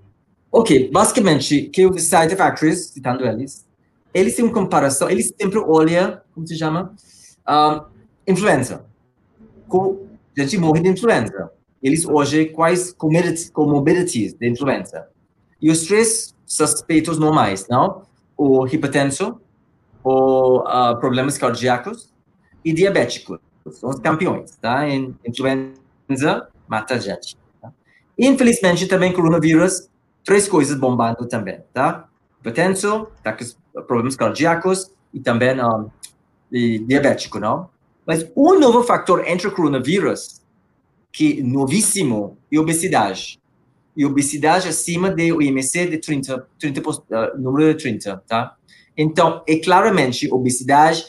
Ok, 0.52 0.92
basicamente, 0.94 1.64
que 1.64 1.88
os 1.88 2.04
side 2.04 2.36
factories, 2.36 2.90
citando 2.90 3.26
eles, 3.26 3.66
eles 4.14 4.36
têm 4.36 4.46
uma 4.46 4.54
comparação, 4.54 5.10
eles 5.10 5.34
sempre 5.36 5.58
olham, 5.58 6.22
como 6.32 6.46
se 6.46 6.56
chama? 6.56 6.94
Um, 7.50 8.32
influenza. 8.32 8.86
Com, 9.68 10.06
a 10.38 10.42
gente 10.42 10.60
morre 10.60 10.82
de 10.82 10.90
influenza. 10.90 11.52
Eles 11.82 12.06
hoje 12.06 12.46
quais 12.46 12.94
comorbidities 12.94 14.36
de 14.36 14.48
influenza. 14.48 15.08
E 15.60 15.72
os 15.72 15.88
três 15.88 16.36
suspeitos 16.46 17.18
normais, 17.18 17.68
não? 17.68 18.04
O 18.38 18.68
hipertenso, 18.68 19.42
o 20.08 20.60
uh, 20.60 20.98
problemas 21.00 21.38
cardíacos 21.38 22.14
e 22.64 22.72
diabéticos. 22.72 23.40
São 23.72 23.90
os 23.90 24.00
campeões, 24.00 24.56
tá? 24.62 24.88
Influenza, 24.88 26.48
mata 26.66 26.98
gente. 26.98 27.38
Tá? 27.62 27.74
Infelizmente, 28.18 28.88
também 28.88 29.12
coronavírus, 29.12 29.90
três 30.24 30.48
coisas 30.48 30.80
bombando 30.80 31.28
também, 31.28 31.60
tá? 31.74 32.08
Hipertenso, 32.40 33.08
tá 33.22 33.36
problemas 33.86 34.16
cardíacos 34.16 34.90
e 35.14 35.20
também 35.20 35.62
um, 35.62 35.90
e 36.50 36.80
diabético, 36.80 37.40
não? 37.40 37.70
Mas 38.06 38.26
um 38.34 38.58
novo 38.58 38.84
fator 38.84 39.28
entre 39.28 39.50
o 39.50 39.52
coronavírus, 39.52 40.42
que 41.12 41.44
novíssimo, 41.44 42.38
é 42.50 42.58
obesidade. 42.58 43.42
E 43.98 44.06
obesidade 44.06 44.70
acima 44.70 45.10
do 45.12 45.42
IMC 45.42 45.88
de 45.88 45.98
30, 45.98 46.48
30 46.58 46.90
uh, 46.90 46.94
número 47.38 47.74
de 47.74 47.84
30, 47.84 48.24
tá? 48.26 48.57
Então, 48.98 49.44
é 49.48 49.58
claramente, 49.58 50.32
obesidade 50.34 51.06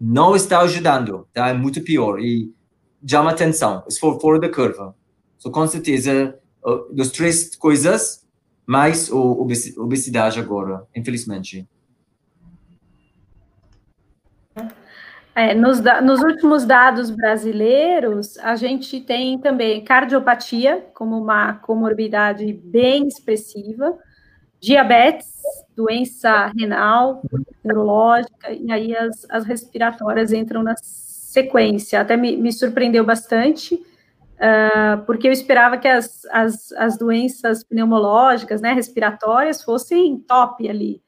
não 0.00 0.34
está 0.34 0.60
ajudando, 0.60 1.28
tá? 1.32 1.48
É 1.48 1.54
muito 1.54 1.82
pior 1.82 2.18
e 2.18 2.52
chama 3.06 3.30
atenção, 3.30 3.84
é 3.88 3.94
for, 3.94 4.20
fora 4.20 4.40
da 4.40 4.48
curva. 4.48 4.94
So, 5.38 5.50
com 5.50 5.66
certeza, 5.66 6.38
das 6.92 7.10
três 7.10 7.54
coisas, 7.54 8.26
mais 8.66 9.10
o 9.10 9.46
obesidade 9.78 10.40
agora, 10.40 10.84
infelizmente. 10.94 11.68
É, 15.34 15.54
nos, 15.54 15.80
nos, 16.02 16.22
últimos 16.22 16.64
dados 16.64 17.10
brasileiros, 17.10 18.38
a 18.38 18.56
gente 18.56 19.02
tem 19.02 19.38
também 19.38 19.84
cardiopatia 19.84 20.86
como 20.94 21.16
uma 21.16 21.52
comorbidade 21.52 22.54
bem 22.54 23.06
expressiva, 23.06 23.98
diabetes, 24.66 25.28
doença 25.76 26.52
renal, 26.58 27.22
neurológica, 27.64 28.50
e 28.50 28.72
aí 28.72 28.96
as, 28.96 29.24
as 29.30 29.44
respiratórias 29.44 30.32
entram 30.32 30.60
na 30.60 30.74
sequência. 30.76 32.00
Até 32.00 32.16
me, 32.16 32.36
me 32.36 32.52
surpreendeu 32.52 33.04
bastante, 33.04 33.76
uh, 33.76 35.04
porque 35.06 35.28
eu 35.28 35.32
esperava 35.32 35.78
que 35.78 35.86
as, 35.86 36.24
as, 36.32 36.72
as 36.72 36.98
doenças 36.98 37.62
pneumológicas, 37.62 38.60
né, 38.60 38.72
respiratórias, 38.72 39.62
fossem 39.62 40.18
top 40.18 40.68
ali. 40.68 41.00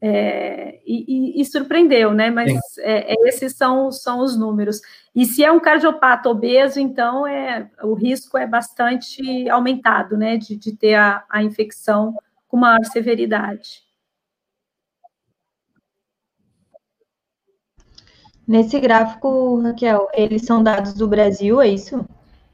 É, 0.00 0.78
e, 0.86 1.04
e, 1.08 1.40
e, 1.40 1.44
surpreendeu, 1.44 2.14
né? 2.14 2.30
Mas 2.30 2.52
é, 2.78 3.14
é, 3.14 3.28
esses 3.28 3.56
são, 3.56 3.90
são 3.90 4.20
os 4.20 4.38
números. 4.38 4.80
E 5.12 5.24
se 5.24 5.42
é 5.42 5.50
um 5.50 5.58
cardiopata 5.58 6.28
obeso, 6.28 6.78
então 6.78 7.26
é, 7.26 7.68
o 7.82 7.94
risco 7.94 8.38
é 8.38 8.46
bastante 8.46 9.48
aumentado, 9.50 10.16
né? 10.16 10.36
De, 10.36 10.54
de 10.54 10.76
ter 10.76 10.94
a, 10.94 11.24
a 11.28 11.42
infecção 11.42 12.14
com 12.48 12.56
maior 12.56 12.84
severidade. 12.86 13.82
Nesse 18.46 18.80
gráfico, 18.80 19.60
Raquel, 19.60 20.08
eles 20.14 20.42
são 20.42 20.62
dados 20.62 20.94
do 20.94 21.06
Brasil, 21.06 21.60
é 21.60 21.68
isso? 21.68 22.02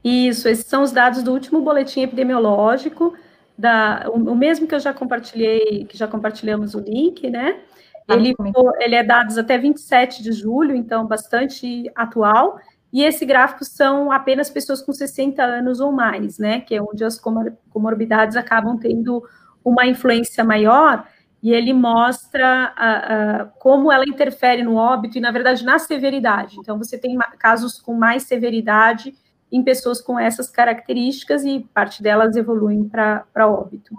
Isso, 0.03 0.49
esses 0.49 0.65
são 0.65 0.83
os 0.83 0.91
dados 0.91 1.23
do 1.23 1.31
último 1.31 1.61
boletim 1.61 2.01
epidemiológico, 2.01 3.13
da, 3.57 4.05
o, 4.09 4.17
o 4.17 4.35
mesmo 4.35 4.67
que 4.67 4.75
eu 4.75 4.79
já 4.79 4.93
compartilhei, 4.93 5.85
que 5.85 5.97
já 5.97 6.05
compartilhamos 6.05 6.75
o 6.75 6.79
link, 6.79 7.29
né? 7.29 7.61
Ah, 8.07 8.15
ele, 8.15 8.35
ele 8.81 8.95
é 8.95 9.03
dados 9.03 9.37
até 9.37 9.57
27 9.57 10.21
de 10.21 10.33
julho, 10.33 10.75
então 10.75 11.07
bastante 11.07 11.89
atual. 11.95 12.59
E 12.91 13.01
esse 13.01 13.25
gráfico 13.25 13.65
são 13.65 14.11
apenas 14.11 14.49
pessoas 14.49 14.81
com 14.81 14.93
60 14.93 15.41
anos 15.41 15.79
ou 15.79 15.91
mais, 15.91 16.37
né? 16.37 16.61
Que 16.61 16.75
é 16.75 16.81
onde 16.81 17.03
as 17.03 17.19
comor 17.19 17.53
comorbidades 17.69 18.37
acabam 18.37 18.77
tendo 18.77 19.23
uma 19.65 19.87
influência 19.87 20.43
maior 20.43 21.07
e 21.41 21.51
ele 21.51 21.73
mostra 21.73 22.73
uh, 22.73 23.45
uh, 23.45 23.51
como 23.59 23.91
ela 23.91 24.05
interfere 24.07 24.63
no 24.63 24.75
óbito 24.75 25.17
e, 25.17 25.21
na 25.21 25.31
verdade, 25.31 25.65
na 25.65 25.77
severidade. 25.77 26.57
Então, 26.59 26.77
você 26.77 26.97
tem 26.97 27.17
casos 27.37 27.79
com 27.79 27.93
mais 27.93 28.23
severidade 28.23 29.13
em 29.51 29.63
pessoas 29.63 30.01
com 30.01 30.19
essas 30.19 30.49
características 30.49 31.43
e 31.43 31.59
parte 31.73 32.01
delas 32.01 32.35
evoluem 32.35 32.87
para 32.87 33.25
óbito. 33.47 33.95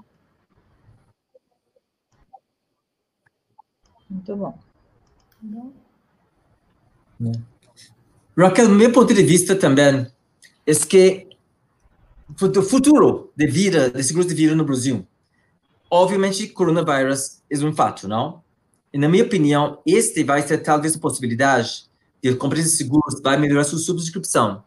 Muito 4.08 4.36
bom. 4.36 4.58
Raquel, 8.36 8.68
meu 8.68 8.92
ponto 8.92 9.14
de 9.14 9.22
vista 9.22 9.54
também 9.54 10.06
é 10.66 10.74
que 10.74 11.28
o 12.28 12.62
futuro 12.62 13.32
de 13.36 13.46
vida, 13.46 13.90
de 13.90 14.02
seguro 14.02 14.26
de 14.26 14.34
vida 14.34 14.54
no 14.54 14.64
Brasil, 14.64 15.06
obviamente, 15.90 16.46
coronavírus 16.48 17.42
é 17.50 17.58
um 17.58 17.74
fato, 17.74 18.08
não? 18.08 18.42
E, 18.92 18.98
na 18.98 19.08
minha 19.08 19.24
opinião, 19.24 19.78
este 19.86 20.24
vai 20.24 20.42
ser 20.42 20.58
talvez 20.58 20.96
a 20.96 20.98
possibilidade 20.98 21.84
de 22.22 22.34
companhias 22.34 22.70
de 22.70 22.76
seguros 22.76 23.20
vai 23.22 23.36
melhorar 23.36 23.64
sua 23.64 23.78
subscrição. 23.78 24.64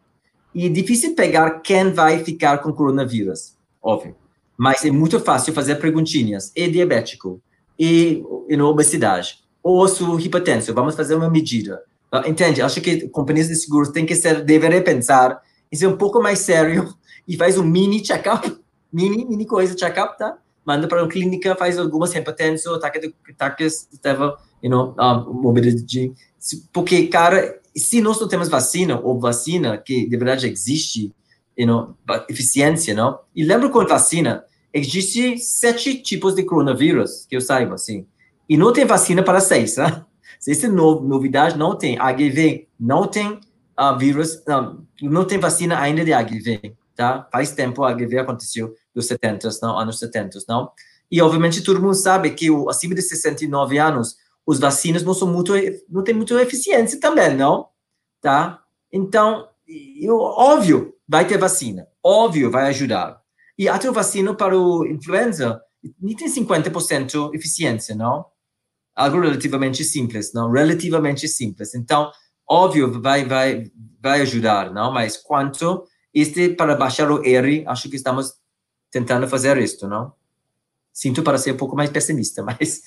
E 0.54 0.66
é 0.66 0.68
difícil 0.68 1.14
pegar 1.14 1.60
quem 1.60 1.92
vai 1.92 2.24
ficar 2.24 2.58
com 2.58 2.72
coronavírus, 2.72 3.56
óbvio. 3.82 4.16
Mas 4.56 4.84
é 4.84 4.90
muito 4.90 5.18
fácil 5.20 5.54
fazer 5.54 5.76
perguntinhas. 5.76 6.52
É 6.56 6.68
diabético? 6.68 7.40
E, 7.78 8.22
e 8.48 8.60
obesidade? 8.60 9.38
Ou 9.62 9.86
sua 9.88 10.20
hipertensão? 10.20 10.74
Vamos 10.74 10.94
fazer 10.94 11.14
uma 11.14 11.30
medida. 11.30 11.82
Ah, 12.12 12.28
entende? 12.28 12.60
Acho 12.60 12.80
que 12.80 13.08
companhias 13.08 13.48
de 13.48 13.54
seguros 13.54 13.90
têm 13.90 14.04
que 14.04 14.16
ser, 14.16 14.44
deveriam 14.44 14.82
pensar 14.82 15.40
em 15.70 15.76
ser 15.76 15.86
um 15.86 15.96
pouco 15.96 16.20
mais 16.20 16.40
sério 16.40 16.92
e 17.26 17.36
faz 17.36 17.56
um 17.56 17.64
mini 17.64 18.02
check-up, 18.02 18.56
mini, 18.92 19.24
mini 19.24 19.46
coisa 19.46 19.74
check-up, 19.74 20.18
tá? 20.18 20.36
Manda 20.64 20.86
para 20.86 21.02
uma 21.02 21.08
clínica, 21.08 21.56
faz 21.56 21.78
algumas 21.78 22.14
hipertensão, 22.14 22.74
ataque 22.74 23.14
ataques, 23.30 23.88
estava, 23.92 24.38
you 24.62 24.70
know, 24.70 24.94
um, 24.98 25.32
mobilidade. 25.32 26.12
Porque, 26.72 27.06
cara, 27.06 27.60
se 27.76 28.00
nós 28.00 28.20
não 28.20 28.28
temos 28.28 28.48
vacina, 28.48 29.00
ou 29.00 29.18
vacina 29.18 29.78
que 29.78 30.08
de 30.08 30.16
verdade 30.16 30.48
existe, 30.48 31.12
you 31.56 31.66
know, 31.66 31.96
eficiência, 32.28 32.94
não? 32.94 33.20
E 33.34 33.44
lembra 33.44 33.68
com 33.68 33.84
vacina, 33.86 34.44
existe 34.72 35.38
sete 35.38 35.94
tipos 36.02 36.34
de 36.34 36.44
coronavírus, 36.44 37.26
que 37.28 37.36
eu 37.36 37.40
saiba, 37.40 37.74
assim. 37.74 38.06
E 38.48 38.56
não 38.56 38.72
tem 38.72 38.84
vacina 38.84 39.22
para 39.22 39.40
seis, 39.40 39.74
tá? 39.74 40.06
Essa 40.46 40.66
é 40.66 40.68
no, 40.68 41.00
novidade, 41.00 41.58
não 41.58 41.76
tem. 41.76 41.98
HIV 41.98 42.66
não 42.78 43.06
tem 43.06 43.38
uh, 43.78 43.98
vírus, 43.98 44.42
não, 44.46 44.86
não 45.02 45.24
tem 45.24 45.38
vacina 45.38 45.78
ainda 45.78 46.04
de 46.04 46.12
HIV, 46.12 46.74
tá? 46.96 47.28
Faz 47.30 47.52
tempo 47.52 47.84
a 47.84 47.90
HIV 47.90 48.18
aconteceu 48.18 48.74
dos 48.94 49.06
70, 49.06 49.48
não, 49.62 49.78
anos 49.78 49.98
70, 49.98 50.38
não? 50.48 50.70
E 51.10 51.20
obviamente 51.20 51.62
todo 51.62 51.80
mundo 51.80 51.94
sabe 51.94 52.30
que 52.30 52.50
o, 52.50 52.68
acima 52.70 52.94
de 52.94 53.02
69 53.02 53.78
anos, 53.78 54.16
os 54.46 54.58
vacinas 54.58 55.02
não 55.02 55.14
são 55.14 55.28
muito, 55.28 55.52
não 55.88 56.04
tem 56.04 56.14
muita 56.14 56.40
eficiência 56.40 57.00
também, 57.00 57.36
não? 57.36 57.68
Tá? 58.20 58.62
Então, 58.92 59.48
eu, 60.00 60.16
óbvio, 60.16 60.94
vai 61.08 61.26
ter 61.26 61.38
vacina, 61.38 61.86
óbvio, 62.02 62.50
vai 62.50 62.68
ajudar. 62.68 63.20
E 63.58 63.68
até 63.68 63.88
a 63.88 63.92
vacina 63.92 64.34
para 64.34 64.56
o 64.56 64.86
influenza 64.86 65.60
nem 66.00 66.14
tem 66.14 66.28
50% 66.28 67.34
eficiência, 67.34 67.94
não? 67.94 68.24
Algo 68.94 69.20
relativamente 69.20 69.84
simples, 69.84 70.32
não? 70.32 70.50
Relativamente 70.50 71.26
simples. 71.28 71.74
Então, 71.74 72.10
óbvio, 72.48 73.00
vai, 73.00 73.24
vai, 73.24 73.70
vai 74.00 74.20
ajudar, 74.22 74.72
não? 74.72 74.92
Mas 74.92 75.16
quanto 75.16 75.84
este 76.12 76.50
para 76.50 76.74
baixar 76.74 77.10
o 77.10 77.24
R, 77.24 77.64
acho 77.66 77.88
que 77.88 77.96
estamos 77.96 78.34
tentando 78.90 79.28
fazer 79.28 79.56
isto, 79.58 79.86
não? 79.86 80.12
Sinto 80.92 81.22
para 81.22 81.38
ser 81.38 81.52
um 81.52 81.56
pouco 81.56 81.76
mais 81.76 81.90
pessimista, 81.90 82.42
mas. 82.44 82.82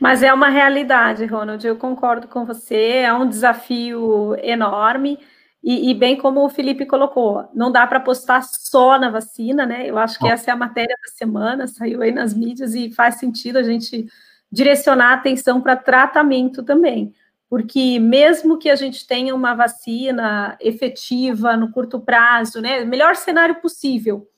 Mas 0.00 0.22
é 0.22 0.32
uma 0.32 0.48
realidade, 0.48 1.26
Ronald, 1.26 1.66
eu 1.66 1.76
concordo 1.76 2.28
com 2.28 2.44
você, 2.44 2.98
é 2.98 3.12
um 3.12 3.28
desafio 3.28 4.36
enorme. 4.42 5.18
E, 5.60 5.90
e, 5.90 5.94
bem 5.94 6.16
como 6.16 6.44
o 6.44 6.48
Felipe 6.48 6.86
colocou, 6.86 7.50
não 7.52 7.72
dá 7.72 7.84
para 7.84 7.98
apostar 7.98 8.44
só 8.44 8.96
na 8.96 9.10
vacina, 9.10 9.66
né? 9.66 9.90
Eu 9.90 9.98
acho 9.98 10.16
que 10.16 10.28
essa 10.28 10.50
é 10.50 10.54
a 10.54 10.56
matéria 10.56 10.94
da 11.04 11.12
semana, 11.12 11.66
saiu 11.66 12.00
aí 12.00 12.12
nas 12.12 12.32
mídias 12.32 12.76
e 12.76 12.92
faz 12.92 13.16
sentido 13.16 13.58
a 13.58 13.62
gente 13.64 14.06
direcionar 14.52 15.10
a 15.10 15.14
atenção 15.14 15.60
para 15.60 15.74
tratamento 15.74 16.62
também 16.62 17.12
porque 17.48 17.98
mesmo 17.98 18.58
que 18.58 18.68
a 18.68 18.76
gente 18.76 19.06
tenha 19.06 19.34
uma 19.34 19.54
vacina 19.54 20.56
efetiva 20.60 21.56
no 21.56 21.72
curto 21.72 21.98
prazo, 21.98 22.60
né, 22.60 22.84
melhor 22.84 23.16
cenário 23.16 23.56
possível, 23.56 24.28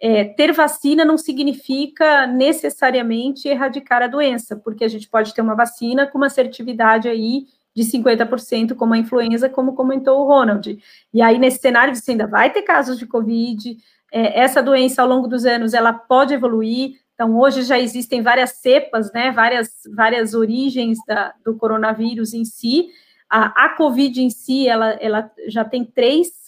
é, 0.00 0.24
ter 0.24 0.52
vacina 0.52 1.04
não 1.04 1.16
significa 1.16 2.26
necessariamente 2.26 3.48
erradicar 3.48 4.02
a 4.02 4.08
doença, 4.08 4.56
porque 4.56 4.84
a 4.84 4.88
gente 4.88 5.08
pode 5.08 5.32
ter 5.32 5.40
uma 5.40 5.54
vacina 5.54 6.06
com 6.06 6.18
uma 6.18 6.26
assertividade 6.26 7.08
aí 7.08 7.46
de 7.74 7.84
50%, 7.84 8.74
como 8.74 8.94
a 8.94 8.98
influenza, 8.98 9.48
como 9.48 9.74
comentou 9.74 10.20
o 10.20 10.26
Ronald. 10.26 10.78
E 11.14 11.22
aí, 11.22 11.38
nesse 11.38 11.58
cenário, 11.58 11.94
você 11.94 12.10
ainda 12.10 12.26
vai 12.26 12.50
ter 12.50 12.62
casos 12.62 12.98
de 12.98 13.06
Covid, 13.06 13.76
é, 14.12 14.40
essa 14.40 14.62
doença, 14.62 15.00
ao 15.00 15.08
longo 15.08 15.26
dos 15.26 15.46
anos, 15.46 15.72
ela 15.72 15.92
pode 15.92 16.34
evoluir. 16.34 17.00
Então, 17.14 17.38
hoje 17.38 17.62
já 17.62 17.78
existem 17.78 18.22
várias 18.22 18.52
cepas, 18.52 19.12
né, 19.12 19.30
várias, 19.30 19.70
várias 19.94 20.34
origens 20.34 20.98
da, 21.06 21.34
do 21.44 21.56
coronavírus 21.56 22.34
em 22.34 22.44
si. 22.44 22.88
A, 23.30 23.66
a 23.66 23.76
Covid 23.76 24.20
em 24.20 24.30
si, 24.30 24.68
ela, 24.68 24.90
ela 24.94 25.30
já 25.48 25.64
tem 25.64 25.84
três 25.84 26.42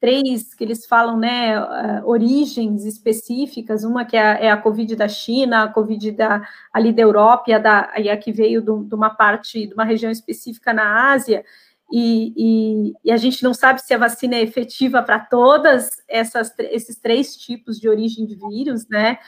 três 0.00 0.54
que 0.54 0.62
eles 0.62 0.86
falam, 0.86 1.18
né, 1.18 1.60
uh, 1.60 2.06
origens 2.06 2.84
específicas, 2.84 3.84
uma 3.84 4.04
que 4.04 4.16
é, 4.16 4.46
é, 4.46 4.50
a 4.50 4.56
Covid 4.56 4.94
da 4.94 5.08
China, 5.08 5.64
a 5.64 5.68
Covid 5.68 6.12
da, 6.12 6.42
ali 6.72 6.92
da 6.92 7.02
Europa 7.02 7.50
e 7.50 7.52
a, 7.52 7.58
da, 7.58 7.92
e 7.98 8.08
a 8.08 8.16
que 8.16 8.32
veio 8.32 8.62
do, 8.62 8.84
de 8.84 8.94
uma 8.94 9.10
parte, 9.10 9.66
de 9.66 9.74
uma 9.74 9.84
região 9.84 10.10
específica 10.10 10.72
na 10.72 11.12
Ásia, 11.12 11.44
e, 11.90 12.34
e, 12.36 12.92
e, 13.02 13.10
a 13.10 13.16
gente 13.16 13.42
não 13.42 13.54
sabe 13.54 13.80
se 13.80 13.94
a 13.94 13.98
vacina 13.98 14.34
é 14.34 14.42
efetiva 14.42 15.02
para 15.02 15.18
todas 15.18 16.02
essas, 16.06 16.54
esses 16.58 16.96
três 16.96 17.34
tipos 17.34 17.80
de 17.80 17.88
origem 17.88 18.26
de 18.26 18.36
vírus, 18.36 18.86
né, 18.88 19.18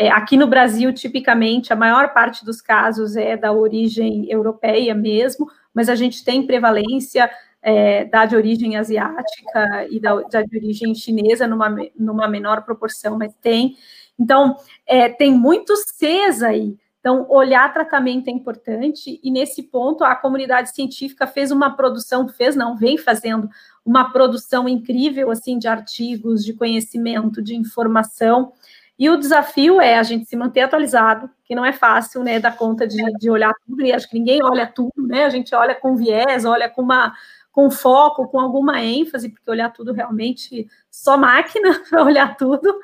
é, 0.00 0.08
aqui 0.10 0.36
no 0.36 0.46
Brasil, 0.46 0.92
tipicamente, 0.92 1.72
a 1.72 1.76
maior 1.76 2.14
parte 2.14 2.44
dos 2.44 2.60
casos 2.60 3.16
é 3.16 3.36
da 3.36 3.50
origem 3.50 4.30
europeia 4.30 4.94
mesmo, 4.94 5.50
mas 5.74 5.88
a 5.88 5.96
gente 5.96 6.24
tem 6.24 6.46
prevalência 6.46 7.28
é, 7.60 8.04
da 8.04 8.24
de 8.24 8.36
origem 8.36 8.76
asiática 8.76 9.88
e 9.90 9.98
da, 9.98 10.14
da, 10.22 10.42
de 10.42 10.56
origem 10.56 10.94
chinesa 10.94 11.48
numa, 11.48 11.74
numa 11.98 12.28
menor 12.28 12.62
proporção, 12.62 13.18
mas 13.18 13.34
tem. 13.42 13.76
Então, 14.16 14.56
é, 14.86 15.08
tem 15.08 15.32
muitos 15.32 15.80
Cs 15.80 16.44
aí. 16.44 16.76
Então, 17.00 17.26
olhar 17.28 17.72
tratamento 17.72 18.28
é 18.28 18.30
importante, 18.30 19.18
e 19.20 19.30
nesse 19.32 19.64
ponto 19.64 20.04
a 20.04 20.14
comunidade 20.14 20.72
científica 20.74 21.26
fez 21.26 21.50
uma 21.50 21.70
produção, 21.70 22.28
fez 22.28 22.54
não, 22.54 22.76
vem 22.76 22.96
fazendo 22.96 23.48
uma 23.84 24.12
produção 24.12 24.68
incrível, 24.68 25.30
assim, 25.30 25.58
de 25.58 25.66
artigos, 25.66 26.44
de 26.44 26.52
conhecimento, 26.52 27.42
de 27.42 27.56
informação, 27.56 28.52
e 28.98 29.08
o 29.08 29.16
desafio 29.16 29.80
é 29.80 29.96
a 29.96 30.02
gente 30.02 30.26
se 30.26 30.36
manter 30.36 30.62
atualizado, 30.62 31.30
que 31.44 31.54
não 31.54 31.64
é 31.64 31.72
fácil, 31.72 32.24
né, 32.24 32.40
dar 32.40 32.56
conta 32.56 32.86
de, 32.86 32.96
de 33.18 33.30
olhar 33.30 33.54
tudo, 33.64 33.82
e 33.82 33.92
acho 33.92 34.08
que 34.08 34.18
ninguém 34.18 34.42
olha 34.42 34.66
tudo, 34.66 35.06
né, 35.06 35.24
a 35.24 35.28
gente 35.28 35.54
olha 35.54 35.74
com 35.74 35.94
viés, 35.94 36.44
olha 36.44 36.68
com 36.68 36.82
uma, 36.82 37.14
com 37.52 37.70
foco, 37.70 38.26
com 38.26 38.40
alguma 38.40 38.82
ênfase, 38.82 39.28
porque 39.28 39.48
olhar 39.48 39.72
tudo 39.72 39.92
realmente 39.92 40.66
só 40.90 41.16
máquina 41.16 41.80
para 41.88 42.02
olhar 42.02 42.36
tudo, 42.36 42.76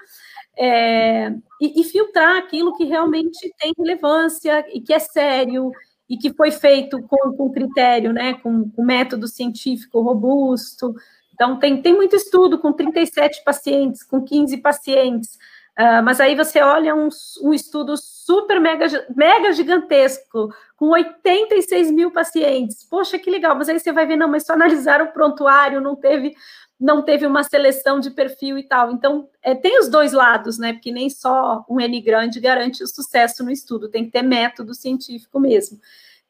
é, 0.56 1.30
e, 1.60 1.80
e, 1.80 1.84
filtrar 1.84 2.36
aquilo 2.36 2.76
que 2.76 2.84
realmente 2.84 3.52
tem 3.58 3.72
relevância 3.76 4.64
e 4.72 4.80
que 4.80 4.94
é 4.94 5.00
sério 5.00 5.72
e 6.08 6.16
que 6.16 6.32
foi 6.32 6.52
feito 6.52 7.02
com, 7.02 7.32
com 7.36 7.50
critério, 7.50 8.12
né, 8.12 8.34
com, 8.34 8.70
com 8.70 8.84
método 8.84 9.26
científico 9.26 10.00
robusto. 10.00 10.94
Então, 11.32 11.58
tem, 11.58 11.82
tem 11.82 11.94
muito 11.94 12.14
estudo 12.14 12.60
com 12.60 12.72
37 12.72 13.42
pacientes, 13.42 14.04
com 14.04 14.22
15 14.22 14.58
pacientes, 14.58 15.38
Uh, 15.78 16.00
mas 16.04 16.20
aí 16.20 16.36
você 16.36 16.60
olha 16.60 16.94
um, 16.94 17.08
um, 17.42 17.52
estudo 17.52 17.96
super 17.96 18.60
mega, 18.60 18.86
mega 19.14 19.52
gigantesco, 19.52 20.54
com 20.76 20.90
86 20.90 21.90
mil 21.90 22.12
pacientes. 22.12 22.84
Poxa, 22.84 23.18
que 23.18 23.28
legal, 23.28 23.56
mas 23.56 23.68
aí 23.68 23.80
você 23.80 23.92
vai 23.92 24.06
ver, 24.06 24.16
não, 24.16 24.28
mas 24.28 24.46
só 24.46 24.52
analisaram 24.52 25.06
o 25.06 25.12
prontuário, 25.12 25.80
não 25.80 25.96
teve, 25.96 26.32
não 26.78 27.02
teve 27.02 27.26
uma 27.26 27.42
seleção 27.42 27.98
de 27.98 28.12
perfil 28.12 28.56
e 28.56 28.62
tal. 28.62 28.92
Então, 28.92 29.28
é, 29.42 29.52
tem 29.52 29.76
os 29.80 29.88
dois 29.88 30.12
lados, 30.12 30.58
né? 30.58 30.74
Porque 30.74 30.92
nem 30.92 31.10
só 31.10 31.64
um 31.68 31.80
N 31.80 32.00
grande 32.00 32.38
garante 32.38 32.84
o 32.84 32.86
sucesso 32.86 33.42
no 33.42 33.50
estudo, 33.50 33.88
tem 33.88 34.04
que 34.04 34.12
ter 34.12 34.22
método 34.22 34.74
científico 34.74 35.40
mesmo. 35.40 35.80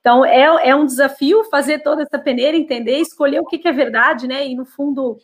Então, 0.01 0.25
é, 0.25 0.69
é 0.69 0.75
um 0.75 0.87
desafio 0.87 1.45
fazer 1.45 1.81
toda 1.81 2.03
essa 2.03 2.19
peneira, 2.19 2.57
entender, 2.57 2.97
escolher 2.97 3.41
o 3.41 3.47
que, 3.47 3.59
que 3.59 3.69
é 3.69 3.73
verdade, 3.73 4.27
né? 4.27 4.47
E, 4.47 4.55
no 4.55 4.65
fundo, 4.65 5.19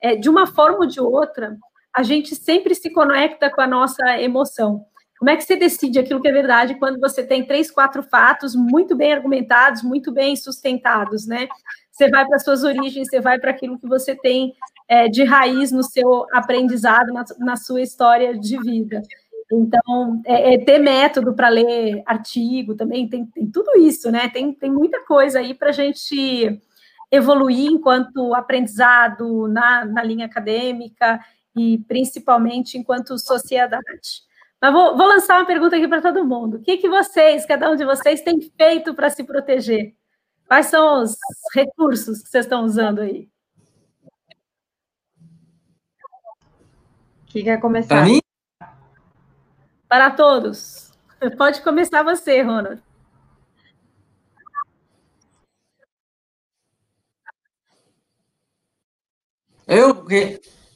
é, 0.00 0.14
de 0.14 0.30
uma 0.30 0.46
forma 0.46 0.78
ou 0.78 0.86
de 0.86 1.00
outra, 1.00 1.56
a 1.94 2.02
gente 2.02 2.34
sempre 2.34 2.74
se 2.74 2.90
conecta 2.90 3.48
com 3.50 3.60
a 3.60 3.66
nossa 3.66 4.20
emoção. 4.20 4.84
Como 5.18 5.30
é 5.30 5.36
que 5.36 5.44
você 5.44 5.56
decide 5.56 5.98
aquilo 5.98 6.20
que 6.20 6.28
é 6.28 6.32
verdade 6.32 6.74
quando 6.74 6.98
você 6.98 7.24
tem 7.24 7.46
três, 7.46 7.70
quatro 7.70 8.02
fatos 8.02 8.54
muito 8.54 8.96
bem 8.96 9.12
argumentados, 9.12 9.82
muito 9.82 10.12
bem 10.12 10.34
sustentados, 10.34 11.26
né? 11.26 11.48
Você 11.90 12.10
vai 12.10 12.26
para 12.26 12.40
suas 12.40 12.64
origens, 12.64 13.08
você 13.08 13.20
vai 13.20 13.38
para 13.38 13.52
aquilo 13.52 13.78
que 13.78 13.86
você 13.86 14.16
tem 14.16 14.52
é, 14.88 15.08
de 15.08 15.22
raiz 15.22 15.70
no 15.70 15.84
seu 15.84 16.26
aprendizado, 16.32 17.12
na, 17.12 17.24
na 17.38 17.56
sua 17.56 17.80
história 17.80 18.36
de 18.36 18.58
vida. 18.60 19.00
Então, 19.52 20.20
é, 20.26 20.54
é 20.54 20.58
ter 20.58 20.78
método 20.80 21.32
para 21.32 21.48
ler 21.48 22.02
artigo 22.04 22.74
também, 22.74 23.08
tem, 23.08 23.24
tem, 23.26 23.48
tudo 23.48 23.78
isso, 23.78 24.10
né? 24.10 24.28
Tem, 24.28 24.52
tem 24.52 24.70
muita 24.70 25.04
coisa 25.04 25.38
aí 25.38 25.54
para 25.54 25.68
a 25.68 25.72
gente 25.72 26.60
evoluir 27.10 27.70
enquanto 27.70 28.34
aprendizado 28.34 29.46
na, 29.46 29.84
na 29.84 30.02
linha 30.02 30.26
acadêmica 30.26 31.20
e 31.56 31.78
principalmente 31.86 32.76
enquanto 32.76 33.18
sociedade. 33.18 34.22
Mas 34.60 34.72
vou, 34.72 34.96
vou 34.96 35.06
lançar 35.06 35.38
uma 35.38 35.46
pergunta 35.46 35.76
aqui 35.76 35.86
para 35.86 36.00
todo 36.00 36.24
mundo. 36.24 36.56
O 36.56 36.62
que, 36.62 36.78
que 36.78 36.88
vocês, 36.88 37.44
cada 37.46 37.70
um 37.70 37.76
de 37.76 37.84
vocês, 37.84 38.22
tem 38.22 38.40
feito 38.40 38.94
para 38.94 39.10
se 39.10 39.22
proteger? 39.22 39.94
Quais 40.46 40.66
são 40.66 41.02
os 41.02 41.16
recursos 41.54 42.22
que 42.22 42.28
vocês 42.28 42.44
estão 42.44 42.64
usando 42.64 43.00
aí? 43.00 43.28
Quem 47.26 47.44
quer 47.44 47.60
começar? 47.60 47.88
Para 47.88 48.04
mim? 48.04 48.20
Para 49.88 50.10
todos. 50.10 50.92
Pode 51.36 51.62
começar 51.62 52.02
você, 52.02 52.42
Ronald. 52.42 52.82
Eu, 59.66 60.04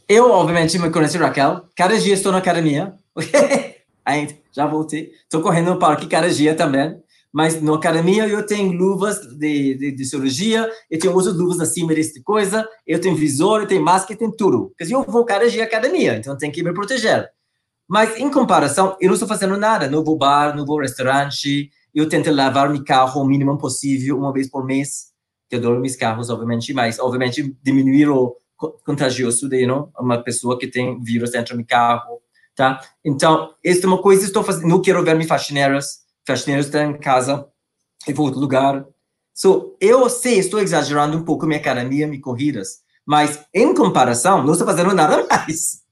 eu, 0.09 0.30
obviamente, 0.30 0.78
me 0.78 0.90
conheci 0.90 1.18
Raquel. 1.18 1.66
Cada 1.76 1.98
dia 1.98 2.14
estou 2.14 2.32
na 2.32 2.39
academia. 2.39 2.94
Ainda, 4.05 4.35
já 4.52 4.66
voltei. 4.66 5.12
Estou 5.22 5.43
correndo 5.43 5.74
no 5.74 5.78
parque 5.78 6.06
cada 6.06 6.30
dia 6.30 6.55
também. 6.55 6.98
Mas 7.30 7.60
na 7.60 7.74
academia 7.74 8.26
eu 8.26 8.44
tenho 8.47 8.72
luvas 8.72 9.20
de, 9.36 9.74
de, 9.74 9.93
de 9.93 10.05
cirurgia, 10.06 10.66
eu 10.90 10.98
tenho 10.98 11.14
uso 11.14 11.30
luvas 11.30 11.60
acima 11.60 11.94
desse 11.94 12.22
coisa, 12.22 12.66
eu 12.86 12.98
tenho 12.98 13.14
visor, 13.14 13.60
eu 13.60 13.66
tenho 13.66 13.85
máscara, 13.85 14.14
eu 14.14 14.18
tenho 14.18 14.32
tudo. 14.32 14.72
Porque 14.76 14.93
eu 14.93 15.02
vou 15.02 15.26
cada 15.26 15.48
dia 15.48 15.64
à 15.64 15.66
academia, 15.66 16.16
então 16.16 16.39
tenho 16.39 16.52
que 16.52 16.62
me 16.62 16.72
proteger. 16.72 17.28
Mas, 17.86 18.18
em 18.18 18.30
comparação, 18.30 18.97
eu 19.01 19.09
não 19.09 19.14
estou 19.14 19.28
fazendo 19.28 19.56
nada. 19.56 19.89
Não 19.89 20.05
vou 20.05 20.16
bar, 20.16 20.55
não 20.55 20.64
vou 20.66 20.80
restaurante. 20.80 21.70
Eu 21.94 22.09
tento 22.09 22.30
lavar 22.30 22.70
meu 22.70 22.85
carro 22.85 23.22
o 23.22 23.26
mínimo 23.26 23.56
possível, 23.56 24.18
uma 24.18 24.32
vez 24.32 24.48
por 24.48 24.64
mês. 24.64 25.09
Eu 25.51 25.59
adoro 25.59 25.80
meus 25.80 25.97
carros, 25.97 26.28
obviamente, 26.28 26.72
mas, 26.74 26.98
obviamente, 26.98 27.56
diminuir 27.62 28.09
o 28.09 28.36
contagioso 28.85 29.48
de 29.48 29.66
não? 29.66 29.90
uma 29.98 30.22
pessoa 30.22 30.59
que 30.59 30.66
tem 30.66 31.01
vírus 31.01 31.30
dentro 31.30 31.56
do 31.56 31.64
carro, 31.64 32.20
tá? 32.55 32.80
Então, 33.05 33.55
esta 33.64 33.86
é 33.86 33.89
uma 33.89 34.02
coisa 34.02 34.22
que 34.22 34.26
estou 34.26 34.43
fazendo. 34.43 34.66
Não 34.66 34.82
quero 34.82 35.02
ver 35.05 35.14
minhas 35.14 35.28
faxineiras. 35.28 36.01
Faxineiras 36.26 36.66
estão 36.66 36.90
em 36.90 36.98
casa, 36.98 37.47
em 38.06 38.18
outro 38.18 38.40
lugar. 38.40 38.85
So, 39.32 39.76
eu 39.80 40.09
sei, 40.10 40.39
estou 40.39 40.60
exagerando 40.60 41.16
um 41.16 41.24
pouco 41.24 41.47
minha 41.47 41.60
academia, 41.60 42.09
minhas 42.09 42.22
corridas, 42.22 42.80
mas 43.06 43.44
em 43.55 43.72
comparação, 43.72 44.43
não 44.43 44.52
estou 44.52 44.66
fazendo 44.66 44.93
nada 44.93 45.24
mais. 45.30 45.82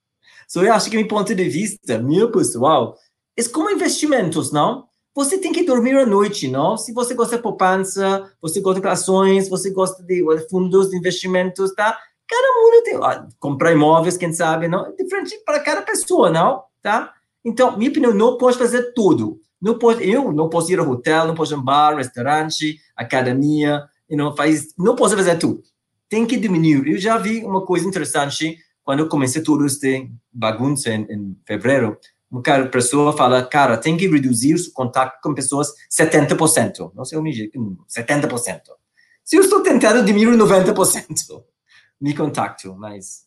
So, 0.49 0.65
eu 0.65 0.75
acho 0.75 0.91
que, 0.91 0.97
meu 0.97 1.07
ponto 1.07 1.33
de 1.33 1.49
vista, 1.49 1.99
meu 1.99 2.33
pessoal, 2.33 2.97
é 3.37 3.45
como 3.45 3.71
investimentos, 3.71 4.51
não? 4.51 4.89
Você 5.15 5.39
tem 5.39 5.53
que 5.53 5.63
dormir 5.63 5.97
à 5.97 6.05
noite, 6.05 6.49
não? 6.49 6.77
Se 6.77 6.93
você 6.93 7.15
gosta 7.15 7.37
de 7.37 7.43
poupança, 7.43 8.31
você 8.43 8.61
gosta 8.61 8.81
de 8.81 8.89
ações, 8.89 9.49
você 9.49 9.71
gosta 9.71 10.03
de 10.03 10.23
fundos 10.51 10.91
de 10.91 10.97
investimentos, 10.97 11.73
tá? 11.75 11.97
Cada 12.29 12.61
mundo 12.61 12.83
tem. 12.83 12.97
Ó, 12.97 13.27
comprar 13.39 13.73
imóveis, 13.73 14.17
quem 14.17 14.33
sabe, 14.33 14.69
não? 14.69 14.87
É 14.87 14.93
diferente 14.93 15.39
para 15.45 15.61
cada 15.61 15.83
pessoa, 15.83 16.31
não? 16.31 16.65
Tá? 16.83 17.13
Então, 17.45 17.77
minha 17.77 17.91
opinião, 17.91 18.13
não 18.13 18.37
pode 18.37 18.59
fazer 18.59 18.93
tudo. 18.93 19.41
Não 19.61 19.79
pode, 19.79 20.09
eu 20.09 20.33
não 20.33 20.49
posso 20.49 20.71
ir 20.73 20.79
ao 20.79 20.89
hotel, 20.89 21.27
não 21.27 21.35
posso 21.35 21.53
ir 21.53 21.57
a 21.57 21.59
um 21.59 21.65
bar, 21.65 21.97
restaurante, 21.97 22.79
academia, 22.95 23.83
não 24.11 24.35
faz, 24.37 24.75
não 24.79 24.95
posso 24.95 25.17
fazer 25.17 25.37
tudo. 25.39 25.63
Tem 26.09 26.27
que 26.27 26.37
diminuir. 26.37 26.87
Eu 26.87 26.99
já 26.99 27.17
vi 27.17 27.45
uma 27.45 27.65
coisa 27.65 27.87
interessante 27.87 28.59
quando 28.85 29.01
eu 29.01 29.09
comecei 29.09 29.43
tudo 29.43 29.67
este 29.67 30.11
bagunça 30.33 30.91
em, 30.91 31.03
em 31.11 31.37
fevereiro. 31.45 31.99
Uma 32.31 32.43
cara, 32.43 32.69
pessoa 32.69 33.17
fala, 33.17 33.45
cara, 33.45 33.77
tem 33.77 33.97
que 33.97 34.07
reduzir 34.07 34.55
o 34.55 34.73
contato 34.73 35.21
com 35.23 35.35
pessoas 35.35 35.73
70%. 35.91 36.93
Não 36.95 37.05
sei 37.05 37.19
o 37.19 37.23
70%. 37.23 38.61
Se 39.25 39.37
eu 39.37 39.43
estou 39.43 39.63
tentando 39.63 40.05
diminuir 40.05 40.37
90%, 40.37 41.43
me 42.01 42.15
contacto, 42.15 42.75
mas 42.77 43.27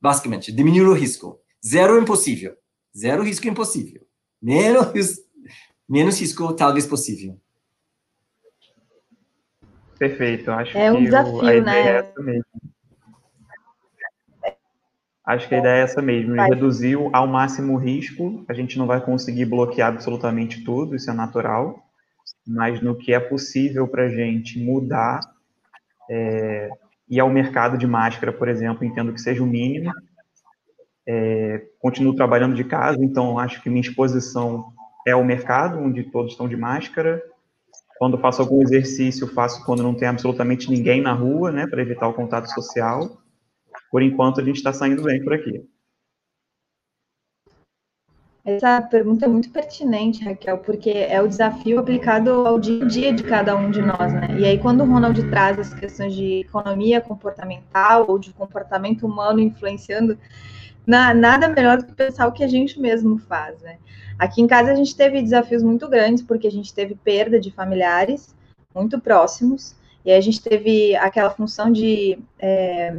basicamente 0.00 0.52
diminuir 0.52 0.88
o 0.88 0.94
risco. 0.94 1.40
Zero 1.66 1.96
é 1.96 2.00
impossível. 2.00 2.56
Zero 2.96 3.22
risco 3.22 3.46
é 3.46 3.50
impossível. 3.50 4.06
Menos, 4.40 5.18
menos 5.88 6.20
risco 6.20 6.52
talvez 6.52 6.86
possível. 6.86 7.40
Perfeito. 9.98 10.50
Acho 10.50 10.76
é 10.76 10.92
um 10.92 10.96
que 10.96 11.04
desafio, 11.04 11.34
o, 11.34 11.40
a 11.40 11.44
né? 11.44 11.56
ideia 11.56 11.88
é 11.88 11.96
essa 11.96 12.22
mesmo. 12.22 12.44
Acho 15.24 15.48
que 15.48 15.54
a 15.54 15.58
ideia 15.58 15.80
é 15.80 15.82
essa 15.84 16.02
mesmo, 16.02 16.36
vai. 16.36 16.50
reduzir 16.50 16.98
ao 17.14 17.26
máximo 17.26 17.72
o 17.72 17.78
risco. 17.78 18.44
A 18.46 18.52
gente 18.52 18.76
não 18.76 18.86
vai 18.86 19.00
conseguir 19.00 19.46
bloquear 19.46 19.88
absolutamente 19.88 20.62
tudo, 20.62 20.94
isso 20.94 21.10
é 21.10 21.14
natural, 21.14 21.82
mas 22.46 22.82
no 22.82 22.94
que 22.94 23.14
é 23.14 23.18
possível 23.18 23.88
para 23.88 24.04
a 24.04 24.08
gente 24.08 24.58
mudar, 24.58 25.20
é, 26.10 26.68
e 27.08 27.20
ao 27.20 27.30
mercado 27.30 27.76
de 27.76 27.86
máscara, 27.86 28.32
por 28.32 28.48
exemplo, 28.48 28.84
entendo 28.84 29.12
que 29.12 29.20
seja 29.20 29.42
o 29.42 29.46
mínimo. 29.46 29.92
É, 31.06 31.62
continuo 31.78 32.16
trabalhando 32.16 32.54
de 32.54 32.64
casa, 32.64 33.04
então 33.04 33.38
acho 33.38 33.62
que 33.62 33.68
minha 33.68 33.82
exposição 33.82 34.72
é 35.06 35.14
o 35.14 35.24
mercado, 35.24 35.78
onde 35.78 36.04
todos 36.04 36.32
estão 36.32 36.48
de 36.48 36.56
máscara. 36.56 37.22
Quando 37.98 38.18
faço 38.18 38.40
algum 38.40 38.62
exercício, 38.62 39.28
faço 39.28 39.64
quando 39.64 39.82
não 39.82 39.94
tem 39.94 40.08
absolutamente 40.08 40.70
ninguém 40.70 41.00
na 41.00 41.12
rua, 41.12 41.52
né, 41.52 41.66
para 41.66 41.82
evitar 41.82 42.08
o 42.08 42.14
contato 42.14 42.46
social. 42.48 43.18
Por 43.90 44.02
enquanto, 44.02 44.40
a 44.40 44.44
gente 44.44 44.56
está 44.56 44.72
saindo 44.72 45.02
bem 45.02 45.22
por 45.22 45.34
aqui. 45.34 45.62
Essa 48.44 48.82
pergunta 48.82 49.24
é 49.24 49.28
muito 49.28 49.48
pertinente, 49.48 50.22
Raquel, 50.22 50.58
porque 50.58 50.90
é 50.90 51.20
o 51.22 51.26
desafio 51.26 51.78
aplicado 51.78 52.30
ao 52.30 52.60
dia 52.60 52.84
a 52.84 52.86
dia 52.86 53.10
de 53.10 53.22
cada 53.22 53.56
um 53.56 53.70
de 53.70 53.80
nós, 53.80 54.12
né? 54.12 54.36
E 54.38 54.44
aí, 54.44 54.58
quando 54.58 54.82
o 54.82 54.86
Ronald 54.86 55.18
traz 55.30 55.58
as 55.58 55.72
questões 55.72 56.14
de 56.14 56.40
economia 56.40 57.00
comportamental 57.00 58.04
ou 58.06 58.18
de 58.18 58.34
comportamento 58.34 59.06
humano 59.06 59.40
influenciando, 59.40 60.18
na, 60.86 61.14
nada 61.14 61.48
melhor 61.48 61.78
do 61.78 61.86
que 61.86 61.94
pensar 61.94 62.26
o 62.26 62.32
que 62.32 62.44
a 62.44 62.48
gente 62.48 62.78
mesmo 62.78 63.16
faz, 63.16 63.58
né? 63.62 63.78
Aqui 64.18 64.42
em 64.42 64.46
casa 64.46 64.72
a 64.72 64.74
gente 64.74 64.94
teve 64.94 65.22
desafios 65.22 65.62
muito 65.62 65.88
grandes, 65.88 66.22
porque 66.22 66.46
a 66.46 66.52
gente 66.52 66.72
teve 66.74 66.94
perda 66.94 67.40
de 67.40 67.50
familiares 67.50 68.34
muito 68.74 69.00
próximos, 69.00 69.74
e 70.04 70.10
aí 70.10 70.18
a 70.18 70.20
gente 70.20 70.42
teve 70.42 70.94
aquela 70.96 71.30
função 71.30 71.72
de 71.72 72.18
é, 72.38 72.94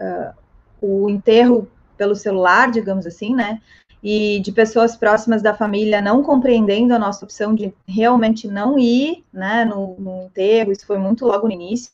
uh, 0.00 0.32
o 0.80 1.10
enterro 1.10 1.68
pelo 2.02 2.16
celular, 2.16 2.70
digamos 2.70 3.06
assim, 3.06 3.34
né? 3.34 3.60
E 4.02 4.40
de 4.40 4.50
pessoas 4.50 4.96
próximas 4.96 5.42
da 5.42 5.54
família 5.54 6.02
não 6.02 6.22
compreendendo 6.22 6.92
a 6.92 6.98
nossa 6.98 7.24
opção 7.24 7.54
de 7.54 7.72
realmente 7.86 8.48
não 8.48 8.78
ir 8.78 9.24
né, 9.32 9.64
no, 9.64 9.94
no 9.98 10.22
enterro, 10.24 10.72
isso 10.72 10.84
foi 10.84 10.98
muito 10.98 11.24
logo 11.24 11.46
no 11.46 11.52
início, 11.52 11.92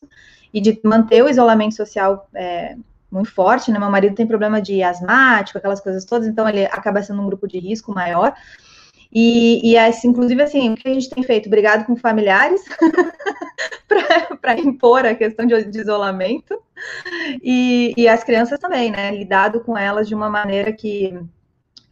e 0.51 0.59
de 0.59 0.79
manter 0.83 1.23
o 1.23 1.29
isolamento 1.29 1.75
social 1.75 2.27
é, 2.33 2.75
muito 3.11 3.31
forte, 3.31 3.71
né? 3.71 3.77
Meu 3.77 3.89
marido 3.89 4.15
tem 4.15 4.25
problema 4.25 4.59
de 4.59 4.81
asmático, 4.81 5.57
aquelas 5.57 5.79
coisas 5.79 6.03
todas, 6.05 6.27
então 6.27 6.49
ele 6.49 6.65
acaba 6.65 7.03
sendo 7.03 7.21
um 7.21 7.27
grupo 7.27 7.47
de 7.47 7.59
risco 7.59 7.93
maior. 7.93 8.33
E, 9.11 9.71
e 9.71 9.77
assim, 9.77 10.09
inclusive, 10.09 10.41
assim, 10.41 10.71
o 10.71 10.75
que 10.75 10.87
a 10.87 10.93
gente 10.93 11.09
tem 11.09 11.23
feito? 11.23 11.47
Obrigado 11.47 11.85
com 11.85 11.95
familiares 11.95 12.61
para 14.39 14.59
impor 14.59 15.05
a 15.05 15.15
questão 15.15 15.45
de, 15.45 15.63
de 15.63 15.79
isolamento. 15.79 16.59
E, 17.41 17.93
e 17.97 18.07
as 18.07 18.23
crianças 18.23 18.59
também, 18.59 18.91
né? 18.91 19.11
Lidado 19.11 19.61
com 19.61 19.77
elas 19.77 20.07
de 20.07 20.13
uma 20.13 20.29
maneira 20.29 20.71
que 20.71 21.19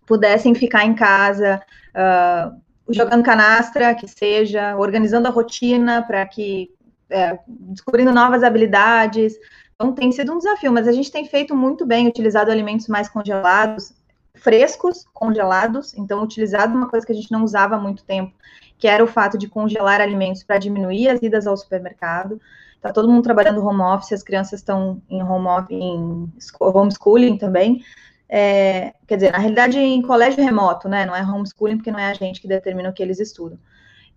pudessem 0.08 0.56
ficar 0.56 0.86
em 0.86 0.96
casa, 0.96 1.62
uh, 1.94 2.60
jogando 2.90 3.24
canastra, 3.24 3.94
que 3.94 4.08
seja, 4.08 4.76
organizando 4.78 5.28
a 5.28 5.32
rotina 5.32 6.02
para 6.02 6.26
que, 6.26 6.72
é, 7.10 7.38
descobrindo 7.48 8.14
novas 8.14 8.42
habilidades. 8.42 9.36
Então, 9.76 9.94
tem 9.94 10.12
sido 10.12 10.34
um 10.34 10.38
desafio, 10.38 10.72
mas 10.72 10.88
a 10.88 10.92
gente 10.94 11.12
tem 11.12 11.26
feito 11.26 11.54
muito 11.54 11.86
bem, 11.86 12.08
utilizado 12.08 12.50
alimentos 12.50 12.88
mais 12.88 13.10
congelados, 13.10 13.94
frescos, 14.34 15.06
congelados, 15.14 15.94
então, 15.96 16.24
utilizado 16.24 16.74
uma 16.76 16.88
coisa 16.88 17.06
que 17.06 17.12
a 17.12 17.16
gente 17.16 17.32
não 17.32 17.44
usava 17.44 17.76
há 17.76 17.80
muito 17.80 18.04
tempo, 18.06 18.34
que 18.78 18.88
era 18.88 19.04
o 19.04 19.08
fato 19.08 19.38
de 19.38 19.50
congelar 19.50 20.00
alimentos 20.00 20.44
para 20.44 20.58
diminuir 20.58 21.10
as 21.10 21.22
idas 21.22 21.46
ao 21.46 21.58
supermercado. 21.58 22.40
Está 22.76 22.94
todo 22.94 23.10
mundo 23.10 23.24
trabalhando 23.24 23.66
home 23.66 23.82
office, 23.82 24.14
as 24.14 24.24
crianças 24.24 24.60
estão 24.60 25.02
em 25.10 25.22
home 25.22 25.48
office, 25.48 25.72
em 25.72 26.32
homeschooling 26.60 27.38
também, 27.38 27.84
é, 28.30 28.94
quer 29.08 29.16
dizer, 29.16 29.32
na 29.32 29.38
realidade, 29.38 29.80
em 29.80 30.02
colégio 30.02 30.44
remoto, 30.44 30.90
né? 30.90 31.06
Não 31.06 31.16
é 31.16 31.22
homeschooling, 31.22 31.78
porque 31.78 31.91
não 31.91 31.99
é 31.99 32.10
a 32.10 32.14
gente 32.14 32.41
que 32.41 32.48
determina 32.48 32.90
o 32.90 32.94
que 32.94 33.02
eles 33.02 33.20
estudam. 33.20 33.58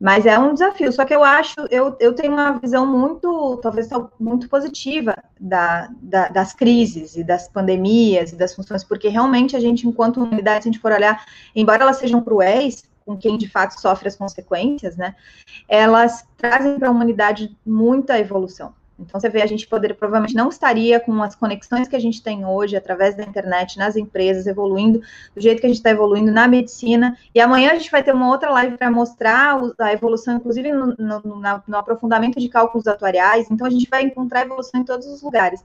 Mas 0.00 0.24
é 0.24 0.38
um 0.38 0.54
desafio. 0.54 0.90
Só 0.92 1.04
que 1.04 1.14
eu 1.14 1.22
acho, 1.22 1.54
eu, 1.70 1.94
eu 2.00 2.14
tenho 2.14 2.32
uma 2.32 2.58
visão 2.58 2.86
muito, 2.86 3.58
talvez 3.58 3.88
muito 4.18 4.48
positiva 4.48 5.14
da, 5.38 5.90
da, 6.00 6.28
das 6.28 6.54
crises 6.54 7.16
e 7.16 7.22
das 7.22 7.48
pandemias 7.48 8.32
e 8.32 8.36
das 8.36 8.54
funções, 8.54 8.82
porque 8.82 9.08
realmente 9.08 9.54
a 9.54 9.60
gente, 9.60 9.86
enquanto 9.86 10.16
humanidade, 10.16 10.64
se 10.64 10.68
a 10.68 10.72
gente 10.72 10.80
for 10.80 10.92
olhar, 10.92 11.24
embora 11.54 11.82
elas 11.82 11.98
sejam 11.98 12.22
cruéis, 12.22 12.82
com 13.04 13.16
quem 13.16 13.36
de 13.36 13.48
fato 13.48 13.78
sofre 13.78 14.08
as 14.08 14.16
consequências, 14.16 14.96
né? 14.96 15.14
Elas 15.68 16.24
trazem 16.36 16.78
para 16.78 16.88
a 16.88 16.90
humanidade 16.90 17.56
muita 17.64 18.18
evolução. 18.18 18.72
Então, 19.00 19.20
você 19.20 19.28
vê, 19.28 19.42
a 19.42 19.46
gente 19.46 19.66
poderia, 19.66 19.96
provavelmente 19.96 20.34
não 20.34 20.48
estaria 20.48 21.00
com 21.00 21.22
as 21.22 21.34
conexões 21.34 21.88
que 21.88 21.96
a 21.96 22.00
gente 22.00 22.22
tem 22.22 22.44
hoje, 22.44 22.76
através 22.76 23.16
da 23.16 23.22
internet, 23.22 23.78
nas 23.78 23.96
empresas, 23.96 24.46
evoluindo 24.46 25.00
do 25.34 25.40
jeito 25.40 25.60
que 25.60 25.66
a 25.66 25.68
gente 25.68 25.78
está 25.78 25.90
evoluindo 25.90 26.30
na 26.30 26.46
medicina. 26.46 27.16
E 27.34 27.40
amanhã 27.40 27.72
a 27.72 27.74
gente 27.74 27.90
vai 27.90 28.02
ter 28.02 28.14
uma 28.14 28.28
outra 28.28 28.50
live 28.50 28.76
para 28.76 28.90
mostrar 28.90 29.58
a 29.78 29.92
evolução, 29.92 30.36
inclusive 30.36 30.70
no, 30.72 30.94
no, 30.98 31.22
no, 31.66 31.76
aprofundamento 31.76 32.38
de 32.38 32.48
cálculos 32.48 32.86
atuariais. 32.86 33.50
Então, 33.50 33.66
a 33.66 33.70
gente 33.70 33.88
vai 33.88 34.02
encontrar 34.02 34.42
evolução 34.42 34.80
em 34.80 34.84
todos 34.84 35.06
os 35.06 35.22
lugares. 35.22 35.64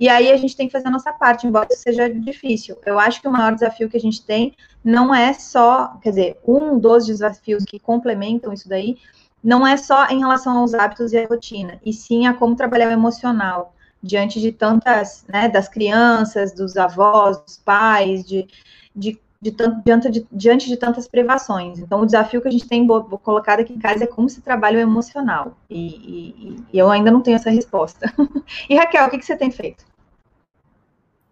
E 0.00 0.08
aí 0.08 0.32
a 0.32 0.36
gente 0.36 0.56
tem 0.56 0.66
que 0.66 0.72
fazer 0.72 0.88
a 0.88 0.90
nossa 0.90 1.12
parte, 1.12 1.46
embora 1.46 1.68
isso 1.70 1.82
seja 1.82 2.08
difícil. 2.08 2.76
Eu 2.84 2.98
acho 2.98 3.20
que 3.20 3.28
o 3.28 3.30
maior 3.30 3.54
desafio 3.54 3.88
que 3.88 3.96
a 3.96 4.00
gente 4.00 4.24
tem 4.24 4.52
não 4.82 5.14
é 5.14 5.32
só, 5.32 5.96
quer 6.02 6.10
dizer, 6.10 6.38
um 6.44 6.76
dos 6.76 7.06
desafios 7.06 7.64
que 7.64 7.78
complementam 7.78 8.52
isso 8.52 8.68
daí 8.68 8.96
não 9.42 9.66
é 9.66 9.76
só 9.76 10.06
em 10.06 10.20
relação 10.20 10.58
aos 10.58 10.74
hábitos 10.74 11.12
e 11.12 11.18
à 11.18 11.26
rotina, 11.26 11.80
e 11.84 11.92
sim 11.92 12.26
a 12.26 12.34
como 12.34 12.54
trabalhar 12.54 12.88
o 12.88 12.92
emocional 12.92 13.74
diante 14.02 14.40
de 14.40 14.52
tantas, 14.52 15.24
né, 15.28 15.48
das 15.48 15.68
crianças, 15.68 16.52
dos 16.52 16.76
avós, 16.76 17.38
dos 17.42 17.58
pais, 17.58 18.24
de, 18.24 18.48
de, 18.94 19.18
de, 19.40 19.54
diante, 19.84 20.10
de, 20.10 20.26
diante 20.30 20.68
de 20.68 20.76
tantas 20.76 21.06
privações. 21.06 21.78
Então, 21.78 22.00
o 22.00 22.06
desafio 22.06 22.42
que 22.42 22.48
a 22.48 22.50
gente 22.50 22.66
tem 22.66 22.86
colocado 22.86 23.60
aqui 23.60 23.72
em 23.72 23.78
casa 23.78 24.04
é 24.04 24.06
como 24.06 24.28
se 24.28 24.40
trabalha 24.40 24.78
o 24.78 24.82
emocional, 24.82 25.56
e, 25.70 25.78
e, 25.78 26.56
e 26.72 26.78
eu 26.78 26.90
ainda 26.90 27.10
não 27.10 27.20
tenho 27.20 27.36
essa 27.36 27.50
resposta. 27.50 28.12
e 28.68 28.76
Raquel, 28.76 29.06
o 29.06 29.10
que, 29.10 29.18
que 29.18 29.24
você 29.24 29.36
tem 29.36 29.50
feito? 29.50 29.84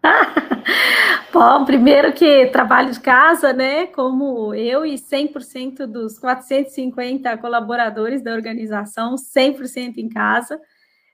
Bom, 1.32 1.64
primeiro 1.64 2.12
que 2.12 2.46
trabalho 2.46 2.92
de 2.92 3.00
casa, 3.00 3.52
né? 3.52 3.86
Como 3.86 4.54
eu 4.54 4.84
e 4.84 4.96
100% 4.96 5.86
dos 5.86 6.18
450 6.18 7.36
colaboradores 7.38 8.22
da 8.22 8.32
organização, 8.32 9.16
100% 9.16 9.98
em 9.98 10.08
casa. 10.08 10.60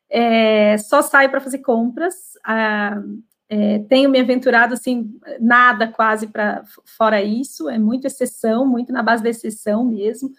É, 0.08 0.78
só 0.78 1.02
saio 1.02 1.30
para 1.30 1.40
fazer 1.40 1.58
compras. 1.58 2.14
Ah, 2.44 3.00
é, 3.48 3.80
tenho 3.88 4.10
me 4.10 4.20
aventurado 4.20 4.74
assim, 4.74 5.10
nada 5.40 5.88
quase 5.88 6.26
para 6.28 6.62
fora 6.84 7.22
isso, 7.22 7.68
é 7.68 7.78
muito 7.78 8.06
exceção, 8.06 8.66
muito 8.66 8.92
na 8.92 9.02
base 9.02 9.22
da 9.22 9.30
exceção 9.30 9.84
mesmo. 9.84 10.30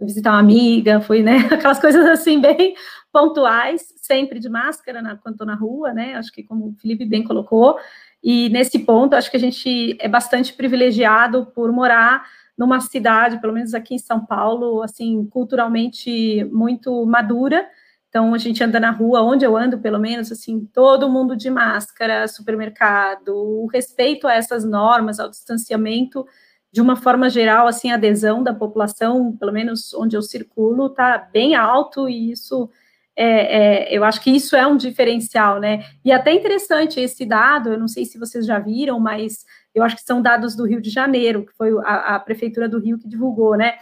visitar 0.00 0.30
uma 0.32 0.40
amiga, 0.40 1.00
fui, 1.00 1.22
né? 1.22 1.38
Aquelas 1.52 1.78
coisas 1.78 2.04
assim, 2.06 2.40
bem 2.40 2.74
pontuais, 3.12 3.92
sempre 3.96 4.40
de 4.40 4.48
máscara 4.48 5.02
na, 5.02 5.16
quando 5.16 5.34
estou 5.34 5.46
na 5.46 5.54
rua, 5.54 5.92
né? 5.92 6.14
Acho 6.14 6.32
que 6.32 6.42
como 6.42 6.68
o 6.68 6.74
Felipe 6.80 7.04
bem 7.04 7.22
colocou. 7.22 7.78
E 8.22 8.48
nesse 8.48 8.78
ponto, 8.78 9.14
acho 9.14 9.30
que 9.30 9.36
a 9.36 9.40
gente 9.40 9.96
é 10.00 10.08
bastante 10.08 10.54
privilegiado 10.54 11.46
por 11.54 11.70
morar 11.70 12.24
numa 12.56 12.80
cidade, 12.80 13.40
pelo 13.40 13.52
menos 13.52 13.74
aqui 13.74 13.94
em 13.94 13.98
São 13.98 14.24
Paulo, 14.24 14.82
assim, 14.82 15.26
culturalmente 15.26 16.44
muito 16.52 17.04
madura. 17.04 17.66
Então, 18.08 18.34
a 18.34 18.38
gente 18.38 18.62
anda 18.62 18.78
na 18.78 18.90
rua, 18.90 19.22
onde 19.22 19.44
eu 19.44 19.56
ando, 19.56 19.78
pelo 19.78 19.98
menos, 19.98 20.30
assim, 20.30 20.68
todo 20.72 21.08
mundo 21.08 21.34
de 21.34 21.50
máscara, 21.50 22.28
supermercado, 22.28 23.34
o 23.34 23.66
respeito 23.66 24.28
a 24.28 24.34
essas 24.34 24.64
normas, 24.64 25.18
ao 25.18 25.30
distanciamento, 25.30 26.26
de 26.70 26.80
uma 26.80 26.94
forma 26.94 27.28
geral, 27.28 27.66
assim, 27.66 27.90
a 27.90 27.94
adesão 27.94 28.42
da 28.42 28.54
população, 28.54 29.34
pelo 29.36 29.52
menos 29.52 29.92
onde 29.94 30.16
eu 30.16 30.22
circulo, 30.22 30.86
está 30.86 31.18
bem 31.18 31.54
alto 31.54 32.08
e 32.08 32.30
isso 32.30 32.70
é, 33.16 33.88
é, 33.90 33.96
eu 33.96 34.04
acho 34.04 34.20
que 34.20 34.30
isso 34.30 34.56
é 34.56 34.66
um 34.66 34.76
diferencial, 34.76 35.60
né? 35.60 35.84
E 36.04 36.10
até 36.10 36.32
interessante 36.32 36.98
esse 36.98 37.26
dado, 37.26 37.72
eu 37.72 37.78
não 37.78 37.88
sei 37.88 38.04
se 38.04 38.18
vocês 38.18 38.46
já 38.46 38.58
viram, 38.58 38.98
mas 38.98 39.44
eu 39.74 39.82
acho 39.82 39.96
que 39.96 40.02
são 40.02 40.22
dados 40.22 40.54
do 40.54 40.64
Rio 40.64 40.80
de 40.80 40.90
Janeiro, 40.90 41.44
que 41.44 41.52
foi 41.52 41.70
a, 41.84 42.16
a 42.16 42.20
Prefeitura 42.20 42.68
do 42.68 42.78
Rio 42.78 42.98
que 42.98 43.08
divulgou, 43.08 43.56
né? 43.56 43.76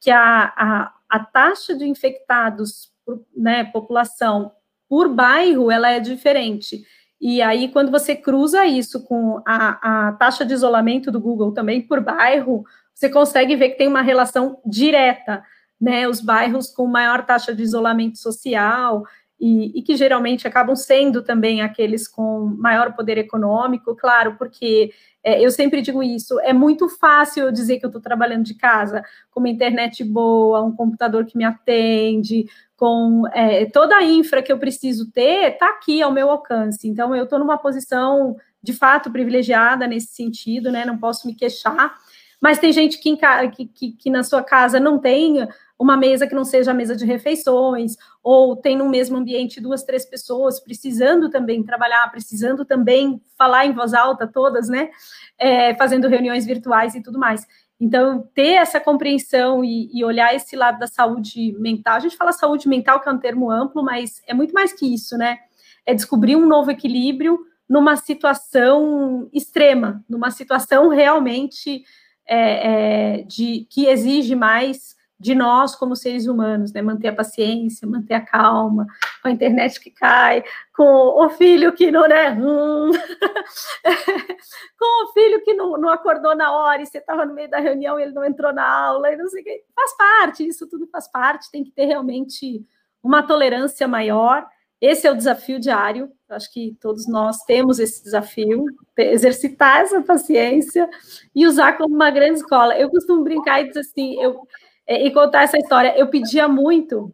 Que 0.00 0.10
a, 0.10 0.52
a, 0.56 0.92
a 1.08 1.18
taxa 1.18 1.74
de 1.74 1.86
infectados, 1.86 2.92
por, 3.04 3.24
né, 3.36 3.64
população 3.64 4.52
por 4.88 5.08
bairro, 5.08 5.70
ela 5.70 5.90
é 5.90 5.98
diferente. 5.98 6.84
E 7.20 7.40
aí, 7.40 7.68
quando 7.68 7.90
você 7.90 8.14
cruza 8.14 8.66
isso 8.66 9.02
com 9.04 9.42
a, 9.46 10.08
a 10.08 10.12
taxa 10.12 10.44
de 10.44 10.52
isolamento 10.52 11.10
do 11.10 11.20
Google 11.20 11.52
também 11.52 11.80
por 11.80 12.00
bairro, 12.00 12.64
você 12.94 13.08
consegue 13.08 13.56
ver 13.56 13.70
que 13.70 13.78
tem 13.78 13.88
uma 13.88 14.02
relação 14.02 14.60
direta 14.64 15.42
né, 15.84 16.08
os 16.08 16.20
bairros 16.20 16.70
com 16.70 16.86
maior 16.86 17.26
taxa 17.26 17.54
de 17.54 17.62
isolamento 17.62 18.16
social 18.16 19.04
e, 19.38 19.78
e, 19.78 19.82
que 19.82 19.96
geralmente 19.96 20.48
acabam 20.48 20.74
sendo 20.74 21.22
também 21.22 21.60
aqueles 21.60 22.08
com 22.08 22.54
maior 22.56 22.94
poder 22.94 23.18
econômico, 23.18 23.94
claro, 23.94 24.36
porque 24.38 24.90
é, 25.22 25.44
eu 25.44 25.50
sempre 25.50 25.82
digo 25.82 26.02
isso, 26.02 26.40
é 26.40 26.54
muito 26.54 26.88
fácil 26.88 27.44
eu 27.44 27.52
dizer 27.52 27.78
que 27.78 27.84
eu 27.84 27.88
estou 27.88 28.00
trabalhando 28.00 28.44
de 28.44 28.54
casa, 28.54 29.04
com 29.30 29.40
uma 29.40 29.50
internet 29.50 30.02
boa, 30.02 30.62
um 30.62 30.74
computador 30.74 31.26
que 31.26 31.36
me 31.36 31.44
atende, 31.44 32.46
com 32.74 33.24
é, 33.34 33.66
toda 33.66 33.94
a 33.94 34.02
infra 34.02 34.42
que 34.42 34.52
eu 34.52 34.58
preciso 34.58 35.10
ter, 35.12 35.52
está 35.52 35.68
aqui 35.68 36.00
ao 36.00 36.10
meu 36.10 36.30
alcance. 36.30 36.88
Então, 36.88 37.14
eu 37.14 37.24
estou 37.24 37.38
numa 37.38 37.58
posição 37.58 38.36
de 38.62 38.72
fato 38.72 39.10
privilegiada 39.10 39.86
nesse 39.86 40.14
sentido, 40.14 40.72
né? 40.72 40.86
Não 40.86 40.96
posso 40.96 41.26
me 41.26 41.34
queixar. 41.34 41.94
Mas 42.40 42.58
tem 42.58 42.72
gente 42.72 42.98
que, 42.98 43.16
que, 43.54 43.66
que, 43.66 43.92
que 43.92 44.10
na 44.10 44.22
sua 44.22 44.42
casa 44.42 44.78
não 44.78 44.98
tem 44.98 45.48
uma 45.78 45.96
mesa 45.96 46.26
que 46.26 46.34
não 46.34 46.44
seja 46.44 46.70
a 46.70 46.74
mesa 46.74 46.94
de 46.94 47.04
refeições, 47.04 47.96
ou 48.22 48.56
tem 48.56 48.76
no 48.76 48.88
mesmo 48.88 49.16
ambiente 49.16 49.60
duas, 49.60 49.82
três 49.82 50.04
pessoas 50.06 50.60
precisando 50.60 51.28
também 51.28 51.62
trabalhar, 51.62 52.10
precisando 52.10 52.64
também 52.64 53.20
falar 53.36 53.66
em 53.66 53.72
voz 53.72 53.92
alta, 53.92 54.26
todas, 54.26 54.68
né? 54.68 54.90
É, 55.38 55.74
fazendo 55.74 56.08
reuniões 56.08 56.46
virtuais 56.46 56.94
e 56.94 57.02
tudo 57.02 57.18
mais. 57.18 57.46
Então, 57.80 58.28
ter 58.34 58.52
essa 58.52 58.78
compreensão 58.78 59.64
e, 59.64 59.90
e, 59.92 60.04
olhar 60.04 60.34
esse 60.34 60.54
lado 60.54 60.78
da 60.78 60.86
saúde 60.86 61.52
mental, 61.58 61.96
a 61.96 62.00
gente 62.00 62.16
fala 62.16 62.32
saúde 62.32 62.68
mental, 62.68 63.00
que 63.00 63.08
é 63.08 63.12
um 63.12 63.18
termo 63.18 63.50
amplo, 63.50 63.82
mas 63.82 64.22
é 64.28 64.32
muito 64.32 64.54
mais 64.54 64.72
que 64.72 64.86
isso, 64.94 65.18
né? 65.18 65.38
É 65.84 65.92
descobrir 65.92 66.36
um 66.36 66.46
novo 66.46 66.70
equilíbrio 66.70 67.38
numa 67.68 67.96
situação 67.96 69.28
extrema, 69.32 70.04
numa 70.08 70.30
situação 70.30 70.88
realmente 70.88 71.82
é, 72.26 73.18
é, 73.18 73.22
de 73.22 73.66
que 73.70 73.86
exige 73.86 74.34
mais 74.34 74.94
de 75.24 75.34
nós 75.34 75.74
como 75.74 75.96
seres 75.96 76.26
humanos, 76.26 76.70
né? 76.70 76.82
Manter 76.82 77.08
a 77.08 77.14
paciência, 77.14 77.88
manter 77.88 78.12
a 78.12 78.20
calma, 78.20 78.86
com 79.22 79.28
a 79.28 79.30
internet 79.30 79.80
que 79.80 79.90
cai, 79.90 80.44
com 80.76 80.84
o 80.84 81.30
filho 81.30 81.72
que 81.72 81.90
não, 81.90 82.06
né? 82.06 82.32
Hum. 82.32 82.90
com 84.78 85.04
o 85.04 85.12
filho 85.14 85.42
que 85.42 85.54
não, 85.54 85.78
não 85.78 85.88
acordou 85.88 86.36
na 86.36 86.52
hora 86.52 86.82
e 86.82 86.86
você 86.86 86.98
estava 86.98 87.24
no 87.24 87.32
meio 87.32 87.48
da 87.48 87.58
reunião 87.58 87.98
e 87.98 88.02
ele 88.02 88.12
não 88.12 88.22
entrou 88.22 88.52
na 88.52 88.68
aula 88.68 89.10
e 89.10 89.16
não 89.16 89.26
sei 89.28 89.40
o 89.40 89.44
que. 89.44 89.64
Faz 89.74 89.96
parte, 89.96 90.46
isso 90.46 90.68
tudo 90.68 90.86
faz 90.88 91.10
parte, 91.10 91.50
tem 91.50 91.64
que 91.64 91.70
ter 91.70 91.86
realmente 91.86 92.62
uma 93.02 93.22
tolerância 93.22 93.88
maior. 93.88 94.46
Esse 94.78 95.06
é 95.06 95.10
o 95.10 95.16
desafio 95.16 95.58
diário. 95.58 96.12
Acho 96.28 96.52
que 96.52 96.76
todos 96.78 97.08
nós 97.08 97.38
temos 97.46 97.78
esse 97.78 98.04
desafio, 98.04 98.66
exercitar 98.98 99.80
essa 99.80 100.02
paciência 100.02 100.86
e 101.34 101.46
usar 101.46 101.78
como 101.78 101.94
uma 101.94 102.10
grande 102.10 102.40
escola. 102.40 102.78
Eu 102.78 102.90
costumo 102.90 103.24
brincar 103.24 103.62
e 103.62 103.68
dizer 103.68 103.80
assim, 103.80 104.20
eu 104.20 104.46
e 104.86 105.10
contar 105.12 105.42
essa 105.44 105.58
história. 105.58 105.94
Eu 105.96 106.08
pedia 106.08 106.48
muito, 106.48 107.12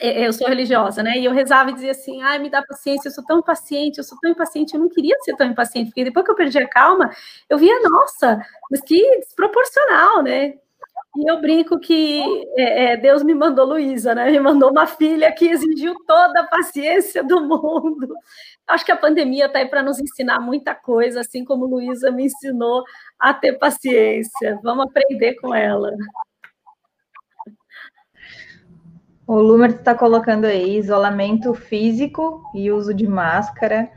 eu 0.00 0.32
sou 0.32 0.48
religiosa, 0.48 1.02
né? 1.02 1.18
E 1.18 1.24
eu 1.24 1.32
rezava 1.32 1.70
e 1.70 1.74
dizia 1.74 1.90
assim: 1.92 2.22
ai, 2.22 2.38
me 2.38 2.50
dá 2.50 2.62
paciência, 2.62 3.08
eu 3.08 3.12
sou 3.12 3.24
tão 3.24 3.42
paciente, 3.42 3.98
eu 3.98 4.04
sou 4.04 4.18
tão 4.20 4.30
impaciente, 4.30 4.74
eu 4.74 4.80
não 4.80 4.88
queria 4.88 5.16
ser 5.22 5.36
tão 5.36 5.46
impaciente, 5.46 5.90
porque 5.90 6.04
depois 6.04 6.24
que 6.24 6.30
eu 6.32 6.36
perdi 6.36 6.58
a 6.58 6.68
calma, 6.68 7.10
eu 7.48 7.58
via, 7.58 7.74
nossa, 7.82 8.40
mas 8.70 8.80
que 8.80 9.18
desproporcional, 9.20 10.22
né? 10.22 10.54
E 11.16 11.30
eu 11.30 11.40
brinco 11.40 11.80
que 11.80 12.22
é, 12.56 12.92
é, 12.92 12.96
Deus 12.96 13.22
me 13.24 13.34
mandou 13.34 13.66
Luísa, 13.66 14.14
né? 14.14 14.30
Me 14.30 14.38
mandou 14.38 14.70
uma 14.70 14.86
filha 14.86 15.32
que 15.32 15.46
exigiu 15.46 15.94
toda 16.06 16.42
a 16.42 16.46
paciência 16.46 17.24
do 17.24 17.40
mundo. 17.40 18.14
Acho 18.68 18.84
que 18.84 18.92
a 18.92 18.96
pandemia 18.96 19.46
está 19.46 19.58
aí 19.58 19.66
para 19.66 19.82
nos 19.82 19.98
ensinar 19.98 20.40
muita 20.40 20.74
coisa, 20.74 21.20
assim 21.20 21.44
como 21.44 21.66
Luísa 21.66 22.10
me 22.12 22.26
ensinou 22.26 22.84
a 23.18 23.34
ter 23.34 23.58
paciência. 23.58 24.60
Vamos 24.62 24.86
aprender 24.86 25.34
com 25.40 25.54
ela. 25.54 25.90
O 29.28 29.42
Lumer 29.42 29.72
está 29.72 29.94
colocando 29.94 30.46
aí 30.46 30.78
isolamento 30.78 31.52
físico 31.52 32.42
e 32.54 32.72
uso 32.72 32.94
de 32.94 33.06
máscara. 33.06 33.90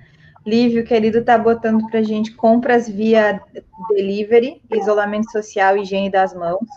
Lívio, 0.45 0.83
querido, 0.83 1.19
está 1.19 1.37
botando 1.37 1.87
para 1.89 2.03
gente 2.03 2.35
compras 2.35 2.89
via 2.89 3.41
delivery, 3.87 4.61
isolamento 4.69 5.31
social 5.31 5.77
higiene 5.77 6.11
das 6.11 6.33
mãos. 6.33 6.67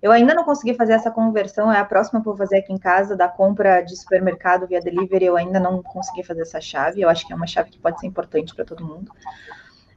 Eu 0.00 0.12
ainda 0.12 0.32
não 0.32 0.44
consegui 0.44 0.74
fazer 0.74 0.92
essa 0.92 1.10
conversão, 1.10 1.72
é 1.72 1.80
a 1.80 1.84
próxima 1.84 2.22
que 2.22 2.28
eu 2.28 2.34
vou 2.34 2.38
fazer 2.38 2.58
aqui 2.58 2.72
em 2.72 2.78
casa, 2.78 3.16
da 3.16 3.26
compra 3.26 3.80
de 3.80 3.96
supermercado 3.96 4.68
via 4.68 4.80
delivery, 4.80 5.24
eu 5.24 5.36
ainda 5.36 5.58
não 5.58 5.82
consegui 5.82 6.22
fazer 6.22 6.42
essa 6.42 6.60
chave, 6.60 7.00
eu 7.00 7.08
acho 7.08 7.26
que 7.26 7.32
é 7.32 7.36
uma 7.36 7.48
chave 7.48 7.70
que 7.70 7.80
pode 7.80 7.98
ser 7.98 8.06
importante 8.06 8.54
para 8.54 8.64
todo 8.64 8.86
mundo. 8.86 9.10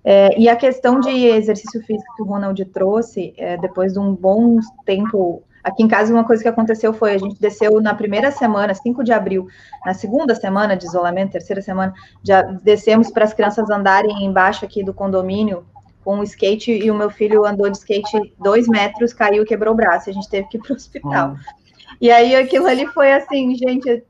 É, 0.03 0.35
e 0.39 0.49
a 0.49 0.56
questão 0.56 0.99
de 0.99 1.11
exercício 1.11 1.84
físico 1.84 2.15
que 2.15 2.23
o 2.23 2.26
Ronald 2.26 2.65
trouxe, 2.65 3.35
é, 3.38 3.57
depois 3.57 3.94
de 3.94 3.99
um 3.99 4.15
bom 4.15 4.57
tempo 4.85 5.44
Aqui 5.68 5.84
em 5.84 5.88
casa, 5.88 6.14
uma 6.14 6.23
coisa 6.23 6.41
que 6.41 6.48
aconteceu 6.48 6.94
foi: 6.94 7.14
a 7.14 7.18
gente 7.18 7.41
desceu 7.41 7.81
na 7.81 7.94
primeira 7.94 8.31
semana, 8.31 8.73
5 8.73 9.03
de 9.03 9.11
abril, 9.11 9.48
na 9.85 9.94
segunda 9.94 10.34
semana 10.34 10.77
de 10.77 10.85
isolamento, 10.85 11.34
terceira 11.34 11.61
semana, 11.61 11.94
já 12.23 12.41
descemos 12.41 13.11
para 13.11 13.26
as 13.26 13.34
crianças 13.34 13.69
andarem 13.69 14.23
embaixo 14.23 14.64
aqui 14.64 14.81
do 14.81 14.94
condomínio 14.94 15.65
com 16.06 16.19
o 16.19 16.23
skate 16.23 16.72
e 16.72 16.89
o 16.89 16.95
meu 16.95 17.10
filho 17.10 17.45
andou 17.45 17.69
de 17.69 17.77
skate 17.80 18.34
dois 18.39 18.65
metros, 18.65 19.11
caiu, 19.11 19.44
quebrou 19.44 19.73
o 19.73 19.76
braço, 19.76 20.10
e 20.10 20.11
a 20.11 20.14
gente 20.14 20.30
teve 20.30 20.48
que 20.48 20.56
ir 20.56 20.61
para 20.61 20.72
o 20.72 20.76
hospital. 20.77 21.35
E 21.99 22.10
aí 22.10 22.34
aquilo 22.34 22.65
ali 22.65 22.88
foi 22.88 23.11
assim, 23.11 23.53
gente, 23.56 24.06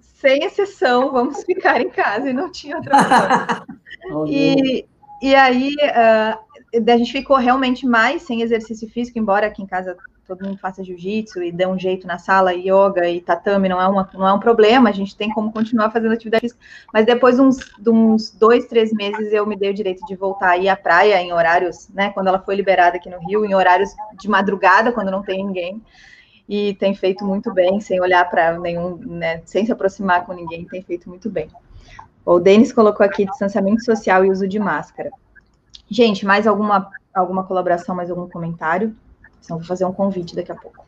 sem 0.00 0.44
exceção, 0.44 1.10
vamos 1.10 1.42
ficar 1.42 1.80
em 1.80 1.90
casa 1.90 2.30
e 2.30 2.32
não 2.32 2.52
tinha 2.52 2.76
outra 2.76 3.04
coisa. 3.04 3.66
e, 4.30 4.86
e 5.20 5.34
aí 5.34 5.74
uh, 5.74 6.90
a 6.92 6.96
gente 6.96 7.10
ficou 7.10 7.38
realmente 7.38 7.84
mais 7.84 8.22
sem 8.22 8.42
exercício 8.42 8.88
físico, 8.88 9.18
embora 9.18 9.48
aqui 9.48 9.60
em 9.60 9.66
casa 9.66 9.96
todo 10.26 10.44
mundo 10.44 10.58
faça 10.58 10.82
jiu-jitsu 10.82 11.42
e 11.42 11.52
dê 11.52 11.66
um 11.66 11.78
jeito 11.78 12.06
na 12.06 12.18
sala, 12.18 12.52
yoga 12.52 13.08
e 13.08 13.20
tatame 13.20 13.68
não 13.68 13.80
é, 13.80 13.86
uma, 13.86 14.08
não 14.14 14.26
é 14.26 14.32
um 14.32 14.40
problema, 14.40 14.88
a 14.88 14.92
gente 14.92 15.16
tem 15.16 15.30
como 15.30 15.52
continuar 15.52 15.90
fazendo 15.90 16.12
atividade 16.12 16.42
física, 16.42 16.60
mas 16.92 17.06
depois 17.06 17.36
de 17.36 17.42
uns, 17.42 17.56
de 17.78 17.90
uns 17.90 18.30
dois, 18.30 18.66
três 18.66 18.92
meses 18.92 19.32
eu 19.32 19.46
me 19.46 19.56
dei 19.56 19.70
o 19.70 19.74
direito 19.74 20.04
de 20.06 20.16
voltar 20.16 20.50
a 20.50 20.56
ir 20.56 20.68
à 20.68 20.76
praia 20.76 21.20
em 21.20 21.32
horários, 21.32 21.88
né, 21.90 22.10
quando 22.10 22.28
ela 22.28 22.40
foi 22.40 22.56
liberada 22.56 22.96
aqui 22.96 23.08
no 23.08 23.18
Rio, 23.20 23.44
em 23.44 23.54
horários 23.54 23.90
de 24.18 24.28
madrugada, 24.28 24.92
quando 24.92 25.10
não 25.10 25.22
tem 25.22 25.44
ninguém, 25.44 25.82
e 26.48 26.74
tem 26.74 26.94
feito 26.94 27.24
muito 27.24 27.52
bem, 27.52 27.80
sem 27.80 28.00
olhar 28.00 28.28
para 28.28 28.58
nenhum, 28.58 28.96
né, 28.96 29.42
sem 29.44 29.64
se 29.64 29.72
aproximar 29.72 30.24
com 30.26 30.32
ninguém, 30.32 30.64
tem 30.64 30.82
feito 30.82 31.08
muito 31.08 31.30
bem. 31.30 31.48
O 32.24 32.40
Denis 32.40 32.72
colocou 32.72 33.06
aqui 33.06 33.24
distanciamento 33.24 33.84
social 33.84 34.24
e 34.24 34.30
uso 34.30 34.48
de 34.48 34.58
máscara. 34.58 35.10
Gente, 35.88 36.26
mais 36.26 36.46
alguma, 36.46 36.90
alguma 37.14 37.44
colaboração, 37.44 37.94
mais 37.94 38.10
algum 38.10 38.28
comentário? 38.28 38.96
Então, 39.46 39.58
vou 39.58 39.66
fazer 39.66 39.84
um 39.84 39.92
convite 39.92 40.34
daqui 40.34 40.50
a 40.50 40.56
pouco. 40.56 40.84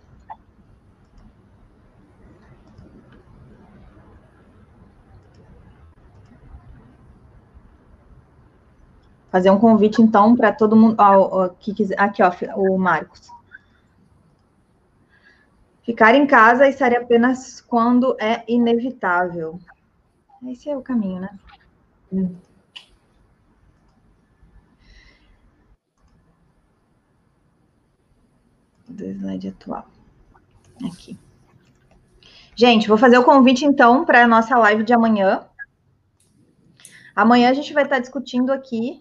Fazer 9.30 9.50
um 9.50 9.60
convite, 9.60 10.02
então, 10.02 10.34
para 10.34 10.50
todo 10.50 10.74
mundo. 10.74 10.96
Que 11.60 11.72
quiser, 11.72 12.00
aqui, 12.00 12.20
ó, 12.20 12.32
o 12.56 12.76
Marcos. 12.76 13.28
Ficar 15.84 16.16
em 16.16 16.26
casa 16.26 16.66
e 16.66 16.72
sair 16.72 16.96
apenas 16.96 17.60
quando 17.60 18.16
é 18.20 18.42
inevitável. 18.48 19.60
Esse 20.48 20.68
é 20.68 20.76
o 20.76 20.82
caminho, 20.82 21.20
né? 21.20 21.38
Hum. 22.12 22.34
Do 28.88 29.04
slide 29.04 29.48
atual. 29.48 29.86
Aqui. 30.84 31.18
Gente, 32.54 32.88
vou 32.88 32.98
fazer 32.98 33.18
o 33.18 33.24
convite, 33.24 33.64
então, 33.64 34.04
para 34.04 34.24
a 34.24 34.28
nossa 34.28 34.56
live 34.58 34.82
de 34.82 34.92
amanhã. 34.92 35.44
Amanhã 37.14 37.50
a 37.50 37.54
gente 37.54 37.72
vai 37.72 37.84
estar 37.84 37.98
discutindo 37.98 38.52
aqui 38.52 39.00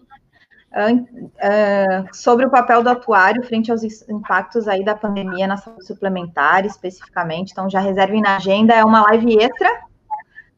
uh, 0.72 2.14
sobre 2.14 2.46
o 2.46 2.50
papel 2.50 2.82
do 2.82 2.90
atuário 2.90 3.42
frente 3.44 3.70
aos 3.70 3.82
impactos 4.08 4.68
aí 4.68 4.84
da 4.84 4.94
pandemia 4.94 5.46
na 5.46 5.56
saúde 5.56 5.86
suplementar, 5.86 6.64
especificamente. 6.66 7.52
Então, 7.52 7.70
já 7.70 7.80
reservem 7.80 8.20
na 8.20 8.36
agenda, 8.36 8.74
é 8.74 8.84
uma 8.84 9.02
live 9.02 9.38
extra, 9.38 9.68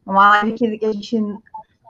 uma 0.05 0.29
live 0.29 0.53
que 0.53 0.85
a 0.85 0.91
gente 0.91 1.19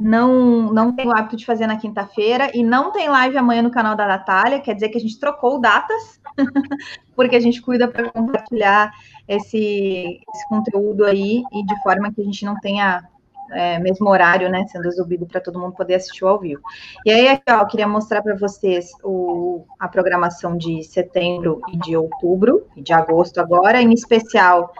não, 0.01 0.73
não 0.73 0.91
tem 0.91 1.07
o 1.07 1.11
hábito 1.11 1.37
de 1.37 1.45
fazer 1.45 1.67
na 1.67 1.77
quinta-feira 1.77 2.49
e 2.55 2.63
não 2.63 2.91
tem 2.91 3.07
live 3.07 3.37
amanhã 3.37 3.61
no 3.61 3.69
canal 3.69 3.95
da 3.95 4.07
Natália, 4.07 4.59
quer 4.59 4.73
dizer 4.73 4.89
que 4.89 4.97
a 4.97 5.01
gente 5.01 5.19
trocou 5.19 5.61
datas, 5.61 6.19
porque 7.15 7.35
a 7.35 7.39
gente 7.39 7.61
cuida 7.61 7.87
para 7.87 8.09
compartilhar 8.09 8.91
esse, 9.27 10.19
esse, 10.33 10.49
conteúdo 10.49 11.05
aí 11.05 11.43
e 11.51 11.63
de 11.63 11.83
forma 11.83 12.11
que 12.11 12.19
a 12.19 12.23
gente 12.23 12.43
não 12.43 12.59
tenha 12.59 13.07
é, 13.51 13.77
mesmo 13.77 14.09
horário, 14.09 14.49
né, 14.49 14.65
sendo 14.67 14.87
exibido 14.87 15.27
para 15.27 15.39
todo 15.39 15.59
mundo 15.59 15.75
poder 15.75 15.95
assistir 15.95 16.25
ao 16.25 16.39
vivo. 16.39 16.61
E 17.05 17.11
aí, 17.11 17.27
aqui, 17.27 17.43
ó, 17.51 17.59
eu 17.59 17.67
queria 17.67 17.87
mostrar 17.87 18.23
para 18.23 18.35
vocês 18.35 18.89
o, 19.03 19.65
a 19.79 19.87
programação 19.87 20.57
de 20.57 20.83
setembro 20.83 21.61
e 21.71 21.77
de 21.77 21.95
outubro, 21.95 22.65
e 22.75 22.81
de 22.81 22.91
agosto 22.91 23.39
agora, 23.39 23.79
em 23.79 23.93
especial 23.93 24.73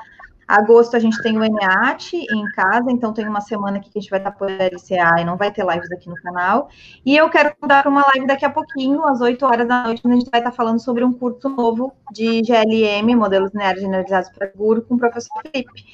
Agosto 0.52 0.98
a 0.98 1.00
gente 1.00 1.22
tem 1.24 1.38
o 1.38 1.44
ENEAT 1.46 2.14
em 2.14 2.46
casa, 2.52 2.92
então 2.92 3.14
tem 3.14 3.26
uma 3.26 3.40
semana 3.40 3.78
aqui 3.78 3.90
que 3.90 3.98
a 3.98 4.02
gente 4.02 4.10
vai 4.10 4.20
estar 4.20 4.32
por 4.32 4.50
LCA 4.52 5.22
e 5.22 5.24
não 5.24 5.38
vai 5.38 5.50
ter 5.50 5.66
lives 5.66 5.90
aqui 5.94 6.10
no 6.10 6.16
canal. 6.16 6.68
E 7.06 7.16
eu 7.16 7.30
quero 7.30 7.56
para 7.56 7.88
uma 7.88 8.06
live 8.08 8.28
daqui 8.28 8.44
a 8.44 8.50
pouquinho, 8.50 9.02
às 9.06 9.22
8 9.22 9.46
horas 9.46 9.66
da 9.66 9.84
noite, 9.84 10.02
onde 10.04 10.16
a 10.16 10.20
gente 10.20 10.30
vai 10.30 10.42
estar 10.42 10.52
falando 10.52 10.80
sobre 10.80 11.06
um 11.06 11.14
curso 11.14 11.48
novo 11.48 11.94
de 12.12 12.42
GLM, 12.42 13.16
modelos 13.16 13.52
lineares 13.54 13.82
generalizados 13.82 14.30
para 14.30 14.52
seguro, 14.52 14.82
com 14.82 14.96
o 14.96 14.98
professor 14.98 15.42
Felipe. 15.42 15.86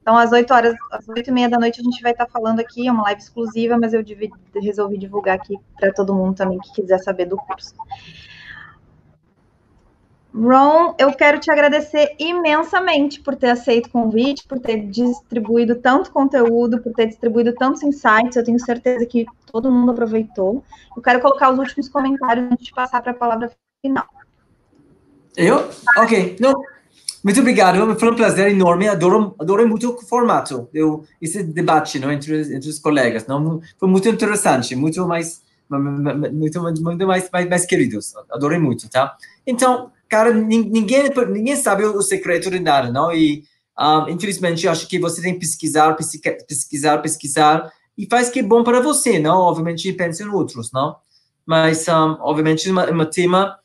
Então, 0.00 0.16
às 0.16 0.32
8 0.32 0.54
horas, 0.54 0.74
às 0.90 1.06
8 1.06 1.28
e 1.28 1.30
meia 1.30 1.50
da 1.50 1.58
noite, 1.58 1.82
a 1.82 1.84
gente 1.84 2.00
vai 2.00 2.12
estar 2.12 2.26
falando 2.28 2.60
aqui, 2.60 2.88
é 2.88 2.90
uma 2.90 3.02
live 3.02 3.20
exclusiva, 3.20 3.76
mas 3.78 3.92
eu 3.92 4.02
resolvi 4.54 4.96
divulgar 4.96 5.34
aqui 5.34 5.54
para 5.78 5.92
todo 5.92 6.14
mundo 6.14 6.34
também 6.34 6.58
que 6.58 6.72
quiser 6.72 6.96
saber 6.96 7.26
do 7.26 7.36
curso. 7.36 7.74
Ron, 10.34 10.94
eu 10.98 11.12
quero 11.12 11.40
te 11.40 11.50
agradecer 11.50 12.14
imensamente 12.18 13.20
por 13.20 13.34
ter 13.34 13.50
aceito 13.50 13.86
o 13.86 13.90
convite, 13.90 14.46
por 14.46 14.58
ter 14.60 14.86
distribuído 14.86 15.76
tanto 15.76 16.12
conteúdo, 16.12 16.80
por 16.80 16.92
ter 16.92 17.06
distribuído 17.06 17.54
tantos 17.54 17.82
insights. 17.82 18.36
Eu 18.36 18.44
tenho 18.44 18.60
certeza 18.60 19.06
que 19.06 19.26
todo 19.50 19.72
mundo 19.72 19.92
aproveitou. 19.92 20.62
Eu 20.94 21.02
quero 21.02 21.20
colocar 21.20 21.50
os 21.50 21.58
últimos 21.58 21.88
comentários 21.88 22.52
antes 22.52 22.66
de 22.66 22.72
passar 22.72 23.02
para 23.02 23.12
a 23.12 23.14
palavra 23.14 23.50
final. 23.80 24.06
Eu? 25.36 25.68
Ok. 25.96 26.36
Não. 26.40 26.54
Muito 27.22 27.40
obrigado, 27.40 27.98
foi 27.98 28.10
um 28.12 28.14
prazer 28.14 28.48
enorme, 28.50 28.88
adoro, 28.88 29.34
adoro 29.40 29.66
muito 29.68 29.90
o 29.90 30.00
formato, 30.00 30.68
eu, 30.72 31.04
esse 31.20 31.42
debate 31.42 31.98
não, 31.98 32.12
entre, 32.12 32.40
entre 32.54 32.70
os 32.70 32.78
colegas, 32.78 33.26
não, 33.26 33.60
foi 33.76 33.88
muito 33.88 34.08
interessante, 34.08 34.76
muito 34.76 35.04
mais, 35.06 35.42
muito, 35.70 36.60
muito 36.62 37.06
mais, 37.06 37.30
mais, 37.30 37.48
mais 37.48 37.66
queridos, 37.66 38.14
adorei 38.30 38.58
muito, 38.58 38.88
tá? 38.88 39.16
Então, 39.46 39.90
cara, 40.08 40.32
ninguém, 40.32 41.10
ninguém 41.30 41.56
sabe 41.56 41.84
o 41.84 42.02
secreto 42.02 42.50
de 42.50 42.58
nada, 42.58 42.90
não? 42.90 43.12
E, 43.12 43.44
um, 43.78 44.08
infelizmente, 44.08 44.66
eu 44.66 44.72
acho 44.72 44.88
que 44.88 44.98
você 44.98 45.20
tem 45.20 45.34
que 45.34 45.40
pesquisar, 45.40 45.94
pesquisar, 45.94 46.98
pesquisar, 46.98 47.72
e 47.96 48.06
faz 48.06 48.30
que 48.30 48.40
é 48.40 48.42
bom 48.42 48.62
para 48.62 48.80
você, 48.80 49.18
não? 49.18 49.38
Obviamente, 49.40 49.92
pense 49.92 50.22
em 50.22 50.28
outros, 50.28 50.72
não? 50.72 50.96
Mas, 51.44 51.86
um, 51.88 52.16
obviamente, 52.20 52.68
é 52.68 52.72
um 52.72 53.04
tema, 53.06 53.58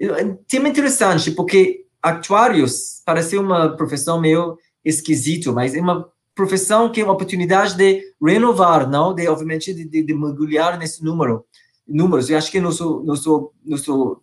um 0.00 0.34
tema 0.48 0.68
interessante, 0.68 1.30
porque 1.30 1.84
actuários 2.02 3.02
parece 3.04 3.36
uma 3.36 3.76
profissão 3.76 4.20
meio 4.20 4.56
esquisito, 4.84 5.52
mas 5.52 5.74
é 5.74 5.80
uma 5.80 6.08
profissão 6.34 6.90
que 6.90 7.00
é 7.00 7.04
uma 7.04 7.12
oportunidade 7.12 7.76
de 7.76 8.02
renovar, 8.22 8.88
não? 8.88 9.14
De, 9.14 9.28
obviamente, 9.28 9.74
de, 9.74 9.84
de, 9.84 10.02
de 10.02 10.14
mergulhar 10.14 10.78
nesse 10.78 11.04
número, 11.04 11.44
números. 11.86 12.30
Eu 12.30 12.38
acho 12.38 12.50
que 12.50 12.60
nosso, 12.60 13.02
nosso, 13.02 13.52
nosso 13.64 14.22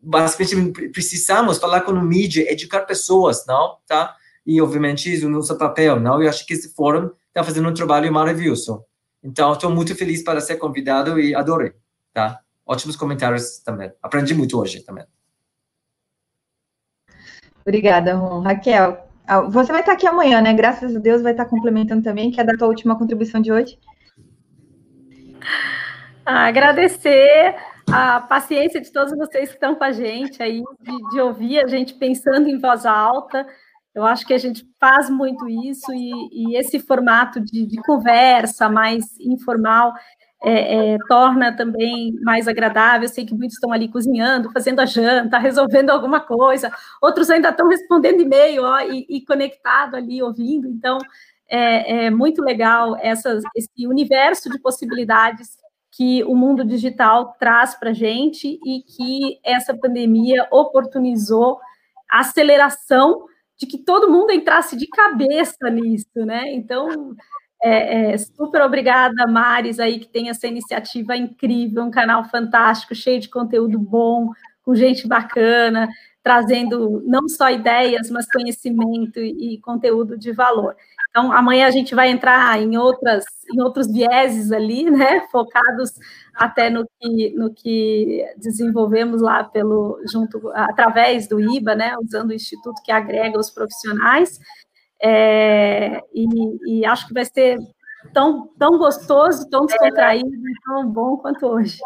basicamente 0.00 0.88
precisamos 0.88 1.58
falar 1.58 1.82
com 1.82 1.92
o 1.92 2.02
mídia, 2.02 2.50
educar 2.50 2.80
pessoas, 2.82 3.44
não, 3.46 3.76
tá? 3.86 4.16
E 4.46 4.60
obviamente 4.60 5.12
isso 5.12 5.24
é 5.24 5.28
o 5.28 5.30
nosso 5.30 5.56
papel, 5.58 6.00
não? 6.00 6.22
Eu 6.22 6.28
acho 6.28 6.46
que 6.46 6.54
esse 6.54 6.74
fórum 6.74 7.10
está 7.28 7.44
fazendo 7.44 7.68
um 7.68 7.74
trabalho 7.74 8.12
maravilhoso. 8.12 8.84
Então, 9.22 9.52
estou 9.52 9.70
muito 9.70 9.94
feliz 9.94 10.22
para 10.22 10.40
ser 10.40 10.56
convidado 10.56 11.20
e 11.20 11.34
adorei, 11.34 11.72
tá? 12.12 12.40
Ótimos 12.64 12.96
comentários 12.96 13.58
também. 13.58 13.92
Aprendi 14.02 14.34
muito 14.34 14.58
hoje 14.58 14.80
também. 14.80 15.04
Obrigada, 17.62 18.14
Ron. 18.14 18.40
Raquel, 18.40 19.09
você 19.50 19.70
vai 19.70 19.80
estar 19.80 19.92
aqui 19.92 20.06
amanhã, 20.06 20.40
né? 20.40 20.52
Graças 20.52 20.94
a 20.94 20.98
Deus 20.98 21.22
vai 21.22 21.32
estar 21.32 21.44
complementando 21.44 22.02
também. 22.02 22.30
Quer 22.30 22.44
dar 22.44 22.54
a 22.54 22.58
tua 22.58 22.68
última 22.68 22.98
contribuição 22.98 23.40
de 23.40 23.52
hoje? 23.52 23.78
Ah, 26.24 26.46
agradecer 26.46 27.56
a 27.92 28.20
paciência 28.20 28.80
de 28.80 28.92
todos 28.92 29.16
vocês 29.16 29.48
que 29.48 29.54
estão 29.54 29.74
com 29.74 29.84
a 29.84 29.92
gente 29.92 30.42
aí, 30.42 30.62
de, 30.80 31.10
de, 31.10 31.20
ouvir 31.20 31.58
a 31.58 31.66
gente 31.66 31.94
pensando 31.94 32.48
em 32.48 32.58
voz 32.58 32.86
alta. 32.86 33.46
Eu 33.94 34.04
acho 34.04 34.26
que 34.26 34.32
a 34.32 34.38
gente 34.38 34.64
faz 34.78 35.10
muito 35.10 35.48
isso 35.48 35.92
e, 35.92 36.10
e 36.32 36.56
esse 36.56 36.78
formato 36.78 37.40
de, 37.40 37.66
de, 37.66 37.76
conversa 37.82 38.68
mais 38.68 39.18
informal 39.18 39.92
é, 40.42 40.94
é, 40.94 40.98
torna 41.06 41.54
também 41.54 42.14
mais 42.22 42.48
agradável. 42.48 43.02
Eu 43.02 43.12
sei 43.12 43.26
que 43.26 43.34
muitos 43.34 43.56
estão 43.56 43.72
ali 43.72 43.88
cozinhando, 43.88 44.50
fazendo 44.52 44.80
a 44.80 44.86
janta, 44.86 45.38
resolvendo 45.38 45.90
alguma 45.90 46.20
coisa, 46.20 46.72
outros 47.00 47.30
ainda 47.30 47.50
estão 47.50 47.68
respondendo 47.68 48.20
e-mail 48.20 48.62
ó, 48.64 48.80
e, 48.80 49.06
e 49.08 49.24
conectado 49.24 49.96
ali, 49.96 50.22
ouvindo. 50.22 50.68
Então, 50.68 50.98
é, 51.48 52.06
é 52.06 52.10
muito 52.10 52.42
legal 52.42 52.96
essas, 53.00 53.42
esse 53.54 53.86
universo 53.86 54.48
de 54.48 54.58
possibilidades 54.58 55.58
que 55.90 56.22
o 56.24 56.34
mundo 56.34 56.64
digital 56.64 57.34
traz 57.38 57.74
para 57.74 57.90
a 57.90 57.94
gente 57.94 58.58
e 58.64 58.82
que 58.82 59.40
essa 59.44 59.76
pandemia 59.76 60.46
oportunizou 60.50 61.58
a 62.10 62.20
aceleração 62.20 63.26
de 63.58 63.66
que 63.66 63.76
todo 63.76 64.10
mundo 64.10 64.32
entrasse 64.32 64.76
de 64.76 64.86
cabeça 64.86 65.68
nisso, 65.68 66.24
né? 66.24 66.50
Então, 66.54 67.14
é, 67.62 68.12
é, 68.12 68.18
super 68.18 68.62
obrigada, 68.62 69.26
Maris, 69.26 69.78
aí 69.78 69.98
que 69.98 70.08
tem 70.08 70.30
essa 70.30 70.46
iniciativa 70.46 71.16
incrível, 71.16 71.84
um 71.84 71.90
canal 71.90 72.24
fantástico, 72.24 72.94
cheio 72.94 73.20
de 73.20 73.28
conteúdo 73.28 73.78
bom, 73.78 74.30
com 74.64 74.74
gente 74.74 75.06
bacana, 75.06 75.88
trazendo 76.22 77.02
não 77.06 77.28
só 77.28 77.50
ideias, 77.50 78.10
mas 78.10 78.30
conhecimento 78.30 79.18
e, 79.18 79.54
e 79.54 79.60
conteúdo 79.60 80.16
de 80.16 80.32
valor. 80.32 80.74
Então, 81.10 81.32
amanhã 81.32 81.66
a 81.66 81.70
gente 81.70 81.94
vai 81.94 82.08
entrar 82.08 82.60
em, 82.60 82.76
outras, 82.76 83.24
em 83.52 83.60
outros 83.60 83.90
vieses 83.90 84.52
ali, 84.52 84.88
né, 84.90 85.26
focados 85.30 85.92
até 86.34 86.70
no 86.70 86.86
que, 86.98 87.30
no 87.36 87.52
que 87.52 88.24
desenvolvemos 88.36 89.20
lá 89.20 89.42
pelo, 89.42 90.00
junto, 90.10 90.50
através 90.54 91.28
do 91.28 91.40
IBA, 91.40 91.74
né, 91.74 91.94
usando 92.00 92.30
o 92.30 92.34
instituto 92.34 92.80
que 92.82 92.92
agrega 92.92 93.38
os 93.38 93.50
profissionais, 93.50 94.38
é, 95.02 96.00
e, 96.12 96.80
e, 96.80 96.84
acho 96.84 97.06
que 97.08 97.14
vai 97.14 97.24
ser 97.24 97.58
tão, 98.12 98.48
tão 98.58 98.78
gostoso, 98.78 99.48
tão 99.48 99.66
descontraído 99.66 100.28
e 100.28 100.54
tão 100.64 100.90
bom 100.90 101.16
quanto 101.16 101.46
hoje. 101.46 101.78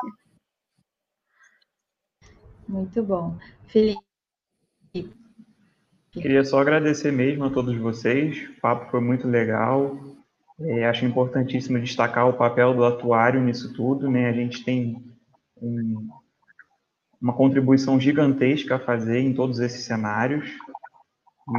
Muito 2.69 3.03
bom. 3.03 3.37
Felipe. 3.67 4.03
Queria 6.11 6.45
só 6.45 6.61
agradecer 6.61 7.11
mesmo 7.11 7.45
a 7.45 7.51
todos 7.51 7.77
vocês, 7.77 8.49
o 8.49 8.61
papo 8.61 8.91
foi 8.91 9.01
muito 9.01 9.27
legal. 9.27 9.99
É, 10.61 10.87
acho 10.87 11.05
importantíssimo 11.05 11.81
destacar 11.81 12.29
o 12.29 12.33
papel 12.35 12.75
do 12.75 12.85
atuário 12.85 13.41
nisso 13.41 13.73
tudo, 13.75 14.09
né? 14.09 14.29
A 14.29 14.33
gente 14.33 14.65
tem 14.65 15.05
um, 15.61 16.09
uma 17.21 17.33
contribuição 17.33 17.99
gigantesca 17.99 18.77
a 18.77 18.79
fazer 18.79 19.19
em 19.19 19.35
todos 19.35 19.59
esses 19.59 19.85
cenários. 19.85 20.49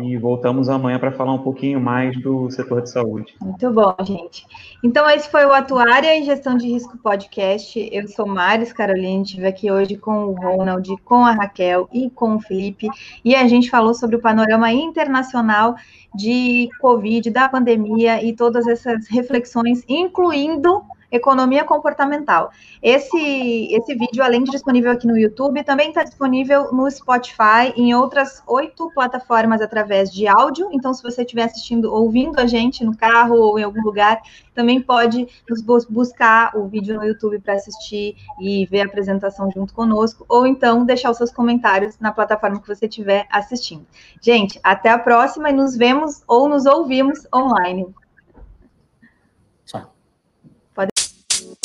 E 0.02 0.18
voltamos 0.18 0.68
amanhã 0.68 0.98
para 0.98 1.12
falar 1.12 1.34
um 1.34 1.44
pouquinho 1.44 1.80
mais 1.80 2.20
do 2.20 2.49
setor 2.49 2.82
de 2.82 2.90
saúde. 2.90 3.36
Muito 3.40 3.70
bom, 3.72 3.95
gente. 4.02 4.44
Então, 4.84 5.07
esse 5.07 5.30
foi 5.30 5.45
o 5.45 5.53
Atuária 5.53 6.18
e 6.18 6.24
Gestão 6.24 6.57
de 6.57 6.68
Risco 6.68 6.98
Podcast. 6.98 7.88
Eu 7.91 8.07
sou 8.07 8.26
Maris 8.26 8.74
Carolina, 8.74 9.22
estive 9.22 9.45
aqui 9.45 9.72
hoje 9.72 9.95
com 9.95 10.26
o 10.26 10.32
Ronald, 10.34 10.90
com 11.06 11.24
a 11.24 11.34
Raquel 11.34 11.88
e 11.94 12.10
com 12.10 12.36
o 12.36 12.40
Felipe. 12.40 12.88
E 13.24 13.36
a 13.36 13.48
gente 13.48 13.70
falou 13.70 13.94
sobre 13.94 14.16
o 14.16 14.22
panorama 14.22 14.72
internacional 14.72 15.76
de 16.16 16.68
Covid, 16.82 17.30
da 17.30 17.48
pandemia 17.48 18.24
e 18.24 18.34
todas 18.34 18.66
essas 18.66 19.07
reflexões, 19.07 19.84
incluindo 19.88 20.84
economia 21.16 21.64
comportamental. 21.64 22.52
Esse, 22.82 23.74
esse 23.74 23.96
vídeo, 23.96 24.24
além 24.24 24.44
de 24.44 24.52
disponível 24.52 24.92
aqui 24.92 25.08
no 25.08 25.18
YouTube, 25.18 25.64
também 25.64 25.90
está 25.90 26.04
disponível 26.04 26.72
no 26.72 26.90
Spotify, 26.90 27.74
em 27.76 27.94
outras 27.94 28.44
oito 28.48 28.92
plataformas 28.94 29.62
através 29.62 30.12
de 30.12 30.28
áudio. 30.28 30.70
Então, 30.72 30.94
se 30.94 31.02
você 31.02 31.22
estiver 31.22 31.44
assistindo, 31.44 31.94
ouvindo 31.94 32.40
a 32.40 32.46
gente 32.46 32.84
no 32.84 32.96
carro 32.96 33.36
ou 33.36 33.60
em 33.60 33.64
algum 33.64 33.82
lugar, 33.82 34.22
também 34.54 34.82
pode 34.82 35.28
nos 35.50 35.62
buscar 35.86 36.56
o 36.56 36.68
vídeo 36.68 36.96
no 36.96 37.04
YouTube 37.04 37.40
para 37.40 37.54
assistir 37.54 38.16
e 38.40 38.66
ver 38.66 38.82
a 38.82 38.86
apresentação 38.86 39.52
junto 39.52 39.74
conosco, 39.74 40.26
ou 40.30 40.48
então 40.48 40.86
deixar 40.86 41.12
os 41.12 41.18
seus 41.18 41.32
comentários 41.32 42.00
na 42.00 42.12
plataforma 42.12 42.62
que 42.62 42.68
você 42.68 42.86
estiver 42.86 43.26
assistindo. 43.30 43.86
Gente, 44.22 44.60
até 44.64 44.90
a 44.90 44.98
próxima 44.98 45.50
e 45.50 45.54
nos 45.54 45.76
vemos 45.76 46.24
ou 46.28 46.48
nos 46.48 46.66
ouvimos 46.66 47.28
online. 47.34 47.94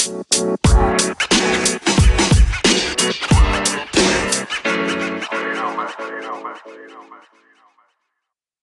You 0.07 1.20